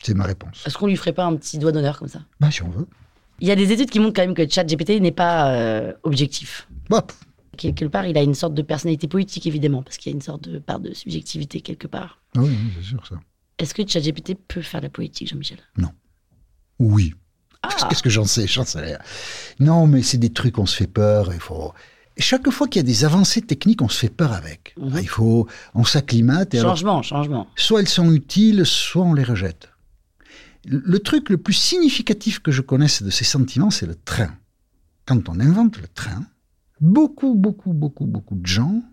C'est 0.04 0.14
ma 0.14 0.26
réponse. 0.26 0.64
Est-ce 0.66 0.78
qu'on 0.78 0.88
lui 0.88 0.98
ferait 0.98 1.14
pas 1.14 1.26
un 1.26 1.36
petit 1.36 1.58
doigt 1.58 1.72
d'honneur 1.72 2.00
comme 2.00 2.08
ça? 2.10 2.20
Bah, 2.40 2.52
si 2.52 2.62
on 2.64 2.70
veut. 2.70 2.88
Il 3.40 3.48
y 3.48 3.52
a 3.52 3.56
des 3.56 3.72
études 3.72 3.90
qui 3.90 4.00
montrent 4.00 4.14
quand 4.16 4.24
même 4.26 4.34
que 4.34 4.48
ChatGPT 4.50 5.00
n'est 5.02 5.12
pas 5.12 5.52
euh, 5.52 5.94
objectif. 6.04 6.68
Bah, 6.90 7.06
Quelque 7.58 7.86
part, 7.86 8.06
il 8.06 8.16
a 8.18 8.22
une 8.22 8.36
sorte 8.36 8.54
de 8.54 8.62
personnalité 8.62 9.08
politique, 9.08 9.48
évidemment, 9.48 9.82
parce 9.82 9.98
qu'il 9.98 10.12
y 10.12 10.14
a 10.14 10.16
une 10.16 10.22
sorte 10.22 10.48
de 10.48 10.60
part 10.60 10.80
de 10.80 10.94
subjectivité 10.94 11.62
quelque 11.62 11.88
part. 11.88 12.20
ah 12.36 12.42
oui, 12.42 12.56
c'est 12.78 12.86
sûr 12.86 13.06
ça. 13.08 13.16
Est-ce 13.60 13.74
que 13.74 13.88
ChatGPT 13.88 14.36
peut 14.48 14.62
faire 14.62 14.82
de 14.82 14.86
la 14.86 14.90
politique, 14.92 15.30
Jean-Michel? 15.30 15.58
Oui. 16.80 17.14
Ah. 17.64 17.70
Qu'est-ce 17.90 18.04
que 18.04 18.10
j'en 18.10 18.26
sais? 18.26 18.46
J'en 18.48 18.66
sais 18.66 18.80
rien. 18.80 19.00
Non, 19.60 19.88
mais 19.88 20.04
c'est 20.04 20.20
des 20.20 20.32
trucs, 20.32 20.60
on 20.60 20.66
se 20.68 20.76
fait 20.76 20.88
peur. 20.88 21.34
Il 21.34 21.40
faut. 21.40 21.74
Chaque 22.18 22.50
fois 22.52 22.68
qu'il 22.68 22.80
y 22.80 22.86
a 22.86 22.88
des 22.88 23.04
avancées 23.06 23.42
techniques, 23.42 23.82
on 23.82 23.90
se 23.90 24.00
fait 24.00 24.10
peur 24.10 24.34
avec. 24.34 24.76
Mhm. 24.78 24.92
Ah, 24.96 25.02
Il 25.02 25.10
faut, 25.10 25.48
on 25.74 25.84
s'acclimate. 25.84 26.54
alors, 26.56 26.76
Changement, 26.76 27.02
changement. 27.02 27.48
soit 27.56 27.80
elles 27.80 27.88
sont 27.90 28.12
utiles, 28.12 28.66
soit 28.66 29.04
on 29.04 29.14
les 29.14 29.24
rejette. 29.24 29.70
Le 30.66 30.82
le 30.86 31.00
truc 31.00 31.30
le 31.30 31.38
plus 31.38 31.54
significatif 31.54 32.40
que 32.40 32.52
je 32.52 32.62
connaisse 32.62 33.02
de 33.02 33.10
ces 33.10 33.24
sentiments, 33.24 33.72
c'est 33.72 33.86
le 33.88 33.96
train. 33.96 34.36
Quand 35.06 35.30
on 35.30 35.40
invente 35.40 35.78
le 35.78 35.88
train, 35.88 36.26
beaucoup, 36.82 37.34
beaucoup, 37.36 37.74
beaucoup, 37.74 38.06
beaucoup 38.06 38.36
de 38.36 38.46
gens 38.46 38.84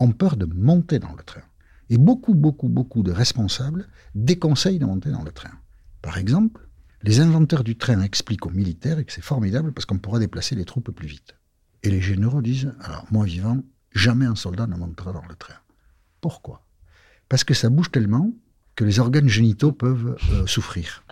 ont 0.00 0.10
peur 0.12 0.36
de 0.36 0.46
monter 0.46 0.98
dans 0.98 1.12
le 1.14 1.22
train. 1.22 1.42
Et 1.90 1.98
beaucoup, 1.98 2.34
beaucoup, 2.34 2.68
beaucoup 2.68 3.02
de 3.02 3.12
responsables 3.12 3.86
déconseillent 4.14 4.78
de 4.78 4.86
monter 4.86 5.10
dans 5.10 5.22
le 5.22 5.32
train. 5.32 5.52
Par 6.00 6.18
exemple, 6.18 6.66
les 7.02 7.20
inventeurs 7.20 7.64
du 7.64 7.76
train 7.76 8.00
expliquent 8.00 8.46
aux 8.46 8.50
militaires 8.50 9.04
que 9.04 9.12
c'est 9.12 9.22
formidable 9.22 9.72
parce 9.72 9.86
qu'on 9.86 9.98
pourra 9.98 10.18
déplacer 10.18 10.54
les 10.54 10.64
troupes 10.64 10.90
plus 10.90 11.08
vite. 11.08 11.36
Et 11.82 11.90
les 11.90 12.00
généraux 12.00 12.42
disent, 12.42 12.72
alors 12.80 13.06
moi 13.10 13.24
vivant, 13.24 13.62
jamais 13.92 14.26
un 14.26 14.36
soldat 14.36 14.66
ne 14.66 14.76
montera 14.76 15.12
dans 15.12 15.26
le 15.28 15.34
train. 15.34 15.54
Pourquoi? 16.20 16.64
Parce 17.28 17.44
que 17.44 17.54
ça 17.54 17.70
bouge 17.70 17.90
tellement 17.90 18.30
que 18.76 18.84
les 18.84 19.00
organes 19.00 19.28
génitaux 19.28 19.72
peuvent 19.72 20.16
euh, 20.32 20.46
souffrir. 20.46 21.02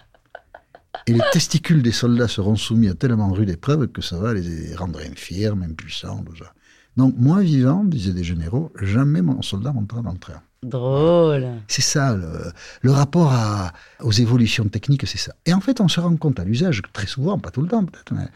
Et 1.07 1.13
les 1.13 1.21
testicules 1.33 1.83
des 1.83 1.93
soldats 1.93 2.29
seront 2.29 2.57
soumis 2.57 2.89
à 2.89 2.95
tellement 2.95 3.33
rude 3.33 3.51
épreuve 3.51 3.89
que 3.89 4.03
ça 4.03 4.19
va 4.19 4.35
les 4.35 4.75
rendre 4.75 5.01
infirmes, 5.01 5.63
impuissants, 5.63 6.23
tout 6.23 6.37
ça. 6.37 6.53
Donc, 6.97 7.15
moi 7.17 7.41
vivant, 7.41 7.85
disaient 7.85 8.13
des 8.13 8.25
généraux, 8.25 8.73
jamais 8.81 9.23
mon 9.23 9.43
soldat 9.43 9.73
montera 9.73 10.03
dans 10.03 10.13
le 10.13 10.19
train. 10.19 10.43
Drôle. 10.63 11.49
C'est 11.69 11.81
ça, 11.83 12.15
le, 12.15 12.53
le 12.83 12.91
rapport 12.91 13.33
à- 13.33 13.73
aux 14.01 14.13
évolutions 14.13 14.69
techniques, 14.69 15.07
c'est 15.07 15.17
ça. 15.19 15.35
Et 15.47 15.55
en 15.55 15.61
fait, 15.61 15.81
on 15.81 15.89
se 15.89 16.01
rend 16.01 16.15
compte 16.17 16.39
à 16.39 16.45
l'usage, 16.45 16.83
très 16.93 17.07
souvent, 17.07 17.39
pas 17.39 17.51
tout 17.51 17.63
le 17.63 17.69
temps 17.69 17.85
peut-être, 17.85 18.13
mais 18.13 18.27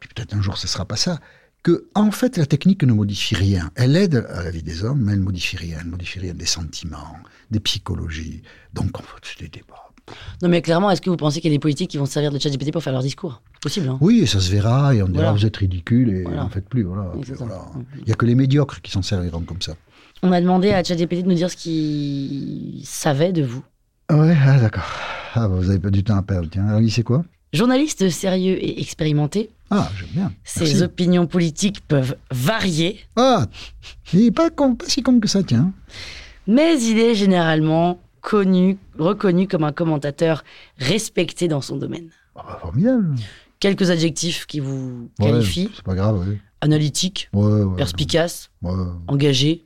puis 0.00 0.08
peut-être 0.14 0.34
un 0.34 0.42
jour 0.42 0.58
ce 0.58 0.66
sera 0.66 0.84
pas 0.84 0.96
ça, 0.96 1.20
que 1.62 1.86
en 1.94 2.10
fait 2.10 2.36
la 2.36 2.46
technique 2.46 2.82
ne 2.82 2.92
modifie 2.92 3.36
rien. 3.36 3.70
Elle 3.76 3.94
aide 3.96 4.26
à 4.28 4.42
la 4.42 4.50
vie 4.50 4.62
des 4.64 4.82
hommes, 4.84 5.02
mais 5.02 5.12
elle 5.12 5.20
ne 5.20 5.24
modifie 5.24 5.56
rien. 5.56 5.78
Elle 5.80 5.86
ne 5.86 5.90
modifie 5.92 6.18
rien 6.18 6.34
des 6.34 6.46
sentiments, 6.46 7.16
des 7.52 7.60
psychologies. 7.60 8.42
Donc 8.74 8.98
en 8.98 9.02
fait, 9.02 9.20
c'est 9.22 9.38
des 9.40 9.48
débats. 9.48 9.84
Non, 10.42 10.48
mais 10.48 10.62
clairement, 10.62 10.90
est-ce 10.90 11.02
que 11.02 11.10
vous 11.10 11.16
pensez 11.18 11.40
qu'il 11.40 11.50
y 11.52 11.54
a 11.54 11.56
des 11.56 11.60
politiques 11.60 11.90
qui 11.90 11.98
vont 11.98 12.06
se 12.06 12.12
servir 12.14 12.32
de 12.32 12.38
ChatGPT 12.40 12.72
pour 12.72 12.82
faire 12.82 12.94
leur 12.94 13.02
discours? 13.02 13.42
Possible, 13.60 13.88
hein 13.88 13.98
Oui, 14.00 14.20
et 14.20 14.26
ça 14.26 14.40
se 14.40 14.50
verra, 14.50 14.94
et 14.94 15.02
on 15.02 15.06
dira 15.06 15.24
Voilà. 15.24 15.32
vous 15.32 15.44
êtes 15.46 15.56
ridicule, 15.58 16.08
et 16.10 16.22
Voilà. 16.22 16.44
en 16.44 16.48
faites 16.48 16.68
plus. 16.68 16.82
Voilà. 16.84 17.12
Il 17.98 18.04
n'y 18.06 18.12
a 18.12 18.14
que 18.14 18.24
les 18.24 18.34
médiocres 18.34 18.80
qui 18.80 18.90
s'en 18.90 19.02
serviront 19.02 19.42
comme 19.42 19.60
ça. 19.60 19.74
On 20.22 20.32
a 20.32 20.40
demandé 20.40 20.70
à 20.70 20.82
ChatGPT 20.82 21.22
de 21.22 21.28
nous 21.28 21.34
dire 21.34 21.50
ce 21.50 21.56
qu'il 21.56 22.80
savait 22.84 23.32
de 23.32 23.42
vous. 23.42 23.62
Ouais, 24.10 24.36
ah, 24.46 24.58
d'accord. 24.58 24.86
Ah, 25.34 25.48
bah, 25.48 25.54
vous 25.56 25.70
avez 25.70 25.78
pas 25.78 25.90
du 25.90 26.02
temps 26.02 26.16
à 26.16 26.22
perdre. 26.22 26.48
Tiens, 26.50 26.66
alors, 26.68 26.80
c'est 26.90 27.02
quoi? 27.02 27.24
Journaliste 27.52 28.08
sérieux 28.10 28.62
et 28.62 28.80
expérimenté, 28.80 29.50
Ah, 29.70 29.90
j'aime 29.98 30.08
bien. 30.12 30.32
ses 30.44 30.60
Merci. 30.64 30.82
opinions 30.82 31.26
politiques 31.26 31.80
peuvent 31.86 32.16
varier, 32.30 33.00
Ah, 33.16 33.46
il 34.12 34.20
n'est 34.24 34.30
pas, 34.30 34.48
si 34.86 35.02
con 35.02 35.18
que 35.20 35.28
ça, 35.28 35.42
tiens. 35.42 35.72
mais 36.46 36.78
il 36.82 36.98
est 36.98 37.14
généralement 37.14 38.00
connu, 38.20 38.76
reconnu 38.98 39.48
comme 39.48 39.64
un 39.64 39.72
commentateur 39.72 40.44
respecté 40.78 41.48
dans 41.48 41.62
son 41.62 41.76
domaine. 41.76 42.08
Ah, 42.36 42.58
formidable. 42.60 43.14
Quelques 43.60 43.90
adjectifs 43.90 44.46
qui 44.46 44.60
vous 44.60 45.08
Ouais, 45.18 45.30
qualifient 45.30 45.70
c'est 45.74 45.84
pas 45.84 45.94
grave, 45.94 46.22
oui. 46.28 46.38
Analytique, 46.60 47.28
Ouais, 47.32 47.62
ouais. 47.62 47.76
perspicace, 47.76 48.50
Ouais, 48.62 48.72
engagé, 49.06 49.62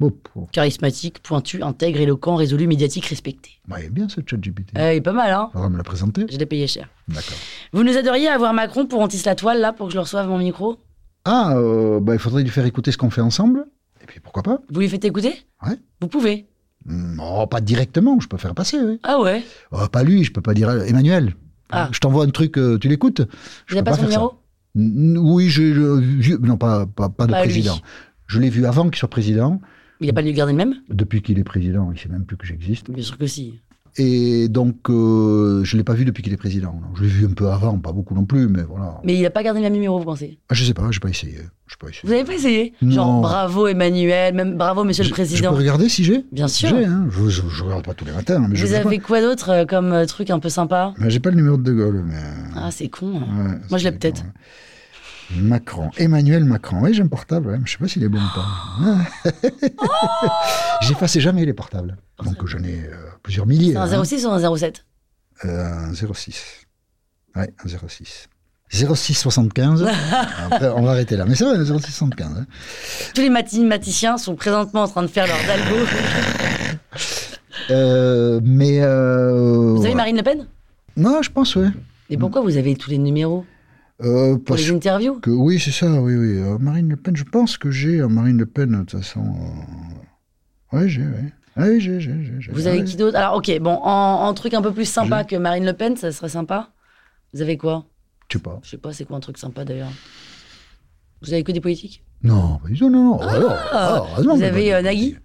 charismatique, 0.52 1.20
pointu, 1.22 1.62
intègre, 1.62 2.00
éloquent, 2.00 2.36
résolu, 2.36 2.66
médiatique, 2.66 3.06
respecté. 3.06 3.50
Ouais, 3.70 3.80
il 3.82 3.86
est 3.86 3.90
bien 3.90 4.08
ce 4.08 4.20
chat 4.26 4.36
GPT. 4.36 4.76
Euh, 4.78 4.92
il 4.92 4.96
est 4.98 5.00
pas 5.00 5.12
mal, 5.12 5.32
hein 5.32 5.50
On 5.54 5.60
va 5.60 5.68
me 5.68 5.76
la 5.76 5.82
présenter 5.84 6.26
Je 6.30 6.36
l'ai 6.36 6.46
payé 6.46 6.66
cher. 6.66 6.88
D'accord. 7.08 7.36
Vous 7.72 7.84
nous 7.84 7.96
aideriez 7.96 8.28
à 8.28 8.34
avoir 8.34 8.52
Macron 8.52 8.86
pour 8.86 9.00
Antis 9.00 9.22
la 9.24 9.34
toile, 9.34 9.60
là, 9.60 9.72
pour 9.72 9.86
que 9.86 9.92
je 9.92 9.96
le 9.96 10.02
reçoive 10.02 10.28
mon 10.28 10.38
micro? 10.38 10.76
Ah, 11.24 11.54
euh, 11.56 12.00
bah, 12.00 12.14
il 12.14 12.18
faudrait 12.18 12.42
lui 12.42 12.50
faire 12.50 12.66
écouter 12.66 12.92
ce 12.92 12.98
qu'on 12.98 13.10
fait 13.10 13.20
ensemble. 13.20 13.64
Et 14.02 14.06
puis 14.06 14.20
pourquoi 14.20 14.42
pas? 14.42 14.58
Vous 14.70 14.80
lui 14.80 14.88
faites 14.88 15.04
écouter? 15.04 15.34
Ouais. 15.66 15.78
Vous 16.00 16.08
pouvez. 16.08 16.46
Non, 16.84 17.46
pas 17.46 17.60
directement, 17.60 18.18
je 18.18 18.26
peux 18.26 18.36
faire 18.38 18.54
passer, 18.54 18.76
oui. 18.82 18.98
Ah 19.04 19.20
ouais? 19.20 19.44
Oh, 19.70 19.86
pas 19.90 20.02
lui, 20.02 20.24
je 20.24 20.32
peux 20.32 20.40
pas 20.40 20.52
dire. 20.52 20.68
Emmanuel, 20.82 21.34
Ah. 21.70 21.88
je 21.92 22.00
t'envoie 22.00 22.24
un 22.24 22.30
truc, 22.30 22.58
euh, 22.58 22.76
tu 22.78 22.88
l'écoutes? 22.88 23.22
Je 23.66 23.76
n'avez 23.76 23.84
peux 23.84 23.90
pas 23.92 23.96
son 23.96 24.10
ça. 24.10 24.20
Oui, 24.74 25.48
je, 25.48 25.74
je- 25.74 26.20
je- 26.20 26.34
non, 26.36 26.56
pas, 26.56 26.86
pas, 26.86 27.08
pas 27.08 27.26
de 27.26 27.32
Pas 27.32 27.44
lui. 27.44 27.52
président. 27.52 27.78
Je 28.26 28.40
l'ai 28.40 28.48
vu 28.50 28.64
avant 28.66 28.88
qu'il 28.88 28.96
soit 28.98 29.08
président. 29.10 29.60
Il 30.00 30.06
n'a 30.06 30.12
pas 30.12 30.22
lui 30.22 30.32
garder 30.32 30.52
le 30.52 30.56
même? 30.58 30.74
Depuis 30.88 31.22
qu'il 31.22 31.38
est 31.38 31.44
président, 31.44 31.92
il 31.92 31.98
sait 31.98 32.08
même 32.08 32.24
plus 32.24 32.36
que 32.36 32.46
j'existe. 32.46 32.90
Bien 32.90 33.02
sûr 33.04 33.18
que 33.18 33.26
si. 33.26 33.60
Et 33.98 34.48
donc, 34.48 34.88
euh, 34.88 35.62
je 35.64 35.76
l'ai 35.76 35.84
pas 35.84 35.92
vu 35.92 36.06
depuis 36.06 36.22
qu'il 36.22 36.32
est 36.32 36.38
président. 36.38 36.80
Je 36.94 37.02
l'ai 37.02 37.08
vu 37.08 37.26
un 37.26 37.32
peu 37.34 37.48
avant, 37.50 37.78
pas 37.78 37.92
beaucoup 37.92 38.14
non 38.14 38.24
plus, 38.24 38.48
mais 38.48 38.62
voilà. 38.62 39.00
Mais 39.04 39.14
il 39.14 39.20
n'a 39.22 39.28
pas 39.30 39.42
gardé 39.42 39.60
le 39.60 39.64
même 39.64 39.74
numéro, 39.74 39.98
vous 39.98 40.04
pensez? 40.06 40.38
Ah, 40.48 40.54
je 40.54 40.64
sais 40.64 40.72
pas, 40.72 40.90
j'ai 40.90 41.00
pas 41.00 41.10
essayé. 41.10 41.36
J'ai 41.68 41.76
pas 41.78 41.88
essayé. 41.88 42.00
Vous 42.04 42.10
n'avez 42.10 42.24
pas 42.24 42.32
essayé? 42.32 42.72
Non. 42.80 42.90
Genre, 42.90 43.20
bravo 43.20 43.66
Emmanuel, 43.66 44.34
même 44.34 44.56
bravo 44.56 44.84
Monsieur 44.84 45.02
le 45.04 45.08
Je- 45.08 45.12
Président. 45.14 45.50
Je 45.50 45.54
peux 45.54 45.60
regarder 45.60 45.90
si 45.90 46.04
j'ai? 46.04 46.24
Bien 46.32 46.48
sûr. 46.48 46.70
J'ai, 46.70 46.86
hein. 46.86 47.06
Je, 47.10 47.28
je, 47.28 47.42
je 47.48 47.64
regarde 47.64 47.84
pas 47.84 47.92
tous 47.92 48.06
les 48.06 48.12
matins, 48.12 48.38
mais 48.48 48.56
je 48.56 48.66
Vous 48.66 48.72
avez 48.72 48.98
pas. 48.98 49.04
quoi 49.04 49.20
d'autre 49.20 49.50
euh, 49.50 49.64
comme 49.66 49.92
euh, 49.92 50.06
truc 50.06 50.30
un 50.30 50.38
peu 50.38 50.48
sympa? 50.48 50.94
Mais 50.98 51.10
j'ai 51.10 51.20
pas 51.20 51.28
le 51.30 51.36
numéro 51.36 51.58
de 51.58 51.62
De 51.62 51.72
Gaulle, 51.72 52.02
mais. 52.06 52.16
Ah, 52.56 52.70
c'est 52.70 52.88
con. 52.88 53.16
hein. 53.16 53.46
ouais, 53.50 53.58
Moi, 53.68 53.78
je 53.78 53.84
l'ai 53.84 53.92
peut-être. 53.92 54.22
Macron, 55.36 55.90
Emmanuel 55.96 56.44
Macron. 56.44 56.80
Oui, 56.82 56.92
j'ai 56.92 57.02
un 57.02 57.06
portable, 57.08 57.58
je 57.64 57.72
sais 57.72 57.78
pas 57.78 57.88
s'il 57.88 58.02
est 58.04 58.08
bon 58.08 58.18
ou 58.18 58.34
pas. 58.34 59.30
J'efface 60.82 61.18
jamais 61.18 61.44
les 61.46 61.54
portables. 61.54 61.96
Donc 62.24 62.46
j'en 62.46 62.62
ai 62.62 62.84
euh, 62.84 62.94
plusieurs 63.22 63.46
milliers. 63.46 63.76
Un 63.76 63.90
hein. 63.92 64.04
06 64.04 64.26
ou 64.26 64.30
un 64.30 64.56
07 64.56 64.84
Euh, 65.44 65.72
un 65.90 65.92
06. 65.94 66.66
Ouais, 67.36 67.52
un 67.64 67.88
06. 67.88 68.28
06 68.70 69.14
75. 69.14 69.86
Après, 70.50 70.68
on 70.70 70.82
va 70.82 70.92
arrêter 70.92 71.16
là. 71.16 71.24
Mais 71.26 71.34
c'est 71.34 71.44
vrai, 71.44 71.56
un 71.56 71.64
06 71.64 71.92
75. 71.92 72.28
hein. 72.38 72.46
Tous 73.14 73.20
les 73.20 73.28
mathématiciens 73.30 74.16
sont 74.18 74.34
présentement 74.34 74.82
en 74.82 74.88
train 74.88 75.02
de 75.02 75.08
faire 75.08 75.26
leurs 75.26 75.50
algos. 75.50 75.86
Euh, 77.70 78.40
mais. 78.42 78.80
euh, 78.82 79.74
Vous 79.74 79.80
avez 79.80 79.90
ouais. 79.90 79.94
Marine 79.94 80.16
Le 80.16 80.22
Pen? 80.22 80.46
Non, 80.96 81.22
je 81.22 81.30
pense, 81.30 81.54
ouais. 81.54 81.68
Et 82.10 82.16
pourquoi 82.16 82.40
vous 82.40 82.56
avez 82.56 82.74
tous 82.76 82.90
les 82.90 82.98
numéros? 82.98 83.44
Euh, 84.02 84.36
Pour 84.36 84.56
les 84.56 84.70
interviews? 84.70 85.20
que, 85.20 85.30
oui, 85.30 85.60
c'est 85.60 85.70
ça, 85.70 85.86
oui, 86.00 86.16
oui. 86.16 86.40
Marine 86.58 86.88
Le 86.88 86.96
Pen, 86.96 87.14
je 87.16 87.22
pense 87.24 87.56
que 87.58 87.70
j'ai 87.70 87.98
Marine 88.08 88.38
Le 88.38 88.46
Pen, 88.46 88.70
de 88.72 88.76
toute 88.78 88.98
façon. 89.00 89.22
Ouais, 90.72 90.88
j'ai, 90.88 91.02
oui. 91.02 91.28
Ah 91.56 91.64
oui, 91.66 91.80
j'ai, 91.80 92.00
j'ai, 92.00 92.12
j'ai. 92.24 92.40
j'ai. 92.40 92.52
Vous 92.52 92.66
avez 92.66 92.78
Ouais. 92.78 92.84
qui 92.84 92.96
d'autre? 92.96 93.16
Alors, 93.16 93.34
ok, 93.36 93.58
bon, 93.60 93.78
en, 93.82 94.26
en 94.26 94.34
truc 94.34 94.54
un 94.54 94.62
peu 94.62 94.72
plus 94.72 94.86
sympa 94.88 95.24
que 95.24 95.36
Marine 95.36 95.64
Le 95.66 95.72
Pen, 95.74 95.96
ça 95.96 96.10
serait 96.12 96.28
sympa. 96.30 96.70
Vous 97.34 97.42
avez 97.42 97.56
quoi? 97.56 97.86
Je 98.28 98.38
sais 98.38 98.42
pas. 98.42 98.60
Je 98.62 98.70
sais 98.70 98.78
pas, 98.78 98.92
c'est 98.92 99.04
quoi 99.04 99.16
un 99.16 99.20
truc 99.20 99.36
sympa 99.38 99.64
d'ailleurs? 99.64 99.92
Vous 101.20 101.32
avez 101.32 101.44
que 101.44 101.52
des 101.52 101.60
politiques? 101.60 102.02
Non, 102.22 102.60
non, 102.80 102.90
non. 102.90 103.18
Ah, 103.20 103.38
non, 103.38 103.48
ah, 103.72 104.08
non, 104.22 104.34
vous 104.34 104.40
mais 104.40 104.46
avez, 104.46 104.74
euh, 104.74 104.82
Nagui? 104.82 105.16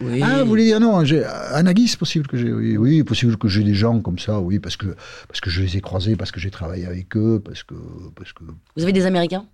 Oui. 0.00 0.20
Ah, 0.22 0.42
vous 0.42 0.48
voulez 0.48 0.64
dire 0.64 0.80
non, 0.80 0.98
à 0.98 1.62
Nagui, 1.62 1.86
c'est 1.88 1.98
possible 1.98 2.26
que 2.26 2.36
j'ai, 2.36 2.52
oui, 2.52 2.76
oui, 2.76 3.04
possible 3.04 3.36
que 3.36 3.48
j'ai 3.48 3.62
des 3.62 3.74
gens 3.74 4.00
comme 4.00 4.18
ça, 4.18 4.40
oui, 4.40 4.58
parce 4.58 4.76
que 4.76 4.96
parce 5.28 5.40
que 5.40 5.50
je 5.50 5.62
les 5.62 5.76
ai 5.76 5.80
croisés, 5.80 6.16
parce 6.16 6.32
que 6.32 6.40
j'ai 6.40 6.50
travaillé 6.50 6.86
avec 6.86 7.16
eux, 7.16 7.40
parce 7.44 7.62
que 7.62 7.74
parce 8.16 8.32
que 8.32 8.42
Vous 8.76 8.82
avez 8.82 8.92
des 8.92 9.06
Américains? 9.06 9.46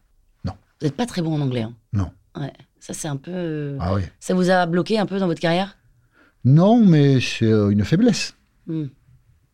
Non. 0.45 0.53
Vous 0.81 0.87
n'êtes 0.87 0.97
pas 0.97 1.07
très 1.07 1.21
bon 1.23 1.35
en 1.35 1.41
anglais. 1.41 1.63
hein? 1.63 1.75
Non. 1.93 2.11
Ouais. 2.39 2.53
Ça, 2.79 2.95
c'est 2.95 3.09
un 3.09 3.17
peu. 3.19 3.31
euh, 3.35 3.77
Ah 3.81 3.95
oui. 3.95 4.03
Ça 4.19 4.33
vous 4.33 4.49
a 4.51 4.65
bloqué 4.65 4.99
un 4.99 5.05
peu 5.07 5.19
dans 5.19 5.27
votre 5.27 5.41
carrière? 5.41 5.77
Non, 6.45 6.85
mais 6.85 7.21
c'est 7.21 7.53
euh, 7.53 7.71
une 7.71 7.85
faiblesse. 7.85 8.35
Hmm. 8.67 8.87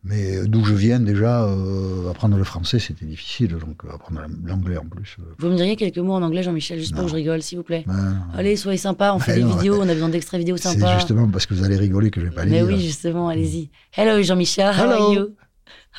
Mais 0.03 0.45
d'où 0.47 0.63
je 0.63 0.73
viens 0.73 1.01
déjà, 1.01 1.43
euh, 1.43 2.09
apprendre 2.09 2.37
le 2.37 2.43
français 2.45 2.79
c'était 2.79 3.05
difficile, 3.05 3.57
donc 3.57 3.83
euh, 3.83 3.89
apprendre 3.93 4.21
l'anglais 4.45 4.77
en 4.77 4.85
plus. 4.85 5.17
Vous 5.39 5.49
me 5.49 5.55
diriez 5.57 5.75
quelques 5.75 5.97
mots 5.97 6.13
en 6.13 6.21
anglais, 6.21 6.43
Jean-Michel, 6.43 6.79
juste 6.79 6.93
pour 6.95 7.03
que 7.03 7.09
je 7.09 7.15
rigole, 7.15 7.41
s'il 7.41 7.57
vous 7.57 7.63
plaît 7.65 7.83
ben, 7.85 8.25
Allez, 8.33 8.55
soyez 8.55 8.77
sympa, 8.77 9.11
on 9.13 9.19
fait 9.19 9.31
Ouais, 9.31 9.37
des 9.39 9.43
non, 9.43 9.55
vidéos, 9.57 9.79
on 9.81 9.89
a 9.89 9.93
besoin 9.93 10.07
d'extraits 10.07 10.39
vidéo 10.39 10.55
c'est 10.55 10.69
sympas. 10.69 10.95
justement 10.95 11.27
parce 11.27 11.45
que 11.45 11.53
vous 11.55 11.65
allez 11.65 11.75
rigoler 11.75 12.09
que 12.09 12.21
je 12.21 12.27
vais 12.27 12.31
pas 12.31 12.45
Mais 12.45 12.59
lire. 12.63 12.67
oui, 12.67 12.79
justement, 12.79 13.27
allez-y. 13.27 13.69
Hello, 13.97 14.21
Jean-Michel, 14.23 14.73
how 14.73 14.83
Hello. 14.83 15.09
are 15.09 15.13
you? 15.13 15.35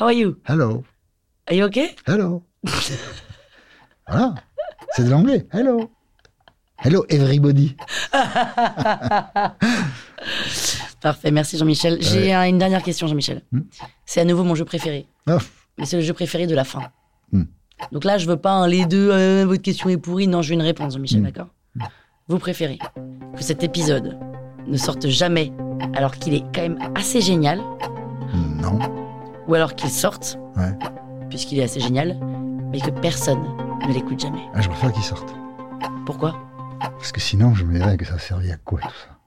How 0.01 0.05
are 0.07 0.15
you? 0.15 0.37
Hello, 0.49 0.85
Are 1.49 1.55
you 1.57 1.65
okay? 1.65 1.91
Hello. 2.07 2.43
voilà, 4.09 4.37
c'est 4.97 5.05
de 5.05 5.11
l'anglais. 5.11 5.47
Hello, 5.53 5.91
hello 6.83 7.05
everybody. 7.11 7.77
Parfait, 11.01 11.31
merci 11.31 11.57
Jean-Michel. 11.59 11.99
J'ai 12.01 12.19
Ouais. 12.21 12.33
un- 12.33 12.45
une 12.49 12.59
dernière 12.59 12.83
question, 12.83 13.07
Jean-Michel. 13.07 13.43
Hmm. 13.53 13.61
C'est 14.05 14.21
à 14.21 14.25
nouveau 14.25 14.43
mon 14.45 14.55
jeu 14.55 14.65
préféré. 14.65 15.07
Ah, 15.27 15.39
Mais 15.79 15.85
c'est 15.87 15.97
le 15.97 16.03
jeu 16.03 16.13
préféré 16.13 16.47
de 16.49 16.55
la 16.55 16.65
fin. 16.65 16.83
Hmm. 17.33 17.45
Donc 17.93 18.05
là, 18.05 18.19
je 18.19 18.27
veux 18.27 18.37
pas 18.37 18.51
un 18.53 18.67
les 18.67 18.85
deux, 18.85 19.11
euh, 19.13 19.45
votre 19.47 19.63
question 19.63 19.89
est 19.89 19.97
pourrie. 19.97 20.27
Non, 20.27 20.43
je 20.43 20.49
veux 20.49 20.55
une 20.55 20.63
réponse, 20.63 20.95
Jean-Michel, 20.95 21.21
Hmm. 21.21 21.25
d'accord? 21.25 21.49
Vous 22.27 22.39
préférez 22.39 22.79
que 23.37 23.43
cet 23.43 23.63
épisode 23.63 24.19
ne 24.67 24.77
sorte 24.77 25.07
jamais 25.09 25.53
alors 25.95 26.13
qu'il 26.17 26.35
est 26.35 26.45
quand 26.55 26.63
même 26.63 26.79
assez 26.97 27.21
génial, 27.21 27.61
non. 28.61 28.79
ou 29.47 29.55
alors 29.55 29.75
qu'il 29.77 29.89
sorte, 29.91 30.39
Ouais. 30.57 30.73
puisqu'il 31.31 31.59
est 31.59 31.63
assez 31.63 31.81
génial, 31.81 32.19
mais 32.71 32.81
que 32.81 32.91
personne 32.91 33.43
ne 33.87 33.95
l'écoute 33.95 34.21
jamais. 34.21 34.43
Ah, 34.53 34.61
je 34.61 34.69
préfère 34.69 34.93
qu'ils 34.93 35.05
sortent. 35.05 35.35
Pourquoi? 36.05 36.37
Parce 36.81 37.13
que 37.13 37.21
sinon, 37.21 37.55
je 37.55 37.65
me 37.65 37.79
dirais 37.79 37.97
que 37.97 38.05
ça 38.05 38.19
servait 38.19 38.51
à 38.53 38.57
quoi 38.57 38.81
tout 38.81 38.89
ça? 38.89 39.18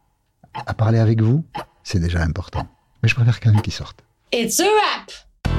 À 0.54 0.74
parler 0.74 1.00
avec 1.00 1.22
vous, 1.22 1.44
c'est 1.84 2.00
déjà 2.00 2.22
important. 2.22 2.68
Mais 3.02 3.10
je 3.10 3.16
préfère 3.16 3.40
quand 3.40 3.52
même 3.52 3.62
qu'ils 3.62 3.74
sortent. 3.74 4.04
It's 4.34 4.60
a 4.60 4.64
wrap 4.64 5.54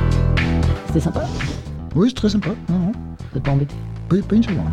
C'était 0.86 1.00
sympa 1.00 1.24
Oui, 1.94 2.08
c'est 2.08 2.14
très 2.14 2.28
sympa. 2.28 2.50
Non, 2.68 2.78
non, 2.78 3.40
pas 3.40 3.50
embêté 3.52 3.74
pas, 4.08 4.16
pas 4.28 4.34
une 4.36 4.42
seconde. 4.42 4.66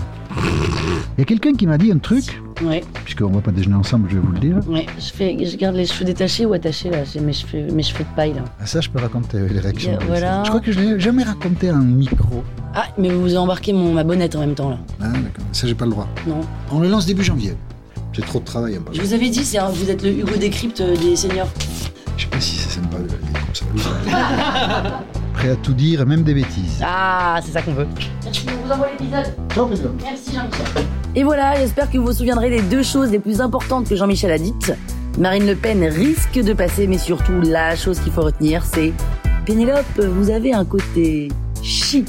Il 1.17 1.19
y 1.19 1.21
a 1.21 1.25
quelqu'un 1.25 1.53
qui 1.53 1.65
m'a 1.65 1.77
dit 1.77 1.91
un 1.91 1.97
truc, 1.97 2.41
Ouais, 2.61 2.83
puisqu'on 3.05 3.29
va 3.29 3.39
pas 3.39 3.51
déjeuner 3.51 3.75
ensemble, 3.75 4.09
je 4.09 4.15
vais 4.15 4.21
vous 4.21 4.31
le 4.33 4.39
dire. 4.39 4.55
ouais. 4.67 4.85
Je, 4.97 5.11
fais, 5.13 5.37
je 5.45 5.55
garde 5.55 5.75
les 5.75 5.85
cheveux 5.85 6.03
détachés 6.03 6.45
ou 6.45 6.51
attachés, 6.51 6.89
là. 6.89 7.05
J'ai 7.05 7.21
mes 7.21 7.31
cheveux, 7.31 7.71
mes 7.73 7.83
cheveux 7.83 8.03
de 8.03 8.15
paille, 8.17 8.33
là. 8.33 8.43
Ah, 8.59 8.65
Ça, 8.65 8.81
je 8.81 8.89
peux 8.89 8.99
raconter 8.99 9.39
les 9.47 9.59
réactions. 9.59 9.91
Yeah, 9.91 9.99
voilà. 10.05 10.43
Je 10.43 10.49
crois 10.49 10.59
que 10.59 10.71
je 10.73 10.79
l'ai 10.79 10.99
jamais 10.99 11.23
raconté 11.23 11.69
à 11.69 11.75
un 11.75 11.83
micro. 11.83 12.43
Ah, 12.73 12.87
mais 12.97 13.09
vous 13.09 13.37
embarquez 13.37 13.71
mon, 13.71 13.93
ma 13.93 14.03
bonnette 14.03 14.35
en 14.35 14.41
même 14.41 14.55
temps 14.55 14.69
là. 14.71 14.77
Ah, 14.99 15.07
d'accord. 15.07 15.45
Ça, 15.53 15.67
j'ai 15.67 15.75
pas 15.75 15.85
le 15.85 15.91
droit. 15.91 16.07
Non. 16.27 16.41
On 16.71 16.81
le 16.81 16.89
lance 16.89 17.05
début 17.05 17.23
janvier. 17.23 17.53
J'ai 18.19 18.25
trop 18.25 18.39
de 18.39 18.43
travail 18.45 18.77
en 18.77 18.91
Je 18.93 19.01
vous 19.01 19.13
avais 19.13 19.29
dit, 19.29 19.45
c'est 19.45 19.59
un- 19.59 19.69
vous 19.69 19.89
êtes 19.89 20.03
le 20.03 20.09
Hugo 20.11 20.35
Décrypte 20.37 20.81
euh, 20.81 20.93
des 20.97 21.15
seniors. 21.15 21.47
Je 22.17 22.23
sais 22.23 22.29
pas 22.29 22.39
si 22.41 22.57
c'est 22.57 22.69
sympa 22.71 22.97
de 22.97 23.03
le 23.03 23.07
dire 23.07 23.67
comme 23.71 23.79
ça. 23.79 25.03
Prêt 25.35 25.51
à 25.51 25.55
tout 25.55 25.71
dire, 25.73 26.05
même 26.05 26.23
des 26.23 26.33
bêtises. 26.33 26.81
Ah, 26.83 27.39
c'est 27.41 27.51
ça 27.53 27.61
qu'on 27.61 27.71
veut. 27.73 27.87
Merci, 28.25 28.45
on 28.49 28.65
vous 28.67 28.73
envoie 28.73 28.87
l'épisode. 28.91 29.33
Merci 30.03 30.33
Jean-Michel. 30.33 30.85
Et 31.15 31.23
voilà, 31.23 31.55
j'espère 31.55 31.89
que 31.89 31.97
vous 31.97 32.07
vous 32.07 32.13
souviendrez 32.13 32.49
des 32.49 32.61
deux 32.61 32.83
choses 32.83 33.09
les 33.09 33.19
plus 33.19 33.39
importantes 33.39 33.87
que 33.87 33.95
Jean-Michel 33.95 34.31
a 34.31 34.37
dites. 34.37 34.73
Marine 35.17 35.47
Le 35.47 35.55
Pen 35.55 35.81
risque 35.85 36.39
de 36.43 36.51
passer, 36.51 36.87
mais 36.87 36.97
surtout 36.97 37.39
la 37.41 37.77
chose 37.77 37.99
qu'il 38.01 38.11
faut 38.11 38.21
retenir, 38.23 38.65
c'est 38.65 38.91
Pénélope, 39.45 39.97
vous 39.97 40.29
avez 40.29 40.51
un 40.53 40.65
côté 40.65 41.29
chic. 41.63 42.05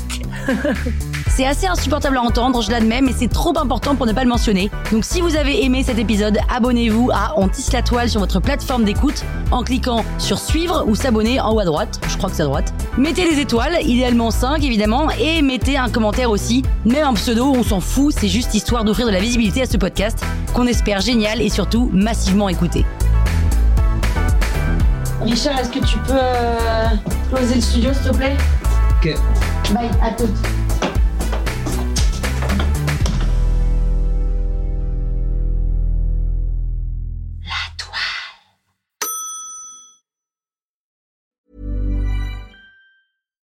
C'est 1.34 1.46
assez 1.46 1.66
insupportable 1.66 2.18
à 2.18 2.22
entendre, 2.22 2.60
je 2.60 2.70
l'admets, 2.70 3.00
mais 3.00 3.12
c'est 3.16 3.28
trop 3.28 3.56
important 3.56 3.94
pour 3.94 4.04
ne 4.04 4.12
pas 4.12 4.24
le 4.24 4.28
mentionner. 4.28 4.70
Donc 4.92 5.04
si 5.04 5.20
vous 5.20 5.36
avez 5.36 5.64
aimé 5.64 5.82
cet 5.82 5.98
épisode, 5.98 6.38
abonnez-vous 6.54 7.10
à 7.14 7.34
On 7.36 7.48
tisse 7.48 7.72
la 7.72 7.82
toile 7.82 8.10
sur 8.10 8.20
votre 8.20 8.40
plateforme 8.40 8.84
d'écoute 8.84 9.24
en 9.50 9.62
cliquant 9.62 10.04
sur 10.18 10.38
suivre 10.38 10.84
ou 10.86 10.94
s'abonner 10.94 11.40
en 11.40 11.54
haut 11.54 11.60
à 11.60 11.64
droite. 11.64 12.00
Je 12.08 12.16
crois 12.18 12.28
que 12.28 12.36
c'est 12.36 12.42
à 12.42 12.46
droite. 12.46 12.74
Mettez 12.98 13.24
les 13.24 13.40
étoiles, 13.40 13.78
idéalement 13.82 14.30
5 14.30 14.62
évidemment, 14.62 15.08
et 15.12 15.40
mettez 15.40 15.78
un 15.78 15.88
commentaire 15.88 16.30
aussi. 16.30 16.62
Même 16.84 17.06
un 17.06 17.14
pseudo, 17.14 17.46
on 17.56 17.62
s'en 17.62 17.80
fout, 17.80 18.14
c'est 18.16 18.28
juste 18.28 18.52
histoire 18.54 18.84
d'offrir 18.84 19.06
de 19.06 19.12
la 19.12 19.20
visibilité 19.20 19.62
à 19.62 19.66
ce 19.66 19.76
podcast 19.76 20.22
qu'on 20.52 20.66
espère 20.66 21.00
génial 21.00 21.40
et 21.40 21.48
surtout 21.48 21.88
massivement 21.92 22.48
écouté. 22.48 22.84
Richard, 25.22 25.58
est-ce 25.60 25.70
que 25.70 25.84
tu 25.84 25.96
peux 25.98 26.12
euh, 26.12 26.88
closer 27.32 27.54
le 27.54 27.60
studio 27.60 27.90
s'il 27.94 28.10
te 28.10 28.16
plaît? 28.16 28.36
Ok. 29.00 29.14
Bye, 29.72 29.90
à 30.02 30.10
toutes. 30.10 30.59